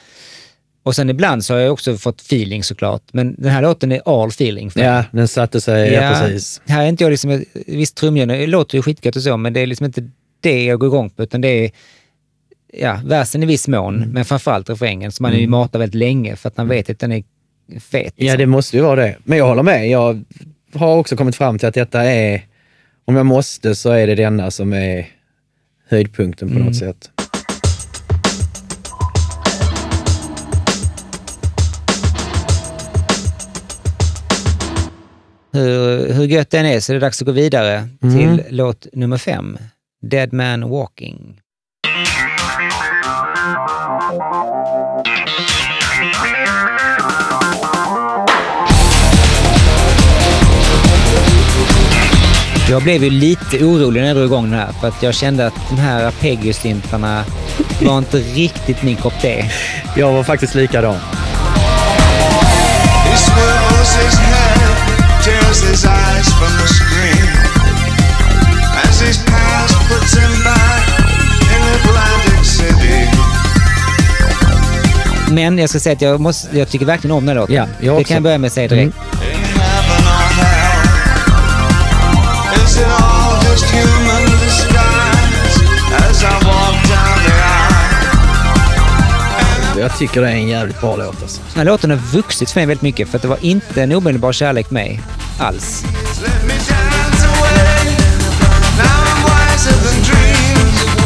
Och 0.84 0.94
sen 0.96 1.10
ibland 1.10 1.44
så 1.44 1.54
har 1.54 1.60
jag 1.60 1.72
också 1.72 1.96
fått 1.96 2.20
feeling 2.20 2.64
såklart. 2.64 3.02
Men 3.12 3.34
den 3.38 3.50
här 3.50 3.62
låten 3.62 3.92
är 3.92 4.22
all 4.22 4.28
feeling. 4.28 4.70
Ja, 4.74 5.04
den 5.12 5.28
satte 5.28 5.60
sig, 5.60 5.92
ja, 5.92 6.18
precis. 6.20 6.60
Här 6.66 6.84
är 6.84 6.88
inte 6.88 7.04
jag 7.04 7.10
liksom, 7.10 7.44
visst 7.66 7.96
trumljud 7.96 8.28
det 8.28 8.46
låter 8.46 8.78
ju 8.78 8.82
skitgött 8.82 9.16
och 9.16 9.22
så, 9.22 9.36
men 9.36 9.52
det 9.52 9.60
är 9.60 9.66
liksom 9.66 9.86
inte 9.86 10.10
det 10.40 10.64
jag 10.64 10.78
går 10.80 10.86
igång 10.86 11.10
på, 11.10 11.22
utan 11.22 11.40
det 11.40 11.48
är 11.48 11.70
ja, 12.80 13.00
versen 13.04 13.42
i 13.42 13.46
viss 13.46 13.68
mån, 13.68 13.96
Mm. 13.96 14.08
men 14.10 14.24
framförallt 14.24 14.70
refrängen 14.70 15.12
som 15.12 15.22
man 15.24 15.32
ju 15.38 15.46
matar 15.48 15.78
väldigt 15.78 15.94
länge 15.98 16.36
för 16.36 16.48
att 16.48 16.56
man 16.56 16.68
vet 16.68 16.90
att 16.90 16.98
den 16.98 17.12
är 17.12 17.22
fet. 17.80 18.12
Ja, 18.16 18.36
det 18.36 18.46
måste 18.46 18.76
ju 18.76 18.82
vara 18.82 18.96
det. 19.00 19.16
Men 19.24 19.38
jag 19.38 19.46
håller 19.46 19.62
med. 19.62 19.88
Jag 19.88 20.24
har 20.74 20.96
också 20.96 21.16
kommit 21.16 21.36
fram 21.36 21.58
till 21.58 21.68
att 21.68 21.74
detta 21.74 22.02
är, 22.04 22.42
om 23.04 23.16
jag 23.16 23.26
måste, 23.26 23.74
så 23.74 23.90
är 23.90 24.06
det 24.06 24.14
denna 24.14 24.50
som 24.50 24.72
är 24.72 25.06
höjdpunkten 25.88 26.48
på 26.52 26.58
något 26.58 26.76
sätt. 26.76 27.10
Hur, 35.52 36.12
hur 36.12 36.24
gött 36.24 36.50
den 36.50 36.66
är 36.66 36.80
så 36.80 36.92
är 36.92 36.94
det 36.94 37.00
dags 37.00 37.22
att 37.22 37.26
gå 37.26 37.32
vidare 37.32 37.88
Mm. 38.02 38.16
till 38.38 38.44
låt 38.56 38.86
nummer 38.92 39.16
fem, 39.18 39.58
Dead 40.02 40.32
Man 40.32 40.70
Walking. 40.70 41.40
Jag 52.72 52.82
blev 52.82 53.04
ju 53.04 53.10
lite 53.10 53.64
orolig 53.64 54.00
när 54.00 54.08
jag 54.08 54.16
drog 54.16 54.26
igång 54.26 54.50
den 54.50 54.60
här 54.60 54.72
för 54.80 54.88
att 54.88 55.02
jag 55.02 55.14
kände 55.14 55.46
att 55.46 55.54
de 55.70 55.78
här 55.78 56.04
arpeggiosyntarna 56.04 57.24
var 57.82 57.98
inte 57.98 58.16
riktigt 58.16 58.82
min 58.82 58.96
kopp 58.96 59.20
te. 59.20 59.50
Jag 59.96 60.12
var 60.12 60.22
faktiskt 60.22 60.54
likadan. 60.54 60.96
Men 75.30 75.58
jag 75.58 75.70
ska 75.70 75.80
säga 75.80 75.92
att 75.92 76.02
jag, 76.02 76.20
måste, 76.20 76.58
jag 76.58 76.68
tycker 76.68 76.86
verkligen 76.86 77.16
om 77.16 77.26
den 77.26 77.36
här 77.36 77.42
låten. 77.42 77.54
Ja, 77.54 77.66
jag 77.80 77.98
det 77.98 78.04
kan 78.04 78.14
jag 78.14 78.22
börja 78.22 78.38
med 78.38 78.48
att 78.48 78.52
säga 78.52 78.68
direkt. 78.68 78.96
In 78.96 79.21
Jag 89.78 89.98
tycker 89.98 90.20
det 90.20 90.28
är 90.28 90.32
en 90.32 90.48
jävligt 90.48 90.80
bra 90.80 90.96
låt 90.96 91.22
alltså. 91.22 91.40
Den 91.40 91.58
här 91.58 91.64
låten 91.64 91.90
har 91.90 91.96
vuxit 91.98 92.50
för 92.50 92.60
mig 92.60 92.66
väldigt 92.66 92.82
mycket 92.82 93.08
för 93.08 93.18
att 93.18 93.22
det 93.22 93.28
var 93.28 93.38
inte 93.40 93.82
en 93.82 93.92
omedelbar 93.92 94.32
kärlek 94.32 94.66
för 94.66 94.74
mig 94.74 95.00
alls. 95.38 95.84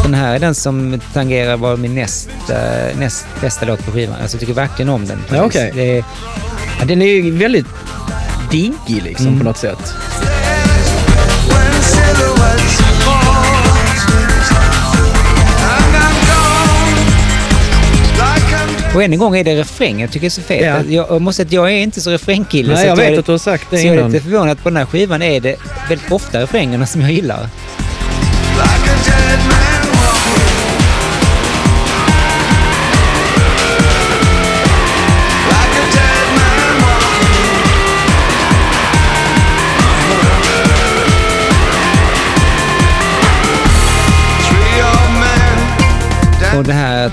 Den 0.03 0.13
här 0.13 0.35
är 0.35 0.39
den 0.39 0.55
som 0.55 1.01
tangerar 1.13 1.57
var 1.57 1.77
min 1.77 1.95
näst, 1.95 2.29
eh, 2.49 2.97
näst 2.99 3.25
bästa 3.41 3.65
låt 3.65 3.85
på 3.85 3.91
skivan. 3.91 4.15
Alltså 4.21 4.35
jag 4.35 4.39
tycker 4.39 4.53
verkligen 4.53 4.89
om 4.89 5.05
den. 5.05 5.23
Ja, 5.31 5.43
okej. 5.43 5.71
Det 5.75 5.97
är, 5.97 6.03
Ja, 6.79 6.85
den 6.85 7.01
är 7.01 7.05
ju 7.05 7.31
väldigt 7.31 7.67
diggig 8.51 9.03
liksom 9.03 9.37
på 9.37 9.43
något 9.43 9.57
sätt. 9.57 9.93
Och 18.97 19.03
än 19.03 19.13
en 19.13 19.19
gång 19.19 19.37
är 19.37 19.43
det 19.43 19.55
refräng. 19.55 20.01
Jag 20.01 20.11
tycker 20.11 20.21
det 20.21 20.27
är 20.27 20.29
så 20.29 20.41
fet. 20.41 20.65
Ja. 20.65 20.81
Jag, 20.93 21.07
jag 21.09 21.21
måste 21.21 21.41
att 21.41 21.51
jag 21.51 21.71
är 21.71 21.77
inte 21.77 22.01
så 22.01 22.11
refrängkille. 22.11 22.73
Nej, 22.73 22.81
så 22.81 22.87
jag 22.87 22.93
att 22.93 22.99
vet 22.99 23.13
är, 23.13 23.19
att 23.19 23.25
du 23.25 23.31
har 23.31 23.39
sagt 23.39 23.67
det 23.69 23.77
Så 23.77 23.87
jag 23.87 23.95
är 23.95 23.99
innan. 23.99 24.11
lite 24.11 24.23
förvånad 24.23 24.49
att 24.49 24.63
på 24.63 24.69
den 24.69 24.77
här 24.77 24.85
skivan 24.85 25.21
är 25.21 25.39
det 25.39 25.55
väldigt 25.89 26.11
ofta 26.11 26.41
refrängerna 26.41 26.85
som 26.85 27.01
jag 27.01 27.11
gillar. 27.11 27.49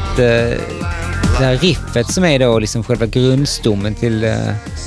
Att, 0.05 0.19
eh, 0.19 0.25
det 1.39 1.45
här 1.45 1.57
riffet 1.57 2.07
som 2.07 2.25
är 2.25 2.39
då 2.39 2.59
liksom 2.59 2.85
själva 2.85 3.07
grundstommen 3.07 3.95
till 3.95 4.25
uh, 4.25 4.31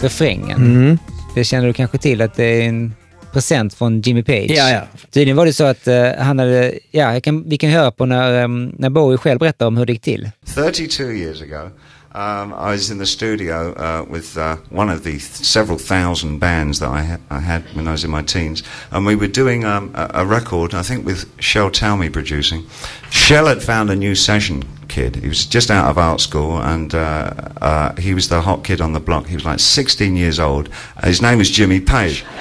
refrängen. 0.01 0.57
Mm. 0.57 0.97
Det 1.35 1.43
känner 1.43 1.67
du 1.67 1.73
kanske 1.73 1.97
till 1.97 2.21
att 2.21 2.35
det 2.35 2.43
är 2.43 2.69
en 2.69 2.93
present 3.33 3.73
från 3.73 4.01
Jimmy 4.01 4.23
Page. 4.23 4.49
Ja, 4.49 4.69
ja. 4.69 4.81
Tydligen 5.11 5.37
var 5.37 5.45
det 5.45 5.53
så 5.53 5.63
att 5.63 5.87
eh, 5.87 6.11
han 6.19 6.39
hade, 6.39 6.73
ja, 6.91 7.13
jag 7.13 7.23
kan, 7.23 7.49
vi 7.49 7.57
kan 7.57 7.69
höra 7.69 7.91
på 7.91 8.05
när, 8.05 8.43
um, 8.43 8.75
när 8.77 8.89
Bowie 8.89 9.17
själv 9.17 9.39
berättar 9.39 9.67
om 9.67 9.77
hur 9.77 9.85
det 9.85 9.93
gick 9.93 10.01
till. 10.01 10.29
32 10.55 11.03
years 11.03 11.41
ago, 11.41 11.69
um, 12.17 12.51
I 12.53 12.71
was 12.71 12.89
in 12.89 12.97
the 12.97 13.05
studio 13.05 13.73
uh, 13.73 14.03
with 14.09 14.37
uh, 14.37 14.57
one 14.71 14.89
of 14.89 15.03
the 15.03 15.11
th- 15.11 15.21
several 15.21 15.77
thousand 15.77 16.39
bands 16.39 16.79
that 16.79 16.89
I, 16.89 17.03
ha- 17.03 17.19
I 17.29 17.39
had 17.39 17.63
when 17.75 17.87
I 17.87 17.91
was 17.91 18.03
in 18.03 18.09
my 18.09 18.23
teens, 18.23 18.63
and 18.89 19.05
we 19.05 19.15
were 19.15 19.27
doing 19.27 19.63
um, 19.65 19.91
a, 19.93 20.09
a 20.15 20.25
record, 20.25 20.73
I 20.73 20.81
think 20.81 21.05
with 21.05 21.29
Shell 21.39 21.69
Talmy 21.69 22.09
producing. 22.11 22.65
Shell 23.11 23.45
had 23.45 23.61
found 23.61 23.91
a 23.91 23.95
new 23.95 24.15
session 24.15 24.63
kid. 24.87 25.17
He 25.17 25.27
was 25.27 25.45
just 25.45 25.69
out 25.69 25.91
of 25.91 25.99
art 25.99 26.19
school, 26.19 26.57
and 26.57 26.95
uh, 26.95 27.33
uh, 27.61 27.95
he 27.97 28.15
was 28.15 28.29
the 28.29 28.41
hot 28.41 28.63
kid 28.63 28.81
on 28.81 28.93
the 28.93 28.99
block. 28.99 29.27
He 29.27 29.35
was 29.35 29.45
like 29.45 29.59
16 29.59 30.15
years 30.15 30.39
old. 30.39 30.69
His 31.03 31.21
name 31.21 31.37
was 31.37 31.51
Jimmy 31.51 31.79
Page. 31.79 32.25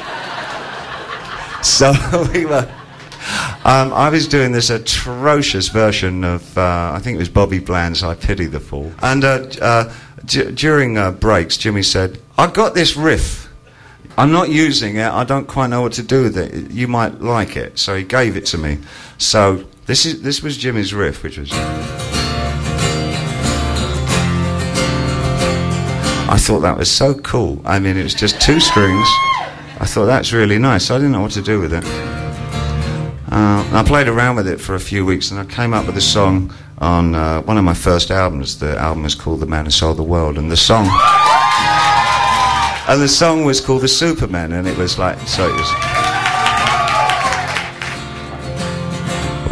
So 1.63 1.93
we 2.33 2.47
were. 2.47 2.71
Um, 3.65 3.93
I 3.93 4.09
was 4.11 4.29
doing 4.29 4.53
this 4.53 4.71
atrocious 4.71 5.69
version 5.69 6.23
of, 6.25 6.57
uh, 6.57 6.93
I 6.95 7.01
think 7.01 7.17
it 7.17 7.19
was 7.19 7.29
Bobby 7.29 7.59
Bland's 7.59 8.03
I 8.03 8.15
Pity 8.15 8.47
the 8.47 8.61
Fool. 8.61 8.93
And 9.03 9.25
uh, 9.25 9.47
uh, 9.61 9.93
d- 10.25 10.53
during 10.53 10.97
uh, 10.99 11.11
breaks, 11.13 11.57
Jimmy 11.57 11.83
said, 11.83 12.21
I've 12.39 12.53
got 12.55 12.75
this 12.75 12.97
riff. 12.97 13.49
I'm 14.19 14.31
not 14.33 14.49
using 14.49 14.97
it. 14.97 15.09
I 15.09 15.25
don't 15.25 15.47
quite 15.47 15.69
know 15.69 15.83
what 15.83 15.93
to 15.95 16.03
do 16.03 16.23
with 16.23 16.39
it. 16.39 16.71
You 16.71 16.89
might 16.89 17.21
like 17.21 17.57
it. 17.57 17.79
So 17.79 17.97
he 17.97 18.05
gave 18.05 18.37
it 18.37 18.47
to 18.47 18.59
me. 18.59 18.79
So 19.19 19.65
This 19.87 20.05
is 20.05 20.23
this 20.23 20.43
was 20.43 20.57
Jimmy's 20.57 20.93
riff, 20.93 21.23
which 21.23 21.39
was. 21.39 21.51
I 26.29 26.39
thought 26.39 26.61
that 26.61 26.77
was 26.77 26.91
so 26.91 27.15
cool. 27.15 27.61
I 27.65 27.79
mean, 27.79 27.97
it 27.97 28.03
was 28.03 28.15
just 28.15 28.41
two 28.41 28.59
strings. 28.59 29.07
I 29.79 29.87
thought 29.87 30.07
that's 30.07 30.33
really 30.33 30.59
nice. 30.59 30.91
I 30.91 30.97
didn't 30.97 31.13
know 31.13 31.21
what 31.21 31.33
to 31.33 31.43
do 31.43 31.61
with 31.61 31.73
it. 31.73 31.85
Uh, 33.37 33.69
I 33.71 33.83
played 33.83 34.09
around 34.09 34.37
with 34.37 34.49
it 34.49 34.59
for 34.63 34.77
a 34.77 34.81
few 34.81 35.05
weeks, 35.05 35.31
and 35.31 35.39
I 35.39 35.45
came 35.45 35.75
up 35.75 35.85
with 35.87 35.95
a 35.99 36.01
song 36.01 36.55
on 36.79 37.15
uh, 37.15 37.43
one 37.43 37.59
of 37.59 37.65
my 37.65 37.75
first 37.75 38.11
albums. 38.11 38.59
The 38.59 38.79
album 38.79 39.05
is 39.05 39.15
called 39.15 39.41
"The 39.41 39.47
Man 39.47 39.67
Who 39.67 39.71
Sold 39.71 39.99
the 39.99 40.03
World," 40.03 40.39
and 40.39 40.51
the 40.51 40.57
song, 40.57 40.87
and 42.89 42.99
the 42.99 43.09
song 43.09 43.45
was 43.45 43.61
called 43.61 43.83
"The 43.83 43.89
Superman," 43.89 44.53
and 44.53 44.67
it 44.67 44.79
was 44.79 44.99
like 44.99 45.19
so. 45.29 45.51
It 45.51 45.53
was. 45.53 45.71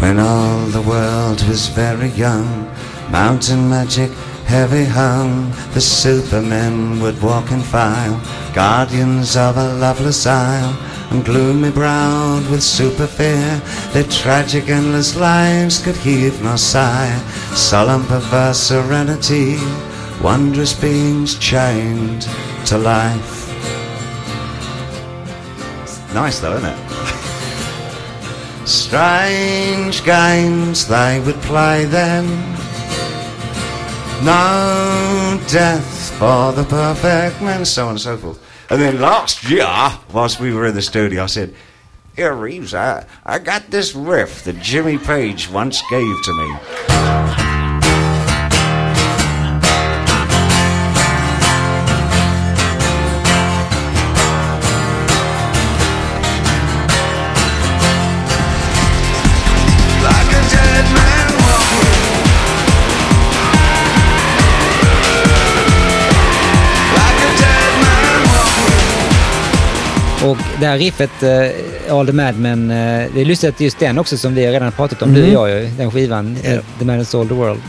When 0.01 0.19
all 0.19 0.65
the 0.69 0.81
world 0.81 1.47
was 1.47 1.69
very 1.69 2.09
young, 2.09 2.65
mountain 3.11 3.69
magic 3.69 4.11
heavy 4.47 4.85
hung, 4.85 5.51
the 5.74 5.81
supermen 5.82 7.01
would 7.02 7.20
walk 7.20 7.51
in 7.51 7.61
file, 7.61 8.19
guardians 8.55 9.36
of 9.36 9.59
a 9.59 9.74
loveless 9.74 10.27
isle, 10.27 10.73
and 11.10 11.24
gloomy 11.24 11.70
browed 11.70 12.48
with 12.51 12.62
super 12.62 13.06
fear, 13.06 13.60
their 13.93 14.05
tragic 14.05 14.68
endless 14.68 15.16
lives 15.16 15.82
could 15.82 15.97
heave 15.97 16.43
nor 16.43 16.56
sigh, 16.56 17.16
solemn 17.55 18.05
perverse 18.05 18.59
serenity, 18.59 19.56
wondrous 20.22 20.72
beings 20.72 21.39
chained 21.39 22.28
to 22.66 22.78
life. 22.78 23.40
Nice 26.12 26.40
though, 26.40 26.56
isn't 26.56 26.70
it? 26.70 26.78
Strange 28.66 30.05
games 30.05 30.86
they 30.86 31.20
would 31.20 31.40
play 31.43 31.85
then. 31.85 32.26
No 34.24 35.40
death 35.48 36.16
for 36.18 36.52
the 36.52 36.64
perfect 36.64 37.43
man, 37.43 37.64
so 37.64 37.85
on 37.85 37.90
and 37.90 38.01
so 38.01 38.16
forth. 38.16 38.44
And 38.75 38.83
then 38.83 39.01
last 39.01 39.49
year, 39.49 39.69
whilst 40.13 40.41
we 40.41 40.53
were 40.53 40.67
in 40.67 40.75
the 40.75 40.83
studio, 40.83 41.23
I 41.23 41.27
said, 41.27 41.55
Here, 42.17 42.35
Reeves, 42.35 42.75
I, 42.75 43.07
I 43.25 43.39
got 43.39 43.71
this 43.71 43.95
riff 43.95 44.43
that 44.43 44.61
Jimmy 44.61 44.99
Page 44.99 45.49
once 45.49 45.81
gave 45.91 46.23
to 46.25 46.33
me. 46.33 46.94
Och 70.25 70.37
det 70.61 70.67
här 70.67 70.79
riffet, 70.79 71.11
uh, 71.23 71.99
All 71.99 72.07
the 72.07 72.13
Madmen, 72.13 72.71
uh, 72.71 73.07
det 73.15 73.21
är 73.21 73.25
lustigt 73.25 73.55
att 73.55 73.61
just 73.61 73.79
den 73.79 73.99
också 73.99 74.17
som 74.17 74.35
vi 74.35 74.47
redan 74.47 74.73
pratat 74.73 75.03
om, 75.03 75.15
du 75.15 75.37
och 75.37 75.49
jag 75.49 75.63
ju, 75.63 75.69
den 75.69 75.91
skivan, 75.91 76.37
uh, 76.37 76.61
The 76.79 76.85
Man 76.85 76.99
Who 76.99 77.05
Sold 77.05 77.29
the 77.29 77.35
World. 77.35 77.61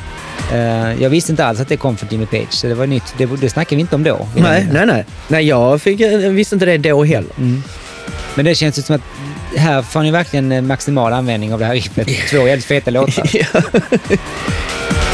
Uh, 0.53 1.01
jag 1.01 1.09
visste 1.09 1.31
inte 1.31 1.45
alls 1.45 1.59
att 1.59 1.67
det 1.67 1.77
kom 1.77 1.97
från 1.97 2.09
Jimmy 2.09 2.25
Page, 2.25 2.51
så 2.53 2.67
det 2.67 2.73
var 2.73 2.87
nytt. 2.87 3.13
Det, 3.17 3.25
det 3.25 3.49
snackade 3.49 3.75
vi 3.75 3.81
inte 3.81 3.95
om 3.95 4.03
då. 4.03 4.27
Nej, 4.35 4.67
nej, 4.71 4.85
nej. 4.85 5.05
Nej, 5.27 5.47
jag 5.47 5.81
fick, 5.81 5.99
jag 5.99 6.31
visste 6.31 6.55
inte 6.55 6.65
det 6.65 6.77
då 6.77 7.03
heller. 7.03 7.31
Men 8.35 8.45
det 8.45 8.55
känns 8.55 8.77
ju 8.77 8.81
som 8.81 8.95
att 8.95 9.01
här 9.57 9.81
får 9.81 10.01
ni 10.01 10.11
verkligen 10.11 10.51
eh, 10.51 10.61
maximal 10.61 11.13
användning 11.13 11.53
av 11.53 11.59
det 11.59 11.65
här 11.65 11.73
riffet. 11.73 12.07
Två 12.29 12.47
jävligt 12.47 12.65
feta 12.65 12.91
låtar. 12.91 13.29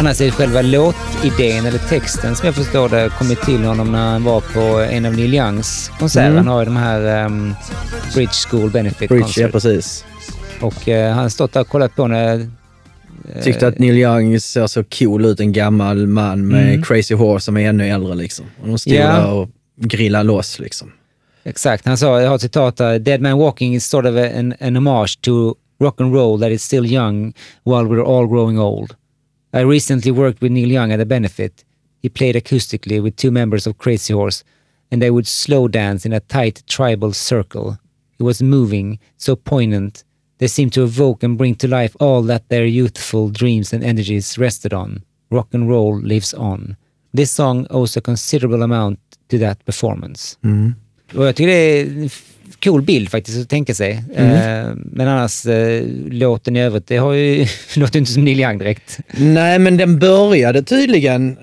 Annars 0.00 0.20
är 0.20 0.24
det 0.24 0.30
själva 0.30 0.62
låtidén, 0.62 1.66
eller 1.66 1.78
texten 1.78 2.36
som 2.36 2.46
jag 2.46 2.54
förstår 2.54 2.88
det, 2.88 3.10
kommit 3.18 3.40
till 3.40 3.64
honom 3.64 3.92
när 3.92 4.10
han 4.10 4.24
var 4.24 4.40
på 4.40 4.60
en 4.80 5.06
av 5.06 5.14
Neil 5.14 5.34
Youngs 5.34 5.90
konserter. 5.98 6.26
Mm. 6.26 6.36
Han 6.36 6.46
har 6.46 6.60
ju 6.60 6.64
de 6.64 6.76
här 6.76 7.26
um, 7.26 7.54
Bridge 8.14 8.32
School 8.48 8.70
Benefit 8.70 9.08
Bridge, 9.08 9.40
ja 9.40 9.48
precis. 9.48 10.04
Och 10.60 10.88
eh, 10.88 11.12
han 11.14 11.22
har 11.22 11.28
stått 11.28 11.52
där 11.52 11.60
och 11.60 11.68
kollat 11.68 11.96
på 11.96 12.06
när... 12.06 12.50
Tyckte 13.42 13.66
att 13.66 13.78
Neil 13.78 13.94
Young 13.94 14.40
ser 14.40 14.66
så 14.66 14.84
cool 14.84 15.24
ut, 15.24 15.40
en 15.40 15.52
gammal 15.52 16.06
man 16.06 16.48
med 16.48 16.68
Mm. 16.68 16.82
Crazy 16.82 17.14
Horse 17.14 17.44
som 17.44 17.56
är 17.56 17.68
ännu 17.68 17.88
äldre 17.88 18.14
liksom. 18.14 18.46
Och 18.62 18.68
de 18.68 18.78
stod 18.78 18.92
Ja. 18.92 19.06
där 19.06 19.32
och 19.32 19.48
grillade 19.76 20.24
loss 20.24 20.58
liksom. 20.58 20.92
Exakt, 21.44 21.86
han 21.86 21.98
sa, 21.98 22.20
jag 22.20 22.28
har 22.28 22.36
ett 22.36 22.42
citat 22.42 22.76
där, 22.76 22.98
Dead 22.98 23.20
Man 23.20 23.38
Walking 23.38 23.74
is 23.74 23.86
sort 23.86 24.04
of 24.04 24.16
an, 24.16 24.54
an 24.60 24.76
homage 24.76 25.20
to 25.20 25.54
rock 25.80 26.00
and 26.00 26.14
roll 26.14 26.40
that 26.40 26.50
is 26.50 26.62
still 26.62 26.86
young 26.86 27.32
while 27.64 27.84
we're 27.84 28.04
all 28.18 28.26
growing 28.26 28.58
old. 28.58 28.94
I 29.52 29.60
recently 29.60 30.12
worked 30.12 30.40
with 30.40 30.52
Neil 30.52 30.68
Young 30.70 30.92
at 30.92 31.00
a 31.00 31.06
benefit. 31.06 31.64
He 32.02 32.08
played 32.08 32.34
acoustically 32.36 33.02
with 33.02 33.16
two 33.16 33.30
members 33.30 33.66
of 33.66 33.78
Crazy 33.78 34.12
Horse 34.12 34.44
and 34.90 35.00
they 35.00 35.10
would 35.10 35.26
slow 35.26 35.68
dance 35.68 36.04
in 36.04 36.12
a 36.12 36.20
tight 36.20 36.62
tribal 36.66 37.12
circle. 37.12 37.78
It 38.18 38.22
was 38.22 38.42
moving, 38.42 38.98
so 39.16 39.36
poignant. 39.36 40.04
They 40.38 40.48
seemed 40.48 40.72
to 40.74 40.82
evoke 40.82 41.22
and 41.22 41.38
bring 41.38 41.54
to 41.56 41.68
life 41.68 41.96
all 42.00 42.22
that 42.22 42.48
their 42.48 42.66
youthful 42.66 43.28
dreams 43.30 43.72
and 43.72 43.84
energies 43.84 44.38
rested 44.38 44.72
on. 44.72 45.04
Rock 45.30 45.48
and 45.52 45.68
roll 45.68 45.98
lives 46.00 46.34
on. 46.34 46.76
This 47.12 47.30
song 47.30 47.66
owes 47.70 47.96
a 47.96 48.00
considerable 48.00 48.62
amount 48.62 48.98
to 49.28 49.38
that 49.38 49.64
performance. 49.64 50.38
Mm-hmm. 50.44 50.70
Och 51.18 51.26
jag 51.26 51.36
tycker 51.36 51.48
det 51.48 51.54
är 51.54 52.10
cool 52.64 52.82
bild 52.82 53.10
faktiskt 53.10 53.40
att 53.40 53.48
tänka 53.48 53.74
sig. 53.74 54.04
Eh, 54.14 54.68
men 54.74 55.08
annars, 55.08 55.46
eh, 55.46 55.84
låten 56.10 56.56
i 56.56 56.62
övrigt, 56.62 56.86
det 56.86 56.96
har 56.96 57.12
ju, 57.12 57.46
låter 57.76 57.98
inte 57.98 58.12
som 58.12 58.24
Neil 58.24 58.40
Young 58.40 58.58
direkt. 58.58 58.98
Nej, 59.16 59.58
men 59.58 59.76
den 59.76 59.98
började 59.98 60.62
tydligen, 60.62 61.36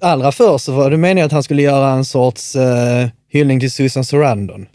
allra 0.00 0.32
först 0.32 0.64
så 0.64 0.72
var 0.72 0.90
det 0.90 0.96
meningen 0.96 1.26
att 1.26 1.32
han 1.32 1.42
skulle 1.42 1.62
göra 1.62 1.92
en 1.92 2.04
sorts 2.04 2.56
uh, 2.56 2.62
hyllning 3.32 3.60
till 3.60 3.70
Susan 3.70 4.04
Sarandon. 4.04 4.66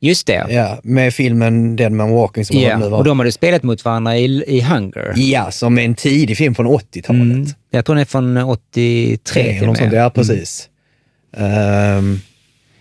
Just 0.00 0.26
det. 0.26 0.46
Ja, 0.50 0.78
med 0.82 1.14
filmen 1.14 1.76
Dead 1.76 1.92
Man 1.92 2.10
Walking 2.10 2.44
som 2.44 2.56
Ja, 2.60 2.78
nu 2.78 2.88
var. 2.88 2.98
och 2.98 3.04
de 3.04 3.18
hade 3.18 3.32
spelat 3.32 3.62
mot 3.62 3.84
varandra 3.84 4.16
i, 4.16 4.44
i 4.46 4.60
Hunger. 4.60 5.12
Ja, 5.16 5.50
som 5.50 5.78
är 5.78 5.82
en 5.84 5.94
tidig 5.94 6.36
film 6.36 6.54
från 6.54 6.66
80-talet. 6.66 7.22
Mm. 7.22 7.46
Jag 7.70 7.84
tror 7.84 7.94
den 7.96 8.00
är 8.00 8.04
från 8.06 8.36
83 8.36 9.16
Tre, 9.24 9.58
till 9.58 9.68
och 9.68 9.76
sånt, 9.76 9.92
med. 9.92 10.00
ja, 10.04 10.10
precis. 10.10 10.68
Ehm, 11.36 12.20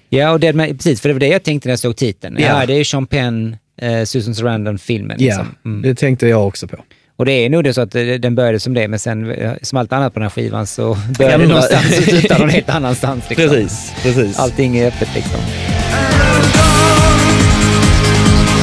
Ja, 0.10 0.32
och 0.32 0.40
Dead 0.40 0.56
Man, 0.56 0.68
precis, 0.68 1.02
för 1.02 1.10
det 1.10 1.14
var 1.14 1.20
det 1.20 1.28
jag 1.28 1.44
tänkte 1.44 1.68
när 1.70 1.72
jag 1.72 1.80
såg 1.80 1.96
titeln. 1.96 2.36
Ja, 2.40 2.46
Ja. 2.60 2.66
det 2.66 2.74
är 2.74 2.78
ju 2.78 2.84
Sean 2.86 3.06
Penn, 3.08 3.58
eh, 3.82 4.04
Susan 4.04 4.36
Sarandon-filmen. 4.36 5.18
ja, 5.20 5.26
Liksom. 5.26 5.56
Mm. 5.66 5.82
det 5.82 5.96
tänkte 5.96 6.28
jag 6.28 6.48
också 6.48 6.68
på. 6.68 6.78
Och 7.18 7.26
det 7.26 7.32
är 7.32 7.50
nog 7.50 7.64
det 7.64 7.74
så 7.74 7.82
att 7.82 7.96
eh, 7.96 8.04
den 8.04 8.36
började 8.36 8.60
som 8.60 8.74
det, 8.74 8.88
men 8.88 9.00
sen 9.00 9.32
eh, 9.32 9.52
som 9.62 9.78
allt 9.78 9.94
annat 9.94 10.14
på 10.14 10.20
den 10.20 10.24
här 10.26 10.30
skivan 10.30 10.68
så 10.68 10.98
började 11.18 11.36
Ändra. 11.44 11.48
någonstans 11.48 11.98
och 11.98 12.04
slutade 12.04 12.40
någon 12.40 12.50
helt 12.50 12.70
annanstans. 12.70 13.30
Liksom. 13.30 13.50
Precis, 13.50 13.94
precis. 14.04 14.40
Allting 14.40 14.78
är 14.78 14.88
öppet 14.88 15.10
liksom. 15.16 15.40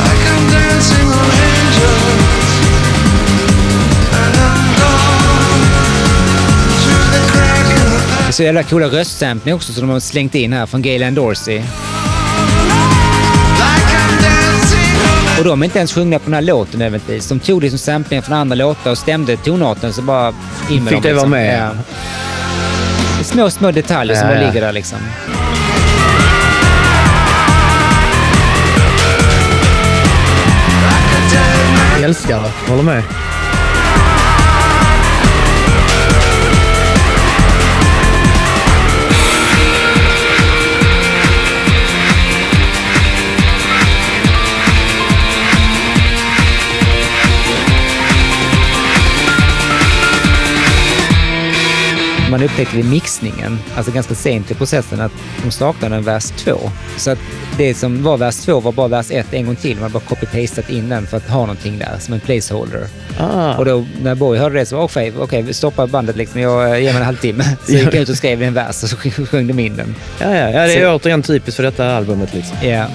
Like 0.02 0.28
I'm 0.28 0.50
dancing 0.52 1.06
on 1.06 1.30
angels. 1.42 2.41
Är 8.32 8.34
så 8.34 8.42
jävla 8.42 8.62
coola 8.62 8.86
röstsamplingar 8.86 9.56
också 9.56 9.72
som 9.72 9.86
de 9.86 9.92
har 9.92 10.00
slängt 10.00 10.34
in 10.34 10.52
här 10.52 10.66
från 10.66 10.82
Gaylan 10.82 11.14
Dorsey. 11.14 11.62
Och 15.38 15.44
de 15.44 15.62
är 15.62 15.64
inte 15.64 15.78
ens 15.78 15.92
sjungna 15.92 16.18
på 16.18 16.24
den 16.24 16.34
här 16.34 16.40
låten 16.42 16.78
nödvändigtvis. 16.78 17.28
De 17.28 17.40
tog 17.40 17.62
liksom 17.62 17.78
samplingar 17.78 18.22
från 18.22 18.36
andra 18.36 18.54
låtar 18.54 18.90
och 18.90 18.98
stämde 18.98 19.36
tonarten 19.36 19.92
så 19.92 20.02
bara 20.02 20.34
in 20.70 20.84
med 20.84 20.92
Fick 20.92 20.92
dem. 20.92 21.02
det 21.02 21.12
vara 21.12 21.14
liksom. 21.14 21.30
med. 21.30 21.58
Ja. 21.62 21.70
Det 23.16 23.20
är 23.20 23.24
små, 23.24 23.50
små 23.50 23.70
detaljer 23.70 24.16
som 24.16 24.28
Ja, 24.28 24.34
bara 24.34 24.42
ja. 24.42 24.48
ligger 24.48 24.60
där 24.66 24.72
liksom. 24.72 24.98
Jag 31.94 32.04
älskar 32.04 32.42
det, 32.42 32.70
håller 32.70 32.82
med. 32.82 33.02
Man 52.32 52.42
upptäckte 52.42 52.76
vid 52.76 52.84
mixningen, 52.90 53.58
alltså 53.76 53.92
ganska 53.92 54.14
sent 54.14 54.50
i 54.50 54.54
processen, 54.54 55.00
att 55.00 55.12
de 55.44 55.50
saknade 55.50 55.96
en 55.96 56.02
vers 56.02 56.24
2. 56.24 56.70
Så 56.96 57.10
att 57.10 57.18
det 57.58 57.74
som 57.74 58.02
var 58.02 58.16
vers 58.16 58.36
2 58.36 58.60
var 58.60 58.72
bara 58.72 58.88
vers 58.88 59.06
1 59.10 59.26
en 59.34 59.46
gång 59.46 59.56
till. 59.56 59.74
Man 59.74 59.82
hade 59.82 59.92
bara 59.92 60.02
copy-pastat 60.16 60.70
in 60.70 60.88
den 60.88 61.06
för 61.06 61.16
att 61.16 61.28
ha 61.28 61.40
någonting 61.40 61.78
där 61.78 61.96
som 61.98 62.14
en 62.14 62.20
placeholder. 62.20 62.86
Ah. 63.18 63.54
Och 63.56 63.64
då 63.64 63.84
när 64.02 64.14
Bowie 64.14 64.40
hörde 64.40 64.58
det 64.58 64.66
så 64.66 64.76
var 64.76 64.84
okej, 64.84 65.12
okej, 65.18 65.42
vi 65.42 65.52
stoppar 65.54 65.86
bandet 65.86 66.16
liksom. 66.16 66.40
Jag 66.40 66.80
ger 66.80 66.92
mig 66.92 67.00
en 67.00 67.06
halvtimme. 67.06 67.44
Så 67.66 67.72
gick 67.72 67.86
jag 67.86 67.94
ut 67.94 68.08
och 68.08 68.16
skrev 68.16 68.42
en 68.42 68.54
vers 68.54 68.82
och 68.82 68.88
så 68.88 68.96
sjöng 69.26 69.46
de 69.46 69.58
in 69.58 69.76
den. 69.76 69.94
Ja, 70.20 70.36
ja, 70.36 70.50
ja, 70.50 70.66
det 70.66 70.74
är 70.74 70.86
Så- 70.90 70.94
återigen 70.96 71.22
typiskt 71.22 71.56
för 71.56 71.62
detta 71.62 71.96
albumet. 71.96 72.34
Liksom. 72.34 72.56
Ja. 72.68 72.86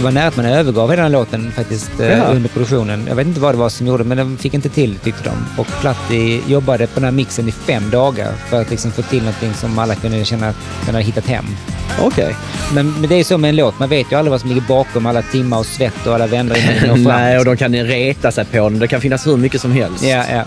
Det 0.00 0.04
var 0.04 0.10
nära 0.12 0.26
att 0.28 0.36
man 0.36 0.46
övergav 0.46 0.90
hela 0.90 1.02
den 1.02 1.12
låten 1.12 1.52
faktiskt 1.56 2.00
eh, 2.00 2.08
Ja. 2.18 2.24
under 2.24 2.48
produktionen. 2.48 3.04
Jag 3.08 3.14
vet 3.16 3.26
inte 3.26 3.40
vad 3.40 3.54
det 3.54 3.58
var 3.58 3.68
som 3.68 3.86
gjorde 3.86 4.04
men 4.04 4.18
de 4.18 4.36
fick 4.38 4.54
inte 4.54 4.68
till 4.68 4.96
tyckte 4.98 5.24
de. 5.24 5.60
Och 5.60 5.66
Platti 5.80 6.42
jobbade 6.46 6.86
på 6.86 6.94
den 6.94 7.04
här 7.04 7.10
mixen 7.10 7.48
i 7.48 7.52
fem 7.52 7.90
dagar 7.90 8.32
för 8.48 8.60
att 8.60 8.70
liksom 8.70 8.90
få 8.92 9.02
till 9.02 9.18
någonting 9.18 9.54
som 9.54 9.78
alla 9.78 9.94
kunde 9.94 10.24
känna 10.24 10.48
att 10.48 10.56
de 10.86 10.92
hade 10.92 11.04
hittat 11.04 11.26
hem. 11.26 11.44
Okej. 12.02 12.36
Men, 12.74 12.92
men 13.00 13.08
det 13.08 13.14
är 13.14 13.24
så 13.24 13.38
med 13.38 13.48
en 13.50 13.56
låt, 13.56 13.78
man 13.78 13.88
vet 13.88 14.12
ju 14.12 14.16
aldrig 14.16 14.30
vad 14.30 14.40
som 14.40 14.48
ligger 14.50 14.62
bakom 14.68 15.06
alla 15.06 15.22
timmar 15.22 15.58
och 15.58 15.66
svett 15.66 16.06
och 16.06 16.14
alla 16.14 16.26
vändor 16.26 16.56
innan 16.58 16.74
den 16.74 16.88
når 16.88 16.94
fram. 17.10 17.20
Nej, 17.22 17.38
och 17.38 17.44
de 17.44 17.56
kan 17.56 17.74
reta 17.74 18.32
sig 18.32 18.44
på 18.44 18.56
den. 18.68 18.78
Det 18.78 18.88
kan 18.88 19.00
finnas 19.00 19.26
hur 19.26 19.36
mycket 19.36 19.60
som 19.60 19.72
helst. 19.72 20.04
Ja, 20.04 20.24
ja. 20.32 20.42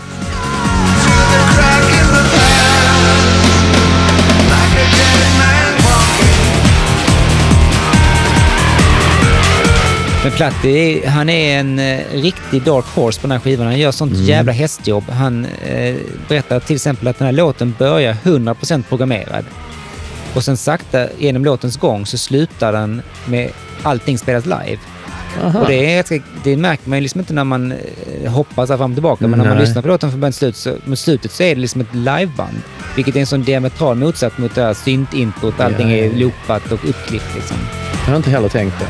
Men 10.24 10.32
Platti, 10.32 11.06
han 11.06 11.28
är 11.28 11.60
en 11.60 11.78
eh, 11.78 12.00
riktig 12.12 12.62
dark 12.62 12.84
horse 12.84 13.20
på 13.20 13.26
den 13.26 13.32
här 13.32 13.38
skivan. 13.38 13.66
Han 13.66 13.78
gör 13.78 13.92
sånt 13.92 14.12
jävla 14.14 14.52
hästjobb. 14.52 15.04
Han 15.10 15.44
eh, 15.44 15.96
berättar 16.28 16.60
till 16.60 16.76
exempel 16.76 17.08
att 17.08 17.18
den 17.18 17.26
här 17.26 17.32
låten 17.32 17.74
börjar 17.78 18.16
100% 18.24 18.82
programmerad. 18.88 19.44
Och 20.34 20.44
sen 20.44 20.56
sakta 20.56 21.06
genom 21.18 21.44
låtens 21.44 21.76
gång 21.76 22.06
så 22.06 22.18
slutar 22.18 22.72
den 22.72 23.02
med 23.26 23.50
allting 23.82 24.18
spelas 24.18 24.44
live. 24.44 24.78
Aha. 25.44 25.60
Och 25.60 25.66
det, 25.66 25.94
är, 25.94 26.22
det 26.44 26.56
märker 26.56 26.88
man 26.88 26.98
ju 26.98 27.02
liksom 27.02 27.20
inte 27.20 27.34
när 27.34 27.44
man 27.44 27.72
eh, 27.72 28.32
hoppar 28.32 28.66
så 28.66 28.76
fram 28.76 28.90
och 28.90 28.96
tillbaka. 28.96 29.26
Men 29.26 29.38
när 29.38 29.48
man 29.48 29.58
lyssnar 29.58 29.82
på 29.82 29.88
låten 29.88 30.10
från 30.10 30.20
början 30.20 30.32
till 30.32 30.38
slut, 30.38 30.56
så, 30.56 30.76
mot 30.84 30.98
slutet 30.98 31.32
så 31.32 31.42
är 31.42 31.54
det 31.54 31.60
liksom 31.60 31.80
ett 31.80 31.94
liveband. 31.94 32.62
Vilket 32.96 33.16
är 33.16 33.20
en 33.20 33.26
sån 33.26 33.42
diametral 33.42 33.96
motsats 33.96 34.38
mot 34.38 34.54
det 34.54 34.62
här 34.62 34.74
syntintrot. 34.74 35.60
Allting 35.60 35.90
Ja, 35.90 35.96
ja, 35.96 36.04
är 36.04 36.08
ja. 36.08 36.18
loopat 36.18 36.72
och 36.72 36.88
uppklippt 36.88 37.34
liksom. 37.34 37.56
Jag 38.04 38.10
har 38.10 38.16
inte 38.16 38.30
heller 38.30 38.48
tänkt 38.48 38.80
det. 38.80 38.86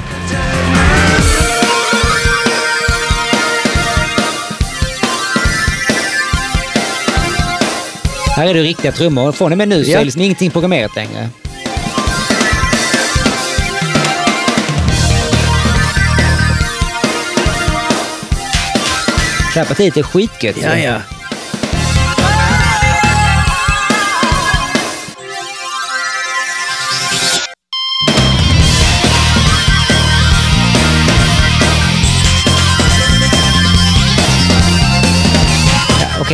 Här 8.36 8.47
är 8.47 8.55
det 8.55 8.62
riktiga 8.62 8.93
trummor. 8.93 9.32
Från 9.32 9.52
och 9.52 9.59
med 9.59 9.69
nu 9.69 9.85
så 9.85 9.90
Ja. 9.90 10.01
är 10.01 10.05
liksom 10.05 10.23
ingenting 10.23 10.51
programmerat 10.51 10.97
längre. 10.97 11.28
Det 19.55 19.61
här 19.61 19.65
partiet 19.66 19.97
är 19.97 20.02
skitgött. 20.02 20.56
Ja, 20.62 20.78
ja. 20.78 21.01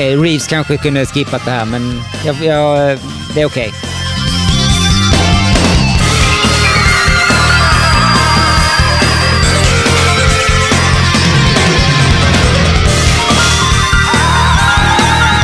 Okej, 0.01 0.17
Reeves 0.17 0.47
kanske 0.47 0.77
kunde 0.77 1.07
skippat 1.07 1.45
det 1.45 1.51
här, 1.51 1.65
men 1.65 2.03
jag, 2.25 2.37
jag, 2.45 2.99
det 3.35 3.41
är 3.41 3.47
okej. 3.47 3.73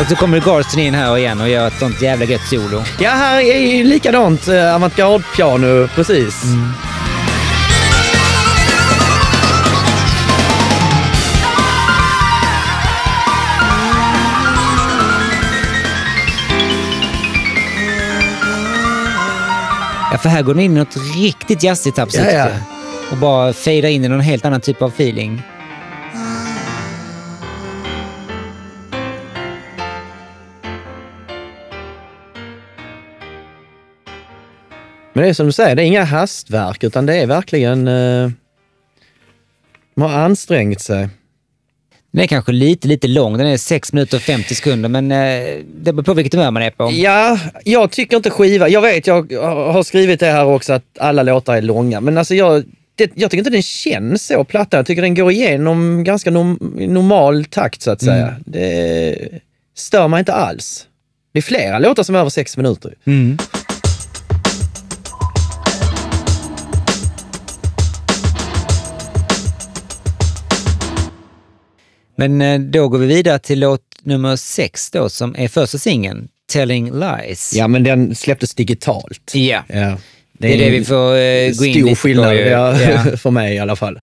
Och 0.00 0.06
så 0.08 0.16
kommer 0.16 0.40
Garston 0.40 0.80
in 0.80 0.94
här 0.94 1.18
igen 1.18 1.40
och 1.40 1.48
gör 1.48 1.66
ett 1.66 1.78
sånt 1.78 2.02
jävla 2.02 2.24
gött 2.24 2.48
solo. 2.50 2.84
Ja, 3.00 3.10
här 3.10 3.40
är 3.40 3.58
ju 3.58 3.84
likadant. 3.84 4.48
Eh, 4.48 4.74
Avantgarde-piano, 4.74 5.88
precis. 5.94 6.42
Ja, 20.12 20.18
för 20.18 20.28
här 20.28 20.42
går 20.42 20.54
den 20.54 20.62
in 20.62 20.72
i 20.72 20.78
något 20.78 20.96
riktigt 21.16 21.62
jazzigt 21.62 21.98
absolut. 21.98 22.32
Ja, 22.32 22.48
ja. 22.48 22.50
Och 23.10 23.16
bara 23.16 23.52
fejdar 23.52 23.88
in 23.88 24.04
i 24.04 24.08
någon 24.08 24.20
helt 24.20 24.44
annan 24.44 24.60
typ 24.60 24.82
av 24.82 24.88
feeling. 24.88 25.42
Men 35.12 35.22
det 35.22 35.28
är 35.28 35.34
som 35.34 35.46
du 35.46 35.52
säger, 35.52 35.76
det 35.76 35.82
är 35.82 35.86
inga 35.86 36.04
hastverk, 36.04 36.84
utan 36.84 37.06
det 37.06 37.16
är 37.16 37.26
verkligen... 37.26 37.88
Eh, 37.88 38.30
man 39.94 40.10
har 40.10 40.18
ansträngt 40.20 40.80
sig. 40.80 41.08
Den 42.16 42.22
är 42.22 42.26
kanske 42.26 42.52
lite, 42.52 42.88
lite 42.88 43.08
lång. 43.08 43.38
Den 43.38 43.46
är 43.46 43.56
6 43.56 43.92
minuter 43.92 44.16
och 44.16 44.22
50 44.22 44.54
sekunder, 44.54 44.88
men 44.88 45.12
eh, 45.12 45.58
det 45.74 45.92
beror 45.92 46.02
på 46.02 46.14
vilket 46.14 46.34
humör 46.34 46.50
man 46.50 46.62
är 46.62 46.70
på. 46.70 46.90
Ja, 46.92 47.38
jag 47.64 47.90
tycker 47.90 48.16
inte 48.16 48.30
skiva... 48.30 48.68
Jag 48.68 48.80
vet, 48.80 49.06
jag 49.06 49.32
har 49.72 49.82
skrivit 49.82 50.20
det 50.20 50.26
här 50.26 50.44
också, 50.44 50.72
att 50.72 50.82
alla 50.98 51.22
låtar 51.22 51.56
är 51.56 51.62
långa. 51.62 52.00
Men 52.00 52.18
alltså 52.18 52.34
jag, 52.34 52.64
det, 52.94 53.10
jag 53.14 53.30
tycker 53.30 53.38
inte 53.38 53.50
den 53.50 53.62
känns 53.62 54.26
så, 54.26 54.44
plattan. 54.44 54.78
Jag 54.78 54.86
tycker 54.86 55.02
den 55.02 55.14
går 55.14 55.32
igenom 55.32 56.04
ganska 56.04 56.30
norm, 56.30 56.58
normal 56.74 57.44
takt, 57.44 57.82
så 57.82 57.90
att 57.90 58.02
säga. 58.02 58.34
Det 58.46 59.16
stör 59.76 60.08
mig 60.08 60.18
inte 60.18 60.32
alls. 60.32 60.86
Det 61.32 61.38
är 61.38 61.42
flera 61.42 61.78
låtar 61.78 62.02
som 62.02 62.14
är 62.14 62.18
över 62.18 62.30
sex 62.30 62.56
minuter. 62.56 62.94
Mm. 63.04 63.38
Men 72.16 72.42
eh, 72.42 72.60
då 72.60 72.88
går 72.88 72.98
vi 72.98 73.06
vidare 73.06 73.38
till 73.38 73.60
låt 73.60 73.80
nummer 74.02 74.36
sex 74.36 74.90
då, 74.90 75.08
som 75.08 75.34
är 75.38 75.48
första 75.48 75.78
singeln, 75.78 76.28
Telling 76.52 76.90
Lies. 76.92 77.52
Ja, 77.54 77.68
men 77.68 77.84
den 77.84 78.14
släpptes 78.14 78.54
digitalt. 78.54 79.32
Ja. 79.34 79.62
Ja. 79.68 79.98
Det 80.38 80.54
är 80.54 80.58
det 80.58 80.70
vi 80.70 80.84
får 80.84 81.16
eh, 81.16 81.44
gå 81.44 81.46
in 81.48 81.54
Stor 81.54 81.64
lite 81.64 81.88
på 81.88 81.96
skillnad, 81.96 82.34
ju. 82.34 82.40
ja, 82.40 82.80
Ja. 82.80 83.04
för 83.16 83.30
mig 83.30 83.54
i 83.54 83.58
alla 83.58 83.76
fall. 83.76 83.98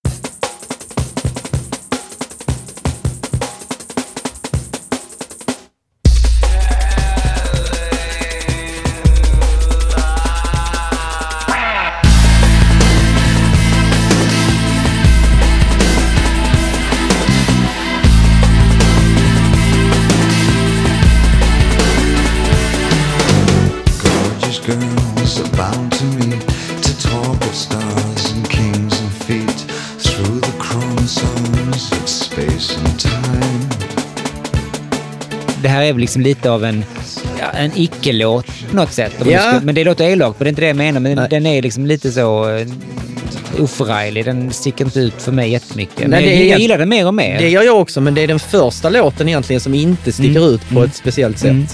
Här 35.84 35.90
är 35.90 35.94
väl 35.94 36.02
liksom 36.02 36.22
lite 36.22 36.52
av 36.52 36.66
en, 36.66 36.86
ja, 37.40 37.46
en 37.60 37.72
icke-låt 37.76 38.46
på 38.70 38.76
något 38.76 38.92
sätt. 38.92 39.14
Ja. 39.26 39.40
ska- 39.40 39.60
Men 39.64 39.76
det 39.76 39.84
låter 39.84 40.06
elakt, 40.06 40.40
men 40.40 40.44
det 40.44 40.48
är 40.48 40.50
inte 40.50 40.62
det 40.62 40.68
jag 40.68 40.76
menar. 40.76 41.00
Men 41.00 41.16
Nej. 41.16 41.28
den 41.30 41.46
är 41.46 41.62
liksom 41.62 41.86
lite 41.86 42.12
så 42.12 42.50
uh, 42.50 42.68
oförarglig. 43.60 44.26
Den 44.26 44.52
sticker 44.52 44.86
inte 44.86 45.00
ut 45.00 45.14
för 45.22 45.32
mig 45.32 45.50
jättemycket. 45.52 46.00
Men 46.00 46.10
Nej, 46.10 46.26
det 46.26 46.34
jag, 46.36 46.46
jag 46.46 46.60
gillar 46.60 46.78
den 46.78 46.90
mer 46.90 47.08
och 47.08 47.14
mer. 47.14 47.40
Det 47.40 47.50
gör 47.50 47.64
jag 47.64 47.80
också, 47.82 48.02
men 48.02 48.14
det 48.16 48.22
är 48.22 48.28
den 48.28 48.40
första 48.40 48.90
låten 48.90 49.28
egentligen 49.30 49.60
som 49.60 49.74
inte 49.74 50.12
sticker 50.12 50.40
Mm. 50.42 50.44
ut 50.54 50.70
på 50.70 50.84
ett 50.84 50.96
speciellt 50.96 51.38
sätt. 51.40 51.50
Mm. 51.52 51.66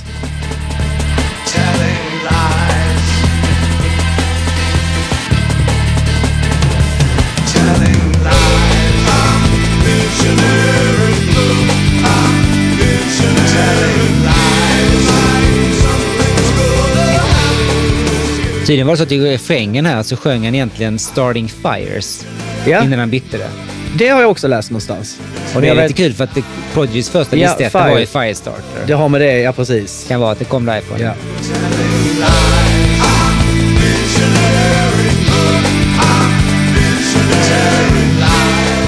Tydligen 18.70 18.88
var 18.88 18.94
det 18.94 18.98
så 18.98 19.04
att 19.04 19.12
i 19.12 19.20
refrängen 19.20 19.86
här 19.86 20.04
så 20.04 20.16
sjöng 20.18 20.46
han 20.46 20.56
egentligen 20.56 21.00
Starting 21.00 21.50
Fires 21.50 22.26
Ja. 22.68 22.84
innan 22.84 23.00
han 23.00 23.10
bytte 23.10 23.38
det. 23.38 23.48
Det 23.98 24.08
har 24.08 24.22
jag 24.22 24.32
också 24.32 24.48
läst 24.48 24.72
någonstans. 24.72 25.20
Och 25.56 25.62
det 25.62 25.68
är 25.68 25.76
jag 25.76 25.82
lite 25.84 25.94
kul 25.94 26.14
för 26.14 26.24
att 26.24 26.36
det, 26.36 26.44
Prodigy's 26.74 27.12
första 27.12 27.36
Ja, 27.38 27.48
listetta 27.50 27.80
Fire- 27.84 27.92
var 27.92 28.00
ju 28.00 28.06
Firestarter. 28.06 28.64
Det 28.88 28.94
har 28.94 29.10
med 29.10 29.22
det, 29.22 29.40
ja 29.40 29.52
precis. 29.54 30.06
kan 30.08 30.20
vara 30.20 30.32
att 30.32 30.40
det 30.40 30.46
kom 30.46 30.66
därifrån. 30.66 30.98
Ja. 31.02 31.14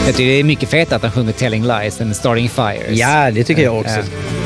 Jag 0.06 0.16
tycker 0.16 0.32
det 0.32 0.40
är 0.40 0.44
mycket 0.44 0.70
fetare 0.70 0.96
att 0.96 1.02
han 1.02 1.12
sjunger 1.12 1.32
Telling 1.32 1.64
Lies 1.68 2.02
än 2.02 2.14
Starting 2.14 2.50
Fires. 2.50 3.00
ja, 3.00 3.32
det 3.32 3.44
tycker 3.44 3.64
jag 3.64 3.78
också. 3.80 3.96
Ja. 3.96 4.41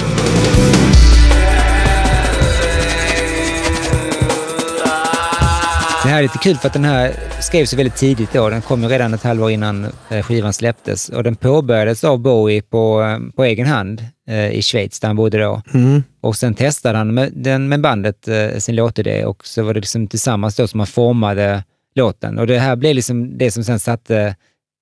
Det 6.06 6.12
här 6.12 6.18
är 6.18 6.24
lite 6.24 6.38
kul 6.38 6.58
för 6.58 6.68
att 6.68 6.74
den 6.74 6.86
här 6.86 7.14
skrevs 7.42 7.74
väldigt 7.74 7.96
tidigt 7.96 8.34
då. 8.34 8.50
Den 8.50 8.62
kom 8.62 8.84
ju 8.84 8.90
redan 8.90 9.14
ett 9.14 9.24
halvår 9.24 9.52
innan 9.52 9.86
eh, 10.10 10.24
skivan 10.24 10.54
släpptes 10.54 11.10
och 11.10 11.24
den 11.24 11.36
påbörjades 11.36 12.04
av 12.04 12.20
Bowie 12.20 12.62
på, 12.62 13.02
eh, 13.02 13.36
på 13.36 13.44
egen 13.44 13.68
hand 13.68 14.06
eh, 14.28 14.50
i 14.50 14.62
Schweiz 14.62 15.00
där 15.00 15.08
han 15.08 15.16
bodde 15.16 15.40
då. 15.40 15.62
Mm. 15.74 16.04
Och 16.22 16.36
sen 16.36 16.54
testade 16.54 16.98
han 16.98 17.14
med, 17.14 17.32
den, 17.36 17.68
med 17.68 17.82
bandet 17.82 18.28
sin 18.58 18.76
låtidé 18.76 19.26
och 19.26 19.48
så 19.48 19.64
var 19.64 19.74
det 19.74 19.80
liksom 19.80 20.08
tillsammans 20.08 20.56
då 20.56 20.68
som 20.68 20.78
man 20.78 20.88
formade 20.88 21.64
låten. 21.96 22.40
Och 22.40 22.48
det 22.48 22.60
här 22.60 22.76
blev 22.76 22.96
liksom 22.96 23.38
det 23.38 23.52
som 23.52 23.64
sen 23.64 23.80
satte 23.80 24.36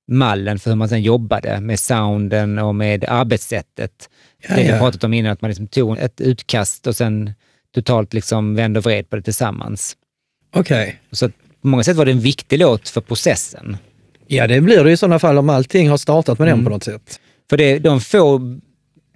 mallen 0.08 0.60
för 0.60 0.70
hur 0.70 0.78
man 0.78 0.90
sen 0.90 1.02
jobbade 1.02 1.60
med 1.62 1.80
sounden 1.80 2.60
och 2.60 2.76
med 2.76 3.06
arbetssättet. 3.08 4.10
Ja, 4.48 4.56
det 4.56 4.64
vi 4.64 4.70
ja. 4.70 4.78
pratat 4.78 5.04
om 5.04 5.14
innan, 5.14 5.32
att 5.32 5.41
man 5.41 5.50
liksom 5.50 5.68
tog 5.68 5.98
ett 5.98 6.22
utkast 6.22 6.88
och 6.88 6.95
sen 6.95 7.34
totalt 7.76 8.14
liksom 8.14 8.56
vände 8.56 8.80
och 8.80 8.86
vred 8.86 9.10
på 9.10 9.16
det 9.16 9.22
tillsammans. 9.22 9.98
Okej. 10.54 11.00
Så 11.12 11.26
att 11.26 11.32
på 11.62 11.68
många 11.68 11.84
sätt 11.84 11.98
var 11.98 12.06
det 12.06 12.12
en 12.12 12.20
viktig 12.20 12.60
låt 12.60 12.90
för 12.90 13.02
processen. 13.02 13.78
Ja, 14.28 14.48
det 14.48 14.62
blir 14.62 14.84
det 14.84 14.92
i 14.92 14.98
sådana 14.98 15.20
fall 15.20 15.38
om 15.38 15.50
allting 15.50 15.90
har 15.90 15.98
startat 15.98 16.40
med 16.40 16.48
Mm. 16.48 16.58
den 16.60 16.66
på 16.66 16.72
något 16.72 16.84
sätt. 16.84 17.20
För 17.50 17.58
det, 17.58 17.80
de 17.80 18.02
få 18.02 18.42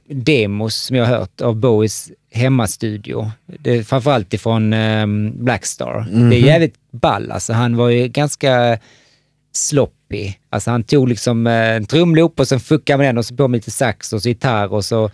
demos 0.10 0.76
som 0.76 0.96
jag 0.96 1.06
har 1.06 1.18
hört 1.18 1.42
av 1.42 1.56
Bowies 1.56 2.12
hemmastudio, 2.32 3.32
det 3.60 3.84
framförallt 3.84 4.34
ifrån 4.34 4.74
um, 4.74 5.44
Blackstar, 5.44 6.06
det 6.30 6.36
är 6.36 6.40
jävligt 6.40 6.76
ball. 6.92 7.32
Alltså, 7.32 7.54
han 7.54 7.76
var 7.76 7.90
ju 7.90 8.08
ganska 8.08 8.80
sloppy. 9.54 10.34
Alltså, 10.50 10.72
han 10.72 10.84
tog 10.84 11.08
liksom 11.10 11.48
eh, 11.48 11.54
en 11.76 11.86
trumloop 11.86 12.40
och 12.40 12.48
sen 12.48 12.60
fuckade 12.60 12.98
med 12.98 13.08
den 13.08 13.18
och 13.18 13.26
så 13.26 13.36
på 13.36 13.48
med 13.48 13.58
lite 13.58 13.72
sax 13.72 14.14
och 14.14 14.22
så 14.22 14.30
gitarr 14.30 14.74
och 14.74 14.86
så 14.86 15.10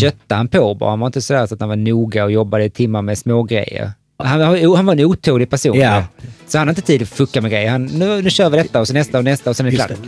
köttade 0.00 0.34
han 0.38 0.48
på 0.48 0.74
bara. 0.74 0.90
Han 0.90 1.00
var 1.00 1.06
inte 1.06 1.22
sådär 1.22 1.46
så 1.46 1.54
att 1.54 1.60
han 1.60 1.68
var 1.68 1.76
noga 1.76 2.24
och 2.24 2.32
jobbade 2.32 2.64
i 2.64 2.70
timmar 2.70 3.02
med 3.02 3.18
smågrejer. 3.18 3.90
Han, 4.24 4.38
var- 4.40 4.76
han 4.76 4.86
var 4.86 4.92
en 4.92 5.04
otålig 5.04 5.50
person. 5.50 5.78
Ja. 5.78 6.04
Så 6.46 6.58
han 6.58 6.68
hade 6.68 6.78
inte 6.78 6.86
tid 6.86 7.02
att 7.02 7.08
fucka 7.08 7.40
med 7.40 7.50
grejer. 7.50 7.70
Han, 7.70 7.84
nu, 7.84 8.22
nu 8.22 8.30
kör 8.30 8.50
vi 8.50 8.56
detta 8.56 8.80
och 8.80 8.86
så 8.88 8.94
nästa 8.94 9.18
och 9.18 9.24
nästa 9.24 9.50
och 9.50 9.56
sen 9.56 9.66
är 9.66 9.70
det 9.70 9.76
Just 9.76 9.86
klart. 9.86 9.98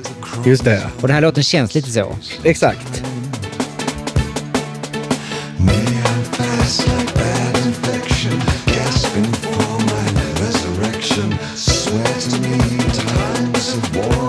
det. 0.44 0.50
Just 0.50 0.64
det. 0.64 0.82
Och 1.00 1.08
den 1.08 1.14
här 1.14 1.20
låten 1.22 1.42
känns 1.42 1.74
lite 1.74 1.90
så. 1.90 2.16
Exakt. 2.42 3.02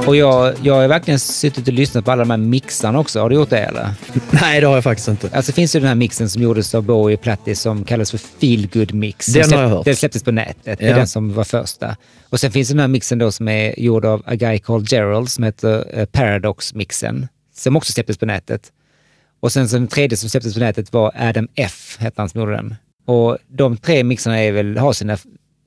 Och 0.07 0.15
jag, 0.15 0.53
jag 0.64 0.73
har 0.73 0.88
verkligen 0.88 1.19
suttit 1.19 1.68
och 1.68 1.73
lyssnat 1.73 2.06
på 2.06 2.11
alla 2.11 2.23
de 2.23 2.30
här 2.30 2.38
mixarna 2.38 2.99
också. 2.99 3.19
Har 3.19 3.30
du 3.30 3.36
gjort 3.36 3.49
det 3.49 3.60
eller? 3.60 3.90
Nej, 4.32 4.61
det 4.61 4.68
har 4.68 4.76
jag 4.76 4.84
faktiskt 4.84 5.07
inte. 5.07 5.30
Alltså 5.34 5.52
finns 5.52 5.76
ju 5.76 5.80
den 5.80 5.88
här 5.88 5.95
mixen 5.95 6.30
som 6.30 6.41
gjordes 6.41 6.76
av 6.76 6.84
Bowie 6.84 7.18
Plattis 7.18 7.61
som 7.61 7.84
kallas 7.84 8.11
för 8.11 8.18
Feel 8.18 8.68
Good 8.73 8.94
Mix. 8.94 9.26
Den 9.26 9.44
Som 9.44 9.53
har 9.53 9.61
jag 9.61 9.69
släpp- 9.69 9.76
hört. 9.77 9.86
Den 9.86 9.95
släpptes 9.95 10.23
på 10.23 10.32
nätet. 10.32 10.80
Det 10.80 10.88
är 10.88 10.95
den 10.95 11.07
som 11.07 11.34
var 11.34 11.44
första. 11.44 11.98
Och 12.30 12.40
sen 12.40 12.52
finns 12.52 12.69
den 12.69 12.80
här 12.80 12.88
mixen 12.88 13.18
då 13.19 13.32
som 13.32 13.48
är 13.48 13.80
gjord 13.80 14.06
av 14.06 14.23
A 14.26 14.36
Guy 14.36 14.60
Called 14.60 14.91
Gerald 14.91 15.30
som 15.30 15.44
heter 15.44 15.99
eh, 15.99 16.06
Paradox-mixen. 16.06 17.27
Som 17.56 17.76
också 17.76 17.91
släpptes 17.94 18.18
på 18.18 18.26
nätet. 18.26 18.61
Och 19.40 19.52
sen 19.52 19.68
den 19.68 19.88
tredje 19.88 20.18
som 20.18 20.30
släpptes 20.30 20.53
på 20.53 20.60
nätet 20.60 20.94
var 20.94 21.11
Adam 21.15 21.48
F, 21.56 21.98
hette 21.99 22.22
han 22.22 22.30
som 22.30 22.40
gjorde 22.41 22.53
den. 22.56 22.76
Och 23.06 23.38
de 23.48 23.77
tre 23.77 24.03
mixarna 24.03 24.40
är 24.40 24.52
väl, 24.52 24.77
har 24.77 24.94
sina 24.94 25.18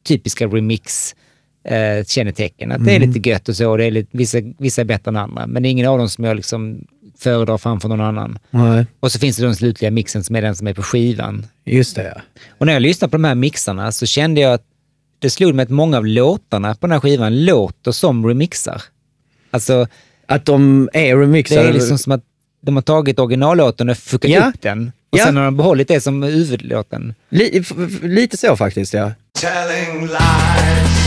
typiska 0.07 0.47
remix 0.47 1.15
eh, 1.65 2.05
kännetecken. 2.05 2.73
Att 2.73 2.85
det 2.85 2.97
är 2.97 3.01
lite 3.01 3.29
gött 3.29 3.49
och 3.49 3.57
så. 3.57 3.71
Och 3.71 3.79
det 3.79 3.85
är 3.85 3.91
lite, 3.91 4.09
vissa, 4.17 4.39
vissa 4.59 4.81
är 4.81 4.85
bättre 4.85 5.09
än 5.09 5.17
andra. 5.17 5.47
Men 5.47 5.63
det 5.63 5.69
är 5.69 5.71
ingen 5.71 5.89
av 5.89 5.99
dem 5.99 6.09
som 6.09 6.25
jag 6.25 6.37
liksom 6.37 6.87
föredrar 7.19 7.59
framför 7.59 7.89
någon 7.89 8.01
annan. 8.01 8.39
Nej, 8.51 8.87
Och 9.01 9.13
så 9.13 9.19
finns 9.19 9.37
det 9.37 9.43
den 9.43 9.57
slutliga 9.57 9.91
mixen 9.91 10.25
som 10.25 10.37
är 10.37 10.43
den 10.43 10.57
som 10.57 10.67
är 10.67 10.75
på 10.75 10.83
skivan. 10.83 11.47
just 11.65 11.97
det. 11.97 12.13
ja. 12.17 12.23
Och 12.59 12.67
när 12.67 12.73
jag 12.73 12.83
lyssnade 12.83 13.11
på 13.11 13.17
de 13.17 13.25
här 13.25 13.35
mixarna 13.35 13.93
så 13.93 14.07
kände 14.07 14.41
jag 14.41 14.53
att 14.55 14.65
det 15.19 15.31
slog 15.31 15.55
mig 15.55 15.63
att 15.63 15.71
många 15.71 15.97
av 15.97 16.07
låtarna 16.07 16.75
på 16.75 16.87
den 16.87 16.93
här 16.93 17.01
skivan 17.01 17.45
låter 17.45 17.93
som 17.93 18.27
remixar. 18.27 18.83
Alltså, 19.51 19.87
Att 20.27 20.45
de 20.45 20.89
är 20.93 21.17
det 21.17 21.23
remixade. 21.23 21.69
är 21.69 21.73
liksom 21.73 21.99
som 21.99 22.13
att 22.13 22.23
de 22.61 22.77
har 22.77 22.83
tagit 22.83 23.19
originallåten 23.19 23.89
och 23.89 23.97
fuckat 23.99 24.31
Ja. 24.31 24.49
upp 24.49 24.61
den. 24.63 24.93
Och 25.11 25.19
Ja. 25.19 25.25
sen 25.25 25.37
har 25.37 25.45
de 25.45 25.57
behållit 25.57 25.89
det 25.89 26.01
som 26.01 26.23
huvudlåten. 26.23 27.15
F- 27.53 27.73
lite 28.03 28.37
så 28.37 28.57
faktiskt, 28.57 28.95
ja. 28.95 29.13
Telling 29.41 30.01
lies. 30.07 30.98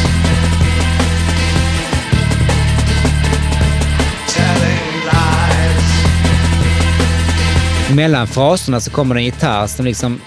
Mellan 7.96 8.28
fraserna 8.28 8.80
så 8.80 8.92
kommer 8.92 9.16
det 9.16 9.22
en 9.22 9.26
gitarr 9.26 9.68
som 9.68 9.86
liksom... 9.86 10.22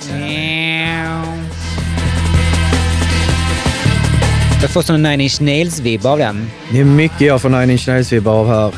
Jag 4.63 4.71
får 4.71 4.83
sån 4.83 5.03
Nine 5.03 5.21
Inch 5.21 5.41
Nails-vibb 5.41 6.07
av 6.07 6.19
den. 6.19 6.51
Det 6.71 6.81
är 6.81 6.85
mycket 6.85 7.21
jag 7.21 7.43
får 7.43 7.49
Nine 7.49 7.71
Inch 7.71 7.89
Nails-vibbar 7.89 8.33
av 8.33 8.49
här. 8.49 8.73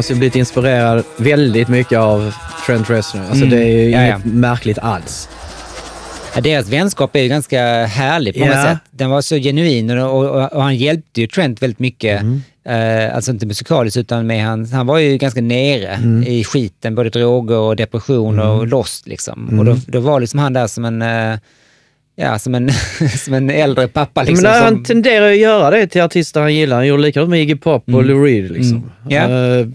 Måste 0.00 0.12
ju 0.12 0.18
blivit 0.18 0.36
inspirerad 0.36 1.04
väldigt 1.16 1.68
mycket 1.68 1.98
av 1.98 2.34
Trent 2.66 2.90
Reznor. 2.90 3.22
Alltså 3.22 3.44
Mm. 3.44 3.50
det 3.50 3.64
är 3.64 3.68
ju 3.84 3.90
Ja, 3.90 4.04
inget 4.06 4.24
märkligt 4.24 4.78
alls. 4.78 5.28
Ja, 6.34 6.40
deras 6.40 6.68
vänskap 6.68 7.16
är 7.16 7.20
ju 7.22 7.28
ganska 7.28 7.84
härlig 7.86 8.34
på 8.34 8.40
många 8.40 8.52
Ja. 8.52 8.64
sätt. 8.64 8.78
Den 8.90 9.10
var 9.10 9.20
så 9.22 9.36
genuin 9.36 9.90
och, 9.90 10.18
och, 10.26 10.52
och 10.52 10.62
han 10.62 10.76
hjälpte 10.76 11.20
ju 11.20 11.26
Trent 11.26 11.62
väldigt 11.62 11.78
mycket. 11.78 12.20
Mm. 12.22 12.42
Eh, 12.64 13.14
alltså 13.16 13.30
inte 13.30 13.46
musikaliskt 13.46 13.96
utan 13.96 14.26
med 14.26 14.44
han, 14.44 14.66
han 14.72 14.86
var 14.86 14.98
ju 14.98 15.16
ganska 15.16 15.40
nere 15.40 15.88
Mm. 15.88 16.22
i 16.22 16.44
skiten, 16.44 16.94
både 16.94 17.10
droger 17.10 17.56
och 17.56 17.76
depression 17.76 18.38
och 18.38 18.66
lost 18.66 19.06
liksom. 19.06 19.48
Mm. 19.48 19.58
Och 19.58 19.64
då, 19.64 19.76
då 19.86 20.00
var 20.00 20.20
liksom 20.20 20.38
han 20.38 20.52
där 20.52 20.66
som 20.66 20.84
en, 20.84 21.02
eh, 21.02 21.38
ja, 22.20 22.38
som 22.38 22.54
en, 22.54 22.70
som 23.18 23.34
en 23.34 23.50
äldre 23.50 23.88
pappa 23.88 24.22
liksom. 24.22 24.42
Men 24.42 24.54
som, 24.54 24.64
han 24.64 24.84
tenderar 24.84 25.26
ju 25.28 25.32
att 25.34 25.40
göra 25.40 25.70
det 25.70 25.86
till 25.86 26.02
artister 26.02 26.40
han 26.40 26.54
gillar. 26.54 26.76
Han 26.76 26.86
gjorde 26.86 27.02
likadant 27.02 27.30
med 27.30 27.42
Iggy 27.42 27.56
Pop 27.56 27.94
och 27.94 28.04
Lou 28.04 28.24
Reed. 28.24 28.50
Liksom. 28.50 28.76
Mm. 28.76 28.90
Ja. 29.08 29.56
Eh, 29.60 29.66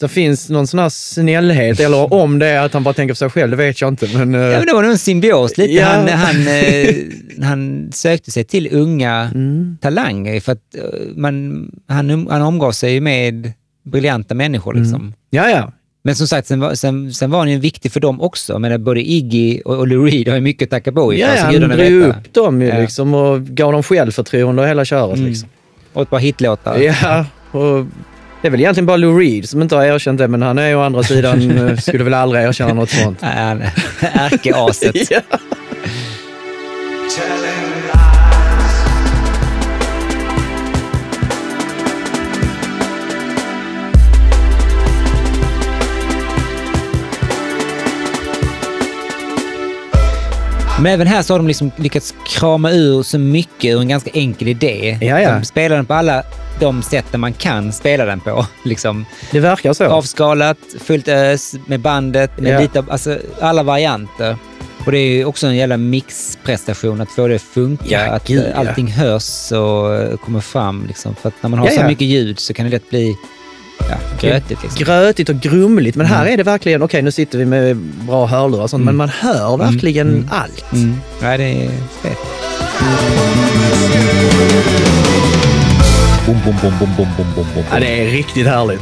det 0.00 0.08
finns 0.08 0.48
någon 0.48 0.66
sån 0.66 0.80
här 0.80 0.88
snällhet, 0.88 1.80
eller 1.80 2.12
om 2.14 2.38
det 2.38 2.46
är 2.46 2.60
att 2.64 2.72
han 2.72 2.82
bara 2.82 2.94
tänker 2.94 3.14
på 3.14 3.16
sig 3.16 3.30
själv, 3.30 3.50
det 3.50 3.56
vet 3.56 3.80
jag 3.80 3.88
inte. 3.88 4.08
Men, 4.18 4.34
eh, 4.34 4.40
Ja, 4.40 4.58
men 4.58 4.66
det 4.66 4.72
var 4.72 4.82
nog 4.82 4.90
en 4.90 4.98
symbios 4.98 5.58
lite. 5.58 5.72
Ja. 5.72 5.84
Han, 5.86 6.08
han, 6.08 6.48
eh, 6.48 6.94
han 7.46 7.90
sökte 7.92 8.30
sig 8.30 8.44
till 8.44 8.68
unga 8.72 9.30
Mm. 9.34 9.78
talanger 9.80 10.40
för 10.40 10.52
att 10.52 10.74
eh, 10.78 10.82
man, 11.16 11.64
han, 11.88 12.26
han 12.30 12.42
omgav 12.42 12.72
sig 12.72 13.00
med 13.00 13.52
briljanta 13.84 14.34
människor. 14.34 14.74
Liksom. 14.74 15.14
ja, 15.30 15.50
ja. 15.50 15.72
Men 16.02 16.14
som 16.16 16.26
sagt, 16.26 16.48
sen 16.48 16.60
var, 16.60 16.74
sen, 16.74 17.14
sen 17.14 17.30
var 17.30 17.38
han 17.38 17.50
ju 17.50 17.58
viktig 17.58 17.92
för 17.92 18.00
dem 18.00 18.20
också. 18.20 18.58
Men 18.58 18.84
både 18.84 19.00
Iggy 19.10 19.60
och, 19.64 19.76
och 19.76 19.88
Lou 19.88 20.06
Reed 20.06 20.28
har 20.28 20.34
ju 20.34 20.40
mycket 20.40 20.66
att 20.66 20.70
tacka 20.70 20.92
Bowie 20.92 21.20
Ja, 21.20 21.26
för. 21.28 21.36
så 21.36 21.42
han 21.44 21.54
drog 21.78 22.02
upp 22.02 22.34
dem 22.34 22.62
ju 22.62 22.68
Ja. 22.68 22.78
liksom 22.80 23.14
och 23.14 23.42
gav 23.42 23.72
dem 23.72 23.82
självförtroende 23.82 24.62
och 24.62 24.68
hela 24.68 24.84
köret. 24.84 25.16
Mm. 25.18 25.28
Liksom. 25.28 25.48
Och 25.92 26.02
ett 26.02 26.10
par 26.10 26.18
hitlåtar. 26.18 26.78
Ja, 26.78 27.26
och 27.50 27.86
det 28.42 28.48
är 28.48 28.50
väl 28.50 28.60
egentligen 28.60 28.86
bara 28.86 28.96
Lou 28.96 29.18
Reed 29.18 29.48
som 29.48 29.62
inte 29.62 29.76
har 29.76 29.84
erkänt 29.84 30.18
det, 30.18 30.28
men 30.28 30.42
han 30.42 30.58
är 30.58 30.68
ju 30.68 30.74
å 30.74 30.80
andra 30.80 31.02
sidan, 31.02 31.50
eh, 31.68 31.76
skulle 31.76 32.04
väl 32.04 32.14
aldrig 32.14 32.44
erkänna 32.44 32.74
något 32.74 32.90
sånt. 32.90 33.18
Ärkeaset. 34.00 34.96
Ja. 35.10 35.20
Men 50.82 50.92
även 50.92 51.06
här 51.06 51.22
så 51.22 51.34
har 51.34 51.38
de 51.38 51.48
liksom 51.48 51.70
lyckats 51.76 52.14
krama 52.26 52.70
ur 52.70 53.02
så 53.02 53.18
mycket 53.18 53.74
ur 53.74 53.80
en 53.80 53.88
ganska 53.88 54.10
enkel 54.14 54.48
idé. 54.48 54.98
Ja, 55.00 55.20
ja. 55.20 55.32
De 55.34 55.44
spelar 55.44 55.76
den 55.76 55.86
på 55.86 55.94
alla 55.94 56.22
de 56.60 56.82
sätten 56.82 57.20
man 57.20 57.32
kan 57.32 57.72
spela 57.72 58.04
den 58.04 58.20
på. 58.20 58.46
Liksom. 58.64 59.06
Det 59.30 59.40
verkar 59.40 59.72
så. 59.72 59.84
Avskalat, 59.84 60.58
fullt 60.84 61.08
ös, 61.08 61.54
med 61.66 61.80
bandet, 61.80 62.38
med 62.40 62.52
Ja. 62.54 62.60
lite 62.60 62.84
alltså, 62.88 63.18
alla 63.40 63.62
varianter. 63.62 64.36
Och 64.86 64.92
det 64.92 64.98
är 64.98 65.24
också 65.24 65.46
en 65.46 65.56
jävla 65.56 65.76
mixprestation 65.76 67.00
att 67.00 67.10
få 67.10 67.28
det 67.28 67.34
att 67.34 67.42
funka. 67.42 67.84
Ja, 67.88 68.10
att 68.12 68.26
gud, 68.26 68.38
eh, 68.44 68.50
ja. 68.50 68.56
allting 68.56 68.86
hörs 68.92 69.52
och 69.52 69.94
eh, 69.94 70.16
kommer 70.16 70.40
fram. 70.40 70.86
Liksom. 70.86 71.14
För 71.14 71.28
att 71.28 71.34
när 71.40 71.50
man 71.50 71.58
har 71.58 71.66
Ja, 71.66 71.72
så 71.72 71.80
ja. 71.80 71.86
mycket 71.88 72.06
ljud 72.06 72.38
så 72.38 72.54
kan 72.54 72.64
det 72.66 72.70
lätt 72.70 72.90
bli 72.90 73.14
ja, 73.88 73.96
grötigt. 74.20 74.62
Liksom. 74.62 74.84
Grötigt 74.84 75.28
och 75.28 75.40
grumligt, 75.40 75.96
men 75.96 76.06
här 76.06 76.20
Mm. 76.20 76.32
är 76.32 76.36
det 76.36 76.42
verkligen, 76.42 76.82
okej 76.82 77.02
nu 77.02 77.12
sitter 77.12 77.38
vi 77.38 77.44
med 77.44 77.76
bra 77.76 78.26
hörlurar 78.26 78.62
och 78.62 78.70
sånt, 78.70 78.84
men 78.84 78.96
man 78.96 79.08
hör 79.08 79.56
verkligen 79.56 80.30
allt. 80.32 80.72
Mm. 80.72 80.96
Ja, 81.22 81.36
det 81.36 81.44
är 81.44 81.70
fett. 82.02 82.18
Bom, 86.26 86.36
bom, 86.44 86.54
bom, 86.62 86.72
bom, 86.78 86.88
bom, 86.96 87.06
bom, 87.16 87.26
bom, 87.36 87.46
bom. 87.54 87.64
Ja, 87.72 87.80
det 87.80 88.00
är 88.02 88.10
riktigt 88.10 88.46
härligt. 88.46 88.80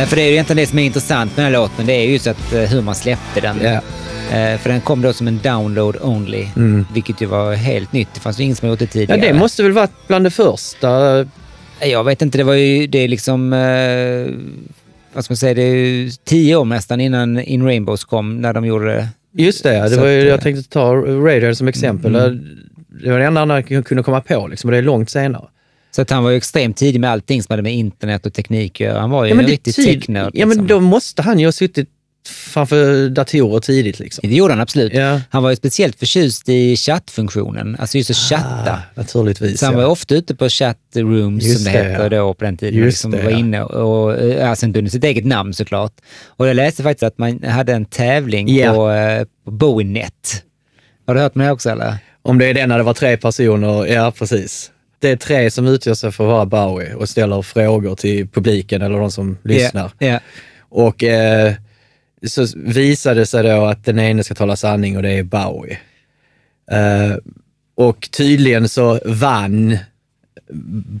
Nej, 0.00 0.06
för 0.06 0.16
det 0.16 0.22
är 0.22 0.26
ju 0.26 0.32
egentligen 0.32 0.56
det 0.56 0.66
som 0.66 0.78
är 0.78 0.82
intressant 0.82 1.36
med 1.36 1.46
den 1.46 1.52
här 1.52 1.60
låten. 1.60 1.86
Det 1.86 1.92
är 1.92 2.06
ju 2.06 2.18
så 2.18 2.30
att 2.30 2.52
eh, 2.52 2.60
hur 2.60 2.82
man 2.82 2.94
släppte 2.94 3.40
den. 3.40 3.56
Ja. 3.62 3.70
Eh, 4.36 4.58
för 4.58 4.70
den 4.70 4.80
kom 4.80 5.02
då 5.02 5.12
som 5.12 5.28
en 5.28 5.40
download 5.42 5.96
only, 6.02 6.46
vilket 6.94 7.20
ju 7.22 7.26
var 7.26 7.54
helt 7.54 7.92
nytt. 7.92 8.08
Det 8.14 8.20
fanns 8.20 8.40
ju 8.40 8.44
ingen 8.44 8.56
som 8.56 8.68
gjort 8.68 8.78
det 8.78 8.84
Ja, 8.84 8.90
tidigare. 8.90 9.20
det 9.20 9.32
måste 9.38 9.62
väl 9.62 9.72
varit 9.72 9.90
bland 10.06 10.26
det 10.26 10.30
första. 10.30 10.88
Jag 11.80 12.04
vet 12.04 12.22
inte, 12.22 12.38
det 12.38 12.44
var 12.44 12.54
ju 12.54 12.86
det 12.86 12.98
är 12.98 13.08
liksom... 13.08 13.52
Eh, 13.52 14.34
vad 15.12 15.24
ska 15.24 15.32
man 15.32 15.36
säga? 15.36 15.54
Det 15.54 15.62
är 15.62 15.74
ju 15.74 16.10
tio 16.24 16.56
år 16.56 16.64
nästan 16.64 17.00
innan 17.00 17.40
In 17.40 17.64
Rainbows 17.64 18.04
kom, 18.04 18.40
när 18.40 18.52
de 18.52 18.64
gjorde 18.64 18.86
det. 18.86 19.08
Just 19.32 19.62
det, 19.62 19.74
ja, 19.74 19.88
det 19.88 19.96
var 19.96 20.06
ju, 20.06 20.20
jag 20.20 20.34
eh, 20.34 20.40
tänkte 20.40 20.70
ta 20.70 20.94
Radiohead 20.94 21.54
som 21.54 21.68
exempel. 21.68 22.12
Det 23.02 23.10
var 23.10 23.18
det 23.18 23.24
enda 23.24 23.40
han 23.40 23.62
kunde 23.62 24.02
komma 24.02 24.20
på, 24.20 24.46
liksom, 24.46 24.68
och 24.68 24.72
det 24.72 24.78
är 24.78 24.82
långt 24.82 25.10
senare. 25.10 25.48
Så 25.90 26.02
att 26.02 26.10
han 26.10 26.24
var 26.24 26.30
ju 26.30 26.36
extremt 26.36 26.76
tidig 26.76 27.00
med 27.00 27.10
allting 27.10 27.42
som 27.42 27.52
hade 27.52 27.62
med 27.62 27.74
internet 27.74 28.26
och 28.26 28.34
teknik 28.34 28.72
att 28.72 28.80
göra. 28.80 29.00
Han 29.00 29.10
var 29.10 29.24
ju 29.24 29.30
Ja, 29.34 29.40
en 29.40 29.46
riktig 29.46 29.74
tid- 29.74 29.84
technörd. 30.00 30.30
Ja, 30.34 30.46
men 30.46 30.48
liksom. 30.48 30.66
då 30.66 30.80
måste 30.80 31.22
han 31.22 31.38
ju 31.38 31.46
ha 31.46 31.52
suttit 31.52 31.88
framför 32.28 33.08
datorer 33.08 33.60
tidigt. 33.60 33.98
Liksom. 33.98 34.28
Det 34.30 34.34
gjorde 34.36 34.52
han 34.52 34.60
absolut. 34.60 34.92
Ja. 34.94 35.20
Han 35.30 35.42
var 35.42 35.50
ju 35.50 35.56
speciellt 35.56 35.98
förtjust 35.98 36.48
i 36.48 36.76
chattfunktionen, 36.76 37.76
alltså 37.80 37.98
just 37.98 38.10
att 38.10 38.16
chatta. 38.16 38.72
Ah, 38.72 38.78
naturligtvis. 38.94 39.60
Så 39.60 39.66
han 39.66 39.74
var 39.74 39.82
ja. 39.82 39.88
ofta 39.88 40.14
ute 40.14 40.34
på 40.34 40.48
chattrooms 40.48 41.44
Just 41.44 41.56
som 41.56 41.72
det, 41.72 41.78
det, 41.78 41.84
heter 41.84 42.02
ja. 42.02 42.08
då 42.08 42.34
på 42.34 42.44
den 42.44 42.56
tiden. 42.56 42.74
Just 42.74 42.86
liksom 42.86 43.10
det, 43.10 43.22
var 43.22 43.30
inne 43.30 43.62
och, 43.62 44.14
eh, 44.18 44.50
alltså 44.50 44.66
inte 44.66 44.78
under 44.78 44.90
sitt 44.90 45.04
eget 45.04 45.26
namn 45.26 45.54
såklart. 45.54 45.92
Och 46.26 46.48
jag 46.48 46.56
läste 46.56 46.82
faktiskt 46.82 47.02
att 47.02 47.18
man 47.18 47.42
hade 47.44 47.72
en 47.72 47.84
tävling 47.84 48.56
Ja. 48.56 48.74
på, 48.74 48.90
eh, 48.90 49.24
på 49.44 49.50
Bowie-net. 49.50 50.42
Har 51.06 51.14
du 51.14 51.20
hört 51.20 51.34
med 51.34 51.46
det 51.46 51.52
också 51.52 51.70
eller? 51.70 51.94
Om 52.22 52.38
det 52.38 52.46
är 52.46 52.54
den 52.54 52.68
när 52.68 52.78
det 52.78 52.84
var 52.84 52.94
tre 52.94 53.16
personer, 53.16 53.86
ja 53.86 54.10
precis. 54.18 54.70
Det 55.00 55.08
är 55.08 55.16
tre 55.16 55.50
som 55.50 55.66
utgör 55.66 55.94
sig 55.94 56.12
för 56.12 56.24
att 56.24 56.30
vara 56.30 56.46
Bowie 56.46 56.94
och 56.94 57.08
ställer 57.08 57.42
frågor 57.42 57.94
till 57.94 58.28
publiken 58.28 58.82
eller 58.82 58.98
de 58.98 59.10
som 59.10 59.38
lyssnar. 59.42 59.92
Ja, 59.98 60.06
ja. 60.06 60.20
Och 60.58 61.04
eh, 61.04 61.52
så 62.26 62.46
visade 62.56 63.20
det 63.20 63.26
sig 63.26 63.42
då 63.42 63.64
att 63.64 63.84
den 63.84 63.98
ene 63.98 64.24
ska 64.24 64.34
tala 64.34 64.56
sanning 64.56 64.96
och 64.96 65.02
det 65.02 65.10
är 65.12 65.22
Bowie. 65.22 65.78
Eh, 66.70 67.16
och 67.74 68.08
tydligen 68.10 68.68
så 68.68 69.00
vann 69.04 69.78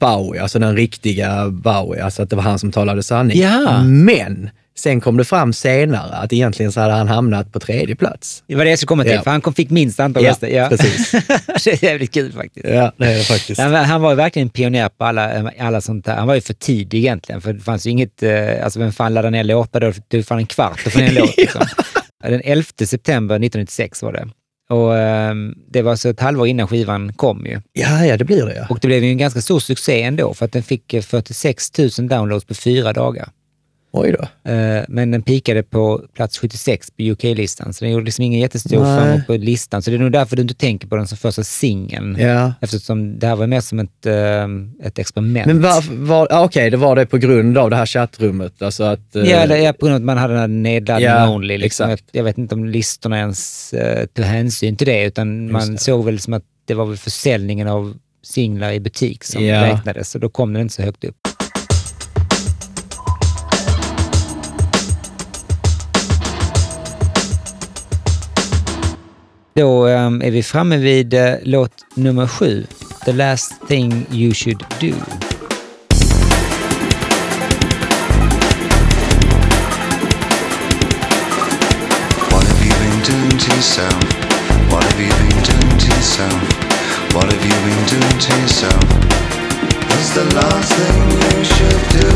Bowie, 0.00 0.42
alltså 0.42 0.58
den 0.58 0.76
riktiga 0.76 1.48
Bowie, 1.48 2.04
alltså 2.04 2.22
att 2.22 2.30
det 2.30 2.36
var 2.36 2.42
han 2.42 2.58
som 2.58 2.72
talade 2.72 3.02
sanning. 3.02 3.38
Ja. 3.38 3.82
Men 3.82 4.50
sen 4.80 5.00
kom 5.00 5.16
det 5.16 5.24
fram 5.24 5.52
senare 5.52 6.16
att 6.16 6.32
egentligen 6.32 6.72
så 6.72 6.80
hade 6.80 6.92
han 6.92 7.08
hamnat 7.08 7.52
på 7.52 7.60
tredje 7.60 7.96
plats. 7.96 8.42
Det 8.46 8.54
var 8.54 8.64
det 8.64 8.70
jag 8.70 8.78
skulle 8.78 8.86
komma 8.88 9.02
till, 9.02 9.12
Ja. 9.12 9.22
för 9.22 9.30
han 9.30 9.54
fick 9.54 9.70
minst 9.70 10.00
antal 10.00 10.24
röster. 10.24 10.48
Ja, 10.48 10.68
precis. 10.68 11.10
det 11.64 11.82
är 11.82 11.84
jävligt 11.84 12.14
kul 12.14 12.32
faktiskt. 12.32 12.66
Ja, 12.68 12.92
det 12.96 13.04
är 13.06 13.14
det 13.18 13.24
faktiskt. 13.24 13.60
Han, 13.60 13.72
var- 13.72 13.78
han 13.82 14.00
var 14.02 14.10
ju 14.10 14.16
verkligen 14.16 14.48
pionjär 14.48 14.88
på 14.88 15.04
alla, 15.04 15.50
alla 15.58 15.80
sånt 15.80 16.04
där. 16.04 16.14
Han 16.16 16.26
var 16.26 16.34
ju 16.34 16.40
för 16.40 16.54
tidig 16.54 16.98
egentligen, 16.98 17.40
för 17.40 17.52
det 17.52 17.60
fanns 17.60 17.86
ju 17.86 17.90
inget, 17.90 18.22
eh, 18.22 18.64
alltså 18.64 18.78
vem 18.78 18.92
fan 18.92 19.14
laddade 19.14 19.30
ner 19.30 19.44
låtar 19.44 19.80
då? 19.80 19.92
Tog 20.10 20.26
fan 20.26 20.38
en 20.38 20.46
kvart 20.46 20.80
få 20.80 20.98
ner 20.98 21.08
en 21.08 21.14
låt. 21.20 21.36
Liksom. 21.36 21.62
Den 22.24 22.40
11 22.44 22.64
september 22.86 23.34
1996 23.34 24.02
var 24.02 24.12
det. 24.12 24.28
Och 24.70 24.98
ehm, 24.98 25.54
det 25.70 25.82
var 25.82 25.96
så 25.96 26.08
ett 26.08 26.20
halvår 26.20 26.46
innan 26.46 26.68
skivan 26.68 27.12
kom 27.12 27.46
ju. 27.46 27.60
Ja, 27.72 28.04
ja, 28.06 28.16
det 28.16 28.24
blir 28.24 28.46
det 28.46 28.54
ja. 28.54 28.66
Och 28.70 28.78
det 28.82 28.88
blev 28.88 29.04
ju 29.04 29.10
en 29.10 29.18
ganska 29.18 29.40
stor 29.40 29.60
succé 29.60 30.02
ändå, 30.02 30.34
för 30.34 30.44
att 30.44 30.52
den 30.52 30.62
fick 30.62 30.94
eh, 30.94 31.02
46 31.02 31.78
000 31.78 32.08
downloads 32.08 32.44
på 32.44 32.54
fyra 32.54 32.92
dagar. 32.92 33.28
Oj 33.92 34.12
då. 34.18 34.50
Eh, 34.50 34.84
Men 34.88 35.10
den 35.10 35.22
pikade 35.22 35.62
på 35.62 36.02
plats 36.14 36.38
76 36.38 36.90
på 36.90 37.02
UK-listan, 37.02 37.72
så 37.72 37.84
den 37.84 37.92
gjorde 37.92 38.04
liksom 38.04 38.24
ingen 38.24 38.40
jättestor 38.40 38.84
framgång 38.84 39.22
på 39.26 39.32
listan. 39.36 39.82
Så 39.82 39.90
det 39.90 39.96
är 39.96 39.98
nog 39.98 40.12
därför 40.12 40.36
du 40.36 40.42
inte 40.42 40.54
tänker 40.54 40.88
på 40.88 40.96
den 40.96 41.06
som 41.08 41.18
första 41.18 41.44
singeln. 41.44 42.16
Ja. 42.20 42.52
Eftersom 42.60 43.18
det 43.18 43.26
här 43.26 43.36
var 43.36 43.46
mer 43.46 43.60
som 43.60 43.78
ett, 43.78 44.06
eh, 44.06 44.86
ett 44.86 44.98
experiment. 44.98 45.46
Men 45.46 45.62
var, 45.62 45.84
var, 46.06 46.28
ah, 46.30 46.44
okej, 46.44 46.70
det 46.70 46.76
var 46.76 46.96
det 46.96 47.06
på 47.06 47.18
grund 47.18 47.58
av 47.58 47.70
det 47.70 47.76
här 47.76 47.86
chattrummet? 47.86 48.62
Alltså 48.62 48.84
att, 48.84 49.16
eh, 49.16 49.22
Ja, 49.22 49.36
eller, 49.36 49.56
ja, 49.56 49.72
på 49.72 49.86
grund 49.86 49.94
av 49.94 50.00
att 50.00 50.04
man 50.04 50.18
hade 50.18 50.32
den 50.34 50.40
här 50.40 50.48
nedladdning 50.48 51.08
Ja, 51.10 51.28
only. 51.34 51.58
Liksom. 51.58 51.90
exakt. 51.90 52.08
Jag, 52.12 52.24
vet 52.24 52.38
inte 52.38 52.54
om 52.54 52.64
listorna 52.64 53.18
ens 53.18 53.74
tog 54.14 54.24
hänsyn 54.24 54.76
till 54.76 54.86
det, 54.86 55.04
utan 55.04 55.52
man 55.52 55.72
det. 55.72 55.78
såg 55.78 56.04
väl 56.04 56.18
som 56.20 56.32
att 56.34 56.42
det 56.64 56.74
var 56.74 56.84
väl 56.86 56.96
försäljningen 56.96 57.68
av 57.68 57.94
singlar 58.22 58.72
i 58.72 58.80
butik 58.80 59.24
som 59.24 59.44
Ja. 59.44 59.62
räknades, 59.64 60.14
och 60.14 60.20
då 60.20 60.28
kom 60.28 60.52
den 60.52 60.62
inte 60.62 60.74
så 60.74 60.82
högt 60.82 61.04
upp. 61.04 61.16
Då 69.60 69.86
ehm, 69.86 70.22
är 70.22 70.30
vi 70.30 70.42
framme 70.42 70.76
vid 70.76 71.14
eh, 71.14 71.34
låt 71.42 71.72
nummer 71.94 72.26
sju, 72.26 72.66
The 73.04 73.12
last 73.12 73.52
thing 73.68 74.06
you 74.12 74.34
should 74.34 74.64
do. 74.80 74.92
What 82.30 82.44
have 82.44 82.64
you 82.64 82.74
been 82.82 83.00
doing 83.10 83.38
to 83.38 83.54
yourself? 83.54 84.04
What 84.70 84.84
have 84.84 85.02
you 85.02 85.10
been 85.10 85.42
doing 85.44 85.78
to 85.78 85.86
yourself? 85.86 86.42
What 87.14 87.24
have 87.24 87.44
you 87.44 87.56
been 87.64 87.84
doing 87.86 88.18
to 88.20 88.32
yourself? 88.40 88.84
That's 89.88 90.14
the 90.14 90.34
last 90.34 90.72
thing 90.72 91.10
you 91.38 91.44
should 91.44 92.02
do. 92.02 92.08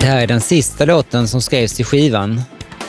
Det 0.00 0.06
här 0.06 0.22
är 0.22 0.26
den 0.26 0.40
sista 0.40 0.84
låten 0.84 1.28
som 1.28 1.42
skrevs 1.42 1.72
till 1.72 1.84
skivan. 1.84 2.40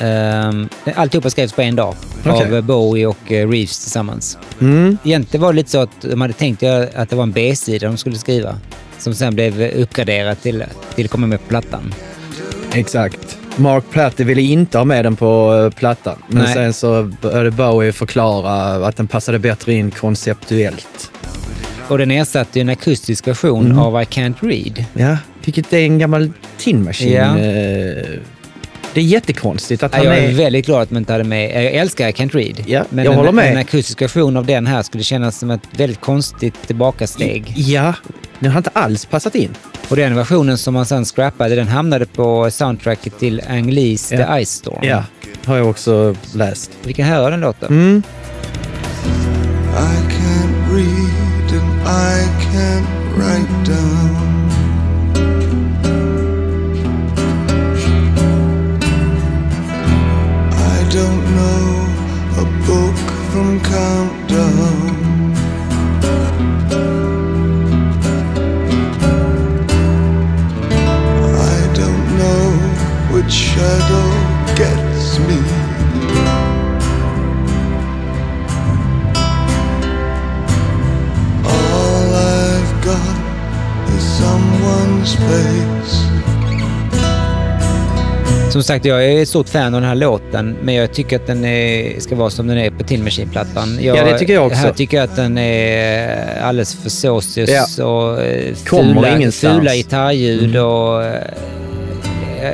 Um, 0.04 0.70
alltihopa 0.96 1.30
skrevs 1.30 1.54
på 1.54 1.62
en 1.62 1.76
dag 1.76 1.96
Okej. 2.26 2.58
av 2.58 2.64
Bowie 2.64 3.06
och 3.08 3.32
eh, 3.32 3.50
Reeves 3.50 3.80
tillsammans. 3.80 4.38
Mm. 4.62 4.98
Egentligen 5.04 5.42
var 5.42 5.54
det 5.54 5.56
lite 5.58 5.70
så 5.70 5.82
att 5.82 6.02
de 6.02 6.22
hade 6.22 6.34
tänkt 6.34 6.64
att 6.64 7.10
det 7.10 7.16
var 7.16 7.24
en 7.24 7.32
B-sida 7.32 7.88
de 7.88 7.98
skulle 7.98 8.16
skriva. 8.18 8.56
Som 8.98 9.14
sen 9.16 9.36
blev 9.36 9.62
uppgraderad 9.62 10.42
till, 10.42 10.64
till 10.96 11.06
att 11.06 11.12
komma 11.12 11.28
med 11.28 11.40
på 11.42 11.48
plattan. 11.48 11.94
Exakt. 12.74 13.38
Mark 13.56 13.84
Platte 13.92 14.24
ville 14.24 14.42
inte 14.42 14.78
ha 14.78 14.86
med 14.86 15.06
den 15.06 15.16
på 15.16 15.54
eh, 15.74 15.78
plattan, 15.80 16.16
men 16.28 16.44
Nej. 16.44 16.54
sen 16.54 16.74
så 16.74 17.12
började 17.22 17.52
Bowie 17.52 17.92
förklara 17.92 18.88
att 18.88 18.98
den 18.98 19.08
passade 19.08 19.40
bättre 19.40 19.74
in 19.74 19.92
konceptuellt. 19.92 21.12
Och 21.88 21.98
den 21.98 22.12
ersatte 22.12 22.62
en 22.62 22.70
akustisk 22.70 23.28
version 23.28 23.66
Mm. 23.66 23.80
av 23.80 24.02
I 24.02 24.06
Can't 24.06 24.36
Read. 24.40 24.86
Ja, 24.94 25.18
vilket 25.46 25.74
är 25.74 25.78
en 25.80 26.00
gammal 26.00 26.32
Tin 26.58 26.84
Machine. 26.84 27.12
Ja. 27.14 27.38
eh, 27.40 28.20
Det 28.94 29.00
är 29.00 29.06
jättekonstigt 29.06 29.84
att 29.84 29.96
han 29.96 30.06
Jag 30.06 30.18
är 30.18 30.30
är... 30.30 30.34
väldigt 30.34 30.66
glad 30.66 30.82
att 30.82 30.92
man 30.92 30.98
inte 31.02 31.12
hade 31.14 31.24
med... 31.24 31.66
Jag 31.66 31.74
älskar 31.74 32.08
I 32.08 32.12
Can't 32.12 32.34
Read. 32.36 32.64
Ja, 32.66 32.84
men 32.90 33.06
jag 33.06 33.12
en, 33.14 33.18
håller 33.20 33.32
med. 33.32 33.52
en 33.52 33.58
akustisk 33.58 34.02
version 34.02 34.38
av 34.38 34.46
den 34.46 34.68
här 34.68 34.84
skulle 34.84 35.04
kännas 35.04 35.40
som 35.40 35.52
ett 35.52 35.62
väldigt 35.72 36.02
konstigt 36.02 36.68
tillbakasteg. 36.68 37.54
Ja, 37.56 37.94
den 38.40 38.52
har 38.52 38.58
inte 38.58 38.70
alls 38.74 39.06
passat 39.06 39.36
in. 39.36 39.50
Och 39.90 39.96
den 39.96 40.16
versionen 40.16 40.58
som 40.58 40.74
man 40.74 40.86
sen 40.86 41.06
scrappade, 41.06 41.56
den 41.56 41.68
hamnade 41.68 42.06
på 42.06 42.52
soundtracket 42.52 43.20
till 43.20 43.42
Ang 43.50 43.72
Lees 43.72 44.12
Ja. 44.12 44.18
The 44.38 44.46
Ice 44.46 44.50
Storm. 44.52 44.80
Ja, 44.82 45.04
har 45.46 45.58
jag 45.58 45.70
också 45.70 46.16
läst. 46.36 46.72
Vi 46.84 46.94
kan 46.94 47.06
höra 47.06 47.30
den 47.30 47.40
låten. 47.40 47.68
Mm. 47.70 48.04
I 49.74 50.14
can't 50.14 50.74
read 50.76 51.62
and 51.62 51.82
I 51.88 52.28
can't 52.52 52.88
write 53.18 53.72
down. 53.72 54.31
countdown. 63.72 65.32
I 71.54 71.74
don't 71.80 72.08
know 72.22 72.46
which 73.14 73.32
shadow 73.32 74.10
gets 74.62 75.20
me. 75.28 75.40
All 81.56 82.06
I've 82.36 82.74
got 82.90 83.18
is 83.96 84.04
someone's 84.20 85.16
face. 85.16 86.01
Som 88.52 88.64
sagt, 88.64 88.86
jag 88.86 89.06
är 89.06 89.22
ett 89.22 89.30
stort 89.30 89.50
fan 89.50 89.66
av 89.76 89.82
den 89.82 89.90
här 89.90 89.96
låten, 89.96 90.56
men 90.64 90.76
jag 90.76 90.94
tycker 90.94 91.16
att 91.16 91.28
den 91.28 91.46
är, 91.46 92.00
ska 92.00 92.16
vara 92.16 92.30
som 92.30 92.48
den 92.48 92.58
är 92.58 92.70
på 92.72 92.84
Tin 92.84 93.04
Machine-plattan. 93.04 93.78
Ja, 93.82 94.04
det 94.06 94.18
tycker 94.20 94.34
jag 94.34 94.46
också. 94.46 94.58
Här 94.60 94.72
tycker 94.74 94.98
jag 94.98 95.04
att 95.04 95.16
den 95.16 95.38
är 95.38 96.42
alldeles 96.42 96.76
för 96.76 96.90
såsig 96.90 97.50
Ja. 97.50 97.86
och 97.86 98.22
eh, 98.22 98.54
fula, 98.56 99.16
ingenstans. 99.18 99.58
fula 99.60 99.76
gitarrljud 99.76 100.58
och... 100.58 101.04
eh, 101.04 101.22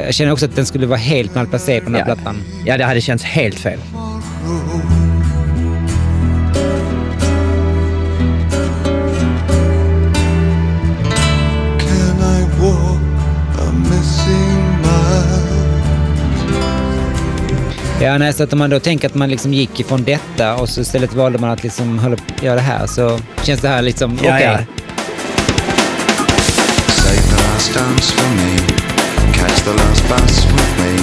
Jag 0.05 0.13
känner 0.13 0.31
också 0.31 0.45
att 0.45 0.55
den 0.55 0.65
skulle 0.65 0.87
vara 0.87 0.99
helt 0.99 1.35
malplacerad 1.35 1.83
på 1.83 1.89
den 1.89 1.95
här 2.01 2.07
Ja. 2.09 2.15
plattan. 2.15 2.43
Ja, 2.65 2.77
det 2.77 2.83
hade 2.83 3.01
känts 3.01 3.23
helt 3.23 3.59
fel. 3.59 3.79
Ja, 18.01 18.17
nej, 18.17 18.33
så 18.33 18.43
att 18.43 18.53
om 18.53 18.59
man 18.59 18.69
då 18.69 18.79
tänker 18.79 19.07
att 19.07 19.15
man 19.15 19.29
liksom 19.29 19.53
gick 19.53 19.79
ifrån 19.79 20.03
detta 20.03 20.55
och 20.55 20.69
så 20.69 20.81
istället 20.81 21.13
valde 21.13 21.39
man 21.39 21.49
att 21.49 21.63
liksom 21.63 21.99
hålla, 21.99 22.17
göra 22.41 22.55
det 22.55 22.61
här 22.61 22.87
så 22.87 23.19
känns 23.43 23.61
det 23.61 23.67
här 23.67 23.81
liksom 23.81 24.13
okej. 24.13 24.29
Ja, 24.29 24.39
ja. 24.41 24.57
Save 26.87 27.21
the 27.21 27.43
last 27.43 27.73
dance 27.73 28.13
for 28.13 28.35
me. 28.35 28.57
Catch 29.33 29.61
the 29.63 29.71
last 29.73 30.09
bus 30.09 30.45
with 30.45 30.79
me. 30.83 30.97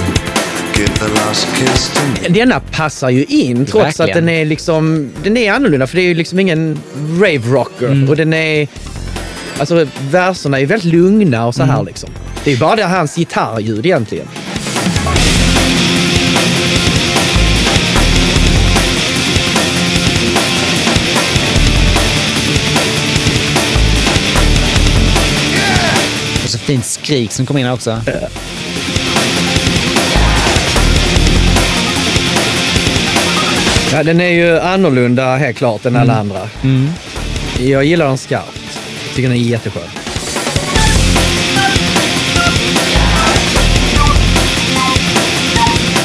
Give 0.77 0.87
the 0.93 1.07
last 1.07 1.47
kiss 1.57 1.89
to 1.93 1.99
me. 2.23 2.29
Denna 2.39 2.59
passar 2.59 3.09
ju 3.09 3.23
in 3.25 3.65
trots 3.65 3.85
Verkligen. 3.99 4.09
att 4.09 4.15
den 4.15 4.29
är 4.29 4.45
liksom, 4.45 5.11
den 5.23 5.37
är 5.37 5.51
annorlunda 5.51 5.87
för 5.87 5.95
det 5.95 6.01
är 6.01 6.07
ju 6.07 6.13
liksom 6.13 6.39
ingen 6.39 6.79
rave 7.19 7.37
rocker 7.47 7.87
Mm. 7.87 8.09
och 8.09 8.15
den 8.15 8.33
är, 8.33 8.67
alltså 9.59 9.87
verserna 10.09 10.59
är 10.59 10.65
väldigt 10.65 10.93
lugna 10.93 11.45
och 11.47 11.55
så 11.55 11.63
här 11.63 11.73
Mm. 11.73 11.85
liksom. 11.85 12.09
Det 12.43 12.49
är 12.49 12.53
ju 12.53 12.59
bara 12.59 12.75
det 12.75 12.83
hans 12.83 13.15
gitarrljud 13.15 13.85
egentligen. 13.85 14.27
Fint 26.65 26.85
skrik 26.85 27.31
som 27.31 27.45
kommer 27.45 27.59
in 27.59 27.65
här 27.65 27.73
också. 27.73 28.01
Ja, 33.91 34.03
den 34.03 34.21
är 34.21 34.29
ju 34.29 34.59
annorlunda 34.59 35.35
helt 35.35 35.57
klart 35.57 35.85
än 35.85 35.95
alla 35.95 36.13
Mm. 36.19 36.19
andra. 36.19 36.49
Jag 37.59 37.85
gillar 37.85 38.07
den 38.07 38.17
skarpt. 38.17 38.61
Tycker 39.15 39.29
den 39.29 39.37
är 39.37 39.41
jätteskön. 39.41 39.83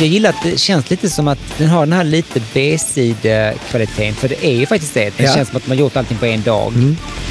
Jag 0.00 0.08
gillar 0.08 0.30
att 0.30 0.42
det 0.42 0.58
känns 0.60 0.90
lite 0.90 1.10
som 1.10 1.28
att 1.28 1.38
den 1.58 1.68
har 1.68 1.80
den 1.86 1.92
här 1.92 2.04
lite 2.04 2.40
B-side-kvaliteten. 2.54 4.14
För 4.14 4.28
det 4.28 4.44
är 4.46 4.52
ju 4.52 4.66
faktiskt 4.66 4.94
det. 4.94 5.12
Det 5.16 5.22
Ja. 5.24 5.34
känns 5.34 5.48
som 5.48 5.56
att 5.56 5.66
man 5.66 5.78
gjort 5.78 5.96
allting 5.96 6.16
på 6.18 6.26
en 6.26 6.42
dag. 6.42 6.72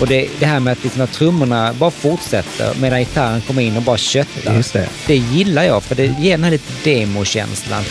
Och 0.02 0.08
det, 0.08 0.28
det 0.40 0.46
här 0.46 0.60
med 0.60 0.72
att, 0.74 0.84
liksom 0.84 1.02
att 1.02 1.12
trummorna 1.12 1.74
bara 1.74 1.92
fortsätter 1.92 2.74
medan 2.82 3.00
gitarren 3.00 3.42
kommer 3.42 3.62
in 3.62 3.78
och 3.78 3.84
bara 3.84 3.98
köttar. 3.98 4.56
Just 4.56 4.74
det. 4.74 4.88
Det 5.08 5.16
gillar 5.16 5.64
jag, 5.64 5.84
för 5.84 5.96
det 5.96 6.06
ger 6.20 6.32
den 6.32 6.44
här 6.44 6.52
lite 6.52 6.74
demokänslan. 6.84 7.84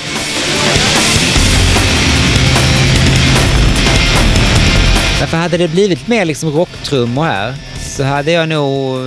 Därför 5.20 5.36
hade 5.36 5.56
det 5.56 5.68
blivit 5.68 6.08
mer 6.08 6.24
liksom 6.24 6.50
rocktrummor 6.50 7.24
här 7.24 7.54
så 7.96 8.02
hade 8.04 8.30
jag 8.32 8.48
nog... 8.48 8.98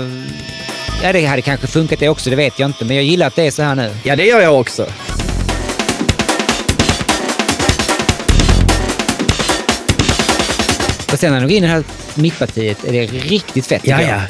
Ja, 1.04 1.14
det 1.14 1.26
hade 1.26 1.42
kanske 1.42 1.68
funkat 1.68 2.00
det 2.00 2.10
också, 2.10 2.30
det 2.30 2.36
vet 2.36 2.60
jag 2.60 2.70
inte. 2.70 2.86
Men 2.86 2.96
jag 2.96 3.06
gillar 3.06 3.28
att 3.28 3.36
det 3.36 3.48
är 3.48 3.52
så 3.52 3.62
här 3.64 3.76
nu. 3.76 3.92
Ja, 4.04 4.16
det 4.16 4.24
gör 4.26 4.42
jag 4.42 4.60
också. 4.60 4.86
Sen 11.22 11.32
när 11.34 11.40
de 11.42 11.48
går 11.48 11.58
in 11.58 11.64
i 11.64 11.68
det 11.68 11.74
här 11.74 11.84
mittpartiet 12.16 12.84
är 12.84 12.92
det 12.92 13.06
riktigt 13.06 13.68
fett 13.68 13.82
Ja, 13.84 14.02
ja. 14.02 14.22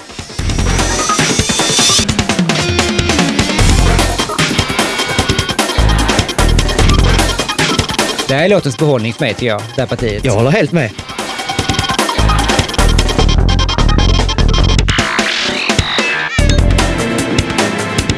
Det 8.27 8.35
här 8.35 8.43
är 8.45 8.49
låtens 8.49 8.77
behållning 8.77 9.13
för 9.13 9.21
mig 9.25 9.33
tycker 9.33 9.47
jag, 9.47 9.61
det 9.75 9.81
här 9.81 9.87
partiet. 9.87 10.25
Jag 10.25 10.33
håller 10.33 10.51
helt 10.51 10.71
med. 10.71 10.91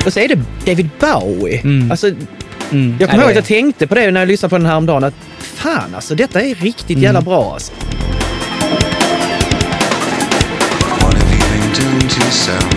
Och 0.05 0.13
så 0.13 0.19
är 0.19 0.27
det 0.27 0.39
David 0.65 0.89
Bowie. 0.99 1.61
Alltså, 1.91 2.11
Mm. 2.71 2.95
jag 2.99 3.09
kommer 3.09 3.23
ihåg 3.23 3.31
att 3.31 3.35
jag 3.35 3.45
tänkte 3.45 3.87
på 3.87 3.95
det 3.95 4.11
när 4.11 4.21
jag 4.21 4.27
lyssnade 4.27 4.49
på 4.49 4.57
den 4.57 4.65
här 4.65 4.81
dagen 4.81 5.03
att 5.03 5.13
fan 5.39 5.95
alltså, 5.95 6.15
detta 6.15 6.41
är 6.41 6.55
riktigt 6.55 6.97
jävla 6.97 7.21
bra 7.21 7.53
alltså. 7.53 7.71
To 12.13 12.19
yourself? 12.19 12.73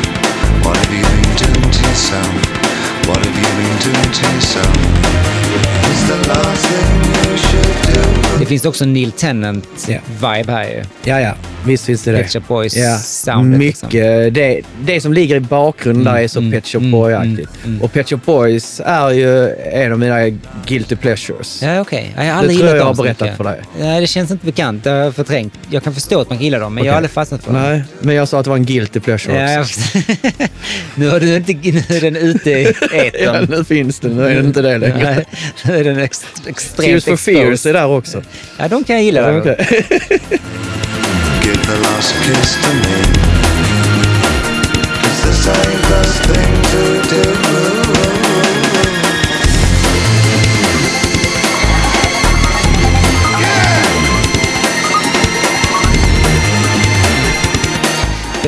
What 0.64 0.76
have 0.76 0.94
you 0.94 1.04
been 1.04 1.36
doing 1.36 1.72
to 1.72 1.82
yourself? 1.88 2.32
What 3.06 3.18
have 3.18 3.36
you 3.36 3.50
been 3.56 3.78
doing 3.84 4.12
to 4.12 4.24
yourself? 4.34 4.76
It's 5.90 6.08
the 6.08 6.28
last 6.28 6.66
thing 6.66 7.30
you 7.30 7.36
should 7.38 7.94
do. 7.94 8.38
Det 8.38 8.46
finns 8.46 8.64
också 8.64 8.84
Neil 8.84 9.12
Tennant-vibe 9.12 10.52
här 10.52 10.64
ju. 10.64 10.84
Ja, 11.04 11.20
ja. 11.20 11.34
Visst 11.66 11.84
finns 11.84 12.02
det 12.02 12.12
det. 12.12 12.22
Pet 12.22 12.32
Shop 12.32 12.40
Boys 12.48 12.76
ja. 12.76 12.98
soundet, 12.98 13.58
Mycket. 13.58 13.82
liksom. 13.92 14.32
Det, 14.32 14.60
det 14.84 15.00
som 15.00 15.12
ligger 15.12 15.36
i 15.36 15.40
bakgrunden 15.40 16.04
där 16.04 16.16
är 16.22 16.28
så 16.28 16.38
mm, 16.38 16.52
Pet 16.52 16.66
Shop 16.66 16.78
mm, 16.78 16.90
Boy-aktigt. 16.90 17.50
mm, 17.64 17.64
mm. 17.64 17.82
Och 17.82 17.92
Pet 17.92 18.08
Shop 18.08 18.20
Boys 18.24 18.80
är 18.84 19.10
ju 19.10 19.48
en 19.72 19.92
av 19.92 19.98
mina 19.98 20.28
guilty 20.66 20.96
pleasures. 20.96 21.62
Ja, 21.62 21.80
okej. 21.80 22.12
Ja, 22.16 22.24
Jag 22.24 22.34
har 22.34 22.34
Det 22.34 22.38
aldrig 22.38 22.58
tror 22.58 22.68
gillat 22.68 22.76
jag 22.78 22.86
dem 22.86 22.96
har 22.96 23.04
berättat 23.04 23.20
mycket. 23.20 23.36
för 23.36 23.44
dig. 23.44 23.60
Nej, 23.80 24.00
det 24.00 24.06
känns 24.06 24.30
inte 24.30 24.46
bekant. 24.46 24.84
Det 24.84 24.90
har 24.90 24.96
jag 24.96 25.14
förträngt. 25.14 25.54
Jag 25.70 25.82
kan 25.82 25.94
förstå 25.94 26.20
att 26.20 26.30
man 26.30 26.38
gillar 26.38 26.60
dem, 26.60 26.74
men 26.74 26.84
jag 26.84 26.92
har 26.92 26.96
aldrig 26.96 27.10
fastnat 27.10 27.44
för 27.44 27.52
dem. 27.52 27.62
Nej, 27.62 27.84
men 28.00 28.14
jag 28.14 28.28
sa 28.28 28.38
att 28.38 28.44
det 28.44 28.50
var 28.50 28.56
en 28.56 28.64
guilty 28.66 29.00
pleasure 29.00 29.52
Ja, 29.52 29.60
också. 29.60 29.80
jag 30.38 30.48
nu, 30.94 31.08
har 31.08 31.20
du 31.20 31.36
inte, 31.36 31.52
nu 31.52 31.96
är 31.96 32.00
den 32.00 32.16
ute 32.16 32.50
i 32.50 32.64
Ja, 32.92 32.96
etern. 33.04 33.46
nu 33.50 33.64
finns 33.64 34.00
den. 34.00 34.16
Nu 34.16 34.26
är 34.26 34.34
det 34.34 34.40
inte 34.46 34.62
det 34.62 34.78
längre. 34.78 35.14
Nej, 35.14 35.24
nu 35.64 35.76
är 35.76 35.84
den 35.84 35.98
ex, 35.98 36.24
extremt 36.46 36.86
Tears 36.90 37.04
for 37.04 37.16
Fears 37.16 37.52
exposed. 37.52 37.76
är 37.76 37.80
där 37.80 37.86
också. 37.86 38.22
Ja, 38.58 38.68
de 38.68 38.84
kan 38.84 38.96
jag 38.96 39.04
gilla. 39.04 39.32
Ja. 39.32 39.54
the 41.66 41.76
last 41.88 42.14
kiss 42.24 42.54
to 42.62 42.70
me. 42.84 42.98
It's 45.06 45.20
the 45.26 45.32
safest 45.32 46.22
thing 46.30 46.54
to 46.72 46.82
do. 47.10 48.36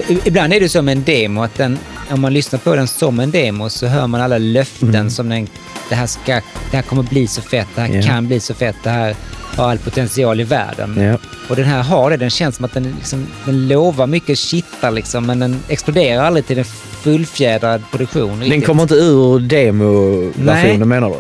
I- 0.09 0.19
Ibland 0.25 0.53
är 0.53 0.61
det 0.61 0.83
med 0.83 0.93
en 0.97 1.05
demo 1.05 1.43
att 1.43 1.55
den, 1.55 1.79
om 2.11 2.21
man 2.21 2.33
lyssnar 2.35 2.59
på 2.59 2.77
den 2.77 2.89
som 2.89 3.21
en 3.21 3.31
demo 3.31 3.69
så 3.69 3.87
hör 3.87 4.07
man 4.07 4.21
alla 4.21 4.39
löften 4.39 5.11
som 5.11 5.29
den, 5.29 5.49
det 5.89 5.95
här, 5.95 6.07
ska, 6.07 6.35
det 6.71 6.77
här 6.77 6.83
kommer 6.83 7.03
bli 7.03 7.27
så 7.27 7.43
fett, 7.43 7.69
det 7.75 7.81
här 7.81 7.89
Ja. 7.95 8.03
kan 8.03 8.27
bli 8.27 8.41
så 8.41 8.55
fett, 8.55 8.77
det 8.83 8.91
här 8.91 9.15
har 9.57 9.71
all 9.71 9.79
potential 9.79 10.41
i 10.41 10.45
världen. 10.45 10.97
Ja. 11.03 11.19
Och 11.49 11.57
den 11.57 11.65
här 11.65 11.83
har 11.83 12.11
det, 12.11 12.17
den 12.17 12.31
känns 12.31 12.57
som 12.57 12.65
att 12.65 12.75
den, 12.75 12.95
liksom, 12.99 13.27
den 13.45 13.69
lovar 13.69 14.07
mycket 14.07 14.39
kittar 14.39 14.91
liksom, 14.91 15.27
men 15.27 15.39
den 15.39 15.61
exploderar 15.69 16.25
aldrig 16.25 16.47
till 16.47 16.59
en 16.59 16.65
fullfjädrad 17.03 17.83
produktion. 17.91 18.31
Den 18.31 18.41
riktigt. 18.41 18.67
kommer 18.67 18.83
inte 18.83 18.95
ur 18.95 19.39
demoversionen 19.41 20.79
Nej. 20.79 20.79
menar 20.79 21.09
du? 21.09 21.17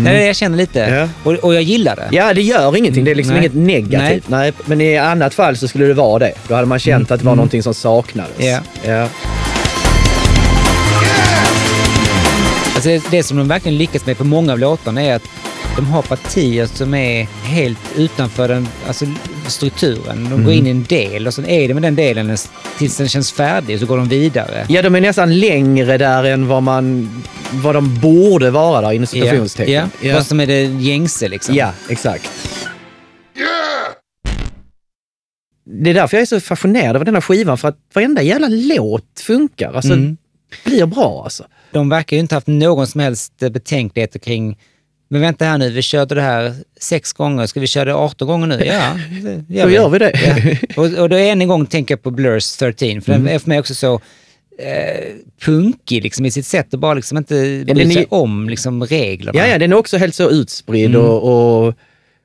Nej, 0.00 0.14
det 0.18 0.26
jag 0.26 0.36
känner 0.36 0.56
lite. 0.58 0.78
Ja. 0.78 1.08
Och, 1.30 1.32
och 1.44 1.54
jag 1.54 1.62
gillar 1.62 1.96
det. 1.96 2.08
Ja, 2.10 2.34
det 2.34 2.42
gör 2.42 2.76
ingenting. 2.76 3.04
Det 3.04 3.10
är 3.10 3.14
liksom 3.14 3.34
Nej. 3.34 3.44
inget 3.44 3.54
negativt. 3.54 4.28
Nej. 4.28 4.52
Men 4.64 4.80
i 4.80 4.98
annat 4.98 5.34
fall 5.34 5.56
så 5.56 5.68
skulle 5.68 5.84
det 5.86 5.94
vara 5.94 6.18
det. 6.18 6.32
Då 6.48 6.54
hade 6.54 6.66
man 6.66 6.78
känt 6.78 7.10
att 7.10 7.20
det 7.20 7.26
var 7.26 7.36
någonting 7.36 7.62
som 7.62 7.74
saknades. 7.74 8.60
Ja. 8.86 9.08
Alltså 12.80 13.10
det 13.10 13.22
som 13.22 13.36
de 13.36 13.48
verkligen 13.48 13.78
lyckas 13.78 14.06
med 14.06 14.18
på 14.18 14.24
många 14.24 14.52
av 14.52 14.58
låtarna 14.58 15.02
är 15.02 15.14
att 15.14 15.22
de 15.76 15.86
har 15.86 16.02
partier 16.02 16.66
som 16.66 16.94
är 16.94 17.22
helt 17.44 17.78
utanför 17.96 18.48
den, 18.48 18.68
alltså 18.86 19.06
strukturen. 19.46 20.28
De 20.30 20.44
går 20.44 20.52
in 20.52 20.66
i 20.66 20.70
en 20.70 20.84
del 20.84 21.26
och 21.26 21.34
sen 21.34 21.46
är 21.46 21.68
det 21.68 21.74
med 21.74 21.82
den 21.82 21.94
delen 21.94 22.36
tills 22.78 22.96
den 22.96 23.08
känns 23.08 23.32
färdig 23.32 23.80
så 23.80 23.86
går 23.86 23.96
de 23.96 24.08
vidare. 24.08 24.66
ja, 24.68 24.82
de 24.82 24.94
är 24.94 25.00
nästan 25.00 25.38
längre 25.38 25.98
där 25.98 26.24
än 26.24 26.48
vad, 26.48 26.62
man, 26.62 27.08
vad 27.52 27.74
de 27.74 28.00
borde 28.00 28.50
vara 28.50 28.80
där 28.80 28.92
inom 28.92 29.06
citationstecken. 29.06 29.74
Ja, 29.74 30.08
Ja. 30.08 30.14
vad 30.14 30.26
som 30.26 30.40
är 30.40 30.46
det 30.46 30.62
gängse 30.62 31.28
liksom. 31.28 31.54
ja, 31.54 31.72
exakt. 31.88 32.30
Det 35.82 35.90
är 35.90 35.94
därför 35.94 36.16
jag 36.16 36.22
är 36.22 36.26
så 36.26 36.40
fascinerad 36.40 36.96
av 36.96 37.04
denna 37.04 37.20
skivan, 37.20 37.58
för 37.58 37.68
att 37.68 37.76
varenda 37.94 38.22
jävla 38.22 38.48
låt 38.50 39.20
funkar. 39.20 39.72
Alltså, 39.72 39.92
Mm. 39.92 40.16
Blir 40.64 40.86
bra 40.86 41.22
alltså. 41.24 41.44
De 41.72 41.88
verkar 41.88 42.16
ju 42.16 42.20
inte 42.20 42.34
haft 42.34 42.46
någon 42.46 42.86
som 42.86 43.00
helst 43.00 43.32
betänkligheter 43.38 44.18
kring 44.18 44.58
men 45.12 45.20
vänta 45.20 45.44
här 45.44 45.58
nu, 45.58 45.70
vi 45.70 45.82
körde 45.82 46.14
det 46.14 46.20
här 46.22 46.54
sex 46.80 47.12
gånger, 47.12 47.46
ska 47.46 47.60
vi 47.60 47.66
köra 47.66 47.84
det 47.84 47.94
18 47.94 48.28
gånger 48.28 48.46
nu? 48.46 48.64
Ja, 48.64 48.98
det 49.48 49.62
Då 49.62 49.70
gör 49.70 49.88
vi 49.88 49.98
det. 49.98 50.12
Ja. 50.24 50.56
Och, 50.82 50.98
och 50.98 51.08
då 51.08 51.16
än 51.16 51.40
en 51.42 51.48
gång 51.48 51.66
tänker 51.66 51.92
jag 51.94 52.02
på 52.02 52.10
Blurs 52.10 52.56
13, 52.56 53.00
för 53.02 53.12
Mm. 53.12 53.24
den 53.24 53.34
är 53.34 53.38
för 53.38 53.48
mig 53.48 53.58
också 53.60 53.74
så 53.74 53.94
eh, 54.58 55.04
punkig 55.44 56.02
liksom, 56.02 56.26
i 56.26 56.30
sitt 56.30 56.46
sätt 56.46 56.74
och 56.74 56.80
bara 56.80 56.94
liksom 56.94 57.18
inte 57.18 57.34
bry 57.66 57.82
är- 57.82 57.90
sig 57.90 58.06
om 58.08 58.48
liksom, 58.48 58.84
reglerna. 58.84 59.38
Ja, 59.38 59.46
ja, 59.46 59.58
den 59.58 59.72
är 59.72 59.76
också 59.76 59.96
helt 59.96 60.14
så 60.14 60.30
utspridd 60.30 60.90
Mm. 60.94 61.00
och, 61.06 61.66
och 61.66 61.74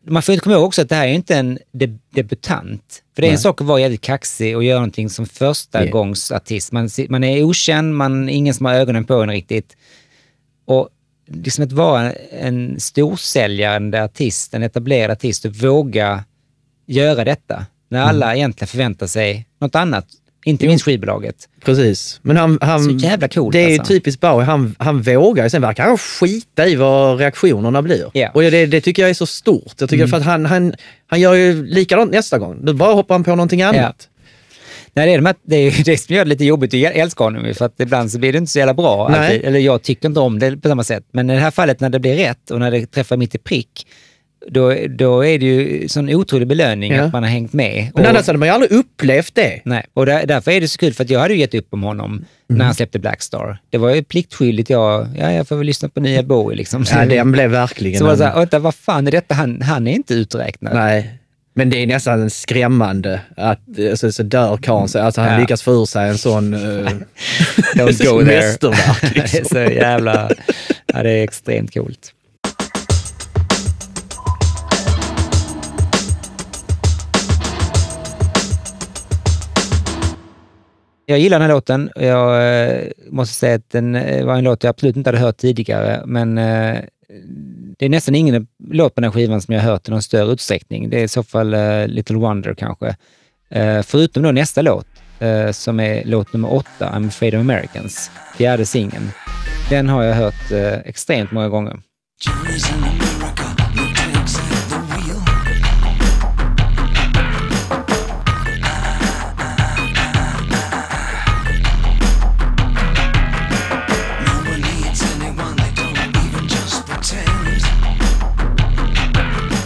Man 0.08 0.22
får 0.24 0.34
inte 0.34 0.44
komma 0.44 0.56
ihåg 0.56 0.64
också 0.66 0.82
att 0.82 0.90
det 0.90 0.96
här 0.96 1.08
är 1.08 1.12
inte 1.14 1.36
en 1.36 1.60
deb- 1.74 2.00
debutant. 2.10 3.04
För 3.16 3.22
det 3.22 3.28
är 3.28 3.30
en 3.30 3.34
Nej. 3.36 3.42
sak 3.42 3.62
att 3.62 3.68
vara 3.68 3.80
jävligt 3.80 4.02
kaxig 4.02 4.56
och 4.56 4.64
göra 4.64 4.80
någonting 4.80 5.10
som 5.10 5.26
första 5.26 5.80
Yeah. 5.80 5.92
gångs 5.92 6.32
artist. 6.32 6.72
Man, 6.72 6.90
man 7.10 7.24
är 7.24 7.44
okänd, 7.44 7.96
man, 7.96 8.30
ingen 8.30 8.54
som 8.54 8.66
har 8.66 8.74
ögonen 8.74 9.06
på 9.06 9.14
en 9.22 9.30
riktigt. 9.30 9.78
Och 10.66 10.90
liksom 11.28 11.64
att 11.64 11.72
vara 11.72 12.12
en 12.32 12.80
storsäljande 12.80 14.04
artist, 14.04 14.54
en 14.54 14.64
etablerad 14.64 15.12
artist 15.12 15.46
och 15.46 15.56
våga 15.56 16.24
göra 16.86 17.24
detta. 17.24 17.66
När 17.90 18.00
Mm. 18.00 18.10
alla 18.10 18.36
egentligen 18.36 18.68
förväntar 18.68 19.08
sig 19.08 19.48
något 19.60 19.76
annat. 19.76 20.06
Inte 20.48 20.68
minst 20.68 20.86
skivbolaget. 20.86 21.36
precis. 21.66 22.20
Men 22.22 22.38
han, 22.38 22.58
han, 22.62 22.84
Så 22.84 22.92
jävla 22.92 23.28
coolt, 23.28 23.54
det 23.54 23.64
är 23.64 23.70
ju 23.70 23.78
alltså. 23.80 23.94
typiskt 23.94 24.22
Bowie, 24.22 24.46
han, 24.46 24.76
han 24.80 25.02
vågar. 25.02 25.50
Sen 25.50 25.62
verkar 25.62 25.84
han 25.84 25.98
skita 25.98 26.68
i 26.68 26.76
vad 26.76 27.20
reaktionerna 27.20 27.82
blir. 27.82 28.12
Ja. 28.14 28.30
Och 28.34 28.42
det, 28.42 28.66
det 28.66 28.82
tycker 28.82 29.02
jag 29.02 29.10
är 29.10 29.14
så 29.14 29.26
stort. 29.26 29.74
Jag 29.78 29.90
tycker 29.90 30.08
för 30.08 30.18
att 30.18 30.24
han, 30.24 30.46
han, 30.46 30.74
han 31.08 31.20
gör 31.22 31.34
ju 31.34 31.66
likadant 31.66 32.12
nästa 32.12 32.38
gång. 32.40 32.66
Då 32.66 32.74
bara 32.74 32.94
hoppar 32.94 33.16
han 33.16 33.24
på 33.24 33.30
någonting 33.30 33.62
annat. 33.62 34.10
Nej, 34.94 35.08
det, 35.08 35.14
är 35.14 35.18
de 35.18 35.26
här, 35.26 35.36
det 35.44 35.56
är 35.56 35.84
det 35.86 35.98
som 35.98 36.16
gör 36.16 36.26
det 36.26 36.30
lite 36.30 36.46
jobbigt 36.46 36.74
att 36.74 36.96
älska 36.96 37.24
honom, 37.24 37.54
för 37.54 37.66
att 37.66 37.80
ibland 37.80 38.12
så 38.12 38.20
blir 38.20 38.32
det 38.32 38.38
inte 38.38 38.52
så 38.52 38.60
jävla 38.60 38.74
bra. 38.74 39.10
Alltid. 39.10 39.46
Eller 39.46 39.60
jag 39.60 39.82
tycker 39.82 40.08
inte 40.08 40.20
om 40.20 40.40
det 40.40 40.58
på 40.58 40.68
samma 40.68 40.84
sätt. 40.84 41.04
Men 41.12 41.30
i 41.30 41.34
det 41.34 41.40
här 41.40 41.52
fallet 41.52 41.80
när 41.80 41.90
det 41.90 42.00
blir 42.00 42.16
rätt 42.16 42.52
och 42.52 42.60
när 42.60 42.72
det 42.72 42.86
träffar 42.86 43.18
mitt 43.18 43.36
i 43.36 43.38
prick, 43.38 43.88
då, 44.50 44.76
då 44.90 45.26
är 45.26 45.40
det 45.40 45.46
ju 45.46 45.88
sån 45.88 46.10
otrolig 46.10 46.48
belöning 46.48 46.94
Ja. 46.94 47.04
att 47.04 47.14
man 47.14 47.24
har 47.24 47.30
hängt 47.30 47.54
med. 47.54 47.92
Men 47.96 48.04
Och- 48.04 48.10
annars 48.10 48.28
hade 48.28 48.40
man 48.40 48.48
ju 48.48 48.54
aldrig 48.54 48.72
upplevt 48.72 49.36
det. 49.36 49.62
Nej, 49.66 49.86
och 49.94 50.06
där, 50.06 50.26
därför 50.26 50.52
är 50.52 50.62
det 50.62 50.68
så 50.68 50.78
kul, 50.78 50.94
för 50.94 51.04
att 51.04 51.10
jag 51.10 51.20
hade 51.20 51.34
ju 51.34 51.40
gett 51.40 51.54
upp 51.54 51.68
om 51.70 51.84
honom 51.84 52.12
Mm. 52.50 52.58
när 52.58 52.66
han 52.66 52.76
släppte 52.76 53.00
Blackstar. 53.00 53.58
Det 53.70 53.78
var 53.78 53.90
ju 53.96 54.04
pliktskyldigt, 54.04 54.70
jag, 54.70 55.08
ja, 55.20 55.32
jag 55.32 55.48
får 55.48 55.56
väl 55.56 55.66
lyssna 55.66 55.90
på 55.90 56.00
nya 56.00 56.24
Bowie 56.24 56.58
liksom. 56.58 56.86
Ja, 56.92 57.06
den 57.06 57.32
blev 57.32 57.50
verkligen... 57.52 58.00
så 58.00 58.06
var 58.06 58.12
det 58.12 58.18
så 58.18 58.24
här, 58.24 58.36
vänta, 58.36 58.60
vad 58.60 58.76
fan 58.76 59.08
är 59.08 59.12
detta? 59.12 59.34
Han, 59.34 59.62
han 59.62 59.88
är 59.88 59.92
inte 59.94 60.14
uträknad. 60.14 60.74
Nej. 60.76 61.14
Men 61.58 61.70
det 61.70 61.78
är 61.84 61.88
nästan 61.88 62.30
skrämmande 62.30 63.22
att 63.38 63.60
alltså, 63.92 64.12
så 64.12 64.24
dör 64.24 64.58
karln 64.58 64.88
sig. 64.88 65.02
Alltså 65.02 65.22
han 65.22 65.34
Ja. 65.34 65.40
lyckas 65.40 65.62
få 65.62 65.72
ur 65.82 65.86
sig 65.86 66.10
en 66.10 66.18
sån 66.18 66.54
uh, 66.54 66.60
Don't 67.76 68.12
go 68.12 68.20
there. 68.26 68.42
mästerverk. 68.42 69.02
det 69.14 69.20
är 69.20 69.24
Liksom. 69.24 69.46
så 69.46 69.58
jävla... 69.74 70.30
Ja, 70.86 71.04
det 71.04 71.12
är 71.12 71.24
extremt 71.24 71.74
coolt. 71.74 72.12
Jag 81.06 81.20
gillar 81.20 81.40
den 81.40 81.50
här 81.50 81.56
låten. 81.56 81.90
Jag 81.96 82.58
eh, 82.70 82.88
måste 83.10 83.36
säga 83.36 83.56
att 83.56 83.70
den 83.70 83.96
eh, 83.96 84.26
var 84.26 84.36
en 84.36 84.44
låt 84.44 84.64
jag 84.64 84.70
absolut 84.70 84.96
inte 84.98 85.08
hade 85.10 85.20
hört 85.20 85.38
tidigare, 85.38 86.04
men 86.06 86.38
eh, 86.38 86.80
det 87.78 87.86
är 87.86 87.90
nästan 87.90 88.16
ingen 88.16 88.48
låt 88.70 88.96
på 88.96 89.02
den 89.02 89.12
här 89.12 89.12
skivan 89.12 89.42
som 89.42 89.54
jag 89.54 89.62
har 89.62 89.72
hört 89.72 89.88
i 89.88 89.92
någon 89.92 90.02
större 90.02 90.32
utsträckning. 90.32 90.90
Det 90.90 91.00
är 91.00 91.04
i 91.04 91.08
så 91.08 91.24
fall 91.24 91.54
eh, 91.54 91.88
Little 91.88 92.18
Wonder 92.18 92.54
kanske. 92.54 92.96
Eh, 93.50 93.82
förutom 93.82 94.24
då 94.24 94.32
nästa 94.32 94.62
låt, 94.62 94.88
eh, 95.20 95.52
som 95.52 95.80
är 95.80 96.04
låt 96.06 96.34
nummer 96.34 96.54
åtta, 96.54 96.90
I'm 96.94 97.08
afraid 97.08 97.36
of 97.36 97.40
Americans, 97.40 98.12
fjärde 98.38 98.66
singeln. 98.66 99.12
Den 99.70 99.90
har 99.90 100.04
jag 100.04 100.16
hört 100.16 100.52
eh, 100.52 100.74
extremt 100.74 101.32
många 101.32 101.50
gånger. 101.50 101.80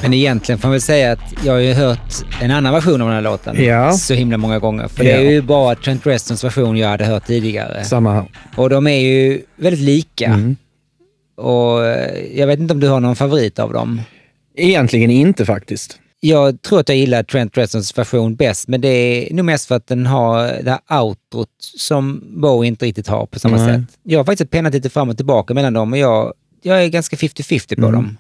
Men 0.10 0.14
egentligen 0.18 0.60
får 0.60 0.68
man 0.68 0.72
väl 0.72 0.82
säga 0.82 1.12
att 1.12 1.20
jag 1.46 1.54
har 1.54 1.60
ju 1.60 1.74
hört 1.74 2.14
en 2.42 2.52
annan 2.52 2.74
version 2.74 3.02
av 3.02 3.08
den 3.08 3.16
här 3.16 3.22
låten 3.22 3.64
Ja. 3.64 3.92
så 3.94 4.14
himla 4.14 4.38
många 4.38 4.60
gånger. 4.60 4.88
För 4.88 5.04
Ja. 5.04 5.18
det 5.18 5.28
är 5.28 5.32
ju 5.32 5.42
bara 5.42 5.76
Trent 5.76 6.06
Restons 6.08 6.44
version 6.44 6.78
jag 6.78 6.88
hade 6.90 7.06
hört 7.06 7.28
tidigare. 7.28 7.84
Samma 7.84 8.14
här. 8.14 8.26
Och 8.58 8.70
de 8.70 8.88
är 8.88 9.00
ju 9.00 9.42
väldigt 9.56 9.80
lika. 9.82 10.26
Mm. 10.26 10.56
Och 11.38 11.86
eh, 11.86 12.40
jag 12.40 12.48
vet 12.48 12.60
inte 12.60 12.74
om 12.74 12.80
du 12.80 12.88
har 12.88 13.00
någon 13.00 13.16
favorit 13.16 13.60
av 13.60 13.74
dem? 13.74 14.02
Egentligen 14.58 15.12
inte 15.12 15.46
faktiskt. 15.46 16.00
Jag 16.20 16.62
tror 16.62 16.80
att 16.80 16.90
jag 16.90 16.98
gillar 16.98 17.24
Trent 17.24 17.58
Restons 17.58 17.98
version 17.98 18.36
bäst, 18.36 18.68
men 18.68 18.82
det 18.82 18.88
är 18.88 19.34
nog 19.34 19.46
mest 19.46 19.68
för 19.68 19.76
att 19.76 19.88
den 19.88 20.06
har 20.06 20.44
det 20.64 20.72
här 20.88 21.02
outrot 21.02 21.50
som 21.78 22.24
Bowie 22.42 22.68
inte 22.68 22.86
riktigt 22.86 23.08
har 23.08 23.26
på 23.26 23.40
samma 23.40 23.58
Nej. 23.58 23.76
sätt. 23.76 23.98
Jag 24.04 24.20
har 24.20 24.24
faktiskt 24.26 24.50
penat 24.52 24.74
lite 24.74 24.90
fram 24.90 25.10
och 25.10 25.18
tillbaka 25.18 25.54
mellan 25.54 25.74
dem 25.74 25.94
och 25.94 26.00
jag, 26.00 26.34
jag 26.62 26.84
är 26.84 26.88
ganska 26.88 27.16
50-50 27.16 27.74
Mm. 27.78 27.90
på 27.90 27.96
dem. 27.96 28.18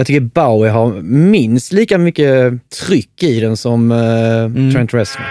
Jag 0.00 0.06
tycker 0.06 0.20
Bowie 0.20 0.70
har 0.70 1.02
minst 1.02 1.72
lika 1.72 1.98
mycket 1.98 2.52
tryck 2.86 3.22
i 3.22 3.40
den 3.40 3.56
som 3.56 3.92
uh, 3.92 4.44
Mm. 4.44 4.72
Trent 4.72 4.94
Reznor. 4.94 5.26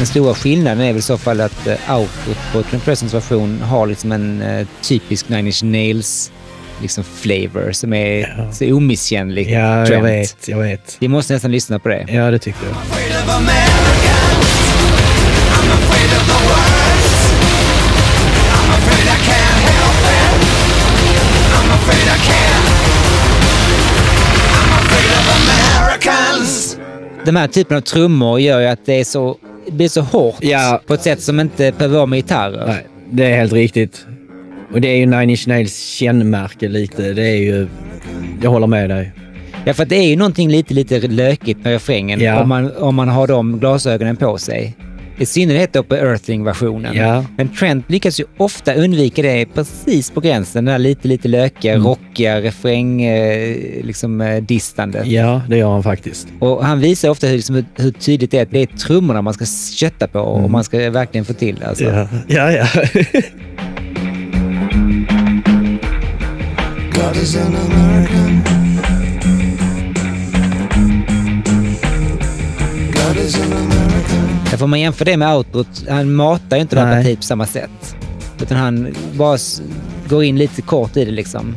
Den 0.00 0.06
stora 0.06 0.34
skillnaden 0.34 0.80
är 0.80 0.92
väl 0.92 0.98
i 0.98 1.02
så 1.02 1.18
fall 1.18 1.40
att 1.40 1.66
uh, 1.66 1.96
outrot 1.96 2.38
på 2.52 2.62
Trent 2.62 2.88
Restons 2.88 3.14
version 3.14 3.62
har 3.62 3.86
liksom 3.86 4.12
en 4.12 4.42
eh, 4.42 4.66
typisk 4.82 5.28
Nine 5.28 5.46
Inch 5.46 5.62
Nails 5.62 6.32
liksom 6.82 7.04
flavor 7.04 7.72
som 7.72 7.92
är 7.92 8.48
så 8.52 8.74
omisskännlig. 8.74 9.50
Ja, 9.50 9.78
jag 9.78 9.86
Trent. 9.86 10.04
vet, 10.04 10.48
jag 10.48 10.58
vet. 10.58 10.96
Vi 11.00 11.08
måste 11.08 11.32
nästan 11.32 11.52
lyssna 11.52 11.78
på 11.78 11.88
det. 11.88 12.06
Ja, 12.08 12.30
det 12.30 12.38
tycker 12.38 12.60
jag. 12.66 12.76
Den 27.24 27.36
här 27.36 27.48
typen 27.48 27.76
av 27.76 27.80
trummor 27.80 28.40
gör 28.40 28.60
ju 28.60 28.66
att 28.66 28.86
det, 28.86 29.00
är 29.00 29.04
så, 29.04 29.36
det 29.66 29.72
blir 29.72 29.88
så 29.88 30.00
hårt 30.00 30.36
Ja. 30.40 30.80
på 30.86 30.94
ett 30.94 31.02
sätt 31.02 31.22
som 31.22 31.40
inte 31.40 31.72
behöver 31.78 31.96
vara 31.96 32.06
med 32.06 32.16
gitarrer. 32.16 32.66
Nej, 32.66 32.86
det 33.10 33.24
är 33.24 33.36
helt 33.36 33.52
riktigt. 33.52 34.06
Och 34.72 34.80
det 34.80 34.88
är 34.88 34.96
ju 34.96 35.06
Nine 35.06 35.30
Inch 35.30 35.48
Nails 35.48 35.78
kännemärke 35.84 36.68
lite. 36.68 37.12
Det 37.12 37.28
är 37.28 37.36
ju... 37.36 37.68
Jag 38.42 38.50
håller 38.50 38.66
med 38.66 38.90
dig. 38.90 39.12
Ja, 39.64 39.74
för 39.74 39.84
det 39.84 39.96
är 39.96 40.08
ju 40.08 40.16
någonting 40.16 40.50
lite, 40.50 40.74
lite 40.74 41.00
lökigt 41.00 41.64
med 41.64 41.72
refrängen 41.72 42.20
Ja. 42.20 42.40
om, 42.42 42.48
man, 42.48 42.76
om 42.76 42.94
man 42.94 43.08
har 43.08 43.26
de 43.26 43.58
glasögonen 43.58 44.16
på 44.16 44.38
sig. 44.38 44.76
I 45.20 45.26
synnerhet 45.26 45.72
då 45.72 45.82
på 45.82 45.94
Earthling-versionen. 45.96 46.96
Ja. 46.96 47.24
Men 47.36 47.48
Trent 47.48 47.90
lyckas 47.90 48.20
ju 48.20 48.24
ofta 48.36 48.74
undvika 48.74 49.22
det 49.22 49.46
precis 49.54 50.10
på 50.10 50.20
gränsen. 50.20 50.64
Den 50.64 50.72
där 50.72 50.78
lite, 50.78 51.08
lite 51.08 51.28
lökiga, 51.28 51.74
Mm. 51.74 51.86
rockiga 51.86 52.40
refräng, 52.40 53.02
eh, 53.02 53.56
liksom 53.84 54.20
eh, 54.20 54.42
distandet. 54.42 55.06
Ja, 55.06 55.42
det 55.48 55.56
gör 55.56 55.70
han 55.72 55.82
faktiskt. 55.82 56.28
Och 56.38 56.64
han 56.64 56.80
visar 56.80 57.08
ofta 57.10 57.26
hur, 57.26 57.36
liksom, 57.36 57.64
hur- 57.76 57.90
tydligt 57.90 58.30
det 58.30 58.38
är 58.38 58.42
att 58.42 58.50
det 58.50 58.62
är 58.62 58.66
trummorna 58.66 59.22
man 59.22 59.34
ska 59.34 59.44
kötta 59.76 60.08
på 60.08 60.18
och 60.20 60.50
man 60.50 60.64
ska 60.64 60.90
verkligen 60.90 61.24
få 61.24 61.32
till. 61.32 61.62
Alltså. 61.64 61.84
Mm. 61.84 62.06
Ja, 62.28 62.52
ja. 62.52 62.66
ja. 62.74 62.82
God 66.92 67.16
is 67.16 67.36
an 67.36 67.56
American. 67.56 68.42
God 72.92 73.16
is 73.16 73.36
an 73.40 73.52
American. 73.52 73.79
Där 74.50 74.56
får 74.56 74.66
man 74.66 74.80
jämföra 74.80 75.04
det 75.04 75.16
med 75.16 75.34
outrot. 75.36 75.88
Han 75.88 76.12
matar 76.12 76.56
ju 76.56 76.62
inte 76.62 76.76
det 76.76 76.82
här 76.82 76.96
partiet 76.96 77.18
på 77.18 77.24
samma 77.24 77.46
sätt. 77.46 77.96
Utan 78.42 78.56
han 78.56 78.94
bara 79.12 79.38
går 80.08 80.24
in 80.24 80.38
lite 80.38 80.62
kort 80.62 80.96
i 80.96 81.04
det 81.04 81.10
liksom. 81.10 81.56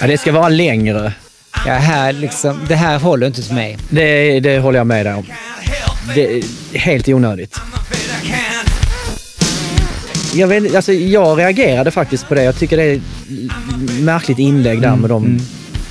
Ja 0.00 0.06
det 0.06 0.18
ska 0.18 0.32
vara 0.32 0.48
längre. 0.48 1.12
Ja, 1.66 1.72
här 1.72 2.12
liksom, 2.12 2.60
det 2.68 2.76
här 2.76 2.98
håller 2.98 3.26
inte 3.26 3.42
för 3.42 3.54
mig. 3.54 3.78
Det, 3.90 4.40
det 4.40 4.58
håller 4.58 4.78
jag 4.78 4.86
med 4.86 5.06
dig 5.06 5.14
om. 5.14 5.24
Det 6.14 6.36
är 6.36 6.42
helt 6.78 7.08
onödigt. 7.08 7.60
Jag, 10.34 10.48
vet, 10.48 10.74
alltså, 10.74 10.92
jag 10.92 11.38
reagerade 11.38 11.90
faktiskt 11.90 12.28
på 12.28 12.34
det. 12.34 12.42
Jag 12.42 12.56
tycker 12.56 12.76
det 12.76 12.82
är 12.82 12.94
ett 12.96 13.02
märkligt 14.00 14.38
inlägg 14.38 14.80
där 14.82 14.96
med 14.96 15.10
de 15.10 15.40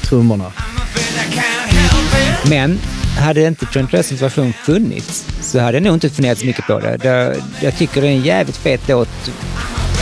trummorna. 0.01 0.51
Help 1.29 2.43
it. 2.43 2.49
Men 2.49 2.79
hade 3.19 3.47
inte 3.47 3.65
Trent 3.65 3.93
Reznors 3.93 4.21
version 4.21 4.53
funnits 4.53 5.25
så 5.41 5.59
hade 5.59 5.77
jag 5.77 5.83
nog 5.83 5.93
inte 5.93 6.09
funderat 6.09 6.37
så 6.39 6.45
mycket 6.45 6.67
på 6.67 6.79
det. 6.79 6.97
det 6.97 7.35
jag 7.61 7.77
tycker 7.77 8.01
det 8.01 8.07
är 8.07 8.11
en 8.11 8.21
jävligt 8.21 8.57
fet 8.57 8.81
låt 8.87 9.09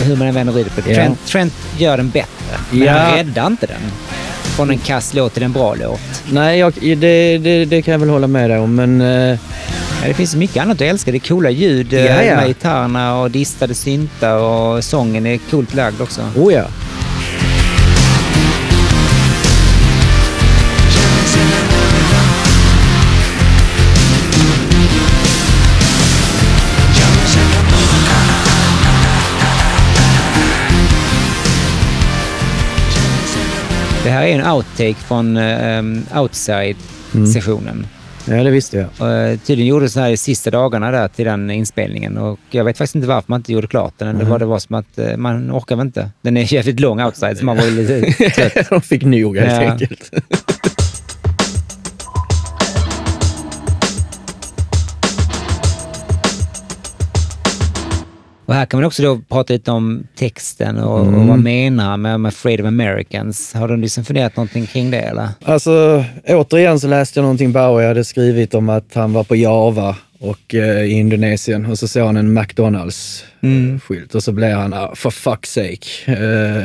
hur 0.04 0.16
man 0.16 0.28
än 0.28 0.34
vänder 0.34 0.52
och 0.54 0.56
vrider 0.56 0.70
på 0.72 0.82
det. 0.90 0.96
Trent, 0.96 1.26
Trent 1.26 1.54
gör 1.78 1.98
den 1.98 2.10
bättre, 2.10 2.58
men 2.72 2.80
Ja. 2.84 2.92
han 2.94 3.16
räddar 3.18 3.48
inte 3.48 3.66
den. 3.66 3.82
Från 4.56 4.70
en 4.70 4.78
kass 4.78 5.14
låt 5.14 5.34
till 5.34 5.44
en 5.44 5.52
bra 5.52 5.76
låt. 5.76 6.24
Nej, 6.32 6.60
jag, 6.60 6.74
det, 6.82 7.38
det, 7.38 7.66
det 7.66 7.82
kan 7.82 7.92
jag 7.92 8.00
väl 8.00 8.10
hålla 8.10 8.28
med 8.28 8.50
dig 8.50 8.60
om, 8.60 8.76
men... 8.76 9.02
eh, 9.02 9.40
Ja, 10.02 10.08
det 10.08 10.14
finns 10.14 10.36
mycket 10.36 10.62
annat 10.64 10.76
att 10.76 10.82
älska. 10.82 11.12
Det 11.12 11.18
är 11.18 11.28
coola 11.28 11.50
ljud 11.50 11.94
Ja, 11.94 12.00
ja, 12.00 12.24
ja. 12.24 12.36
med 12.36 12.48
gitarrerna 12.48 13.20
och 13.20 13.32
distade 13.32 13.74
syntar 13.74 14.38
och 14.38 14.84
sången 14.84 15.26
är 15.26 15.38
coolt 15.50 15.74
lagd 15.74 16.02
också. 16.02 16.22
oh 16.38 16.54
ja. 16.54 16.64
Här 34.26 34.40
är 34.40 34.40
en 34.40 34.52
outtake 34.52 34.94
från 34.96 35.38
um, 35.38 36.06
Outside-sessionen. 36.16 37.88
Ja, 38.28 38.36
det 38.44 38.52
visste 38.52 38.78
jag. 38.98 39.32
Eh, 39.32 39.38
tydligen 39.40 39.68
gjordes 39.70 39.94
det 39.94 40.00
här 40.02 40.10
i 40.10 40.18
sista 40.18 40.52
dagarna 40.52 40.92
där 40.92 41.08
till 41.08 41.26
den 41.26 41.52
inspelningen 41.52 42.18
och 42.18 42.40
jag 42.52 42.64
vet 42.64 42.78
faktiskt 42.78 42.96
inte 42.96 43.08
varför 43.08 43.26
man 43.32 43.40
inte 43.40 43.54
gjorde 43.54 43.68
klart 43.68 43.94
den. 43.98 44.18
Det 44.18 44.26
var 44.26 44.40
det 44.40 44.46
var 44.46 44.60
som 44.60 44.76
att 44.76 44.98
eh, 44.98 45.18
man 45.18 45.52
orkar 45.52 45.76
väl 45.76 45.86
inte. 45.86 46.10
Den 46.22 46.38
är 46.38 46.54
jävligt 46.54 46.80
lång 46.80 47.02
outside 47.02 47.38
så 47.38 47.46
man 47.46 47.58
var 47.58 47.66
lite 47.66 48.30
trött. 48.30 48.70
De 48.70 48.82
fick 48.82 49.04
nog 49.04 49.38
helt 49.38 49.52
Ja. 49.64 49.72
enkelt. 49.72 50.12
Och 58.46 58.54
här 58.54 58.66
kan 58.66 58.80
man 58.80 58.88
också 58.88 59.04
då 59.04 59.20
prata 59.30 59.54
lite 59.54 59.72
om 59.72 60.08
texten 60.16 60.78
och, 60.78 61.00
och 61.00 61.08
Mm. 61.08 61.28
vad 61.28 61.40
menar 61.40 61.86
han 61.86 62.02
med, 62.02 62.20
med 62.20 62.30
Afraid 62.30 62.62
of 62.62 62.68
Americans. 62.68 63.54
Har 63.54 63.68
du 63.68 63.78
liksom 63.78 64.06
funderat 64.06 64.36
någonting 64.36 64.66
kring 64.66 64.92
det 64.92 65.00
eller? 65.00 65.28
Alltså, 65.46 66.06
återigen 66.28 66.80
så 66.80 66.88
läste 66.88 67.20
jag 67.20 67.24
någonting 67.24 67.52
Bowie 67.52 67.88
hade 67.88 68.04
skrivit 68.04 68.54
om 68.54 68.70
att 68.70 68.94
han 68.94 69.14
var 69.14 69.24
på 69.24 69.36
Java 69.36 69.96
och 70.20 70.56
eh, 70.56 70.82
i 70.84 70.92
Indonesien 70.92 71.66
och 71.66 71.80
så 71.80 71.88
såg 71.88 72.06
han 72.06 72.18
en 72.18 72.34
McDonalds-skylt 72.40 74.16
och 74.16 74.24
så 74.24 74.32
blev 74.32 74.58
han, 74.58 74.74
ah, 74.74 74.92
for 74.96 75.10
fuck's 75.10 75.46
sake, 75.46 76.12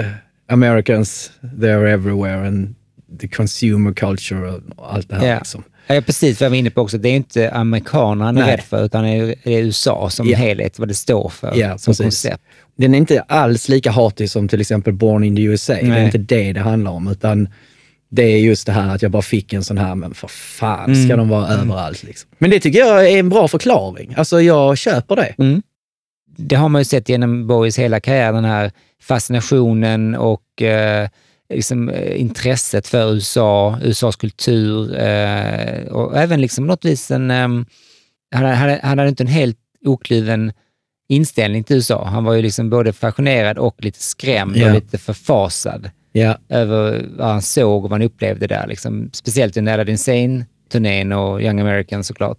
eh, 0.00 0.06
Americans, 0.52 1.30
they're 1.40 1.86
everywhere 1.88 2.46
and 2.48 2.74
the 3.20 3.28
consumer 3.28 3.92
culture 3.92 4.50
och 4.76 4.94
allt 4.94 5.08
det 5.08 5.16
här 5.16 5.26
Ja. 5.28 5.38
liksom. 5.38 5.62
Ja, 5.94 6.00
precis 6.00 6.40
vad 6.40 6.44
jag 6.46 6.50
var 6.50 6.56
inne 6.56 6.70
på 6.70 6.80
också. 6.80 6.98
Det 6.98 7.08
är 7.08 7.10
ju 7.10 7.16
inte 7.16 7.50
amerikaner 7.52 8.24
han 8.24 8.36
är 8.36 8.40
Nej. 8.42 8.50
rädd 8.52 8.60
för, 8.60 8.84
utan 8.84 9.04
det 9.04 9.10
är, 9.10 9.34
USA 9.44 10.10
som 10.10 10.28
Ja. 10.28 10.36
helhet, 10.36 10.78
vad 10.78 10.88
det 10.88 10.94
står 10.94 11.28
för 11.28 11.52
Ja, 11.56 11.78
som 11.78 11.90
precis. 11.90 12.04
koncept. 12.04 12.42
Den 12.76 12.94
är 12.94 12.98
inte 12.98 13.20
alls 13.20 13.68
lika 13.68 13.90
hatig 13.90 14.30
som 14.30 14.48
till 14.48 14.60
exempel 14.60 14.92
Born 14.92 15.24
in 15.24 15.36
the 15.36 15.42
USA. 15.42 15.72
Det 15.72 15.80
är 15.80 15.84
Nej. 15.84 16.04
inte 16.04 16.18
det 16.18 16.52
det 16.52 16.60
handlar 16.60 16.90
om, 16.90 17.08
utan 17.08 17.48
det 18.10 18.22
är 18.22 18.38
just 18.38 18.66
det 18.66 18.72
här 18.72 18.94
att 18.94 19.02
jag 19.02 19.10
bara 19.10 19.22
fick 19.22 19.52
en 19.52 19.64
sån 19.64 19.78
här, 19.78 19.94
men 19.94 20.14
för 20.14 20.28
fan 20.28 20.94
ska 20.94 21.04
Mm. 21.04 21.18
de 21.18 21.28
vara 21.28 21.48
överallt 21.48 22.02
liksom. 22.02 22.30
Men 22.38 22.50
det 22.50 22.60
tycker 22.60 22.78
jag 22.78 23.10
är 23.12 23.18
en 23.18 23.28
bra 23.28 23.48
förklaring. 23.48 24.14
Alltså 24.16 24.40
jag 24.40 24.78
köper 24.78 25.16
det. 25.16 25.34
Mm. 25.38 25.62
Det 26.36 26.56
har 26.56 26.68
man 26.68 26.80
ju 26.80 26.84
sett 26.84 27.08
genom 27.08 27.46
Bowies 27.46 27.78
hela 27.78 28.00
karriär, 28.00 28.32
den 28.32 28.44
här 28.44 28.72
fascinationen 29.02 30.14
och 30.14 30.62
eh, 30.62 31.08
liksom, 31.50 31.88
eh, 31.88 32.20
intresset 32.20 32.86
för 32.86 33.12
USA, 33.14 33.78
USAs 33.82 34.16
kultur 34.16 34.98
eh, 34.98 35.82
och 35.84 36.16
även 36.16 36.40
liksom 36.40 36.66
något 36.66 36.84
vis 36.84 37.10
en... 37.10 37.30
Eh, 37.30 37.48
han, 38.34 38.44
hade, 38.44 38.80
han 38.82 38.98
hade 38.98 39.08
inte 39.08 39.22
en 39.22 39.26
helt 39.26 39.58
okluven 39.86 40.52
inställning 41.08 41.64
till 41.64 41.76
USA. 41.76 42.04
Han 42.04 42.24
var 42.24 42.34
ju 42.34 42.42
liksom 42.42 42.70
både 42.70 42.92
fascinerad 42.92 43.58
och 43.58 43.84
lite 43.84 44.02
skrämd 44.02 44.56
Ja. 44.56 44.66
och 44.68 44.74
lite 44.74 44.98
förfasad 44.98 45.90
Ja, 46.12 46.38
över 46.48 47.06
vad 47.16 47.28
han 47.28 47.42
såg 47.42 47.84
och 47.84 47.90
vad 47.90 48.00
han 48.00 48.02
upplevde 48.02 48.46
där. 48.46 48.66
Liksom. 48.66 49.10
Speciellt 49.12 49.56
under 49.56 49.72
Aladdin 49.72 49.98
Sane-turnén 49.98 51.12
och 51.12 51.42
Young 51.42 51.60
American 51.60 52.04
såklart. 52.04 52.38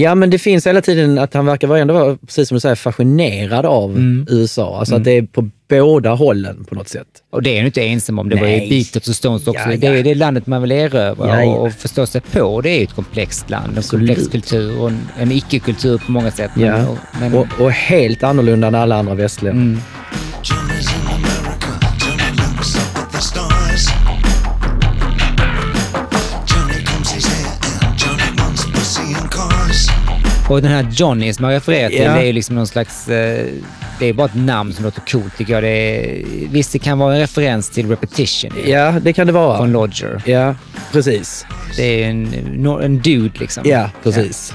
Ja, 0.00 0.14
men 0.14 0.30
det 0.30 0.38
finns 0.38 0.66
hela 0.66 0.80
tiden 0.80 1.18
att 1.18 1.34
han 1.34 1.46
verkar 1.46 1.68
vara 1.68 1.78
ändå 1.78 1.94
vara, 1.94 2.16
precis 2.26 2.48
som 2.48 2.56
du 2.56 2.60
säger, 2.60 2.74
fascinerad 2.74 3.66
av 3.66 3.90
Mm. 3.90 4.26
USA. 4.30 4.78
Alltså 4.78 4.94
att 4.94 5.04
det 5.04 5.10
är 5.10 5.22
på 5.22 5.48
båda 5.68 6.10
hållen 6.14 6.64
på 6.64 6.74
något 6.74 6.88
sätt. 6.88 7.06
Och 7.30 7.42
det 7.42 7.50
är 7.50 7.56
han 7.56 7.66
inte 7.66 7.82
ensam 7.82 8.18
om. 8.18 8.28
Det 8.28 8.36
var 8.36 8.46
ju 8.46 8.56
Nej. 8.56 8.68
Beatles 8.70 9.08
och 9.08 9.14
Stones 9.16 9.46
också. 9.46 9.62
Ja, 9.70 9.76
Det 9.76 9.86
är 9.86 9.94
ja. 9.96 10.02
det 10.02 10.14
landet 10.14 10.46
man 10.46 10.62
vill 10.62 10.72
erövra 10.72 11.28
Ja, 11.28 11.42
ja. 11.44 11.50
och, 11.50 11.66
och 11.66 11.72
förstå 11.72 12.06
sig 12.06 12.20
på. 12.20 12.60
Det 12.60 12.70
är 12.70 12.78
ju 12.78 12.84
ett 12.84 12.94
komplext 12.94 13.50
land, 13.50 13.76
en 13.76 13.82
komplex 13.82 14.28
kultur 14.28 14.80
och 14.80 14.88
en, 14.88 14.98
en 15.18 15.32
icke-kultur 15.32 15.98
på 15.98 16.12
många 16.12 16.30
sätt. 16.30 16.50
Men, 16.54 16.66
Ja. 16.66 16.88
och, 16.88 16.96
men, 17.20 17.34
Och, 17.34 17.46
och 17.60 17.70
helt 17.72 18.22
annorlunda 18.22 18.66
än 18.66 18.74
alla 18.74 18.96
andra 18.98 19.14
västländer. 19.14 19.62
mm, 19.62 19.80
och 30.50 30.62
den 30.62 30.70
här 30.70 30.86
Johnny 30.90 31.32
som 31.32 31.44
jag 31.44 31.54
refererar 31.54 31.88
till, 31.88 31.98
Ja. 32.02 32.14
det 32.14 32.28
är 32.28 32.32
liksom 32.32 32.56
någon 32.56 32.66
slags... 32.66 33.08
Eh, 33.08 33.46
det 33.98 34.06
är 34.06 34.12
bara 34.12 34.26
ett 34.26 34.34
namn 34.34 34.72
som 34.72 34.84
låter 34.84 35.00
coolt 35.00 35.36
tycker 35.38 35.52
jag. 35.52 35.62
Det 35.62 35.68
är, 35.68 36.24
visst, 36.50 36.72
det 36.72 36.78
kan 36.78 36.98
vara 36.98 37.14
en 37.14 37.20
referens 37.20 37.70
till 37.70 37.88
Repetition 37.88 38.50
Ja, 38.66 38.90
det 39.02 39.12
kan 39.12 39.26
det 39.26 39.32
från 39.32 39.42
vara. 39.42 39.66
Lodger. 39.66 40.22
Ja, 40.26 40.54
precis. 40.92 41.46
Det 41.76 42.04
är 42.04 42.08
en, 42.10 42.34
en 42.82 42.98
dude 42.98 43.38
liksom. 43.38 43.62
Ja, 43.66 43.90
precis. 44.02 44.54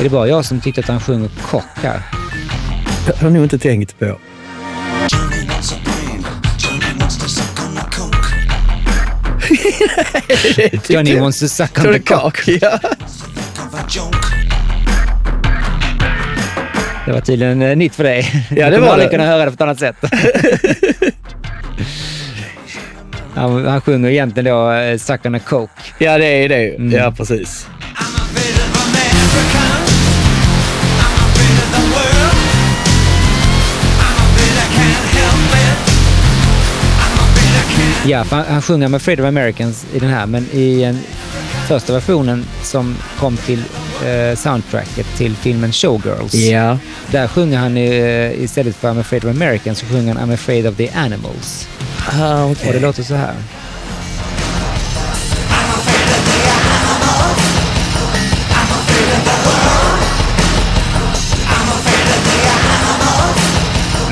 Är 0.00 0.04
det 0.04 0.10
bara 0.10 0.28
jag 0.28 0.44
som 0.44 0.60
tyckte 0.60 0.80
att 0.80 0.88
han 0.88 1.00
sjunger 1.00 1.30
kock 1.42 1.64
här? 1.82 2.00
Det 3.06 3.16
har 3.18 3.26
jag 3.26 3.32
nog 3.32 3.42
inte 3.42 3.58
tänkt 3.58 3.98
på. 3.98 4.18
Johnny 10.88 11.20
wants 11.20 11.40
to 11.40 11.48
suck 11.48 11.78
on 11.78 11.84
Johnny 11.84 11.98
the 11.98 12.04
cock. 12.04 12.22
Cock, 12.22 12.48
ja. 12.48 12.78
Det 17.06 17.12
var 17.12 17.20
tydligen 17.20 17.62
eh, 17.62 17.76
nytt 17.76 17.94
för 17.94 18.04
dig. 18.04 18.46
Ja, 18.50 18.70
det 18.70 18.76
du 18.76 18.82
var 18.82 18.98
det. 18.98 19.08
kunna 19.08 19.26
höra 19.26 19.44
det 19.44 19.50
på 19.50 19.54
ett 19.54 19.60
annat 19.60 19.78
sätt. 19.78 19.96
han, 23.34 23.66
han 23.66 23.80
sjunger 23.80 24.10
egentligen 24.10 24.54
då 24.54 24.72
uh, 24.72 24.96
Suck 24.96 25.26
on 25.26 25.34
a 25.34 25.38
Coke. 25.38 25.82
Ja, 25.98 26.18
det 26.18 26.26
är 26.26 26.48
det 26.48 26.62
ju. 26.62 26.74
Mm. 26.74 26.92
Ja, 26.92 27.12
precis. 27.16 27.66
Ja, 38.06 38.24
han, 38.30 38.44
han 38.48 38.62
sjunger 38.62 38.88
med 38.88 38.96
Afraid 38.98 39.20
of 39.20 39.26
Americans 39.26 39.86
i 39.94 39.98
den 39.98 40.08
här, 40.10 40.26
men 40.26 40.46
i 40.52 40.82
en 40.82 40.98
första 41.68 41.92
versionen 41.92 42.44
som 42.62 42.96
kom 43.18 43.36
till 43.36 43.62
eh, 44.06 44.36
soundtracket 44.36 45.06
till 45.16 45.36
filmen 45.36 45.72
Showgirls. 45.72 46.34
Ja. 46.34 46.78
Där 47.10 47.28
sjunger 47.28 47.58
han 47.58 47.76
eh, 47.76 48.42
istället 48.42 48.76
för 48.76 48.88
I'm 48.92 49.00
afraid 49.00 49.24
of 49.24 49.30
Americans 49.30 49.78
så 49.78 49.86
sjunger 49.86 50.14
han 50.14 50.30
I'm 50.30 50.34
afraid 50.34 50.66
of 50.66 50.76
the 50.76 50.90
animals. 50.90 51.68
Ah, 52.20 52.44
Och 52.44 52.50
okej. 52.50 52.72
det 52.72 52.80
låter 52.80 53.02
så 53.02 53.14
här. 53.14 53.34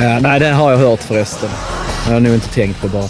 Ja, 0.01 0.19
nej, 0.21 0.41
den 0.41 0.55
har 0.55 0.71
jag 0.71 0.79
hört 0.79 1.03
förresten. 1.03 1.51
Jag 2.07 2.13
har 2.13 2.21
nog 2.21 2.35
inte 2.35 2.49
tänkt 2.49 2.81
på 2.81 2.89
bara. 2.89 3.09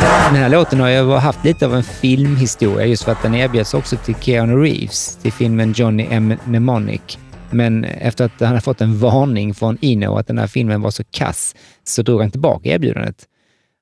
Den 0.00 0.36
här 0.36 0.48
låten 0.48 0.80
har 0.80 0.88
ju 0.88 1.12
haft 1.12 1.44
lite 1.44 1.66
av 1.66 1.74
en 1.74 1.82
filmhistoria 1.82 2.86
just 2.86 3.04
för 3.04 3.12
att 3.12 3.22
den 3.22 3.34
erbjöds 3.34 3.74
också 3.74 3.96
till 3.96 4.14
Keanu 4.14 4.62
Reeves 4.62 5.16
till 5.16 5.32
filmen 5.32 5.72
Johnny 5.72 6.06
M. 6.10 6.34
Mnemonic. 6.44 7.18
Men 7.50 7.84
efter 7.84 8.24
att 8.24 8.40
han 8.40 8.52
har 8.52 8.60
fått 8.60 8.80
en 8.80 8.98
varning 8.98 9.54
från 9.54 9.78
Eno 9.80 10.16
att 10.16 10.26
den 10.26 10.38
här 10.38 10.46
filmen 10.46 10.82
var 10.82 10.90
så 10.90 11.04
kass 11.04 11.54
så 11.84 12.02
drog 12.02 12.20
han 12.20 12.30
tillbaka 12.30 12.68
erbjudandet. 12.68 13.24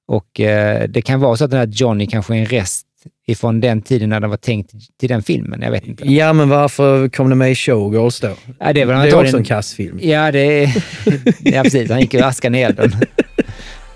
Och 0.09 0.41
eh, 0.41 0.89
det 0.89 1.03
kan 1.03 1.21
vara 1.21 1.37
så 1.37 1.45
att 1.45 1.51
den 1.51 1.61
här 1.61 1.67
Johnny 1.67 2.07
kanske 2.07 2.35
är 2.35 2.39
en 2.39 2.47
rest 2.47 2.87
ifrån 3.27 3.61
den 3.61 3.83
tiden 3.83 4.09
när 4.09 4.21
den 4.21 4.31
var 4.31 4.37
tänkt 4.37 4.71
till 5.01 5.09
den 5.09 5.23
filmen. 5.23 5.63
Jag 5.63 5.71
vet 5.71 5.87
inte. 5.87 6.13
Ja, 6.13 6.33
men 6.33 6.49
varför 6.49 7.09
kom 7.09 7.29
det 7.29 7.35
med 7.35 7.51
i 7.51 7.55
Showgirls 7.55 8.21
då? 8.21 8.31
Ja, 8.59 8.73
det, 8.73 8.85
väl 8.85 9.01
Det 9.03 9.09
är 9.09 9.21
också 9.21 9.37
en 9.37 9.45
kassfilm. 9.45 9.99
Ja, 10.03 10.33
det 10.33 10.63
är... 10.65 10.85
ja, 11.55 11.63
precis. 11.63 11.91
Han 11.91 12.01
gick 12.01 12.15
ur 12.15 12.23
askan 12.23 12.55
i 12.55 12.61
elden. 12.61 12.93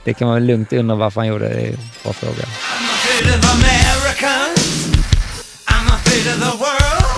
Det 0.04 0.14
kan 0.14 0.28
man 0.28 0.46
lugnt 0.46 0.72
undra 0.72 0.96
varför 0.96 1.20
han 1.20 1.28
gjorde 1.28 1.48
det. 1.48 1.60
Är 1.60 1.66
en 1.66 1.78
bra 2.02 2.12
fråga. 2.12 2.44
Americans. 3.52 4.70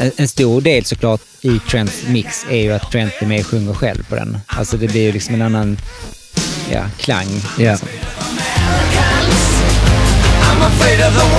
En, 0.00 0.12
en 0.16 0.28
stor 0.28 0.60
del 0.60 0.84
såklart 0.84 1.20
i 1.40 1.58
Trents 1.58 2.02
mix 2.06 2.46
är 2.50 2.56
ju 2.56 2.72
att 2.72 2.90
Trent 2.92 3.12
är 3.18 3.26
med 3.26 3.40
och 3.40 3.46
sjunger 3.46 3.74
själv 3.74 4.08
på 4.08 4.14
den. 4.14 4.38
Alltså 4.46 4.76
det 4.76 4.88
blir 4.88 5.02
ju 5.02 5.12
liksom 5.12 5.34
en 5.34 5.42
annan 5.42 5.78
ja, 6.72 6.82
klang. 6.98 7.26
Ja. 7.58 7.70
Liksom. 7.70 7.88
I'm 10.50 10.62
afraid 10.62 11.00
of 11.00 11.16
the 11.16 11.32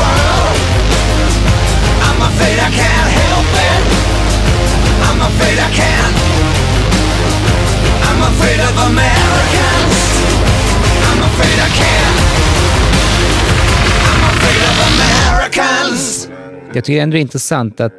Americans. 15.94 16.30
Jag 16.74 16.84
tycker 16.84 17.02
ändå 17.02 17.14
det 17.14 17.20
är 17.20 17.22
intressant 17.22 17.80
att, 17.80 17.94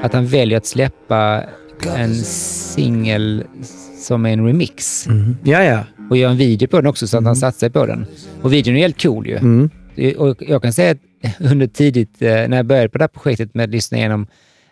att 0.00 0.12
han 0.12 0.26
väljer 0.26 0.58
att 0.58 0.66
släppa 0.66 1.42
en 1.96 2.14
singel 2.14 3.44
som 3.98 4.26
är 4.26 4.32
en 4.32 4.46
remix. 4.46 5.06
Ja, 5.44 5.64
ja. 5.64 5.84
Och 6.10 6.16
göra 6.16 6.30
en 6.30 6.36
video 6.36 6.68
på 6.68 6.76
den 6.76 6.86
också 6.86 7.06
så 7.06 7.18
att 7.18 7.24
han 7.24 7.36
satsar 7.36 7.68
på 7.68 7.86
den. 7.86 8.06
Och 8.42 8.52
videon 8.52 8.76
är 8.76 8.80
helt 8.80 9.02
cool 9.02 9.26
ju. 9.26 9.36
Mm. 9.36 9.70
Och 10.16 10.36
jag 10.40 10.62
kan 10.62 10.72
säga 10.72 10.90
att 10.90 10.98
under 11.52 11.66
tidigt, 11.66 12.22
eh, 12.22 12.48
när 12.48 12.56
jag 12.56 12.66
började 12.66 12.88
på 12.88 12.98
det 12.98 13.02
här 13.02 13.08
projektet 13.08 13.54
med 13.54 13.64
att 13.64 13.70
lyssna 13.70 13.98
igenom 13.98 14.26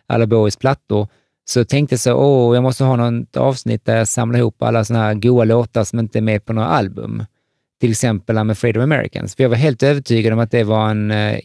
alla 0.06 0.26
Bowies 0.26 0.56
plattor, 0.56 1.09
så 1.44 1.64
tänkte 1.64 1.93
jag 1.93 2.01
så, 2.01 2.14
åh, 2.14 2.55
jag 2.55 2.62
måste 2.62 2.84
ha 2.84 2.97
något 2.97 3.36
avsnitt 3.36 3.84
där 3.84 3.97
jag 3.97 4.09
samlar 4.09 4.39
ihop 4.39 4.62
alla 4.62 4.84
såna 4.84 4.98
här 4.98 5.14
goa 5.14 5.44
låtar 5.44 5.84
som 5.84 5.98
inte 5.98 6.18
är 6.18 6.22
med 6.22 6.44
på 6.44 6.52
några 6.52 6.68
album. 6.68 7.24
Till 7.80 7.90
exempel 7.90 8.39
afraid 8.39 8.76
of 8.76 8.82
Americans. 8.82 9.34
För 9.34 9.43
jag 9.43 9.51
var 9.51 9.56
helt 9.56 9.82
övertygad 9.82 10.32
om 10.32 10.39
att 10.39 10.51
det 10.51 10.64
var 10.64 10.90
en 10.90 11.10
uh, 11.10 11.39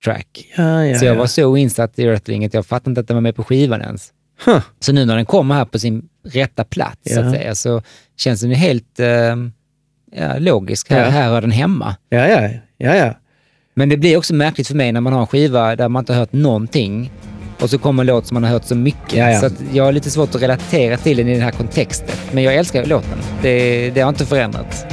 icke-album-track. 0.00 0.52
Ja, 0.56 0.84
ja, 0.84 0.98
så 0.98 1.04
jag 1.04 1.14
ja. 1.14 1.18
var 1.18 1.26
så 1.26 1.56
insatt 1.56 1.98
i 1.98 2.04
Earthling 2.04 2.44
att 2.44 2.54
jag 2.54 2.66
fattade 2.66 2.90
inte 2.90 3.00
att 3.00 3.08
den 3.08 3.16
var 3.16 3.20
med 3.20 3.36
på 3.36 3.44
skivan 3.44 3.82
ens. 3.82 4.12
Huh. 4.44 4.60
Så 4.80 4.92
nu 4.92 5.04
när 5.04 5.16
den 5.16 5.26
kommer 5.26 5.54
här 5.54 5.64
på 5.64 5.78
sin 5.78 6.08
rätta 6.24 6.64
plats, 6.64 7.14
så 7.14 7.20
att 7.20 7.30
säga, 7.30 7.54
så 7.54 7.82
känns 8.16 8.40
den 8.40 8.50
ju 8.50 8.56
helt 8.56 9.00
eh, 9.00 10.38
logisk. 10.38 10.90
Här, 10.90 11.10
här 11.10 11.28
hör 11.28 11.40
den 11.40 11.50
hemma. 11.50 11.96
Ja, 12.08 12.28
ja, 12.28 12.50
ja, 12.78 12.96
ja. 12.96 13.14
Men 13.74 13.88
det 13.88 13.96
blir 13.96 14.16
också 14.16 14.34
märkligt 14.34 14.66
för 14.66 14.74
mig 14.74 14.92
när 14.92 15.00
man 15.00 15.12
har 15.12 15.20
en 15.20 15.26
skiva 15.26 15.76
där 15.76 15.88
man 15.88 16.00
inte 16.02 16.12
har 16.12 16.20
hört 16.20 16.32
någonting 16.32 17.12
och 17.60 17.70
så 17.70 17.78
kommer 17.78 18.02
en 18.02 18.06
låt 18.06 18.26
som 18.26 18.34
man 18.34 18.44
har 18.44 18.50
hört 18.50 18.64
så 18.64 18.74
mycket. 18.74 19.12
Ja, 19.12 19.30
ja. 19.30 19.40
Så 19.40 19.50
jag 19.72 19.84
har 19.84 19.92
lite 19.92 20.10
svårt 20.10 20.34
att 20.34 20.42
relatera 20.42 20.96
till 20.96 21.16
den 21.16 21.28
i 21.28 21.32
den 21.32 21.42
här 21.42 21.50
kontexten. 21.50 22.16
Men 22.32 22.44
jag 22.44 22.54
älskar 22.54 22.86
låten. 22.86 23.18
Det, 23.42 23.90
det 23.90 24.00
har 24.00 24.08
inte 24.08 24.26
förändrats. 24.26 24.84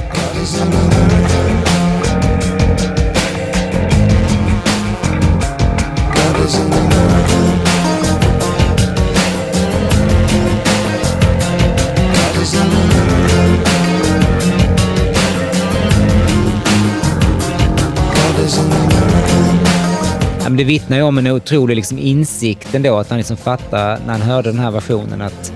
Det 20.57 20.63
vittnar 20.63 20.97
ju 20.97 21.03
om 21.03 21.17
en 21.17 21.27
otrolig 21.27 21.75
liksom 21.75 21.99
insikt 21.99 22.75
ändå, 22.75 22.97
att 22.97 23.09
han 23.09 23.17
liksom 23.17 23.37
fattar 23.37 23.99
när 24.05 24.11
han 24.11 24.21
hörde 24.21 24.51
den 24.51 24.59
här 24.59 24.71
versionen 24.71 25.21
att 25.21 25.53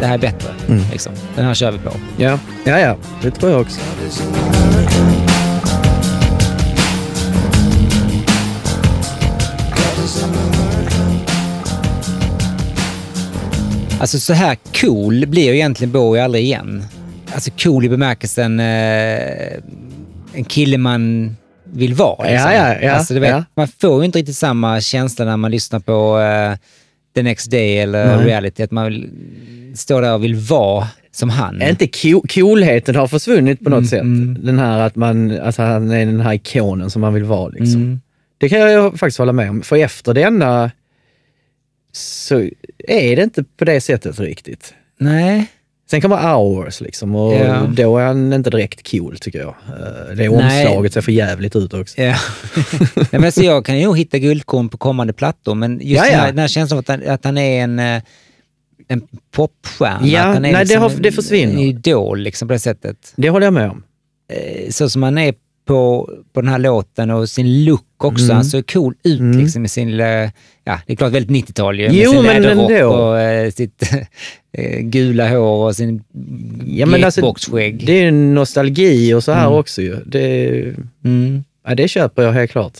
det 0.00 0.06
här 0.06 0.14
är 0.14 0.18
bättre. 0.18 0.48
Mm. 0.68 0.82
Liksom. 0.92 1.12
Den 1.36 1.44
här 1.44 1.54
kör 1.54 1.70
vi 1.70 1.78
på. 1.78 1.90
Ja, 2.16 2.38
ja, 2.64 2.78
ja. 2.78 2.96
Det 3.22 3.30
tror 3.30 3.52
jag 3.52 3.60
också. 3.60 3.80
Alltså 14.00 14.18
så 14.18 14.32
här 14.32 14.56
cool 14.80 15.26
blir 15.26 15.44
ju 15.44 15.54
egentligen 15.54 15.92
Bowie 15.92 16.24
aldrig 16.24 16.44
igen. 16.44 16.84
Alltså 17.34 17.50
cool 17.58 17.84
i 17.84 17.88
bemärkelsen 17.88 18.60
eh, 18.60 19.52
en 20.34 20.44
kille 20.48 20.78
man 20.78 21.36
vill 21.64 21.94
vara. 21.94 22.22
Liksom. 22.30 22.52
Ja, 22.52 22.54
ja, 22.54 22.76
ja, 22.82 22.92
alltså, 22.92 23.18
vet, 23.18 23.30
ja. 23.30 23.44
Man 23.56 23.68
får 23.68 23.98
ju 24.00 24.04
inte 24.04 24.18
riktigt 24.18 24.36
samma 24.36 24.80
känsla 24.80 25.24
när 25.24 25.36
man 25.36 25.50
lyssnar 25.50 25.80
på 25.80 26.20
eh, 26.20 26.58
The 27.14 27.22
Next 27.22 27.50
Day 27.50 27.78
eller 27.78 28.16
Nej. 28.16 28.26
Reality, 28.26 28.62
att 28.62 28.70
man 28.70 28.84
vill, 28.86 29.10
står 29.74 30.02
där 30.02 30.14
och 30.14 30.24
vill 30.24 30.34
vara 30.36 30.88
som 31.12 31.30
han. 31.30 31.62
Inte 31.62 31.86
co- 31.86 32.22
coolheten 32.34 32.96
har 32.96 33.06
försvunnit 33.08 33.64
på 33.64 33.70
något 33.70 33.78
Mm, 33.78 33.88
sätt. 33.88 34.00
mm. 34.00 34.38
Den 34.46 34.58
här 34.58 34.80
att 34.80 34.96
man, 34.96 35.40
alltså 35.40 35.62
han 35.62 35.90
är 35.90 36.06
den 36.06 36.20
här 36.20 36.32
ikonen 36.34 36.90
som 36.90 37.00
man 37.00 37.14
vill 37.14 37.24
vara. 37.24 37.48
Liksom. 37.48 37.80
Mm. 37.82 38.00
Det 38.38 38.48
kan 38.48 38.58
jag 38.60 38.98
faktiskt 38.98 39.18
hålla 39.18 39.32
med 39.32 39.50
om. 39.50 39.62
För 39.62 39.76
efter 39.76 40.14
denna 40.14 40.70
så 41.92 42.48
är 42.88 43.16
det 43.16 43.22
inte 43.22 43.44
på 43.44 43.64
det 43.64 43.80
sättet 43.80 44.20
riktigt. 44.20 44.74
Nej. 44.98 45.46
Sen 45.90 46.00
kommer 46.00 46.16
Hours 46.16 46.80
liksom 46.80 47.14
och 47.14 47.34
Ja. 47.34 47.66
då 47.76 47.98
är 47.98 48.04
han 48.06 48.32
inte 48.32 48.50
direkt 48.50 48.90
cool 48.90 49.16
tycker 49.20 49.38
jag. 49.38 49.54
Eh, 49.68 50.16
Det 50.16 50.28
omslaget 50.28 50.92
ser 50.92 51.00
för 51.00 51.12
jävligt 51.12 51.56
ut 51.56 51.74
också. 51.74 52.00
Ja. 52.00 52.16
Nej, 52.96 53.06
men 53.10 53.24
alltså 53.24 53.42
jag 53.42 53.64
kan 53.64 53.78
ju 53.78 53.94
hitta 53.94 54.18
guldkorn 54.18 54.68
på 54.68 54.78
kommande 54.78 55.12
plattor, 55.12 55.54
men 55.54 55.80
just 55.82 56.04
Ja, 56.04 56.06
ja. 56.06 56.10
Den, 56.12 56.20
här, 56.20 56.26
den 56.26 56.38
här 56.38 56.48
känslan 56.48 56.78
av 56.78 56.80
att 56.80 56.88
han, 56.88 57.08
att 57.08 57.24
han 57.24 57.38
är 57.38 57.62
en, 57.62 57.78
eh, 57.78 58.02
en 58.88 59.02
popstjärna. 59.30 60.06
Ja, 60.06 60.20
att 60.20 60.34
han 60.34 60.44
är 60.44 60.52
nej, 60.52 60.64
det 60.66 60.74
har- 60.74 60.92
det 61.00 61.12
försvinner. 61.12 61.52
En 61.52 61.58
idol 61.58 62.18
liksom, 62.20 62.48
på 62.48 62.52
det 62.52 62.58
sättet. 62.58 63.12
Det 63.16 63.30
håller 63.30 63.46
jag 63.46 63.52
med 63.54 63.70
om. 63.70 63.82
Eh, 64.32 64.70
Så 64.70 64.90
som 64.90 65.02
han 65.02 65.18
är 65.18 65.34
på, 65.70 66.10
på 66.32 66.40
den 66.40 66.50
här 66.50 66.58
låten 66.58 67.10
och 67.10 67.28
sin 67.28 67.64
look 67.64 68.04
också. 68.04 68.24
Mm. 68.24 68.36
Han 68.36 68.44
ser 68.44 68.62
cool 68.62 68.94
ut 69.02 69.20
Mm. 69.20 69.38
liksom 69.38 69.62
med 69.62 69.70
sin, 69.70 69.90
lilla- 69.90 70.32
ja 70.64 70.80
det 70.86 70.92
är 70.92 70.96
klart 70.96 71.12
väldigt 71.12 71.30
90-tal 71.48 71.80
ju. 71.80 71.86
Med 71.86 71.96
Jo, 71.96 72.10
sin 72.12 72.22
läderrock 72.22 72.70
och 72.98 73.20
eh, 73.20 73.50
sitt 73.50 73.82
eh, 74.52 74.78
gula 74.80 75.28
hår 75.28 75.66
och 75.66 75.76
sin 75.76 76.02
Ja, 76.66 76.86
men 76.86 77.04
alltså, 77.04 77.34
det 77.82 77.92
är 77.92 78.12
nostalgi 78.12 79.14
och 79.14 79.24
så 79.24 79.32
här 79.32 79.46
Mm. 79.46 79.58
också 79.58 79.82
ju. 79.82 79.96
Det, 80.06 80.48
Mm. 81.04 81.44
ja, 81.66 81.74
det 81.74 81.88
köper 81.88 82.22
jag 82.22 82.32
helt 82.32 82.50
klart. 82.50 82.78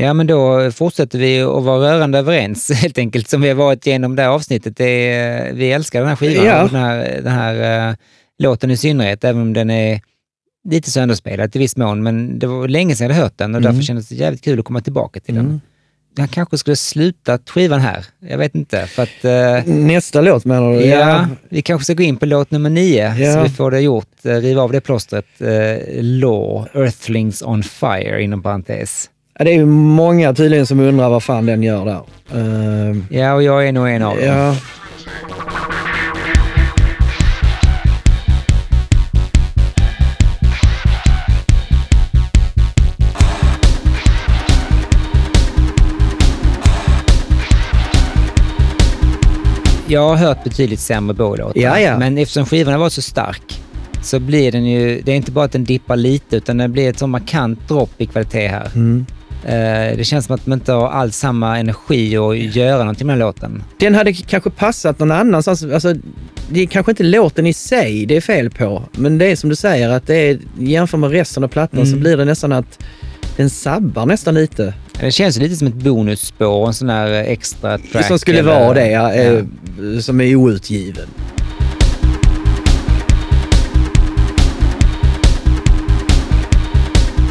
Ja, 0.00 0.14
men 0.14 0.26
då 0.26 0.70
fortsätter 0.72 1.18
vi 1.18 1.40
att 1.42 1.62
vara 1.64 1.92
rörande 1.92 2.18
överens 2.18 2.70
helt 2.74 2.98
enkelt, 2.98 3.28
som 3.28 3.40
vi 3.40 3.48
har 3.48 3.54
varit 3.54 3.86
genom 3.86 4.16
det 4.16 4.22
här 4.22 4.28
avsnittet. 4.28 4.76
Det 4.76 5.12
är, 5.12 5.52
vi 5.52 5.72
älskar 5.72 6.00
den 6.00 6.08
här 6.08 6.16
skivan 6.16 6.46
Ja. 6.46 6.62
och 6.62 6.68
den 6.70 6.80
här, 6.80 7.20
den 7.22 7.32
här 7.32 7.88
eh, 7.90 7.94
låten 8.38 8.70
i 8.70 8.76
synnerhet, 8.76 9.24
även 9.24 9.42
om 9.42 9.52
den 9.52 9.70
är 9.70 10.00
lite 10.68 10.90
sönderspelad 10.90 11.56
i 11.56 11.58
viss 11.58 11.76
mån. 11.76 12.02
Men 12.02 12.38
det 12.38 12.46
var 12.46 12.68
länge 12.68 12.96
sedan 12.96 13.06
jag 13.06 13.14
hade 13.14 13.24
hört 13.24 13.38
den 13.38 13.54
och 13.54 13.60
Mm. 13.60 13.72
därför 13.72 13.84
kändes 13.86 14.08
det 14.08 14.14
jävligt 14.14 14.44
kul 14.44 14.58
att 14.58 14.64
komma 14.64 14.80
tillbaka 14.80 15.20
till 15.20 15.34
den. 15.34 15.44
Mm. 15.46 15.60
Han 16.18 16.28
kanske 16.28 16.58
skulle 16.58 16.76
slutat 16.76 17.50
skivan 17.50 17.80
här. 17.80 18.04
Jag 18.28 18.38
vet 18.38 18.54
inte, 18.54 18.86
för 18.86 19.02
att... 19.02 19.24
eh, 19.24 19.74
Nästa 19.74 20.20
låt 20.20 20.44
menar 20.44 20.72
du? 20.72 20.80
Ja, 20.84 21.26
vi 21.48 21.62
kanske 21.62 21.84
ska 21.84 21.94
gå 21.94 22.02
in 22.02 22.16
på 22.16 22.26
låt 22.26 22.50
nummer 22.50 22.70
nio, 22.70 23.14
Ja. 23.18 23.34
så 23.34 23.42
vi 23.42 23.48
får 23.48 23.70
det 23.70 23.80
gjort. 23.80 24.24
Eh, 24.24 24.34
Riva 24.34 24.62
av 24.62 24.72
det 24.72 24.80
plåstret. 24.80 25.26
Eh, 25.40 26.02
Law, 26.02 26.68
Earthlings 26.74 27.42
on 27.42 27.62
Fire, 27.62 28.22
inom 28.22 28.42
parentes. 28.42 29.10
Ja, 29.40 29.44
det 29.44 29.50
är 29.50 29.54
ju 29.54 29.66
många 29.66 30.34
tydligen 30.34 30.66
som 30.66 30.80
undrar 30.80 31.08
vad 31.08 31.22
fan 31.22 31.46
den 31.46 31.62
gör 31.62 31.84
där. 31.84 32.02
Eh, 32.90 32.96
Ja, 33.10 33.34
och 33.34 33.42
jag 33.42 33.68
är 33.68 33.72
nog 33.72 33.88
en 33.88 34.02
av 34.02 34.16
dem. 34.16 34.24
ja. 34.26 34.54
Jag 49.90 50.08
har 50.08 50.16
hört 50.16 50.44
betydligt 50.44 50.80
sämre 50.80 51.14
Bowie-låtar, 51.14 51.60
Ja, 51.60 51.78
ja. 51.80 51.98
men 51.98 52.18
eftersom 52.18 52.46
skivan 52.46 52.80
varit 52.80 52.92
så 52.92 53.02
stark 53.02 53.60
så 54.02 54.20
blir 54.20 54.52
den 54.52 54.64
ju... 54.66 55.00
Det 55.04 55.12
är 55.12 55.16
inte 55.16 55.30
bara 55.30 55.44
att 55.44 55.52
den 55.52 55.64
dippar 55.64 55.96
lite, 55.96 56.36
utan 56.36 56.56
det 56.56 56.68
blir 56.68 56.90
ett 56.90 56.98
så 56.98 57.06
markant 57.06 57.68
dropp 57.68 57.90
i 57.98 58.06
kvalitet 58.06 58.48
här. 58.48 58.70
Mm. 58.74 59.06
Eh, 59.44 59.96
det 59.96 60.04
känns 60.06 60.26
som 60.26 60.34
att 60.34 60.46
man 60.46 60.58
inte 60.58 60.72
har 60.72 60.88
alls 60.88 61.16
samma 61.16 61.58
energi 61.58 62.16
att 62.16 62.36
göra 62.56 62.78
någonting 62.78 63.06
med 63.06 63.14
den 63.14 63.26
låten. 63.26 63.62
Den 63.78 63.94
hade 63.94 64.12
kanske 64.12 64.50
passat 64.50 64.98
någon 64.98 65.10
annanstans. 65.10 65.62
Alltså, 65.64 65.94
det 66.50 66.60
är 66.60 66.66
kanske 66.66 66.92
inte 66.92 67.02
låten 67.02 67.46
i 67.46 67.52
sig 67.52 68.06
det 68.06 68.16
är 68.16 68.20
fel 68.20 68.50
på, 68.50 68.82
men 68.92 69.18
det 69.18 69.26
är 69.26 69.36
som 69.36 69.50
du 69.50 69.56
säger 69.56 69.90
att 69.90 70.06
det 70.06 70.16
är, 70.16 70.38
jämför 70.58 70.98
med 70.98 71.10
resten 71.10 71.44
av 71.44 71.48
plattan 71.48 71.86
så 71.86 71.92
Mm. 71.92 72.00
blir 72.00 72.16
det 72.16 72.24
nästan 72.24 72.52
att 72.52 72.78
den 73.36 73.50
sabbar 73.50 74.06
nästan 74.06 74.34
lite. 74.34 74.74
Det 75.00 75.12
känns 75.12 75.38
lite 75.38 75.56
som 75.56 75.66
ett 75.66 75.74
bonusspår, 75.74 76.66
en 76.66 76.74
sån 76.74 76.88
här 76.88 77.08
extra 77.12 77.78
track. 77.78 78.04
som 78.06 78.18
skulle 78.18 78.38
eller- 78.38 78.60
vara 78.60 78.74
det, 78.74 78.90
ja, 78.90 79.14
Ja. 79.14 79.42
som 80.00 80.20
är 80.20 80.34
outgiven. 80.36 81.06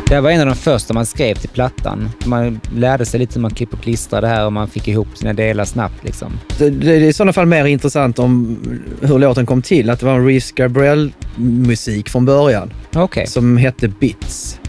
Det 0.09 0.21
var 0.21 0.31
en 0.31 0.39
av 0.41 0.45
de 0.45 0.55
första 0.55 0.93
man 0.93 1.05
skrev 1.05 1.35
till 1.35 1.49
plattan. 1.49 2.09
Man 2.25 2.59
lärde 2.75 3.05
sig 3.05 3.19
lite 3.19 3.33
hur 3.33 3.41
man 3.41 3.51
klipper 3.51 3.77
och 3.77 3.83
klistrar 3.83 4.21
det 4.21 4.27
här 4.27 4.45
och 4.45 4.53
man 4.53 4.67
fick 4.67 4.87
ihop 4.87 5.07
sina 5.17 5.33
delar 5.33 5.65
snabbt. 5.65 6.03
Liksom. 6.03 6.39
Det, 6.57 6.69
det 6.69 6.93
är 6.93 6.99
i 6.99 7.13
sådana 7.13 7.33
fall 7.33 7.45
mer 7.45 7.65
intressant 7.65 8.19
om 8.19 8.57
hur 9.01 9.19
låten 9.19 9.45
kom 9.45 9.61
till. 9.61 9.89
Att 9.89 9.99
det 9.99 10.05
var 10.05 10.13
en 10.13 10.25
Reese 10.25 10.51
Gabriel-musik 10.51 12.09
från 12.09 12.25
början 12.25 12.73
Okej, 12.95 13.27
som 13.27 13.57
hette 13.57 13.87
Bits. 13.87 14.59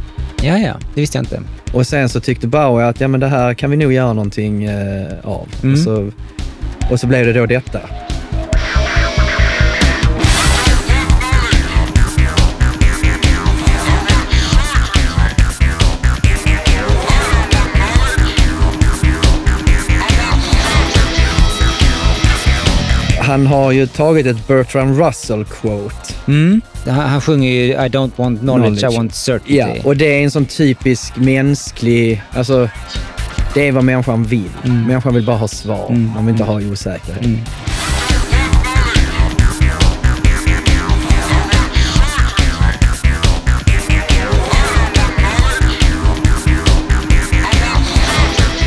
ja 0.43 0.59
ja, 0.59 0.75
det 0.95 1.01
visste 1.01 1.19
jag 1.19 1.23
inte. 1.23 1.43
Och 1.73 1.87
sen 1.87 2.09
så 2.09 2.21
tyckte 2.21 2.47
Bowie 2.47 2.87
att 2.87 3.01
ja, 3.01 3.09
men 3.09 3.21
det 3.21 3.29
här 3.29 3.55
kan 3.55 3.71
vi 3.71 3.77
nog 3.77 3.93
göra 3.93 4.13
någonting 4.13 4.65
eh, 4.65 5.09
av. 5.23 5.49
Mm. 5.63 5.73
Och, 5.73 5.79
så, 5.79 6.11
och 6.91 7.01
så 7.01 7.07
blev 7.07 7.27
det 7.27 7.33
då 7.33 7.47
detta. 7.47 7.81
Han 23.29 23.47
har 23.47 23.73
ju 23.73 23.87
tagit 23.87 24.27
ett 24.27 24.47
Bertrand 24.47 24.99
Russell-quote. 24.99 26.15
Mm. 26.29 26.61
Han, 26.87 26.95
han 26.95 27.21
sjunger 27.21 27.51
ju 27.51 27.65
I 27.65 27.77
don't 27.77 28.11
want 28.17 28.41
knowledge, 28.41 28.79
Knowledge. 28.79 28.95
I 28.95 28.97
want 28.97 29.15
certainty. 29.15 29.57
Ja, 29.57 29.69
och 29.85 29.97
det 29.97 30.19
är 30.19 30.25
en 30.25 30.31
sån 30.31 30.47
typisk 30.47 31.17
mänsklig... 31.17 32.23
Alltså, 32.33 32.69
det 33.55 33.69
är 33.69 33.73
vad 33.73 33.85
människan 33.85 34.25
vill. 34.25 34.51
Människan 34.63 35.15
vill 35.15 35.27
bara 35.27 35.37
ha 35.37 35.49
svar. 35.49 35.91
Man 36.15 36.27
vill 36.27 36.33
inte 36.33 36.45
ha 36.45 36.61
osäkerhet. 36.61 37.27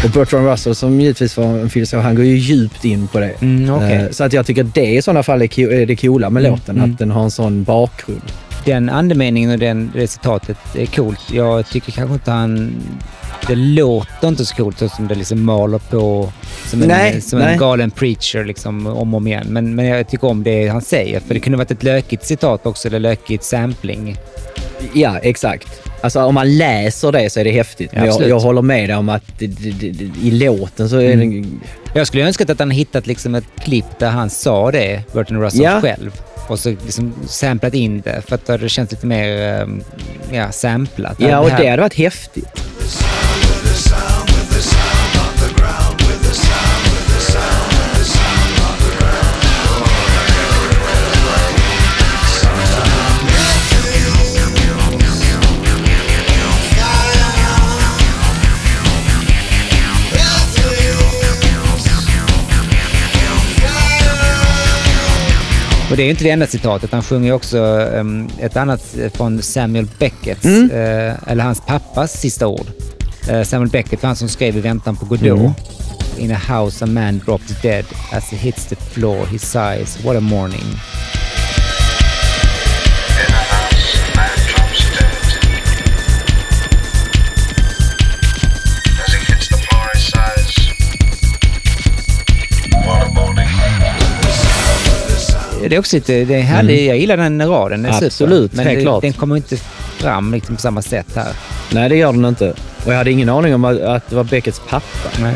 Och 0.03 0.10
Bertrand 0.10 0.48
Russell 0.48 0.76
som 0.76 1.02
givetvis 1.02 1.38
var 1.38 1.45
en 1.45 1.69
filosof, 1.69 2.03
han 2.03 2.15
går 2.15 2.26
ju 2.26 2.38
djupt 2.38 2.86
in 2.86 3.07
på 3.07 3.19
det. 3.19 3.41
Mm, 3.41 3.73
okej. 3.76 3.94
Eh, 3.95 4.10
Så 4.11 4.23
att 4.23 4.34
jag 4.34 4.45
tycker 4.45 4.64
det 4.64 4.86
i 4.86 5.02
sådana 5.02 5.23
fall 5.23 5.41
är 5.41 5.86
det 5.86 5.95
coola 5.95 6.30
med 6.30 6.44
låten, 6.44 6.82
att 6.82 6.98
den 6.98 7.11
har 7.11 7.23
en 7.23 7.32
sån 7.32 7.64
bakgrund. 7.64 8.22
Den 8.65 8.90
andemeningen 8.90 9.52
och 9.52 9.60
den, 9.60 9.91
det 9.95 10.07
citatet 10.07 10.57
är 10.78 10.86
coolt. 10.86 11.19
Jag 11.34 11.68
tycker 11.69 11.91
kanske 11.91 12.14
inte 12.14 12.32
han... 12.32 12.76
Det 13.48 13.56
låter 13.56 14.28
inte 14.28 14.45
så 14.45 14.56
coolt 14.56 14.78
som 14.95 15.07
det 15.07 15.15
liksom 15.15 15.44
maler 15.45 15.78
på 15.78 16.32
som 16.65 16.82
en, 16.82 16.88
Nej, 16.88 17.22
som 17.22 17.40
nej. 17.40 17.53
en 17.53 17.60
galen 17.60 17.91
preacher 17.91 18.45
liksom 18.45 18.88
om 18.88 19.14
och 19.14 19.18
om 19.18 19.28
igen. 19.28 19.48
Men, 19.49 19.76
men 19.76 19.86
jag 19.86 20.07
tycker 20.10 20.28
om 20.28 20.44
det 20.44 20.68
han 20.68 20.82
säger. 20.82 21.19
För 21.19 21.34
det 21.34 21.40
kunde 21.40 21.57
varit 21.57 21.72
ett 21.72 21.84
lökigt 21.84 22.26
citat 22.26 22.65
också, 22.65 22.88
eller 22.88 22.99
lökigt 22.99 23.44
sampling. 23.44 24.18
Ja, 24.94 25.18
exakt. 25.20 25.68
Alltså 26.02 26.24
om 26.24 26.34
man 26.36 26.58
läser 26.58 27.12
det 27.12 27.30
så 27.30 27.40
är 27.40 27.44
det 27.44 27.52
häftigt. 27.52 27.91
Men 27.94 28.06
jag, 28.06 28.30
jag 28.30 28.40
håller 28.40 28.62
med 28.62 28.90
dig 28.90 28.95
om 28.98 29.10
att 29.10 29.24
det, 29.40 29.48
det, 29.48 29.91
det, 29.91 30.28
i 30.28 30.32
låten 30.32 30.90
så 30.90 30.98
är 30.98 31.14
Mm. 31.14 31.41
det... 31.41 31.99
Jag 31.99 32.08
skulle 32.08 32.24
önskat 32.24 32.49
att 32.49 32.60
han 32.60 32.72
hittat 32.72 33.08
liksom 33.08 33.36
ett 33.36 33.44
klipp 33.64 33.99
där 33.99 34.10
han 34.10 34.30
sa 34.30 34.72
det, 34.72 35.03
Burton 35.14 35.41
Russell 35.41 35.62
Ja. 35.64 35.82
själv. 35.82 36.22
Och 36.48 36.60
så 36.60 36.70
liksom 36.70 37.14
samplat 37.28 37.74
in 37.74 38.02
det, 38.02 38.22
för 38.28 38.36
att 38.36 38.45
det 38.45 38.70
känts 38.70 38.91
lite 38.91 39.06
mer 39.08 39.62
um, 39.62 39.84
ja, 40.32 40.52
samplat. 40.52 41.16
Ja, 41.20 41.40
och 41.40 41.49
det 41.49 41.70
hade 41.70 41.82
varit 41.82 41.94
häftigt. 41.94 42.64
Och 65.91 65.97
det 65.97 66.03
är 66.03 66.05
ju 66.05 66.09
inte 66.11 66.23
det 66.23 66.30
enda 66.30 66.47
citatet. 66.47 66.91
Han 66.91 67.03
sjunger 67.03 67.27
ju 67.27 67.34
också 67.34 67.57
um, 67.57 68.30
ett 68.39 68.57
annat 68.57 68.97
eh, 68.99 69.11
från 69.11 69.41
Samuel 69.41 69.88
Beckett, 69.99 70.43
Mm. 70.45 70.72
eh, 70.72 71.15
eller 71.27 71.43
hans 71.43 71.61
pappas 71.68 72.11
sista 72.19 72.47
ord. 72.47 72.65
Eh, 73.30 73.43
Samuel 73.43 73.69
Beckett 73.69 74.03
var 74.03 74.07
han 74.07 74.15
som 74.15 74.30
skrev 74.30 74.57
I 74.57 74.61
väntan 74.61 74.95
på 74.95 75.05
Godot. 75.05 75.39
Mm. 75.39 75.51
In 76.18 76.31
a 76.31 76.39
house 76.47 76.84
a 76.85 76.88
man 76.88 77.22
drops 77.26 77.61
dead 77.61 77.85
as 78.11 78.23
he 78.31 78.38
hits 78.38 78.65
the 78.65 78.76
floor 78.76 79.26
he 79.26 79.39
sighs 79.39 80.05
what 80.05 80.18
a 80.18 80.19
morning. 80.19 80.63
Det 95.69 95.75
är 95.75 95.79
också 95.79 95.95
lite, 95.95 96.25
det 96.25 96.35
är 96.35 96.41
härlig, 96.41 96.88
jag 96.88 96.97
gillar 96.97 97.17
den 97.17 97.47
raden. 97.49 97.83
Den 97.83 97.91
är 97.91 97.93
super. 97.93 98.01
Mm. 98.01 98.07
Absolut, 98.07 98.53
Men 98.53 98.65
det, 98.65 98.81
klart. 98.81 99.01
den 99.01 99.13
kommer 99.13 99.35
inte 99.35 99.57
fram 99.97 100.33
liksom 100.33 100.55
på 100.55 100.61
samma 100.61 100.81
sätt 100.81 101.07
här. 101.15 101.33
Nej, 101.71 101.89
det 101.89 101.95
gör 101.95 102.13
den 102.13 102.25
inte. 102.25 102.53
Och 102.85 102.91
jag 102.91 102.97
hade 102.97 103.11
ingen 103.11 103.29
aning 103.29 103.55
om 103.55 103.65
att, 103.65 103.81
att 103.81 104.09
det 104.09 104.15
var 104.15 104.23
Beckets 104.23 104.61
pappa. 104.69 105.09
Nej. 105.21 105.35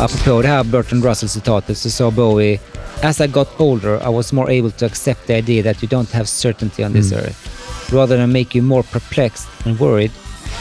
Apropå 0.00 0.42
det 0.42 0.48
här 0.48 0.64
Bertrand 0.64 1.04
Russell-citatet 1.04 1.78
så 1.78 1.90
sa 1.90 2.10
Bowie 2.10 2.58
As 3.02 3.20
I 3.20 3.26
got 3.26 3.48
older 3.60 3.94
I 4.10 4.14
was 4.14 4.32
more 4.32 4.58
able 4.58 4.70
to 4.70 4.86
accept 4.86 5.26
the 5.26 5.38
idea 5.38 5.62
that 5.62 5.82
you 5.82 5.88
don't 5.88 6.12
have 6.12 6.26
certainty 6.26 6.84
on 6.84 6.92
this 6.92 7.12
earth. 7.12 7.48
Rather 7.92 8.16
than 8.16 8.32
make 8.32 8.58
you 8.58 8.62
more 8.62 8.82
perplexed 8.82 9.48
and 9.64 9.78
worried, 9.78 10.10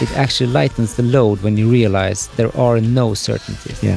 it 0.02 0.10
actually 0.18 0.54
lightens 0.54 0.94
the 0.96 1.02
load 1.02 1.40
when 1.42 1.58
you 1.60 1.72
realize 1.72 2.30
there 2.36 2.50
are 2.58 2.82
no 2.82 3.16
certainties. 3.16 3.78
Ja. 3.84 3.96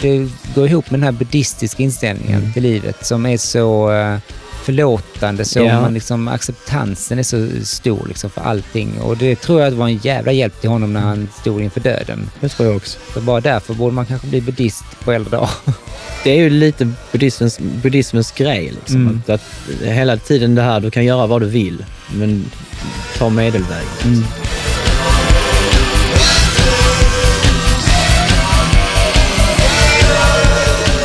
Det 0.00 0.28
går 0.54 0.66
ihop 0.68 0.90
med 0.90 1.00
den 1.00 1.04
här 1.04 1.12
buddhistiska 1.12 1.82
inställningen 1.82 2.38
Mm. 2.40 2.52
till 2.52 2.62
livet 2.62 3.06
som 3.06 3.26
är 3.26 3.36
så 3.36 3.92
eh, 3.92 4.16
förlåtande, 4.64 5.44
så 5.44 5.58
Ja. 5.58 5.80
man 5.80 5.94
liksom, 5.94 6.28
acceptansen 6.28 7.18
är 7.18 7.22
så 7.22 7.48
stor 7.64 8.06
liksom 8.08 8.30
för 8.30 8.40
allting. 8.40 9.00
Och 9.00 9.16
det 9.16 9.36
tror 9.36 9.60
jag 9.60 9.70
var 9.70 9.88
en 9.88 9.96
jävla 9.96 10.32
hjälp 10.32 10.60
till 10.60 10.70
honom 10.70 10.92
när 10.92 11.00
han 11.00 11.28
stod 11.40 11.60
inför 11.62 11.80
döden. 11.80 12.30
Det 12.40 12.48
tror 12.48 12.68
jag 12.68 12.76
också. 12.76 12.98
Så 13.14 13.20
bara 13.20 13.40
därför 13.40 13.74
borde 13.74 13.94
man 13.94 14.06
kanske 14.06 14.26
bli 14.26 14.40
buddhist 14.40 14.84
på 15.04 15.12
äldre 15.12 15.30
dagar. 15.36 15.50
Det 16.24 16.30
är 16.30 16.36
ju 16.36 16.50
lite 16.50 16.92
buddhismens, 17.12 17.58
buddhismens 17.58 18.30
grej. 18.32 18.72
Liksom. 18.80 18.96
Mm. 18.96 19.22
Att, 19.26 19.30
att 19.30 19.42
hela 19.82 20.16
tiden 20.16 20.54
det 20.54 20.62
här, 20.62 20.80
du 20.80 20.90
kan 20.90 21.04
göra 21.04 21.26
vad 21.26 21.40
du 21.42 21.46
vill, 21.46 21.84
men 22.14 22.44
ta 23.18 23.28
medelvägen. 23.28 23.86
Mm. 24.04 24.24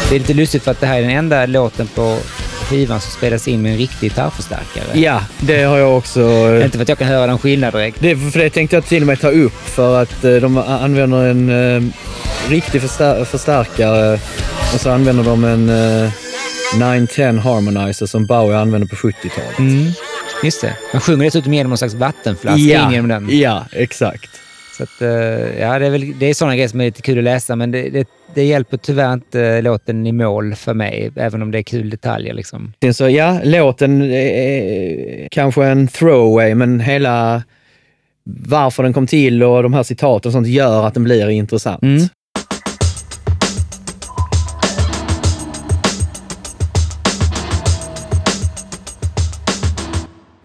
Det 0.10 0.16
är 0.16 0.20
lite 0.20 0.34
lustigt 0.34 0.64
för 0.64 0.72
att 0.72 0.80
det 0.80 0.88
här 0.88 0.98
är 0.98 1.02
den 1.02 1.12
enda 1.12 1.46
låten 1.46 1.88
på 1.88 2.18
skivan 2.70 3.02
som 3.02 3.12
spelas 3.12 3.48
in 3.48 3.62
med 3.62 3.72
en 3.72 3.78
riktig 3.78 4.10
gitarrförstärkare. 4.10 5.00
Ja, 5.00 5.22
det 5.40 5.64
har 5.64 5.78
jag 5.78 5.98
också... 5.98 6.22
Inte 6.64 6.78
för 6.78 6.82
att 6.84 6.90
jag 6.90 6.98
kan 6.98 7.08
höra 7.08 7.26
någon 7.28 7.40
skillnad 7.40 7.74
direkt. 7.74 7.98
Det, 8.02 8.18
för 8.18 8.40
det 8.40 8.50
tänkte 8.50 8.76
jag 8.76 8.86
till 8.86 9.04
och 9.04 9.08
med 9.08 9.20
ta 9.22 9.30
upp 9.30 9.54
för 9.70 10.02
att 10.02 10.24
eh, 10.24 10.36
de 10.36 10.58
använder 10.58 11.26
en 11.26 11.50
eh, 11.50 11.84
riktig 12.50 12.82
förstär- 12.82 13.26
förstärkare 13.26 14.20
och 14.74 14.80
så 14.80 14.90
använder 14.92 15.24
de 15.24 15.44
en 15.44 15.70
eh, 16.04 16.12
910 16.80 17.22
Harmonizer 17.40 18.06
som 18.06 18.26
Bowie 18.26 18.58
använde 18.58 18.88
på 18.88 18.96
70-talet. 18.96 19.60
Mm, 19.60 19.92
just 20.44 20.62
det. 20.62 20.74
Man 20.94 21.02
sjunger 21.02 21.26
dessutom 21.26 21.54
genom 21.54 21.70
någon 21.70 21.78
slags 21.78 21.94
vattenflaska 21.94 22.60
in 22.60 22.92
genom 22.92 23.08
den. 23.08 23.40
ja, 23.40 23.66
exakt. 23.72 24.30
Så 24.78 24.84
att, 24.84 25.02
eh, 25.02 25.60
ja, 25.60 25.80
det 25.80 25.86
är, 25.86 25.90
väl, 25.90 26.20
det 26.20 26.26
är 26.26 26.34
sådana 26.34 26.56
grejer 26.56 26.68
som 26.68 26.82
är 26.82 26.86
lite 26.86 27.02
kul 27.02 27.18
att 27.18 27.24
läsa, 27.24 27.56
men 27.56 27.72
det, 27.72 27.90
det, 27.90 28.08
det 28.34 28.44
hjälper 28.44 28.78
tyvärr 28.78 29.14
inte 29.14 29.62
låten 29.62 30.08
i 30.08 30.12
mål 30.12 30.56
för 30.56 30.74
mig, 30.74 31.12
även 31.16 31.42
om 31.42 31.52
det 31.52 31.58
är 31.58 31.64
kul 31.64 31.90
detaljer. 31.90 32.34
Liksom. 32.34 32.74
Så 32.94 33.10
ja, 33.10 33.40
låten 33.44 34.02
är 34.02 35.28
kanske 35.32 35.66
en 35.66 35.88
throwaway, 35.88 36.56
men 36.56 36.80
hela 36.80 37.44
varför 38.24 38.84
den 38.84 38.94
kom 38.94 39.08
till 39.08 39.44
och 39.44 39.64
de 39.64 39.74
här 39.74 39.84
citaten 39.84 40.30
och 40.30 40.34
sånt 40.34 40.48
gör 40.48 40.88
att 40.88 40.94
den 40.94 41.04
blir 41.04 41.30
intressant. 41.30 41.84
Mm. 41.84 42.08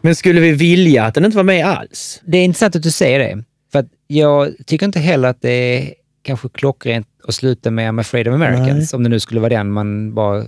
Men 0.01 0.15
skulle 0.15 0.41
vi 0.41 0.53
vilja 0.53 1.05
att 1.05 1.15
den 1.15 1.25
inte 1.25 1.37
var 1.37 1.45
med 1.45 1.67
alls? 1.67 2.21
Det 2.25 2.39
är 2.39 2.45
intressant 2.45 2.77
att 2.77 2.83
du 2.83 2.91
säger 2.91 3.19
det, 3.19 3.45
för 3.73 3.85
jag 4.07 4.55
tycker 4.67 4.87
inte 4.87 5.01
heller 5.01 5.29
att 5.29 5.43
det 5.43 5.49
är 5.51 5.95
kanske 6.23 6.49
klockrent 6.49 7.07
att 7.29 7.35
sluta 7.35 7.71
med 7.71 7.91
I'm 7.91 8.01
afraid 8.01 8.29
of 8.29 8.35
Americans, 8.35 8.93
om 8.95 9.03
det 9.03 9.09
nu 9.09 9.21
skulle 9.21 9.41
vara 9.41 9.49
den 9.49 9.71
man 9.71 10.15
bara 10.15 10.45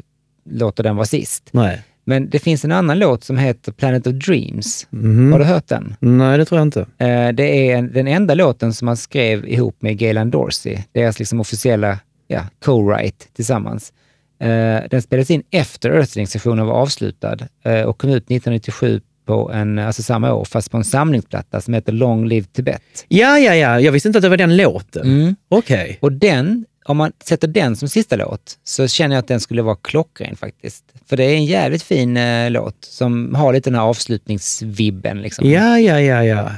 låter 0.51 0.83
den 0.83 0.97
vara 0.97 1.07
sist. 1.07 1.49
Nej. 1.53 1.83
Men 2.07 2.31
det 2.31 2.39
finns 2.39 2.65
en 2.65 2.73
annan 2.73 2.99
låt 2.99 3.25
som 3.25 3.39
heter 3.39 3.73
Planet 3.73 4.07
of 4.07 4.13
Dreams. 4.13 4.87
Mhm. 4.91 5.33
Har 5.33 5.39
du 5.39 5.45
hört 5.45 5.67
den? 5.69 5.97
Nej, 6.01 6.39
det 6.39 6.45
tror 6.45 6.59
jag 6.59 6.67
inte. 6.67 6.81
Eh, 6.81 7.29
Det 7.33 7.71
är 7.71 7.77
en- 7.77 7.93
den 7.93 8.07
enda 8.09 8.35
låten 8.35 8.73
som 8.75 8.89
han 8.89 8.97
skrev 8.97 9.49
ihop 9.49 9.83
med 9.83 9.99
Gaylan 9.99 10.31
Dorsey, 10.31 10.79
deras 10.93 11.19
liksom 11.19 11.41
officiella 11.41 11.99
ja, 12.29 12.41
co-write 12.65 13.25
tillsammans. 13.37 13.93
Eh, 14.41 14.81
den 14.91 15.03
spelades 15.03 15.31
in 15.31 15.43
efter 15.51 15.91
Earthling-sessionen 15.91 16.67
var 16.67 16.75
avslutad 16.75 17.37
eh, 17.65 17.83
och 17.83 17.99
kom 17.99 18.11
ut 18.11 18.23
1997 18.25 19.01
på 19.25 19.51
en, 19.53 19.79
alltså 19.79 20.03
samma 20.03 20.33
år, 20.35 20.45
fast 20.45 20.71
på 20.71 20.77
en 20.77 20.85
samlingsplatta 20.85 21.61
som 21.61 21.75
heter 21.75 21.93
Long 21.93 22.29
Live 22.29 22.47
Tibet. 22.53 22.83
Ja, 23.09 23.39
ja, 23.39 23.55
ja. 23.55 23.81
Jag 23.81 23.93
visste 23.93 24.09
inte 24.09 24.19
att 24.19 24.23
det 24.23 24.29
var 24.29 24.37
den 24.37 24.57
låten. 24.57 25.03
Mm. 25.03 25.37
Okej. 25.49 25.99
Och 26.01 26.13
den, 26.13 26.65
om 26.85 26.97
man 26.97 27.13
sätter 27.25 27.49
den 27.49 27.77
som 27.77 27.89
sista 27.89 28.17
låt, 28.17 28.59
så 28.65 28.89
känner 28.89 29.17
jag 29.17 29.21
att 29.21 29.29
den 29.29 29.41
skulle 29.41 29.63
vara 29.63 29.77
klockren 29.77 30.37
faktiskt. 30.37 30.85
För 31.07 31.17
det 31.17 31.25
är 31.25 31.35
en 31.35 31.45
jävligt 31.45 31.83
fin 31.83 32.17
eh, 32.17 32.51
låt 32.51 32.77
som 32.81 33.35
har 33.35 33.53
lite 33.53 33.71
den 33.71 33.79
här 33.79 33.87
avslutningsvibben. 33.87 35.23
Liksom. 35.23 35.51
Ja, 35.51 35.79
ja, 35.79 36.01
ja, 36.01 36.25
ja. 36.25 36.51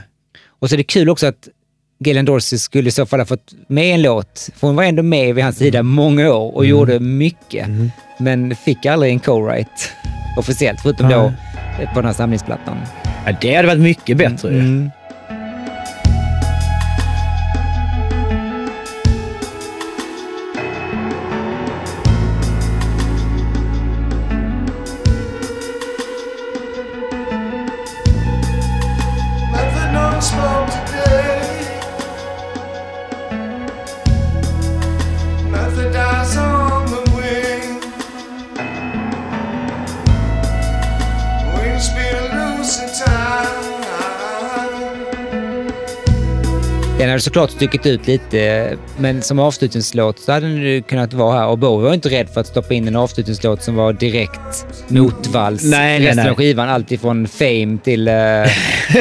Och 0.58 0.68
så 0.68 0.74
är 0.74 0.76
det 0.76 0.84
kul 0.84 1.08
också 1.08 1.26
att 1.26 1.48
Gillian 1.98 2.24
Dorsey 2.24 2.58
skulle 2.58 2.88
i 2.88 2.92
så 2.92 3.06
fall 3.06 3.20
ha 3.20 3.26
fått 3.26 3.54
med 3.68 3.94
en 3.94 4.02
låt. 4.02 4.50
För 4.56 4.66
hon 4.66 4.76
var 4.76 4.84
ändå 4.84 5.02
med 5.02 5.34
vid 5.34 5.44
hans 5.44 5.56
sida 5.56 5.82
många 5.82 6.32
år 6.32 6.54
och 6.56 6.66
gjorde 6.66 7.00
mycket. 7.00 7.68
Men 8.18 8.56
fick 8.56 8.86
aldrig 8.86 9.12
en 9.12 9.20
co-write 9.20 9.90
officiellt, 10.38 10.80
förutom 10.82 11.08
då 11.08 11.24
eh, 11.24 11.32
på 11.76 12.00
den 12.00 12.04
här 12.04 12.12
samlingsplattan. 12.12 12.76
ja 13.26 13.32
det 13.40 13.54
hade 13.54 13.68
varit 13.68 13.80
mycket 13.80 14.16
bättre. 14.16 14.48
ju. 14.48 14.58
Mm. 14.58 14.82
Nothing 14.82 14.95
hade 47.16 47.22
såklart 47.22 47.50
stuckit 47.50 47.86
ut 47.86 48.06
lite, 48.06 48.72
men 48.98 49.22
som 49.22 49.38
avslutningslåt 49.38 50.18
så 50.18 50.32
hade 50.32 50.46
den 50.46 50.56
ju 50.56 50.82
kunnat 50.82 51.12
vara 51.12 51.38
här. 51.38 51.46
Och 51.46 51.58
Bowie 51.58 51.86
var 51.88 51.94
inte 51.94 52.08
rädd 52.08 52.28
för 52.34 52.40
att 52.40 52.46
stoppa 52.46 52.74
in 52.74 52.88
en 52.88 52.96
avslutningslåt 52.96 53.62
som 53.62 53.74
var 53.74 53.92
direkt 53.92 54.66
motvalls. 54.88 55.64
Nej, 55.64 55.98
nej, 55.98 56.08
Resten 56.08 56.24
nej. 56.24 56.30
av 56.30 56.36
skivan, 56.36 56.68
alltifrån 56.68 57.28
Fame 57.28 57.78
till 57.84 58.08
uh, 58.08 58.14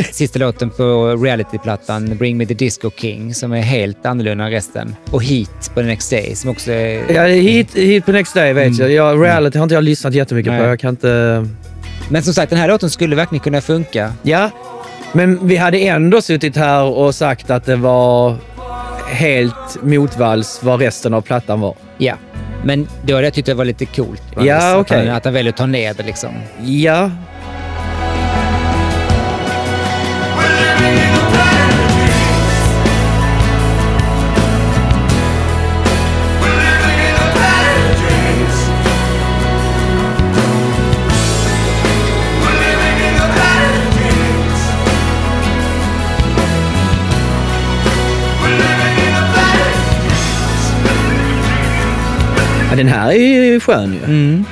sista 0.11 0.39
låten 0.39 0.69
på 0.69 1.15
realityplattan 1.23 2.17
Bring 2.17 2.37
Me 2.37 2.45
The 2.45 2.53
Disco 2.53 2.91
King, 2.97 3.33
som 3.33 3.51
är 3.53 3.61
helt 3.61 4.05
annorlunda 4.05 4.43
än 4.43 4.51
resten. 4.51 4.95
Och 5.11 5.23
Heat 5.23 5.71
på 5.73 5.79
The 5.81 5.85
Next 5.87 6.11
Day, 6.11 6.35
som 6.35 6.49
också 6.49 6.71
är... 6.71 7.13
Ja, 7.13 7.23
hit, 7.25 7.75
hit 7.75 8.05
på 8.05 8.11
Next 8.11 8.33
Day 8.35 8.53
vet 8.53 8.79
jag. 8.79 8.91
jag. 8.91 9.23
Reality 9.25 9.57
har 9.57 9.63
inte 9.63 9.75
jag 9.75 9.83
lyssnat 9.83 10.13
jättemycket 10.13 10.47
Mm. 10.49 10.57
Nej. 10.59 10.67
på. 10.67 10.71
Jag 10.71 10.79
kan 10.79 10.89
inte... 10.89 11.47
Men 12.09 12.23
som 12.23 12.33
sagt, 12.33 12.49
den 12.49 12.59
här 12.59 12.67
låten 12.67 12.89
skulle 12.89 13.15
verkligen 13.15 13.43
kunna 13.43 13.61
funka. 13.61 14.13
Ja, 14.23 14.49
men 15.11 15.47
vi 15.47 15.57
hade 15.57 15.77
ändå 15.77 16.21
suttit 16.21 16.55
här 16.57 16.83
och 16.83 17.15
sagt 17.15 17.49
att 17.49 17.65
det 17.65 17.75
var 17.75 18.35
helt 19.07 19.83
motvalls 19.83 20.59
vad 20.63 20.79
resten 20.79 21.13
av 21.13 21.21
plattan 21.21 21.59
var. 21.59 21.75
Ja. 21.97 22.13
Men 22.63 22.87
då 23.05 23.13
hade 23.13 23.27
jag 23.27 23.33
tyckt 23.33 23.45
det 23.45 23.53
var 23.53 23.65
lite 23.65 23.85
coolt. 23.85 24.23
Ja, 24.39 24.71
att, 24.71 24.77
okej. 24.77 25.07
han, 25.07 25.15
att 25.15 25.25
han 25.25 25.33
väljer 25.33 25.53
att 25.53 25.57
ta 25.57 25.65
ner 25.65 25.93
det 25.93 26.03
liksom. 26.03 26.29
Ja, 26.63 27.11
ja 52.75 52.83
den 52.83 52.87
här 52.87 53.11
är 53.11 53.43
ju 53.45 53.59
skön 53.59 53.93
ju. 53.93 54.03
Mm. 54.03 54.45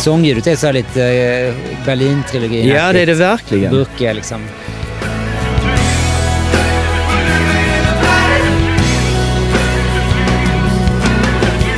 Sångljudet 0.00 0.46
är 0.46 0.56
så 0.56 0.66
här 0.66 0.72
lite 0.72 1.04
eh, 1.04 1.54
Berlin-trilogin. 1.86 2.68
Ja, 2.68 2.92
det 2.92 3.00
är 3.00 3.06
det 3.06 3.14
verkligen. 3.14 3.70
Burkiga 3.70 4.12
liksom. 4.12 4.40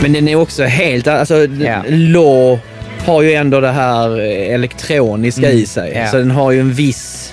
Men 0.02 0.12
den 0.12 0.28
är 0.28 0.36
också 0.36 0.64
helt... 0.64 1.06
Alltså, 1.06 1.46
Ja. 1.46 1.84
Law 1.88 2.58
har 3.06 3.22
ju 3.22 3.32
ändå 3.34 3.60
det 3.60 3.70
här 3.70 4.18
elektroniska 4.54 5.50
i 5.50 5.66
sig. 5.66 5.90
Mm. 5.90 6.02
ja. 6.04 6.10
Så 6.10 6.16
den 6.16 6.30
har 6.30 6.50
ju 6.50 6.60
en 6.60 6.72
viss... 6.72 7.32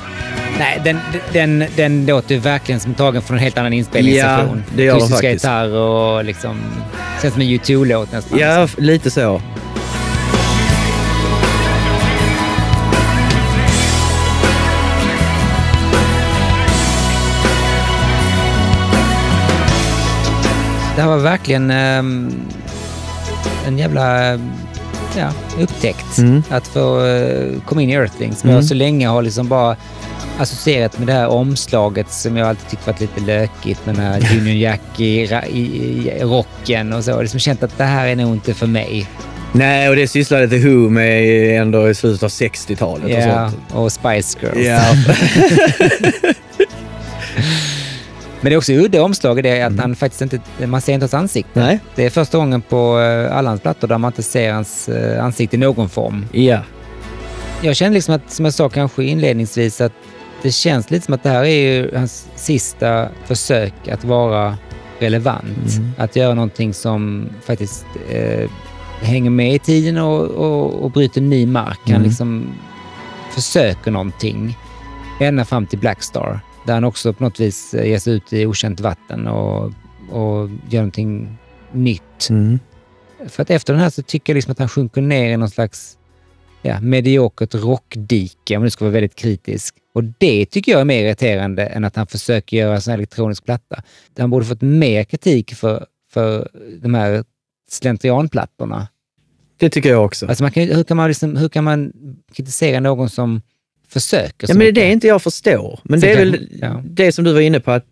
Nej, 0.59 0.81
den, 0.83 0.99
den, 1.33 1.65
den 1.75 2.05
låter 2.05 2.35
ju 2.35 2.41
verkligen 2.41 2.79
som 2.79 2.93
tagen 2.93 3.21
från 3.21 3.37
en 3.37 3.43
helt 3.43 3.57
annan 3.57 3.73
inspelningssession. 3.73 4.63
Ja, 4.67 4.73
det 4.75 4.83
gör 4.83 4.93
den 4.93 4.95
Akustiska 5.03 5.27
faktiskt. 5.27 5.43
gitarr 5.45 5.69
och 5.75 6.25
liksom... 6.25 6.59
Känns 7.21 7.33
som 7.33 7.41
en 7.41 7.47
U2-låt 7.47 8.11
nästan. 8.11 8.39
Ja, 8.39 8.63
f- 8.63 8.75
lite 8.77 9.11
så. 9.11 9.41
Det 20.95 21.01
här 21.03 21.09
var 21.09 21.17
verkligen 21.17 21.71
ehm, 21.71 22.31
en 23.67 23.77
jävla 23.77 24.33
ja, 25.17 25.31
upptäckt. 25.59 26.17
Mm. 26.17 26.43
Att 26.49 26.67
få 26.67 26.99
uh, 27.01 27.61
komma 27.65 27.81
in 27.81 27.89
i 27.89 27.93
Earthling 27.93 28.35
som 28.35 28.49
jag 28.49 28.65
så 28.65 28.73
länge 28.73 29.07
har 29.07 29.21
liksom 29.21 29.47
bara 29.47 29.75
associerat 30.39 30.97
med 30.97 31.07
det 31.07 31.13
här 31.13 31.27
omslaget 31.27 32.11
som 32.11 32.37
jag 32.37 32.47
alltid 32.47 32.69
tyckt 32.69 32.87
varit 32.87 32.99
lite 32.99 33.21
lökigt 33.21 33.85
med 33.85 33.95
den 33.95 34.05
här 34.05 34.37
Union 34.37 34.59
Jack 34.59 34.81
i, 34.97 35.21
i, 35.51 35.59
i 35.59 36.23
rocken 36.23 36.93
och 36.93 37.03
så. 37.03 37.09
Jag 37.09 37.15
har 37.15 37.21
liksom 37.21 37.39
känt 37.39 37.63
att 37.63 37.77
det 37.77 37.83
här 37.83 38.07
är 38.07 38.15
nog 38.15 38.35
inte 38.35 38.53
för 38.53 38.67
mig. 38.67 39.07
Nej, 39.51 39.89
och 39.89 39.95
det 39.95 40.07
sysslade 40.07 40.47
The 40.49 40.57
Who 40.57 40.89
med 40.89 41.61
ändå 41.61 41.89
i 41.89 41.95
slutet 41.95 42.23
av 42.23 42.29
60-talet 42.29 43.03
och 43.03 43.09
Ja, 43.09 43.49
sånt. 43.49 43.73
och 43.73 43.91
Spice 43.91 44.37
Girls. 44.41 44.67
Ja. 44.67 44.81
Men 48.41 48.49
det 48.49 48.55
är 48.55 48.57
också 48.57 48.73
udda 48.73 49.03
omslag 49.03 49.39
i 49.39 49.41
det 49.41 49.61
att 49.61 49.79
han 49.79 49.95
faktiskt 49.95 50.21
inte, 50.21 50.39
man 50.67 50.81
ser 50.81 50.93
inte 50.93 51.03
hans 51.03 51.13
ansikte. 51.13 51.59
Nej. 51.59 51.79
Det 51.95 52.05
är 52.05 52.09
första 52.09 52.37
gången 52.37 52.61
på 52.61 52.99
eh, 52.99 53.37
alla 53.37 53.49
hans 53.49 53.61
plattor 53.61 53.87
där 53.87 53.97
man 53.97 54.09
inte 54.11 54.23
ser 54.23 54.53
hans 54.53 54.89
eh, 54.89 55.25
ansikte 55.25 55.55
i 55.55 55.59
någon 55.59 55.89
form. 55.89 56.25
ja. 56.31 56.59
Jag 57.61 57.75
känner 57.75 57.93
liksom 57.93 58.15
att, 58.15 58.31
som 58.31 58.45
jag 58.45 58.53
sa 58.53 58.69
kanske 58.69 59.03
inledningsvis, 59.03 59.81
att 59.81 59.93
det 60.41 60.51
känns 60.51 60.91
lite 60.91 61.05
som 61.05 61.13
att 61.13 61.23
det 61.23 61.29
här 61.29 61.43
är 61.43 61.95
hans 61.95 62.27
sista 62.35 63.09
försök 63.25 63.87
att 63.87 64.03
vara 64.03 64.57
relevant. 64.99 65.81
Att 65.97 66.15
göra 66.15 66.33
någonting 66.33 66.73
som 66.73 67.29
faktiskt 67.45 67.85
eh, 68.11 68.49
hänger 69.01 69.29
med 69.29 69.55
i 69.55 69.59
tiden 69.59 69.97
och, 69.97 70.21
och, 70.21 70.83
och 70.83 70.91
bryter 70.91 71.21
ny 71.21 71.45
mark. 71.45 71.79
Han 71.89 72.03
liksom 72.03 72.53
försöker 73.31 73.91
någonting 73.91 74.57
ända 75.19 75.45
fram 75.45 75.65
till 75.65 75.79
Blackstar, 75.79 76.39
där 76.69 76.73
han 76.73 76.83
också 76.83 77.13
på 77.13 77.23
något 77.23 77.39
vis 77.39 77.73
eh, 77.73 77.87
ger 77.87 77.99
sig 77.99 78.13
ut 78.13 78.33
i 78.33 78.45
okänt 78.45 78.79
vatten 78.79 79.27
och, 79.27 79.65
och 80.11 80.49
gör 80.69 80.79
någonting 80.79 81.37
nytt. 81.71 82.29
Mm. 82.29 82.59
För 83.27 83.43
att 83.43 83.49
efter 83.49 83.73
den 83.73 83.81
här 83.81 83.89
så 83.89 84.01
tycker 84.01 84.33
jag 84.33 84.35
liksom 84.35 84.51
att 84.51 84.59
han 84.59 84.69
sjunker 84.69 85.01
ner 85.01 85.33
i 85.33 85.37
någon 85.37 85.49
slags 85.49 85.97
ja, 86.61 86.81
mediokert 86.81 87.55
rockdike, 87.55 88.57
om 88.57 88.63
du 88.63 88.69
ska 88.69 88.85
vara 88.85 88.93
väldigt 88.93 89.15
kritisk. 89.15 89.75
Och 89.93 90.03
det 90.03 90.45
tycker 90.45 90.71
jag 90.71 90.81
är 90.81 90.85
mer 90.85 91.05
irriterande 91.05 91.65
än 91.65 91.85
att 91.85 91.95
han 91.95 92.07
försöker 92.07 92.57
göra 92.57 92.75
en 92.75 92.81
sån 92.81 92.91
här 92.91 92.97
elektronisk 92.97 93.45
platta. 93.45 93.83
Han 94.17 94.29
borde 94.29 94.45
fått 94.45 94.61
mer 94.61 95.03
kritik 95.03 95.53
för, 95.53 95.85
för 96.11 96.49
de 96.81 96.93
här 96.93 97.23
slentrianplattorna. 97.69 98.87
Det 99.57 99.69
tycker 99.69 99.89
jag 99.89 100.05
också. 100.05 100.27
Alltså 100.27 100.43
man 100.43 100.51
kan, 100.51 100.63
hur, 100.63 100.83
kan 100.83 100.97
man 100.97 101.07
liksom, 101.07 101.35
hur 101.35 101.49
kan 101.49 101.63
man 101.63 101.91
kritisera 102.33 102.79
någon 102.79 103.09
som 103.09 103.41
försöker? 103.89 104.47
Ja, 104.47 104.53
men 104.53 104.59
det 104.59 104.67
är 104.67 104.71
det 104.71 104.91
inte 104.91 105.07
jag 105.07 105.21
förstår. 105.21 105.79
Men 105.83 105.99
det 105.99 106.11
är 106.11 106.17
väl 106.17 106.47
ja. 106.61 106.83
det 106.85 107.11
som 107.11 107.23
du 107.23 107.33
var 107.33 107.41
inne 107.41 107.59
på, 107.59 107.71
att 107.71 107.85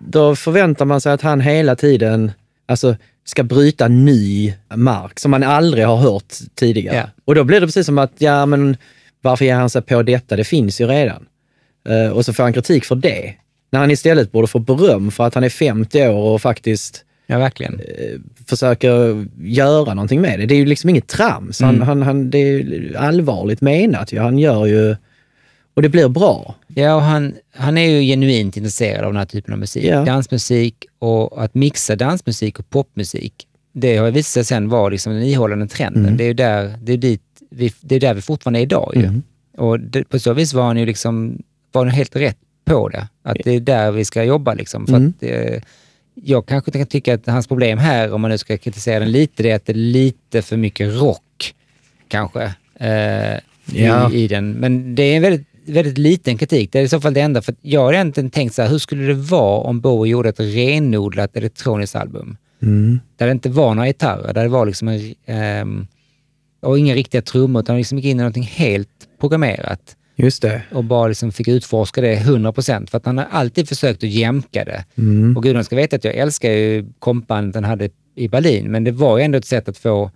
då 0.00 0.36
förväntar 0.36 0.84
man 0.84 1.00
sig 1.00 1.12
att 1.12 1.22
han 1.22 1.40
hela 1.40 1.76
tiden 1.76 2.32
alltså, 2.66 2.96
ska 3.24 3.42
bryta 3.42 3.88
ny 3.88 4.54
mark 4.74 5.20
som 5.20 5.30
man 5.30 5.42
aldrig 5.42 5.86
har 5.86 5.96
hört 5.96 6.34
tidigare. 6.54 6.96
Ja. 6.96 7.10
Och 7.24 7.34
då 7.34 7.44
blir 7.44 7.60
det 7.60 7.66
precis 7.66 7.86
som 7.86 7.98
att, 7.98 8.12
ja 8.18 8.46
men 8.46 8.76
varför 9.20 9.44
ger 9.44 9.54
han 9.54 9.70
sig 9.70 9.82
på 9.82 10.02
detta? 10.02 10.36
Det 10.36 10.44
finns 10.44 10.80
ju 10.80 10.86
redan. 10.86 11.26
Eh, 11.88 12.10
och 12.10 12.24
så 12.24 12.32
får 12.32 12.42
han 12.42 12.52
kritik 12.52 12.84
för 12.84 12.94
det. 12.94 13.34
När 13.70 13.80
han 13.80 13.90
istället 13.90 14.32
borde 14.32 14.48
få 14.48 14.58
beröm 14.58 15.10
för 15.10 15.24
att 15.24 15.34
han 15.34 15.44
är 15.44 15.48
50 15.48 16.08
år 16.08 16.34
och 16.34 16.42
faktiskt 16.42 17.04
Ja, 17.30 17.38
verkligen. 17.38 17.80
Försöker 18.48 19.26
göra 19.42 19.94
någonting 19.94 20.20
med 20.20 20.40
det. 20.40 20.46
Det 20.46 20.54
är 20.54 20.58
ju 20.58 20.66
liksom 20.66 20.90
inget 20.90 21.06
trams. 21.06 21.60
Han, 21.60 21.74
Mm. 21.74 21.88
han, 21.88 22.02
han, 22.02 22.30
det 22.30 22.38
är 22.38 22.96
allvarligt 22.96 23.60
menat. 23.60 24.12
ju. 24.12 24.18
Han 24.18 24.38
gör 24.38 24.66
ju 24.66 24.96
Och 25.74 25.82
det 25.82 25.88
blir 25.88 26.08
bra. 26.08 26.54
Ja, 26.66 26.94
och 26.94 27.02
han, 27.02 27.34
han 27.54 27.78
är 27.78 27.90
ju 27.90 28.00
genuint 28.06 28.56
intresserad 28.56 29.04
av 29.04 29.12
den 29.12 29.16
här 29.18 29.26
typen 29.26 29.52
av 29.52 29.58
musik. 29.60 29.84
Ja. 29.84 30.04
Dansmusik 30.04 30.74
och 30.98 31.44
att 31.44 31.54
mixa 31.54 31.96
dansmusik 31.96 32.58
och 32.58 32.70
popmusik, 32.70 33.46
det 33.72 33.96
har 33.96 34.10
visat 34.10 34.30
sig 34.32 34.44
sen 34.44 34.68
vara 34.68 34.88
liksom 34.88 35.12
den 35.12 35.22
ihållande 35.22 35.66
trenden. 35.68 36.02
Mm. 36.04 36.16
Det 36.16 36.24
är 36.24 36.28
ju 36.28 36.34
där, 36.34 36.74
det 36.82 36.92
är 36.92 36.96
dit 36.96 37.22
vi, 37.50 37.72
det 37.80 37.94
är 37.96 38.00
där 38.00 38.14
vi 38.14 38.20
fortfarande 38.22 38.58
är 38.60 38.62
idag. 38.62 38.92
Ju. 38.96 39.02
Mm. 39.04 39.22
Och 39.56 39.80
det, 39.80 40.04
på 40.04 40.18
så 40.18 40.32
vis 40.32 40.54
var 40.54 40.62
han 40.66 40.76
ju 40.76 40.86
liksom, 40.86 41.42
var 41.72 41.84
han 41.84 41.94
helt 41.94 42.16
rätt 42.16 42.38
på 42.64 42.88
det. 42.88 43.08
Att 43.22 43.36
det 43.44 43.50
är 43.52 43.60
där 43.60 43.90
vi 43.92 44.04
ska 44.04 44.24
jobba. 44.24 44.54
Liksom. 44.54 44.86
För 44.86 44.96
Mm. 44.96 45.12
att, 45.16 45.22
eh, 45.22 45.62
jag 46.24 46.46
kanske 46.46 46.70
kan 46.70 46.86
tycka 46.86 47.14
att 47.14 47.26
hans 47.26 47.46
problem 47.46 47.78
här, 47.78 48.12
om 48.12 48.20
man 48.20 48.30
nu 48.30 48.38
ska 48.38 48.58
kritisera 48.58 48.98
den 49.00 49.10
lite, 49.12 49.42
det 49.42 49.50
är 49.50 49.56
att 49.56 49.66
det 49.66 49.72
är 49.72 49.74
lite 49.74 50.42
för 50.42 50.56
mycket 50.56 51.00
rock, 51.00 51.54
kanske, 52.08 52.42
eh, 52.80 53.38
Ja. 53.72 54.12
i, 54.12 54.22
i 54.22 54.28
den. 54.28 54.52
Men 54.52 54.94
det 54.94 55.02
är 55.02 55.16
en 55.16 55.22
väldigt, 55.22 55.46
väldigt 55.66 55.98
liten 55.98 56.38
kritik. 56.38 56.72
Det 56.72 56.78
är 56.78 56.82
i 56.82 56.88
så 56.88 57.00
fall 57.00 57.14
det 57.14 57.20
enda. 57.20 57.42
För 57.42 57.54
jag 57.62 57.80
har 57.80 57.92
egentligen 57.92 58.30
tänkt 58.30 58.54
så 58.54 58.62
här, 58.62 58.68
hur 58.68 58.78
skulle 58.78 59.06
det 59.06 59.14
vara 59.14 59.60
om 59.60 59.80
Bowie 59.80 60.12
gjorde 60.12 60.28
ett 60.28 60.40
renodlat 60.40 61.36
elektroniskt 61.36 61.96
album? 61.96 62.36
Mm. 62.62 63.00
Där 63.16 63.26
det 63.26 63.32
inte 63.32 63.48
var 63.48 63.74
några 63.74 63.86
gitarrer, 63.88 64.34
där 64.34 64.42
det 64.42 64.48
var 64.48 64.66
liksom 64.66 64.88
en, 64.88 65.14
ehm, 65.26 65.86
och 66.60 66.78
inga 66.78 66.94
riktiga 66.94 67.22
trummor, 67.22 67.62
utan 67.62 67.76
liksom 67.76 67.98
gick 67.98 68.04
in 68.04 68.10
i 68.16 68.20
någonting 68.20 68.42
helt 68.42 68.88
programmerat 69.20 69.96
Just 70.18 70.42
det. 70.42 70.62
och 70.72 70.84
bara 70.84 71.08
liksom 71.08 71.32
fick 71.32 71.48
utforska 71.48 72.00
det 72.00 72.12
100 72.12 72.52
procent. 72.52 72.90
För 72.90 72.98
att 72.98 73.06
han 73.06 73.18
har 73.18 73.26
alltid 73.30 73.68
försökt 73.68 74.04
att 74.04 74.10
jämka 74.10 74.64
det. 74.64 74.84
Mm. 74.98 75.36
Och 75.36 75.42
gudarna 75.42 75.64
ska 75.64 75.76
veta 75.76 75.96
att 75.96 76.04
jag 76.04 76.14
älskar 76.14 76.50
ju 76.50 76.86
kompbandet 76.98 77.54
han 77.54 77.64
hade 77.64 77.90
i 78.14 78.28
Berlin, 78.28 78.70
men 78.70 78.84
det 78.84 78.90
var 78.92 79.18
ju 79.18 79.24
ändå 79.24 79.38
ett 79.38 79.44
sätt 79.44 79.68
att 79.68 79.78
få 79.78 80.10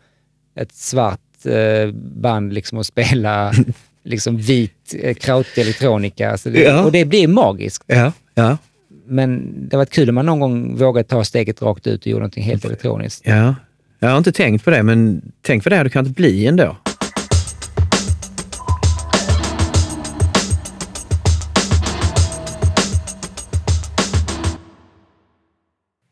ett 0.57 0.73
svart 0.73 1.21
eh, 1.45 1.93
band 1.95 2.53
liksom 2.53 2.79
att 2.79 2.87
spela 2.87 3.53
liksom 4.05 4.37
vit 4.37 4.95
eh, 5.01 5.15
krautig 5.15 5.63
elektronika. 5.63 6.31
Alltså 6.31 6.51
det, 6.51 6.63
Ja. 6.63 6.85
Och 6.85 6.93
det 6.93 7.05
blir 7.05 7.29
magiskt. 7.29 7.85
Ja, 7.87 8.13
ja, 8.35 8.57
Men 9.07 9.55
det 9.69 9.77
var 9.77 9.85
kul 9.85 10.09
om 10.09 10.15
man 10.15 10.27
någon 10.27 10.41
gång 10.41 10.77
vågade 10.77 11.09
ta 11.09 11.25
steget 11.25 11.63
rakt 11.63 11.87
ut 11.87 12.01
och 12.01 12.07
gjorde 12.07 12.21
någonting 12.21 12.45
helt 12.45 12.65
elektroniskt. 12.65 13.23
ja. 13.25 13.55
Jag 13.99 14.11
har 14.11 14.19
inte 14.19 14.33
tänkt 14.33 14.65
på 14.65 14.71
det, 14.71 14.83
men 14.83 15.23
tänk 15.43 15.65
vad 15.65 15.73
det 15.73 15.77
hade 15.77 15.91
kunnat 15.91 16.17
bli 16.17 16.47
ändå. 16.47 16.77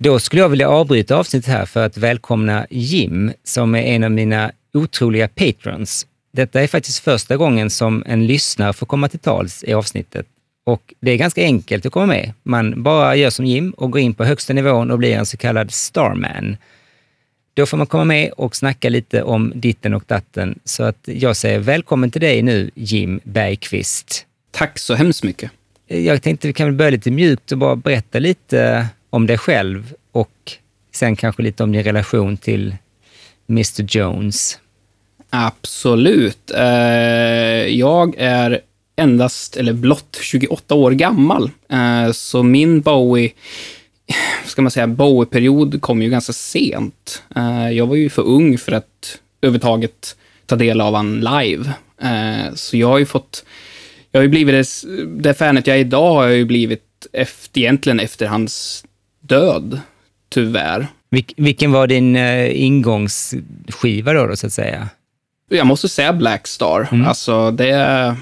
Då 0.03 0.19
skulle 0.19 0.43
jag 0.43 0.49
vilja 0.49 0.69
avbryta 0.69 1.17
avsnittet 1.17 1.53
här 1.53 1.67
för 1.67 1.87
att 1.87 1.97
välkomna 1.97 2.67
Jim, 2.71 3.33
som 3.45 3.75
är 3.75 3.83
en 3.83 4.05
av 4.05 4.11
mina 4.11 4.53
otroliga 4.75 5.29
patrons. 5.29 6.07
Detta 6.33 6.61
är 6.61 6.67
faktiskt 6.67 6.99
första 6.99 7.37
gången 7.37 7.71
som 7.71 8.05
en 8.07 8.27
lyssnare 8.27 8.73
får 8.73 8.87
komma 8.87 9.09
till 9.09 9.19
tals 9.19 9.65
i 9.65 9.73
avsnittet. 9.73 10.27
Och 10.65 10.95
det 11.01 11.11
är 11.11 11.17
ganska 11.17 11.43
enkelt 11.43 11.87
att 11.87 11.93
komma 11.93 12.07
med. 12.07 12.33
Man 12.43 12.83
bara 12.83 13.17
gör 13.17 13.31
som 13.31 13.47
Jim 13.47 13.71
och 13.71 13.91
går 13.91 14.01
in 14.01 14.15
på 14.15 14.25
högsta 14.25 14.53
nivån 14.53 14.91
och 14.91 14.99
blir 14.99 15.17
en 15.17 15.27
så 15.27 15.37
kallad 15.37 15.71
starman. 15.71 16.57
Då 17.55 17.67
får 17.67 17.77
man 17.77 17.87
komma 17.87 18.05
med 18.05 18.31
och 18.31 18.57
snacka 18.57 18.89
lite 18.89 19.23
om 19.23 19.53
ditten 19.55 19.95
och 19.95 20.05
datten. 20.07 20.59
Så 20.65 20.83
att 20.83 21.01
jag 21.05 21.37
säger 21.37 21.59
välkommen 21.59 22.11
till 22.11 22.21
dig 22.21 22.43
nu, 22.43 22.71
Jim 22.75 23.21
Bergqvist. 23.25 24.27
Tack 24.51 24.79
så 24.79 24.95
hemskt 24.95 25.23
mycket. 25.23 25.51
Jag 25.87 26.23
tänkte 26.23 26.47
vi 26.47 26.53
kan 26.53 26.67
väl 26.67 26.77
börja 26.77 26.91
lite 26.91 27.11
mjukt 27.11 27.53
och 27.53 27.59
bara 27.59 27.77
berätta 27.77 28.19
lite 28.19 28.89
om 29.11 29.27
dig 29.27 29.39
själv 29.39 29.95
och 30.13 30.53
sen 30.93 31.17
kanske 31.17 31.43
lite 31.43 31.63
om 31.63 31.73
din 31.73 31.83
relation 31.83 32.37
till 32.37 32.77
Mr 33.49 33.83
Jones. 33.89 34.59
Absolut. 35.31 36.51
Eh, 36.51 36.63
jag 37.67 38.15
är 38.19 38.61
endast, 38.97 39.57
eller 39.57 39.73
blott 39.73 40.19
28 40.23 40.75
år 40.75 40.91
gammal. 40.91 41.51
Eh, 41.69 42.13
så 42.13 42.43
min 42.43 42.81
Bowie, 42.81 43.33
ska 44.45 44.63
man 44.63 44.71
säga, 44.71 44.87
Bowie-period 44.87 45.83
kom 45.83 46.03
ju 46.03 46.11
ganska 46.11 46.33
sent. 46.33 47.23
Eh, 47.37 47.71
jag 47.71 47.87
var 47.87 47.97
ju 47.97 48.11
för 48.11 48.23
ung 48.23 48.59
för 48.59 48.73
att 48.73 49.19
överhuvudtaget 49.43 50.17
ta 50.47 50.57
del 50.57 50.81
av 50.81 50.95
han 50.95 51.21
live. 51.21 51.73
Så 52.55 52.77
jag 52.77 52.89
har 52.89 52.99
ju 52.99 53.07
fått, 53.07 53.45
jag 54.11 54.19
har 54.19 54.23
ju 54.23 54.29
blivit 54.29 54.83
det, 54.83 55.05
det 55.07 55.35
fanet 55.35 55.67
jag 55.67 55.77
är 55.77 55.81
idag 55.81 56.15
har 56.15 56.25
jag 56.25 56.37
ju 56.37 56.45
blivit 56.45 57.07
efter, 57.13 57.61
egentligen 57.61 58.01
efter 58.01 58.27
hans 58.27 58.85
död, 59.31 59.81
tyvärr. 60.29 60.87
Vil- 61.11 61.35
vilken 61.37 61.73
var 61.73 61.87
din 61.87 62.17
eh, 62.17 62.63
ingångsskiva 62.65 64.13
då, 64.13 64.27
då, 64.27 64.37
så 64.37 64.47
att 64.47 64.53
säga? 64.53 64.89
Jag 65.49 65.67
måste 65.67 65.89
säga 65.89 66.13
Black 66.13 66.47
Star. 66.47 66.89
Mm. 66.93 67.07
Alltså, 67.07 67.51
det 67.51 67.71
är, 67.71 68.17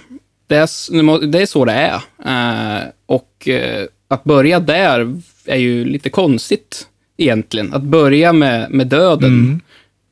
det, 0.47 0.57
är, 0.57 1.27
det 1.27 1.43
är 1.43 1.47
så 1.47 1.65
det 1.65 1.73
är. 1.73 1.95
Eh, 2.25 2.83
och 3.07 3.49
eh, 3.49 3.87
att 4.09 4.25
börja 4.25 4.61
där 4.61 5.21
är 5.45 5.57
ju 5.57 5.85
lite 5.85 6.11
konstigt 6.11 6.87
egentligen. 7.17 7.75
Att 7.75 7.83
börja 7.83 8.33
med, 8.33 8.71
med 8.71 8.87
döden 8.87 9.31
Mm. 9.33 9.61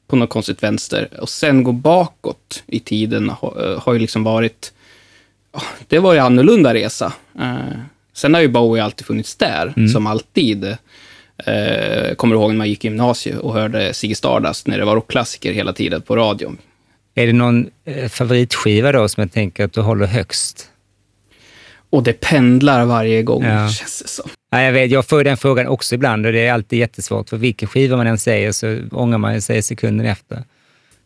på 0.06 0.16
något 0.16 0.30
konstigt 0.30 0.62
vänster 0.62 1.08
och 1.20 1.28
sen 1.28 1.64
gå 1.64 1.72
bakåt 1.72 2.62
i 2.66 2.80
tiden 2.80 3.30
har, 3.30 3.72
eh, 3.72 3.80
har 3.82 3.92
ju 3.92 3.98
liksom 3.98 4.24
varit... 4.24 4.72
Det 5.88 5.98
var 5.98 6.12
ju 6.12 6.18
annorlunda 6.18 6.74
resa. 6.74 7.12
Sen 8.16 8.34
har 8.34 8.40
ju 8.40 8.48
Bowie 8.48 8.84
alltid 8.84 9.06
funnits 9.06 9.36
där, 9.36 9.72
Mm. 9.76 9.88
som 9.88 10.06
alltid. 10.06 10.64
Eh, 11.46 12.14
kommer 12.16 12.34
ihåg 12.34 12.50
när 12.50 12.56
man 12.58 12.68
gick 12.68 12.84
i 12.84 12.88
gymnasiet 12.88 13.38
och 13.38 13.54
hörde 13.54 13.94
Ziggy 13.94 14.14
Stardust 14.14 14.66
när 14.66 14.78
det 14.78 14.84
var 14.84 14.94
rockklassiker 14.94 15.52
hela 15.52 15.72
tiden 15.72 16.02
på 16.02 16.16
radion. 16.16 16.58
Är 17.14 17.26
det 17.26 17.32
någon 17.32 17.70
eh, 17.84 18.08
favoritskiva 18.08 18.92
då 18.92 19.08
som 19.08 19.20
jag 19.20 19.32
tänker 19.32 19.64
att 19.64 19.72
du 19.72 19.80
håller 19.80 20.06
högst? 20.06 20.70
Och 21.90 22.02
det 22.02 22.12
pendlar 22.20 22.84
varje 22.84 23.22
gång, 23.22 23.44
Ja. 23.44 23.68
känns 23.68 24.02
det 24.02 24.08
som. 24.08 24.30
Ja, 24.50 24.62
jag, 24.62 24.72
vet, 24.72 24.90
jag 24.90 25.06
får 25.06 25.24
den 25.24 25.36
frågan 25.36 25.66
också 25.66 25.94
ibland 25.94 26.26
och 26.26 26.32
det 26.32 26.46
är 26.46 26.52
alltid 26.52 26.78
jättesvårt. 26.78 27.28
För 27.28 27.36
vilken 27.36 27.68
skiva 27.68 27.96
man 27.96 28.06
än 28.06 28.18
säger 28.18 28.52
så 28.52 28.78
ångrar 28.92 29.18
man 29.18 29.42
sig 29.42 29.62
sekunden 29.62 30.06
efter. 30.06 30.44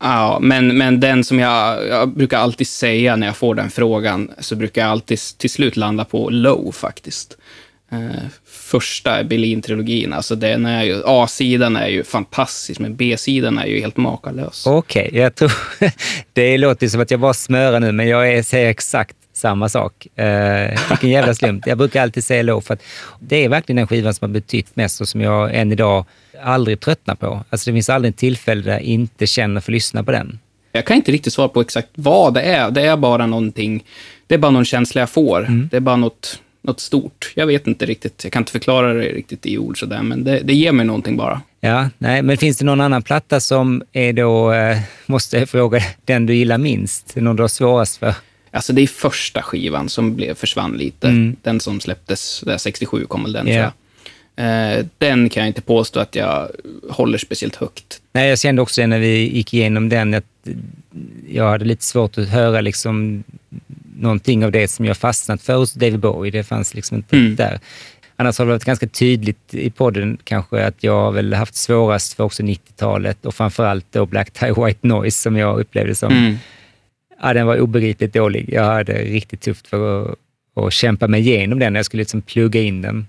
Ja, 0.00 0.38
men, 0.40 0.78
men 0.78 1.00
den 1.00 1.24
som 1.24 1.38
jag, 1.38 1.88
jag 1.88 2.08
brukar 2.08 2.38
alltid 2.38 2.68
säga 2.68 3.16
när 3.16 3.26
jag 3.26 3.36
får 3.36 3.54
den 3.54 3.70
frågan, 3.70 4.30
så 4.38 4.56
brukar 4.56 4.82
jag 4.82 4.90
alltid 4.90 5.18
till 5.38 5.50
slut 5.50 5.76
landa 5.76 6.04
på 6.04 6.30
Low 6.30 6.72
faktiskt. 6.72 7.36
Eh, 7.92 8.24
första 8.46 9.24
Berlin-trilogin, 9.24 10.12
alltså 10.12 10.34
den 10.34 10.66
är 10.66 10.82
ju, 10.82 11.02
A-sidan 11.06 11.76
är 11.76 11.88
ju 11.88 12.04
fantastisk, 12.04 12.80
men 12.80 12.96
B-sidan 12.96 13.58
är 13.58 13.66
ju 13.66 13.80
helt 13.80 13.96
makalös. 13.96 14.66
Okej, 14.66 15.10
jag 15.12 15.34
tror... 15.34 15.52
Det 16.32 16.58
låter 16.58 16.88
som 16.88 17.00
att 17.00 17.10
jag 17.10 17.20
bara 17.20 17.34
smörar 17.34 17.80
nu, 17.80 17.92
men 17.92 18.08
jag 18.08 18.32
är, 18.32 18.42
säger 18.42 18.70
exakt 18.70 19.16
samma 19.32 19.68
sak. 19.68 20.06
Eh, 20.18 20.80
vilken 20.88 21.10
jävla 21.10 21.34
slump. 21.34 21.66
Jag 21.66 21.78
brukar 21.78 22.02
alltid 22.02 22.24
säga 22.24 22.42
Low, 22.42 22.60
för 22.60 22.74
att 22.74 22.82
det 23.20 23.44
är 23.44 23.48
verkligen 23.48 23.76
den 23.76 23.86
skivan 23.86 24.14
som 24.14 24.28
har 24.28 24.34
betytt 24.34 24.76
mest 24.76 25.00
och 25.00 25.08
som 25.08 25.20
jag 25.20 25.54
än 25.54 25.72
idag 25.72 26.06
aldrig 26.42 26.80
tröttnar 26.80 27.14
på. 27.14 27.44
Alltså 27.50 27.70
det 27.70 27.74
finns 27.74 27.88
aldrig 27.90 28.10
ett 28.10 28.16
tillfälle 28.18 28.62
där 28.62 28.72
jag 28.72 28.80
inte 28.82 29.26
känner 29.26 29.60
för 29.60 29.72
att 29.72 29.74
lyssna 29.74 30.04
på 30.04 30.12
den. 30.12 30.38
Jag 30.72 30.86
kan 30.86 30.96
inte 30.96 31.12
riktigt 31.12 31.32
svara 31.32 31.48
på 31.48 31.60
exakt 31.60 31.88
vad 31.94 32.34
det 32.34 32.42
är. 32.42 32.70
Det 32.70 32.82
är 32.82 32.96
bara 32.96 33.26
någonting, 33.26 33.84
det 34.26 34.34
är 34.34 34.38
bara 34.38 34.50
någon 34.50 34.64
känsla 34.64 35.00
jag 35.00 35.10
får. 35.10 35.68
Det 35.70 35.76
är 35.76 35.80
bara 35.80 35.96
något, 35.96 36.42
något 36.62 36.80
stort. 36.80 37.32
Jag 37.36 37.46
vet 37.46 37.66
inte 37.66 37.86
riktigt, 37.86 38.24
jag 38.24 38.32
kan 38.32 38.40
inte 38.40 38.52
förklara 38.52 38.94
det 38.94 39.00
riktigt 39.00 39.46
i 39.46 39.58
ord 39.58 39.80
sådär, 39.80 40.02
men 40.02 40.24
det, 40.24 40.40
det 40.40 40.54
ger 40.54 40.72
mig 40.72 40.86
någonting 40.86 41.16
bara. 41.16 41.40
Ja, 41.60 41.88
nej, 41.98 42.22
men 42.22 42.36
finns 42.36 42.56
det 42.56 42.64
någon 42.64 42.80
annan 42.80 43.02
platta 43.02 43.40
som 43.40 43.82
är 43.92 44.12
då, 44.12 44.52
eh, 44.52 44.78
måste 45.06 45.38
jag 45.38 45.48
fråga, 45.48 45.82
den 46.04 46.26
du 46.26 46.34
gillar 46.34 46.58
minst? 46.58 47.16
Någon 47.16 47.36
du 47.36 47.42
har 47.42 47.48
svårast 47.48 47.96
för? 47.96 48.14
Alltså 48.50 48.72
det 48.72 48.82
är 48.82 48.86
första 48.86 49.42
skivan 49.42 49.88
som 49.88 50.16
blev, 50.16 50.34
försvann 50.34 50.72
lite. 50.72 51.08
Mm. 51.08 51.36
Den 51.42 51.60
som 51.60 51.80
släpptes, 51.80 52.40
där 52.46 52.58
67 52.58 53.04
kom 53.06 53.22
väl 53.22 53.32
den 53.32 53.46
Ja. 53.46 53.52
tror 53.52 53.62
jag. 53.64 53.72
Eh, 54.40 54.86
den 54.98 55.28
kan 55.28 55.40
jag 55.40 55.48
inte 55.50 55.62
påstå 55.62 56.00
att 56.00 56.14
jag 56.14 56.48
håller 56.90 57.18
speciellt 57.18 57.56
högt. 57.56 58.00
Nej, 58.12 58.28
jag 58.28 58.38
kände 58.38 58.62
också 58.62 58.86
när 58.86 58.98
vi 58.98 59.36
gick 59.36 59.54
igenom 59.54 59.88
den 59.88 60.14
att 60.14 60.24
jag 61.28 61.48
hade 61.50 61.64
lite 61.64 61.84
svårt 61.84 62.18
att 62.18 62.28
höra 62.28 62.60
liksom 62.60 63.24
någonting 64.00 64.44
av 64.44 64.52
det 64.52 64.68
som 64.68 64.84
jag 64.84 64.96
fastnat 64.96 65.42
för 65.42 65.56
hos 65.56 65.72
David 65.72 65.98
Bowie. 66.00 66.30
Det 66.32 66.44
fanns 66.44 66.74
liksom 66.74 66.96
inte 66.96 67.16
Mm. 67.16 67.36
där. 67.36 67.60
Annars 68.16 68.38
har 68.38 68.46
det 68.46 68.52
varit 68.52 68.64
ganska 68.64 68.86
tydligt 68.86 69.54
i 69.54 69.70
podden 69.70 70.18
kanske 70.24 70.64
att 70.66 70.84
jag 70.84 70.92
har 70.92 71.12
väl 71.12 71.34
haft 71.34 71.54
svårast 71.54 72.12
för 72.14 72.24
också 72.24 72.42
90-talet 72.42 73.26
och 73.26 73.34
framförallt 73.34 73.86
då 73.92 74.06
Black 74.06 74.30
Tie 74.30 74.52
White 74.52 74.86
Noise 74.86 75.22
som 75.22 75.36
jag 75.36 75.60
upplevde 75.60 75.94
som, 75.94 76.12
Mm. 76.12 76.36
ja 77.22 77.32
den 77.34 77.46
var 77.46 77.58
obegripligt 77.60 78.12
dålig. 78.14 78.48
Jag 78.52 78.64
hade 78.64 78.92
riktigt 78.92 79.40
tufft 79.40 79.66
för 79.66 80.02
att, 80.10 80.18
att 80.64 80.72
kämpa 80.72 81.08
mig 81.08 81.20
igenom 81.20 81.58
den 81.58 81.72
när 81.72 81.78
jag 81.78 81.86
skulle 81.86 82.00
liksom 82.00 82.22
plugga 82.22 82.60
in 82.60 82.82
den. 82.82 83.06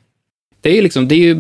Det 0.62 0.78
är 0.78 0.82
liksom, 0.82 1.08
det 1.08 1.16
är 1.16 1.20
ju 1.20 1.34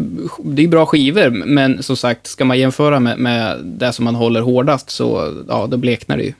det 0.43 0.63
är 0.63 0.67
bra 0.67 0.85
skivor, 0.85 1.29
men 1.29 1.83
som 1.83 1.97
sagt, 1.97 2.27
ska 2.27 2.45
man 2.45 2.59
jämföra 2.59 2.99
med, 2.99 3.19
med 3.19 3.59
det 3.63 3.93
som 3.93 4.05
man 4.05 4.15
håller 4.15 4.41
hårdast 4.41 4.89
så, 4.89 5.33
ja, 5.47 5.67
då 5.67 5.77
bleknar 5.77 6.17
det 6.17 6.23
ju. 6.23 6.33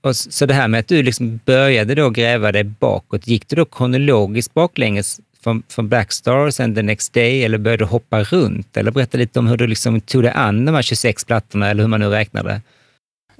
Och 0.00 0.16
så 0.16 0.46
det 0.46 0.54
här 0.54 0.68
med 0.68 0.80
att 0.80 0.88
du 0.88 1.02
liksom 1.02 1.40
började 1.44 1.94
då 1.94 2.10
gräva 2.10 2.52
dig 2.52 2.64
bakåt, 2.64 3.26
gick 3.26 3.48
du 3.48 3.56
då 3.56 3.64
kronologiskt 3.64 4.54
baklänges 4.54 5.20
från, 5.42 5.62
från 5.68 5.88
Blackstar 5.88 6.36
och 6.36 6.54
sen 6.54 6.74
The 6.74 6.82
Next 6.82 7.12
Day 7.12 7.44
eller 7.44 7.58
började 7.58 7.84
du 7.84 7.88
hoppa 7.88 8.22
runt? 8.22 8.76
Eller 8.76 8.90
berätta 8.90 9.18
lite 9.18 9.38
om 9.38 9.46
hur 9.46 9.56
du 9.56 9.66
liksom 9.66 10.00
tog 10.00 10.22
dig 10.22 10.32
an 10.34 10.64
de 10.64 10.74
här 10.74 10.82
26 10.82 11.24
plattorna 11.24 11.70
eller 11.70 11.82
hur 11.82 11.88
man 11.88 12.00
nu 12.00 12.08
räknade. 12.08 12.60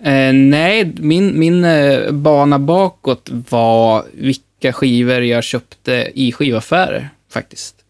Eh, 0.02 0.32
nej, 0.32 0.92
min, 0.96 1.38
min 1.38 1.64
eh, 1.64 2.10
bana 2.10 2.58
bakåt 2.58 3.30
var 3.50 4.04
vilka 4.12 4.72
skivor 4.72 5.22
jag 5.22 5.44
köpte 5.44 6.10
i 6.14 6.32
skivaffärer, 6.32 7.08
faktiskt. 7.32 7.83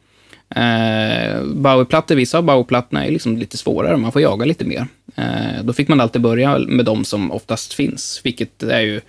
Eh, 0.54 1.42
Bowie-plattor, 1.44 2.14
vissa 2.14 2.38
av 2.38 2.44
Bowie-plattorna 2.44 3.06
är 3.06 3.10
liksom 3.10 3.36
lite 3.36 3.56
svårare, 3.56 3.96
man 3.96 4.12
får 4.12 4.22
jaga 4.22 4.44
lite 4.44 4.64
mer. 4.64 4.86
Eh, 5.16 5.62
då 5.64 5.72
fick 5.72 5.88
man 5.88 6.00
alltid 6.00 6.22
börja 6.22 6.58
med 6.58 6.84
de 6.84 7.04
som 7.04 7.32
oftast 7.32 7.74
finns, 7.74 8.20
vilket 8.24 8.62
är 8.62 8.80
ju, 8.80 9.00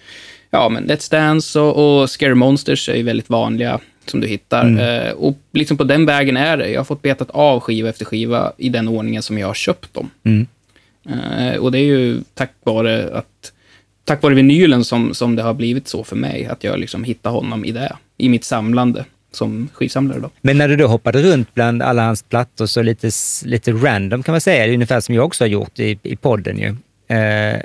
ja 0.49 0.69
men 0.69 0.87
Let's 0.87 1.11
Dance 1.11 1.59
och, 1.59 2.01
och 2.01 2.09
Scary 2.09 2.33
Monsters 2.33 2.89
är 2.89 2.95
ju 2.95 3.03
väldigt 3.03 3.29
vanliga 3.29 3.79
som 4.05 4.21
du 4.21 4.27
hittar. 4.27 4.79
Eh, 4.79 5.11
och 5.11 5.37
liksom 5.51 5.77
på 5.77 5.83
den 5.83 6.05
vägen 6.05 6.37
är 6.37 6.57
det. 6.57 6.69
Jag 6.69 6.79
har 6.79 6.85
fått 6.85 7.01
betat 7.01 7.29
av 7.29 7.59
skiva 7.59 7.89
efter 7.89 8.05
skiva 8.05 8.53
i 8.57 8.69
den 8.69 8.87
ordningen 8.87 9.23
som 9.23 9.37
jag 9.37 9.47
har 9.47 9.53
köpt 9.53 9.93
dem. 9.93 10.09
Mm. 10.23 10.47
Eh, 11.09 11.55
och 11.57 11.71
det 11.71 11.79
är 11.79 11.83
ju 11.83 12.21
tack 12.33 12.51
vare 12.63 13.17
att 13.17 13.51
tack 14.03 14.23
vare 14.23 14.33
vinylen 14.33 14.83
som, 14.83 15.13
som 15.13 15.35
det 15.35 15.43
har 15.43 15.53
blivit 15.53 15.87
så 15.87 16.03
för 16.03 16.15
mig, 16.15 16.45
att 16.45 16.63
jag 16.63 16.79
liksom 16.79 17.03
hittar 17.03 17.31
honom 17.31 17.65
i 17.65 17.71
det, 17.71 17.95
i 18.17 18.29
mitt 18.29 18.43
samlande 18.43 19.05
som 19.35 19.69
skivsamlare 19.73 20.19
då. 20.19 20.29
Men 20.41 20.57
när 20.57 20.67
du 20.67 20.75
då 20.75 20.87
hoppade 20.87 21.21
runt 21.21 21.53
bland 21.53 21.81
alla 21.81 22.05
hans 22.05 22.23
plattor 22.23 22.65
så 22.65 22.81
lite, 22.81 23.09
lite 23.45 23.71
random 23.71 24.23
kan 24.23 24.33
man 24.33 24.41
säga, 24.41 24.73
ungefär 24.73 24.99
som 24.99 25.15
jag 25.15 25.25
också 25.25 25.43
har 25.43 25.49
gjort 25.49 25.79
i, 25.79 25.99
i 26.03 26.15
podden 26.15 26.57
ju. 26.57 26.75
Eh, 27.17 27.59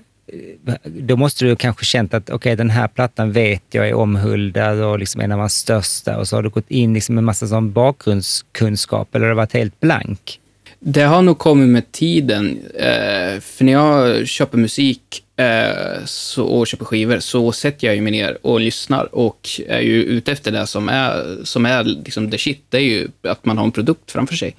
då 0.84 1.16
måste 1.16 1.44
du 1.44 1.56
kanske 1.56 1.84
känt 1.84 2.14
att 2.14 2.30
okej, 2.30 2.56
den 2.56 2.70
här 2.70 2.88
plattan 2.88 3.32
vet 3.32 3.62
jag 3.70 3.88
är 3.88 3.94
omhuldad 3.94 4.82
och 4.82 4.98
liksom 4.98 5.20
en 5.20 5.32
av 5.32 5.38
hans 5.38 5.55
största 5.55 6.18
och 6.18 6.28
så 6.28 6.36
har 6.36 6.42
du 6.42 6.48
gått 6.48 6.70
in 6.70 6.94
liksom 6.94 7.14
med 7.14 7.24
massa 7.24 7.47
sån 7.47 7.72
bakgrundskunskap 7.72 9.14
eller 9.14 9.26
har 9.26 9.30
det 9.30 9.36
varit 9.36 9.52
helt 9.52 9.80
blank? 9.80 10.40
Det 10.80 11.02
har 11.02 11.22
nog 11.22 11.38
kommit 11.38 11.68
med 11.68 11.92
tiden. 11.92 12.59
Eh, 12.74 13.40
för 13.40 13.64
när 13.64 13.72
jag 13.72 14.26
köper 14.28 14.59
musik 14.59 15.22
eh, 15.40 16.04
så, 16.04 16.44
och 16.44 16.66
köper 16.66 16.84
skivor 16.84 17.18
så 17.18 17.52
sätter 17.52 17.86
jag 17.86 17.96
ju 17.96 18.02
mig 18.02 18.12
ner 18.12 18.38
och 18.42 18.60
lyssnar 18.60 19.14
och 19.14 19.48
är 19.68 19.80
ju 19.80 20.02
ute 20.02 20.32
efter 20.32 20.52
det 20.52 20.66
som 20.66 20.88
är, 20.88 21.38
som 21.44 21.66
är 21.66 21.84
liksom 21.84 22.30
the 22.30 22.38
shit. 22.38 22.64
Det 22.68 22.76
är 22.76 22.82
ju 22.82 23.08
att 23.22 23.44
man 23.44 23.58
har 23.58 23.64
en 23.64 23.72
produkt 23.72 24.10
framför 24.10 24.34
sig. 24.34 24.56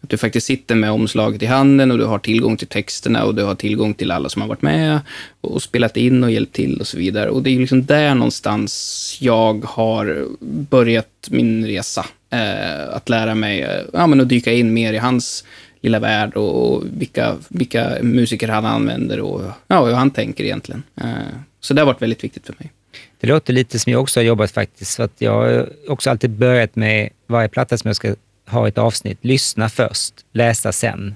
Att 0.00 0.10
du 0.10 0.16
faktiskt 0.16 0.46
sitter 0.46 0.74
med 0.74 0.90
omslaget 0.90 1.42
i 1.42 1.46
handen 1.46 1.90
och 1.90 1.98
du 1.98 2.04
har 2.04 2.18
tillgång 2.18 2.56
till 2.56 2.68
texterna 2.68 3.24
och 3.24 3.34
du 3.34 3.42
har 3.42 3.54
tillgång 3.54 3.94
till 3.94 4.10
alla 4.10 4.28
som 4.28 4.42
har 4.42 4.48
varit 4.48 4.62
med 4.62 5.00
och 5.40 5.62
spelat 5.62 5.96
in 5.96 6.24
och 6.24 6.30
hjälpt 6.30 6.52
till 6.52 6.80
och 6.80 6.86
så 6.86 6.98
vidare. 6.98 7.30
Och 7.30 7.42
det 7.42 7.50
är 7.50 7.52
ju 7.52 7.60
liksom 7.60 7.86
där 7.86 8.14
någonstans 8.14 9.18
jag 9.20 9.64
har 9.64 10.26
börjat 10.70 11.28
min 11.30 11.66
resa. 11.66 12.06
Eh, 12.30 12.94
att 12.96 13.08
lära 13.08 13.34
mig 13.34 13.60
eh, 13.60 13.82
ja, 13.92 14.06
men 14.06 14.20
att 14.20 14.28
dyka 14.28 14.52
in 14.52 14.74
mer 14.74 14.92
i 14.92 14.98
hans 14.98 15.44
lilla 15.86 15.98
värld 15.98 16.34
och, 16.34 16.84
vilka, 17.00 17.36
vilka 17.48 17.96
musiker 18.02 18.48
han 18.48 18.64
använder 18.66 19.20
och 19.20 19.42
ja, 19.68 19.84
hur 19.84 19.92
han 19.94 20.10
tänker 20.10 20.44
egentligen. 20.44 20.82
Eh, 21.00 21.06
så 21.60 21.74
det 21.74 21.80
har 21.80 21.86
varit 21.86 22.02
väldigt 22.02 22.24
viktigt 22.24 22.46
för 22.46 22.54
mig. 22.58 22.72
Det 23.20 23.26
låter 23.26 23.52
lite 23.52 23.78
som 23.78 23.92
jag 23.92 24.02
också 24.02 24.20
har 24.20 24.24
jobbat 24.24 24.50
faktiskt, 24.50 24.96
för 24.96 25.04
att 25.04 25.12
jag 25.18 25.32
har 25.32 25.68
också 25.88 26.10
alltid 26.10 26.30
börjat 26.30 26.76
med 26.76 27.08
varje 27.26 27.48
platta 27.48 27.78
som 27.78 27.88
jag 27.88 27.96
ska 27.96 28.14
ha 28.48 28.68
ett 28.68 28.78
avsnitt, 28.78 29.18
lyssna 29.20 29.68
först, 29.68 30.14
läsa 30.32 30.72
sen. 30.72 31.14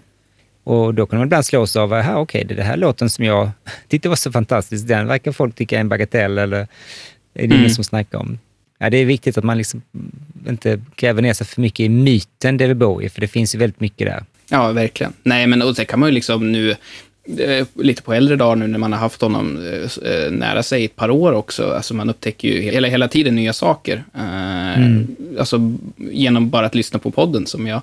Och 0.64 0.94
då 0.94 1.06
kan 1.06 1.18
man 1.18 1.26
ibland 1.26 1.46
slås 1.46 1.76
av, 1.76 1.92
aha, 1.92 2.16
okej, 2.20 2.44
det 2.44 2.54
är 2.54 2.56
det 2.56 2.62
här 2.62 2.76
låten 2.76 3.10
som 3.10 3.24
jag 3.24 3.50
tyckte 3.88 4.08
var 4.08 4.16
så 4.16 4.32
fantastisk, 4.32 4.88
den 4.88 5.06
verkar 5.06 5.32
folk 5.32 5.54
tycka 5.54 5.76
är 5.76 5.80
en 5.80 5.88
bagatell 5.88 6.38
eller 6.38 6.56
är 6.58 6.66
det 7.34 7.44
ingen 7.44 7.58
Mm. 7.58 7.70
som 7.70 7.84
snackar 7.84 8.18
om. 8.18 8.38
Ja, 8.78 8.90
det 8.90 8.96
är 8.96 9.04
viktigt 9.04 9.38
att 9.38 9.44
man 9.44 9.58
liksom 9.58 9.82
inte 10.48 10.80
gräver 10.96 11.22
ner 11.22 11.32
sig 11.32 11.46
för 11.46 11.60
mycket 11.60 11.80
i 11.80 11.88
myten 11.88 12.56
David 12.56 12.76
Bowie, 12.76 13.10
för 13.10 13.20
det 13.20 13.28
finns 13.28 13.54
ju 13.54 13.58
väldigt 13.58 13.80
mycket 13.80 14.06
där. 14.06 14.24
Ja, 14.50 14.72
verkligen. 14.72 15.12
Nej, 15.22 15.46
men 15.46 15.62
och 15.62 15.74
det 15.74 15.84
kan 15.84 16.00
man 16.00 16.08
ju 16.08 16.14
liksom 16.14 16.52
nu, 16.52 16.70
eh, 17.38 17.66
lite 17.74 18.02
på 18.02 18.14
äldre 18.14 18.36
dagar 18.36 18.56
nu 18.56 18.66
när 18.66 18.78
man 18.78 18.92
har 18.92 19.00
haft 19.00 19.20
honom 19.20 19.58
eh, 19.66 20.10
eh, 20.12 20.30
nära 20.30 20.62
sig 20.62 20.84
ett 20.84 20.96
par 20.96 21.10
år 21.10 21.32
också, 21.32 21.72
alltså 21.72 21.94
man 21.94 22.10
upptäcker 22.10 22.48
ju 22.48 22.60
hela, 22.60 22.88
hela 22.88 23.08
tiden 23.08 23.34
nya 23.36 23.52
saker. 23.52 24.04
Eh, 24.14 24.86
Alltså 25.38 25.76
genom 25.96 26.50
bara 26.50 26.66
att 26.66 26.74
lyssna 26.74 26.98
på 26.98 27.10
podden 27.10 27.46
som 27.46 27.66
jag, 27.66 27.80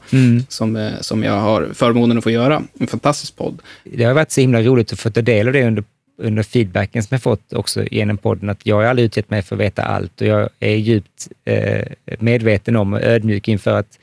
som, 0.50 0.76
eh, 0.76 0.92
som 1.02 1.24
jag 1.24 1.34
har 1.40 1.70
förmånen 1.74 2.18
att 2.18 2.24
få 2.24 2.32
göra. 2.32 2.64
En 2.80 2.88
fantastisk 2.88 3.36
podd. 3.36 3.62
det 3.84 4.04
har 4.04 4.14
varit 4.14 4.32
så 4.32 4.42
himla 4.42 4.62
roligt 4.62 4.94
att 4.94 5.00
få 5.00 5.10
ta 5.10 5.22
del 5.22 5.48
av 5.48 5.54
det 5.54 5.68
under, 5.68 5.84
under 6.22 6.44
feedbacken 6.44 7.04
som 7.04 7.16
jag 7.16 7.22
fått 7.22 7.54
också 7.54 7.84
genom 7.92 8.18
podden, 8.18 8.50
att 8.50 8.66
jag 8.66 8.76
har 8.76 8.84
aldrig 8.84 9.06
utgett 9.06 9.30
mig 9.30 9.42
för 9.42 9.56
att 9.56 9.62
veta 9.62 9.82
allt 9.82 10.22
och 10.22 10.28
jag 10.28 10.50
är 10.60 10.76
djupt 10.76 11.28
eh, 11.46 11.86
medveten 12.20 12.76
om 12.76 12.94
och 12.94 13.02
ödmjuk 13.02 13.48
inför 13.48 13.80
att 13.80 14.00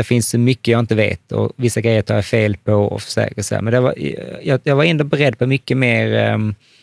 det 0.00 0.04
finns 0.04 0.28
så 0.28 0.38
mycket 0.38 0.68
jag 0.72 0.80
inte 0.80 0.94
vet 0.94 1.32
och 1.32 1.52
vissa 1.56 1.80
grejer 1.80 2.02
tar 2.02 2.14
jag 2.14 2.24
fel 2.24 2.56
på 2.56 2.72
och 2.74 3.02
försöker 3.02 3.42
så 3.42 3.54
här. 3.54 3.62
Men 3.62 3.72
det 3.72 3.80
var, 3.80 3.94
jag, 4.42 4.60
jag 4.64 4.76
var 4.76 4.84
ändå 4.84 5.04
beredd 5.04 5.38
på 5.38 5.46
mycket 5.46 5.76
mer, 5.76 6.14
eh, 6.14 6.38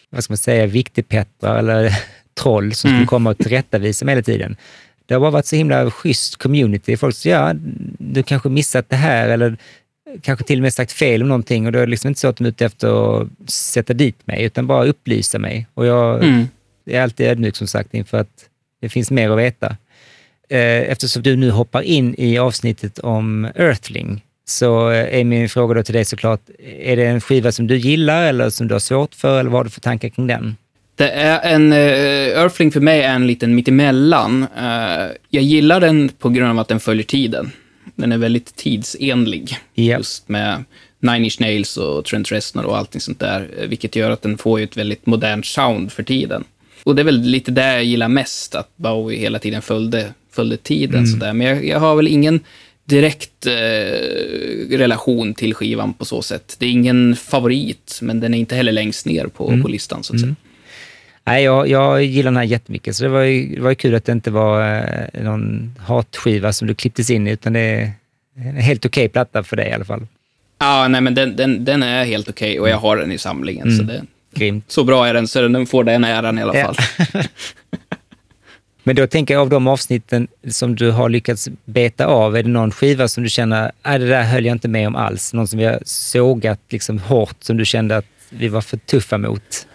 vad 0.10 0.23
ska 0.23 0.31
man 0.31 0.38
säga, 0.38 0.65
viktigpettrar 0.65 1.60
eller 1.60 1.91
troll 2.41 2.73
som 2.73 2.89
skulle 2.89 3.06
komma 3.06 3.30
och 3.30 3.38
tillrättavisa 3.38 4.06
mig 4.06 4.11
hela 4.11 4.23
tiden. 4.23 4.56
Det 5.06 5.14
har 5.14 5.22
bara 5.22 5.31
varit 5.31 5.45
så 5.45 5.56
himla 5.56 5.91
schysst 5.91 6.35
community. 6.35 6.98
Folk 6.98 7.15
säger, 7.15 7.38
ja, 7.38 7.53
du 7.99 8.23
kanske 8.23 8.49
missat 8.49 8.89
det 8.89 8.95
här 8.95 9.30
eller 9.30 9.57
kanske 10.22 10.45
till 10.45 10.60
och 10.60 10.64
med 10.64 10.73
sagt 10.73 10.91
fel 10.91 11.22
om 11.22 11.27
någonting 11.27 11.65
och 11.65 11.72
då 11.72 11.80
är 11.80 11.85
det 11.85 11.91
liksom 11.91 12.07
inte 12.07 12.19
så 12.19 12.27
att 12.27 12.38
de 12.38 12.44
är 12.44 12.49
ute 12.49 12.65
efter 12.65 13.22
att 13.22 13.27
sätta 13.49 13.94
dit 13.94 14.27
mig, 14.27 14.44
utan 14.44 14.68
bara 14.68 14.85
upplysa 14.85 15.39
mig. 15.39 15.68
Och 15.73 15.85
jag 15.85 16.23
Mm. 16.23 16.48
är 16.85 17.02
alltid 17.02 17.27
ödmjuk 17.27 17.56
som 17.56 17.68
sagt 17.68 17.94
inför 17.94 18.18
att 18.18 18.45
det 18.81 18.89
finns 18.89 19.11
mer 19.11 19.30
att 19.30 19.38
veta. 19.38 19.76
Eh, 20.49 20.91
Eftersom 20.91 21.24
du 21.24 21.36
nu 21.36 21.52
hoppar 21.52 21.82
in 21.82 22.15
i 22.18 22.38
avsnittet 22.38 22.99
om 22.99 23.45
Earthling, 23.56 24.24
så 24.45 24.88
är 24.88 25.24
min 25.24 25.49
fråga 25.49 25.74
då 25.76 25.84
till 25.84 25.94
dig 25.94 26.06
såklart, 26.06 26.41
är 26.80 26.95
det 26.95 27.06
en 27.06 27.22
skiva 27.22 27.52
som 27.52 27.68
du 27.68 27.78
gillar 27.78 28.24
eller 28.26 28.49
som 28.49 28.68
du 28.68 28.74
har 28.76 28.80
svårt 28.80 29.15
för, 29.15 29.40
eller 29.40 29.49
vad 29.49 29.60
har 29.60 29.64
du 29.64 29.69
för 29.69 29.82
tankar 29.82 30.10
kring 30.10 30.28
den? 30.28 30.56
Det 30.95 31.10
är 31.10 31.53
en, 31.53 31.74
uh, 31.74 31.80
Earthling 32.40 32.72
för 32.72 32.80
mig 32.80 33.02
är 33.02 33.15
en 33.15 33.28
liten 33.28 33.56
mittemellan. 33.56 34.44
Uh, 34.57 35.11
jag 35.30 35.44
gillar 35.44 35.80
den 35.80 36.10
på 36.19 36.30
grund 36.30 36.49
av 36.49 36.60
att 36.60 36.68
den 36.68 36.80
följer 36.80 37.03
tiden. 37.03 37.52
Den 37.95 38.11
är 38.11 38.18
väldigt 38.18 38.56
tidsenlig. 38.56 39.57
Ja. 39.74 39.98
Just 39.98 40.30
med 40.30 40.64
Nine 40.99 41.24
Inch 41.24 41.40
Nails 41.41 41.78
och 41.78 42.06
Trent 42.06 42.32
Reznor 42.32 42.65
och 42.65 42.78
allting 42.78 43.02
sånt 43.02 43.19
där. 43.19 43.49
eh, 43.57 43.68
Vilket 43.68 43.95
gör 43.95 44.11
att 44.11 44.22
den 44.22 44.38
får 44.38 44.60
ett 44.60 44.78
väldigt 44.78 45.06
modernt 45.06 45.45
sound 45.45 45.91
för 45.91 46.03
tiden. 46.03 46.44
Och 46.84 46.95
det 46.95 47.02
är 47.02 47.03
väl 47.03 47.22
lite 47.22 47.52
det 47.52 47.74
jag 47.74 47.84
gillar 47.84 48.07
mest, 48.07 48.56
att 48.56 48.69
Bowie 48.78 49.19
hela 49.19 49.40
tiden 49.40 49.61
följde, 49.61 50.14
följde 50.38 50.57
tiden. 50.57 51.07
Sådär. 51.07 51.34
Men 51.34 51.47
jag, 51.47 51.65
jag 51.65 51.80
har 51.80 51.95
väl 51.95 52.07
ingen 52.07 52.39
direkt 52.85 53.45
eh, 53.45 54.77
relation 54.77 55.34
till 55.34 55.53
skivan 55.53 55.93
på 55.93 56.05
så 56.05 56.22
sätt. 56.22 56.55
Det 56.59 56.65
är 56.65 56.69
ingen 56.69 57.15
favorit, 57.15 57.99
men 58.01 58.19
den 58.19 58.34
är 58.34 58.38
inte 58.38 58.55
heller 58.55 58.72
längst 58.72 59.05
ner 59.05 59.27
på, 59.27 59.59
på 59.61 59.68
listan, 59.68 60.03
så 60.03 60.14
att 60.14 60.19
säga. 60.22 60.35
Nej, 61.26 61.43
jag, 61.43 61.68
jag 61.69 62.03
gillar 62.03 62.31
den 62.31 62.38
här 62.38 62.43
jättemycket, 62.43 62.95
så 62.95 63.03
det 63.03 63.09
var 63.09 63.22
ju, 63.22 63.55
det 63.55 63.61
var 63.61 63.69
ju 63.69 63.76
kul 63.76 63.95
att 63.95 64.05
det 64.05 64.11
inte 64.11 64.31
var 64.31 64.76
eh, 65.14 65.23
någon 65.23 65.76
hatskiva 65.80 66.53
som 66.53 66.68
du 66.68 66.76
klipptes 66.76 67.09
in 67.09 67.27
i, 67.27 67.31
utan 67.31 67.53
det 67.53 67.59
är 67.59 67.91
en 68.35 68.55
helt 68.57 68.85
okej 68.85 69.09
platta 69.09 69.43
för 69.43 69.55
dig 69.55 69.69
i 69.69 69.73
alla 69.73 69.85
fall. 69.85 70.07
Ja, 70.59 70.88
nej, 70.88 71.01
men 71.01 71.14
den, 71.15 71.35
den, 71.35 71.65
den 71.65 71.84
är 71.84 72.05
helt 72.05 72.30
okej 72.30 72.59
och 72.59 72.69
jag 72.69 72.77
har 72.77 72.97
den 72.97 73.11
i 73.11 73.18
samlingen. 73.18 73.77
Så, 73.77 73.84
det, 73.84 74.01
Grymt. 74.35 74.65
så 74.68 74.84
bra 74.84 75.07
är 75.07 75.14
den, 75.14 75.27
så 75.27 75.47
den 75.47 75.65
får 75.65 75.84
den 75.84 76.03
äran 76.03 76.39
i 76.39 76.41
alla 76.41 76.57
Ja. 76.57 76.73
fall. 76.73 76.76
Men 78.88 78.95
då 78.95 79.07
tänker 79.07 79.34
jag 79.34 79.41
av 79.41 79.49
de 79.49 79.68
avsnitten 79.68 80.27
som 80.49 80.76
du 80.76 80.91
har 80.91 81.09
lyckats 81.09 81.49
beta 81.65 82.05
av, 82.05 82.38
är 82.38 82.43
det 82.43 82.49
någon 82.49 82.72
skiva 82.72 83.07
som 83.07 83.23
du 83.23 83.30
känner, 83.30 83.72
nej 83.85 83.99
det 83.99 84.07
där 84.07 84.23
höll 84.23 84.45
jag 84.45 84.55
inte 84.55 84.68
med 84.68 84.88
om 84.88 84.95
alls? 84.95 85.34
Någon 85.34 85.47
som 85.47 85.59
vi 85.59 85.65
har 85.65 85.80
sågat 85.85 86.59
liksom 86.69 86.99
hårt, 86.99 87.35
som 87.39 87.57
du 87.57 87.65
kände 87.65 87.97
att 87.97 88.05
vi 88.30 88.47
var 88.47 88.61
för 88.61 88.77
tuffa 88.77 89.18
mot? 89.18 89.68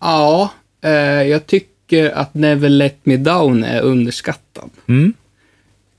Ja, 0.00 0.52
eh, 0.84 0.92
jag 1.22 1.46
tycker 1.46 2.10
att 2.10 2.34
Never 2.34 2.68
Let 2.68 2.98
Me 3.02 3.16
Down 3.16 3.64
är 3.64 3.80
underskattad. 3.80 4.70
Mm. 4.88 5.14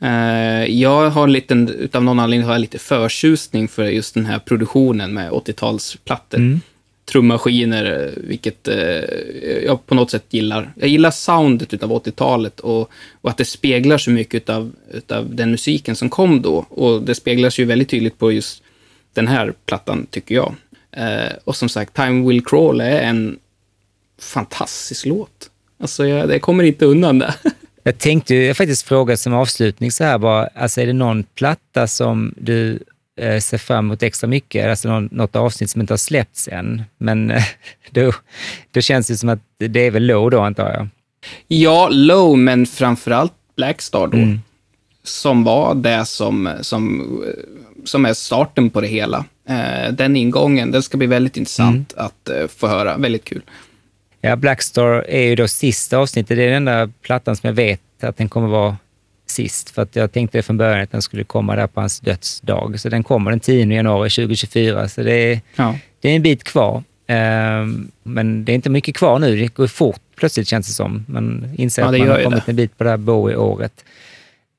Eh, 0.02 0.66
jag 0.66 1.10
har 1.10 1.24
en 1.24 1.32
liten, 1.32 1.70
utav 1.70 2.04
någon 2.04 2.20
anledning 2.20 2.46
har 2.46 2.54
jag 2.54 2.62
lite 2.62 2.80
förtjusning 2.80 3.68
för 3.68 3.84
just 3.84 4.14
den 4.14 4.26
här 4.26 4.40
produktionen 4.40 5.14
med 5.14 5.32
80-talsplattor. 5.32 6.38
Mm. 6.38 6.62
Trummaskiner, 7.06 7.86
eh, 7.86 8.24
vilket 8.24 8.68
eh, 8.68 8.76
jag 9.66 9.86
på 9.86 9.96
något 9.96 10.12
sätt 10.12 10.26
gillar. 10.30 10.74
Jag 10.76 10.90
gillar 10.90 11.12
soundet 11.12 11.74
utav 11.74 11.92
80-talet 11.92 12.60
och, 12.60 12.92
och 13.22 13.30
att 13.30 13.38
det 13.38 13.46
speglar 13.46 13.98
så 13.98 14.12
mycket 14.12 14.36
utav, 14.36 14.72
utav 14.92 15.36
den 15.36 15.52
musiken 15.52 15.96
som 15.96 16.10
kom 16.10 16.42
då. 16.42 16.66
Och 16.70 17.02
det 17.02 17.16
speglas 17.16 17.60
ju 17.60 17.66
väldigt 17.66 17.90
tydligt 17.90 18.18
på 18.18 18.32
just 18.32 18.64
den 19.14 19.28
här 19.28 19.54
plattan, 19.66 20.08
tycker 20.10 20.36
jag. 20.36 20.56
Eh, 20.92 21.34
och 21.44 21.56
som 21.56 21.70
sagt, 21.70 21.94
Time 21.94 22.28
Will 22.28 22.46
Crawl 22.46 22.82
är 22.82 23.02
en 23.02 23.40
fantastisk 24.20 25.06
låt. 25.06 25.50
Alltså, 25.80 26.06
jag, 26.06 26.32
jag 26.32 26.42
kommer 26.42 26.64
inte 26.64 26.86
undan 26.86 27.20
det. 27.20 27.34
Jag 27.88 27.98
tänkte 27.98 28.36
ju 28.36 28.54
faktiskt 28.54 28.88
fråga 28.88 29.18
som 29.18 29.34
avslutning 29.34 29.92
så 29.92 30.04
här 30.04 30.18
bara, 30.18 30.48
alltså 30.48 30.82
är 30.82 30.86
det 30.86 30.94
någon 30.94 31.24
platta 31.24 31.88
som 31.88 32.34
du 32.38 32.80
eh, 33.22 33.40
ser 33.40 33.58
fram 33.58 33.86
emot 33.86 34.04
extra 34.04 34.28
mycket? 34.28 34.70
Alltså 34.70 34.90
någon, 34.90 35.10
något 35.12 35.36
avsnitt 35.36 35.70
som 35.70 35.82
inte 35.82 35.94
har 35.94 35.98
släppts 35.98 36.48
än? 36.48 36.84
Men 36.98 37.32
eh, 37.32 37.44
då, 37.92 38.12
då 38.72 38.82
känns 38.82 39.08
det 39.08 39.18
som 39.18 39.30
att 39.30 39.40
det 39.58 39.80
är 39.80 39.92
väl 39.92 40.06
low 40.06 40.32
då 40.32 40.42
antar 40.42 40.72
jag. 40.74 40.88
Ja, 41.48 41.90
Low, 41.92 42.38
men 42.38 42.66
framförallt 42.66 43.34
Blackstar 43.56 44.08
då. 44.08 44.18
Mm. 44.18 44.40
Som 45.04 45.44
var 45.44 45.76
det 45.76 46.06
som, 46.06 46.50
som 46.62 47.02
som 47.88 48.06
är 48.06 48.14
starten 48.14 48.70
på 48.70 48.82
det 48.82 48.88
hela. 48.88 49.26
Eh, 49.50 49.92
den 49.92 50.16
ingången, 50.16 50.72
den 50.72 50.84
ska 50.84 50.98
bli 50.98 51.08
väldigt 51.08 51.38
intressant 51.38 51.94
att 51.98 52.30
eh, 52.30 52.48
få 52.48 52.68
höra. 52.68 52.98
Väldigt 52.98 53.24
kul. 53.24 53.42
Ja, 54.22 54.36
Blackstar 54.36 55.06
är 55.10 55.22
ju 55.22 55.36
då 55.36 55.48
sista 55.48 55.98
avsnittet. 55.98 56.38
Det 56.38 56.44
är 56.44 56.48
den 56.48 56.68
enda 56.68 56.92
plattan 57.02 57.36
som 57.36 57.48
jag 57.48 57.54
vet 57.54 57.82
att 58.02 58.18
den 58.18 58.30
kommer 58.30 58.48
vara 58.48 58.78
sist. 59.26 59.70
För 59.70 59.82
att 59.82 59.96
jag 59.96 60.12
tänkte 60.12 60.42
från 60.42 60.58
början 60.58 60.82
att 60.82 60.92
den 60.92 61.02
skulle 61.02 61.24
komma 61.24 61.56
där 61.56 61.68
på 61.68 61.80
hans 61.82 62.00
dödsdag. 62.00 62.80
Så 62.80 62.90
den 62.90 63.04
kommer 63.04 63.32
den 63.32 63.40
10 63.40 63.66
januari 63.76 64.10
2024. 64.10 64.90
Så 64.90 65.04
det 65.04 65.14
är, 65.34 65.42
Ja. 65.56 65.76
det 66.02 66.10
är 66.10 66.16
en 66.16 66.22
bit 66.22 66.44
kvar. 66.44 66.84
Ehm, 67.08 67.92
men 68.04 68.46
det 68.46 68.52
är 68.52 68.56
inte 68.56 68.70
mycket 68.70 68.96
kvar 68.96 69.20
nu. 69.20 69.36
Det 69.38 69.54
går 69.54 69.68
fort 69.68 70.00
plötsligt 70.16 70.48
känns 70.48 70.68
det 70.68 70.74
som. 70.74 71.06
Man 71.08 71.50
inser 71.58 71.82
Ja, 71.82 71.88
att 71.94 71.98
man 72.00 72.08
har 72.10 72.24
kommit 72.24 72.46
det. 72.46 72.52
en 72.52 72.56
bit 72.56 72.78
på 72.78 72.84
det 72.84 72.90
här 72.90 72.98
Bowie-året. 72.98 73.86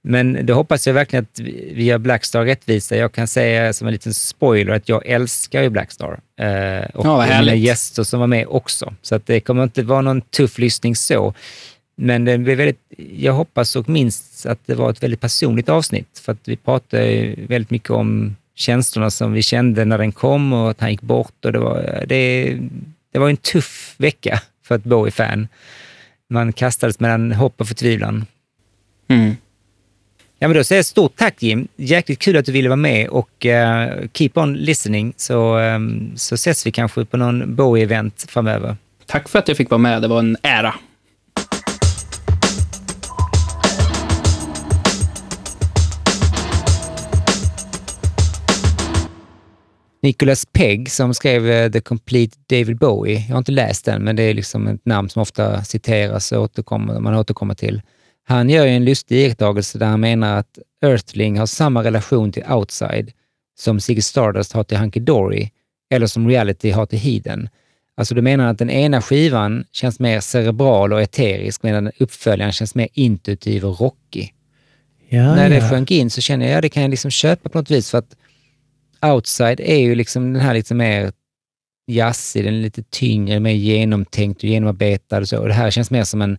Men 0.09 0.47
det 0.47 0.53
hoppas 0.53 0.87
jag 0.87 0.95
verkligen 0.95 1.23
att 1.33 1.39
vi 1.75 1.85
gör 1.85 1.99
Blackstar 1.99 2.45
rättvisa. 2.45 2.97
Jag 2.97 3.13
kan 3.13 3.27
säga 3.29 3.73
som 3.73 3.87
en 3.87 3.93
liten 3.93 4.15
spoiler 4.15 4.73
att 4.75 4.89
jag 4.89 5.07
älskar 5.07 5.63
ju 5.63 5.69
Blackstar. 5.71 6.21
Eh, 6.41 6.91
och 6.95 7.07
Ja, 7.07 7.27
mina 7.41 7.55
gäster 7.55 8.03
som 8.03 8.21
var 8.21 8.27
med 8.27 8.47
också. 8.49 8.95
Så 9.03 9.15
att 9.15 9.27
det 9.27 9.41
kommer 9.41 9.63
inte 9.63 9.83
vara 9.83 10.01
någon 10.03 10.21
tuff 10.21 10.59
lyssning 10.59 10.97
så. 10.97 11.35
Men 11.97 12.25
det 12.25 12.39
blir 12.39 12.57
väldigt, 12.57 12.81
jag 13.17 13.33
hoppas 13.33 13.77
och 13.77 13.89
minst 13.89 14.47
att 14.47 14.59
det 14.67 14.75
var 14.75 14.91
ett 14.91 15.03
väldigt 15.03 15.21
personligt 15.21 15.69
avsnitt. 15.69 16.19
För 16.25 16.33
att 16.33 16.49
vi 16.49 16.57
pratade 16.57 17.35
väldigt 17.37 17.71
mycket 17.71 17.91
om 17.91 18.37
känslorna 18.55 19.11
som 19.11 19.33
vi 19.33 19.43
kände 19.43 19.85
när 19.85 19.99
den 19.99 20.13
kom 20.13 20.53
och 20.53 20.71
att 20.71 20.81
han 20.81 20.91
gick 20.91 21.03
bort. 21.03 21.45
Och 21.45 21.53
det, 21.53 21.59
var, 21.59 22.05
det, 22.07 22.59
det 23.13 23.19
var 23.19 23.29
en 23.29 23.37
tuff 23.37 23.95
vecka 23.99 24.41
för 24.65 24.75
ett 24.75 24.85
Bowie-fan. 24.85 25.49
Man 26.29 26.53
kastades 26.53 27.01
mellan 27.01 27.33
hopp 27.33 27.61
och 27.61 27.69
förtvivlan. 27.69 28.27
Mm. 29.09 29.37
Ja, 30.39 30.49
men 30.49 30.57
då 30.57 30.65
säger 30.65 30.79
jag 30.79 30.87
stort 30.87 31.17
tack 31.17 31.43
Jim. 31.43 31.69
Jäkligt 31.77 32.19
kul 32.19 32.37
att 32.37 32.45
du 32.45 32.53
ville 32.53 32.69
vara 32.69 32.77
med 32.77 33.09
och 33.09 33.47
eh, 33.47 33.91
keep 34.13 34.31
on 34.35 34.55
listening 34.55 35.13
så, 35.17 35.57
ehm, 35.57 36.13
så 36.17 36.35
ses 36.35 36.67
vi 36.67 36.73
kanske 36.73 37.05
på 37.05 37.17
någon 37.17 37.57
Bowie-event 37.57 38.31
framöver. 38.31 38.77
Tack 39.07 39.29
för 39.29 39.39
att 39.39 39.49
jag 39.49 39.57
fick 39.57 39.71
vara 39.71 39.79
med. 39.79 40.03
Det 40.03 40.09
var 40.09 40.19
en 40.19 40.37
ära. 40.43 40.75
Nicholas 50.07 50.47
Pegg 50.53 50.91
som 50.91 51.15
skrev 51.15 51.51
eh, 51.51 51.71
The 51.71 51.81
Complete 51.81 52.37
David 52.47 52.79
Bowie. 52.79 53.25
Jag 53.29 53.35
har 53.35 53.39
inte 53.39 53.53
läst 53.53 53.85
den, 53.85 54.03
men 54.03 54.17
det 54.17 54.23
är 54.23 54.35
liksom 54.35 54.67
ett 54.67 54.87
namn 54.87 55.09
som 55.09 55.23
ofta 55.23 55.65
citeras 55.65 56.33
och 56.33 56.43
återkommer, 56.43 57.01
man 57.01 57.15
återkommer 57.15 57.55
till. 57.55 57.83
Han 58.25 58.51
gör 58.51 58.67
en 58.67 58.85
lustig 58.85 59.17
iakttagelse 59.17 59.79
där 59.79 59.87
han 59.87 60.01
menar 60.01 60.39
att 60.39 60.59
Earthling 60.85 61.39
har 61.39 61.47
samma 61.47 61.85
relation 61.85 62.33
till 62.33 62.45
Outside 62.51 63.13
som 63.59 63.81
Ziggy 63.81 64.03
Stardust 64.03 64.53
har 64.53 64.65
till 64.65 64.77
Hunky 64.77 65.01
Dory 65.01 65.49
eller 65.91 66.07
som 66.07 66.29
Reality 66.29 66.71
har 66.71 66.87
till 66.87 66.99
Heathen. 66.99 67.49
Alltså 67.97 68.15
du 68.15 68.23
menar 68.23 68.51
att 68.51 68.59
den 68.59 68.71
ena 68.71 69.03
skivan 69.03 69.65
känns 69.73 70.01
mer 70.01 70.21
cerebral 70.21 70.93
och 70.93 71.03
eterisk 71.03 71.63
medan 71.63 71.91
uppföljaren 71.99 72.53
känns 72.53 72.75
mer 72.75 72.89
intuitiv 72.93 73.65
och 73.65 73.81
rockig. 73.81 74.35
Ja, 75.09 75.35
När 75.35 75.51
det 75.51 75.57
ja. 75.57 75.71
sjönk 75.71 75.91
in 75.91 76.11
så 76.11 76.21
kände 76.21 76.47
jag, 76.47 76.57
ja 76.57 76.61
det 76.61 76.69
kan 76.69 76.83
jag 76.83 76.91
liksom 76.91 77.11
köpa 77.11 77.49
på 77.49 77.59
något 77.59 77.71
vis 77.71 77.91
för 77.91 77.99
att 77.99 78.17
Outside 79.03 79.61
är 79.61 79.77
ju 79.79 79.95
liksom 79.95 80.33
den 80.33 80.43
här 80.43 80.55
lite 80.55 80.75
mer 80.75 81.13
jazzig, 81.91 82.45
den 82.45 82.55
är 82.55 82.59
lite 82.61 82.83
tyngre, 82.83 83.41
mer 83.41 83.53
genomtänkt 83.53 84.39
och 84.39 84.45
genomarbetad 84.49 85.19
och 85.19 85.29
så. 85.29 85.39
Och 85.39 85.49
det 85.49 85.55
här 85.55 85.71
känns 85.71 85.91
mer 85.91 86.05
som 86.05 86.23
en 86.23 86.39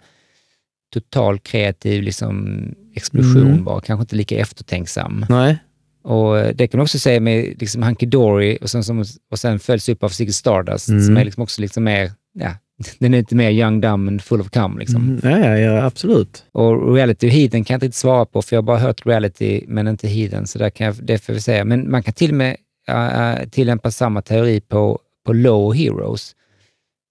total 0.94 1.40
kreativ 1.40 2.04
liksom 2.04 2.58
explosion 2.96 3.48
Mm. 3.48 3.64
bara, 3.64 3.82
kanske 3.82 4.02
inte 4.02 4.16
lika 4.16 4.38
eftertänksam. 4.38 5.26
Nej. 5.30 5.58
Och 6.04 6.40
eh, 6.40 6.56
det 6.56 6.68
kan 6.68 6.78
man 6.78 6.84
också 6.84 7.00
säga 7.00 7.20
med 7.20 7.62
liksom 7.62 7.84
Hunky 7.84 8.06
Dory 8.06 8.58
och 8.62 8.70
sen, 8.70 8.84
som, 8.84 9.06
och 9.32 9.40
sen 9.40 9.60
följs 9.60 9.90
upp 9.90 10.04
av 10.04 10.10
Ziggy 10.10 10.32
Stardust 10.32 10.90
Mm. 10.90 11.06
som 11.06 11.18
är 11.18 11.26
liksom 11.26 11.44
också 11.44 11.62
lite 11.62 11.80
mer, 11.80 12.12
ja, 12.34 12.52
den 13.00 13.14
är 13.14 13.18
lite 13.18 13.36
mer 13.36 13.52
young, 13.52 13.82
dumb 13.82 14.08
and 14.08 14.22
full 14.22 14.42
of 14.42 14.50
cum 14.50 14.78
liksom. 14.78 15.20
Mm, 15.24 15.42
ja, 15.42 15.58
ja, 15.58 15.84
absolut. 15.84 16.46
Och 16.52 16.96
reality 16.96 17.28
och 17.28 17.32
heathen 17.32 17.64
kan 17.64 17.74
jag 17.74 17.78
inte 17.78 17.86
riktigt 17.86 18.00
svara 18.00 18.26
på, 18.26 18.42
för 18.42 18.56
jag 18.56 18.62
har 18.62 18.66
bara 18.66 18.78
hört 18.78 19.06
reality 19.06 19.64
men 19.68 19.88
inte 19.88 20.08
heathen, 20.08 20.48
så 20.48 20.60
där 20.60 20.70
kan 20.70 20.88
jag, 20.88 20.96
det 21.02 21.18
får 21.18 21.34
vi 21.34 21.42
säga. 21.42 21.66
Men 21.66 21.92
man 21.92 22.04
kan 22.04 22.14
till 22.14 22.32
och 22.32 22.38
med 22.38 22.58
äh, 22.88 23.50
tillämpa 23.50 23.92
samma 23.92 24.22
teori 24.22 24.62
på, 24.62 25.00
på 25.26 25.34
Low 25.34 25.74
Heroes. 25.74 26.36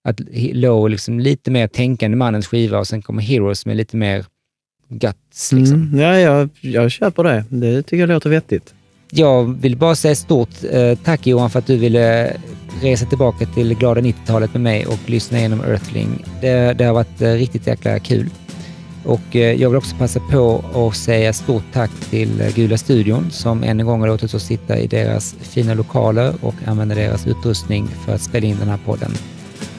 Att 0.08 0.20
Low 0.52 0.86
är 0.86 0.88
liksom 0.88 1.20
lite 1.20 1.50
mer 1.50 1.68
tänkande 1.68 2.16
mannens 2.16 2.46
skiva 2.46 2.78
och 2.78 2.86
sen 2.86 3.02
kommer 3.02 3.22
Heroes 3.22 3.66
med 3.66 3.76
lite 3.76 3.96
mer 3.96 4.24
guts. 4.88 5.52
Liksom. 5.52 5.82
Mm, 5.82 6.00
ja, 6.00 6.18
jag, 6.18 6.48
jag 6.60 6.90
köper 6.90 7.24
det. 7.24 7.44
Det 7.48 7.82
tycker 7.82 7.96
jag 7.96 8.08
låter 8.08 8.30
vettigt. 8.30 8.74
Jag 9.10 9.60
vill 9.60 9.76
bara 9.76 9.94
säga 9.94 10.14
stort 10.14 10.64
eh, 10.70 10.98
tack 11.04 11.26
Johan 11.26 11.50
för 11.50 11.58
att 11.58 11.66
du 11.66 11.76
ville 11.76 12.36
resa 12.82 13.06
tillbaka 13.06 13.46
till 13.46 13.74
glada 13.74 14.00
90-talet 14.00 14.52
med 14.52 14.62
mig 14.62 14.86
och 14.86 14.98
lyssna 15.06 15.38
igenom 15.38 15.60
Earthling. 15.60 16.24
Det, 16.40 16.72
det 16.72 16.84
har 16.84 16.94
varit 16.94 17.22
eh, 17.22 17.32
riktigt 17.32 17.66
jäkla 17.66 17.98
kul. 17.98 18.30
Och 19.04 19.36
eh, 19.36 19.52
jag 19.60 19.70
vill 19.70 19.78
också 19.78 19.96
passa 19.96 20.20
på 20.20 20.64
att 20.74 20.96
säga 20.96 21.32
stort 21.32 21.62
tack 21.72 21.90
till 22.10 22.52
Gula 22.54 22.78
Studion 22.78 23.30
som 23.30 23.62
än 23.62 23.80
en 23.80 23.86
gång 23.86 24.00
har 24.00 24.08
låtit 24.08 24.34
oss 24.34 24.44
sitta 24.44 24.78
i 24.78 24.86
deras 24.86 25.36
fina 25.40 25.74
lokaler 25.74 26.34
och 26.42 26.54
använda 26.66 26.94
deras 26.94 27.26
utrustning 27.26 27.88
för 28.04 28.14
att 28.14 28.22
spela 28.22 28.46
in 28.46 28.56
den 28.58 28.68
här 28.68 28.80
podden. 28.84 29.12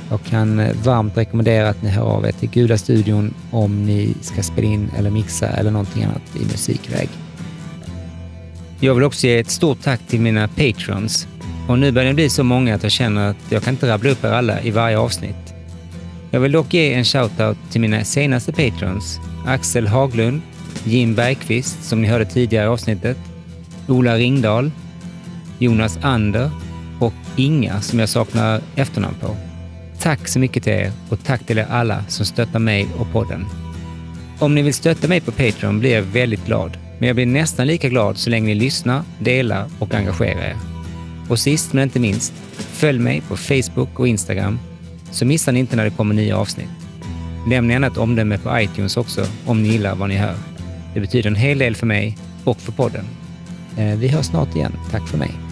Jag 0.10 0.24
kan 0.24 0.62
varmt 0.84 1.18
rekommendera 1.18 1.70
att 1.70 1.82
ni 1.82 1.90
hör 1.90 2.04
av 2.04 2.26
er 2.26 2.32
till 2.32 2.50
Gula 2.50 2.78
Studion 2.78 3.34
om 3.52 3.86
ni 3.86 4.14
ska 4.22 4.44
spela 4.44 4.68
in 4.68 4.92
eller 4.98 5.10
mixa 5.10 5.48
eller 5.48 5.72
någonting 5.72 6.04
annat 6.04 6.36
i 6.36 6.40
musikväg. 6.40 7.10
Jag 8.80 8.96
vill 8.96 9.04
också 9.04 9.28
ge 9.28 9.40
ett 9.40 9.50
stort 9.50 9.82
tack 9.82 10.00
till 10.08 10.22
mina 10.22 10.48
patrons. 10.48 11.28
Och 11.68 11.80
nu 11.80 11.92
börjar 11.92 12.08
det 12.08 12.14
bli 12.14 12.30
så 12.30 12.44
många 12.44 12.76
att 12.76 12.84
jag 12.84 12.92
känner 12.92 13.30
att 13.30 13.38
jag 13.50 13.64
kan 13.64 13.74
inte 13.74 13.90
rabbla 13.90 14.10
upp 14.10 14.24
er 14.24 14.30
alla 14.30 14.62
i 14.62 14.72
varje 14.72 14.98
avsnitt. 14.98 15.54
Jag 16.32 16.40
vill 16.40 16.52
dock 16.52 16.74
ge 16.74 16.94
en 16.94 17.04
shoutout 17.04 17.58
till 17.72 17.82
mina 17.82 18.04
senaste 18.04 18.52
patrons. 18.54 19.20
Axel 19.46 19.88
Haglund, 19.88 20.42
Jim 20.84 21.16
Bergqvist, 21.16 21.84
som 21.84 22.02
ni 22.02 22.08
hörde 22.08 22.26
tidigare 22.26 22.66
i 22.66 22.68
avsnittet, 22.68 23.18
Ola 23.88 24.16
Ringdahl, 24.16 24.72
Jonas 25.60 26.00
Ander 26.02 26.52
och 27.00 27.14
Inga, 27.36 27.82
som 27.82 28.00
jag 28.00 28.10
saknar 28.10 28.62
efternamn 28.76 29.16
på. 29.22 29.36
Tack 30.00 30.28
så 30.28 30.40
mycket 30.40 30.64
till 30.64 30.74
er 30.74 30.92
och 31.10 31.24
tack 31.24 31.46
till 31.46 31.58
er 31.58 31.68
alla 31.70 32.04
som 32.08 32.26
stöttar 32.26 32.60
mig 32.60 32.88
och 32.98 33.12
podden. 33.12 33.46
Om 34.40 34.56
ni 34.56 34.62
vill 34.62 34.74
stötta 34.74 35.08
mig 35.08 35.22
på 35.22 35.32
Patreon 35.32 35.80
blir 35.80 35.96
jag 35.96 36.02
väldigt 36.02 36.46
glad. 36.46 36.78
Men 37.00 37.08
jag 37.08 37.16
blir 37.16 37.26
nästan 37.26 37.68
lika 37.68 37.90
glad 37.90 38.18
så 38.18 38.30
länge 38.30 38.48
ni 38.48 38.56
lyssnar, 38.56 39.04
delar 39.20 39.66
och 39.80 39.94
engagerar 39.94 40.42
er. 40.42 40.56
Och 41.30 41.40
sist 41.40 41.74
men 41.74 41.84
inte 41.84 42.00
minst, 42.00 42.34
följ 42.58 43.00
mig 43.00 43.22
på 43.22 43.38
Facebook 43.38 44.00
och 44.00 44.08
Instagram 44.08 44.60
så 45.12 45.26
missar 45.26 45.52
ni 45.52 45.60
inte 45.60 45.76
när 45.76 45.84
det 45.84 45.90
kommer 45.90 46.16
nya 46.16 46.38
avsnitt. 46.38 46.70
Lämna 47.50 47.74
gärna 47.74 47.88
ett 47.88 47.98
omdöme 47.98 48.38
på 48.38 48.60
iTunes 48.60 48.98
också 48.98 49.26
om 49.46 49.64
ni 49.64 49.70
gillar 49.70 49.96
vad 49.96 50.10
ni 50.10 50.16
hör. 50.16 50.36
Det 50.94 51.00
betyder 51.00 51.30
en 51.30 51.36
hel 51.36 51.58
del 51.58 51.76
för 51.76 51.86
mig 51.86 52.18
och 52.44 52.62
för 52.62 52.72
podden. 52.72 53.06
Eh, 53.78 53.98
vi 53.98 54.08
hörs 54.08 54.26
snart 54.26 54.56
igen. 54.56 54.74
Tack 54.92 55.08
för 55.08 55.18
mig. 55.18 55.47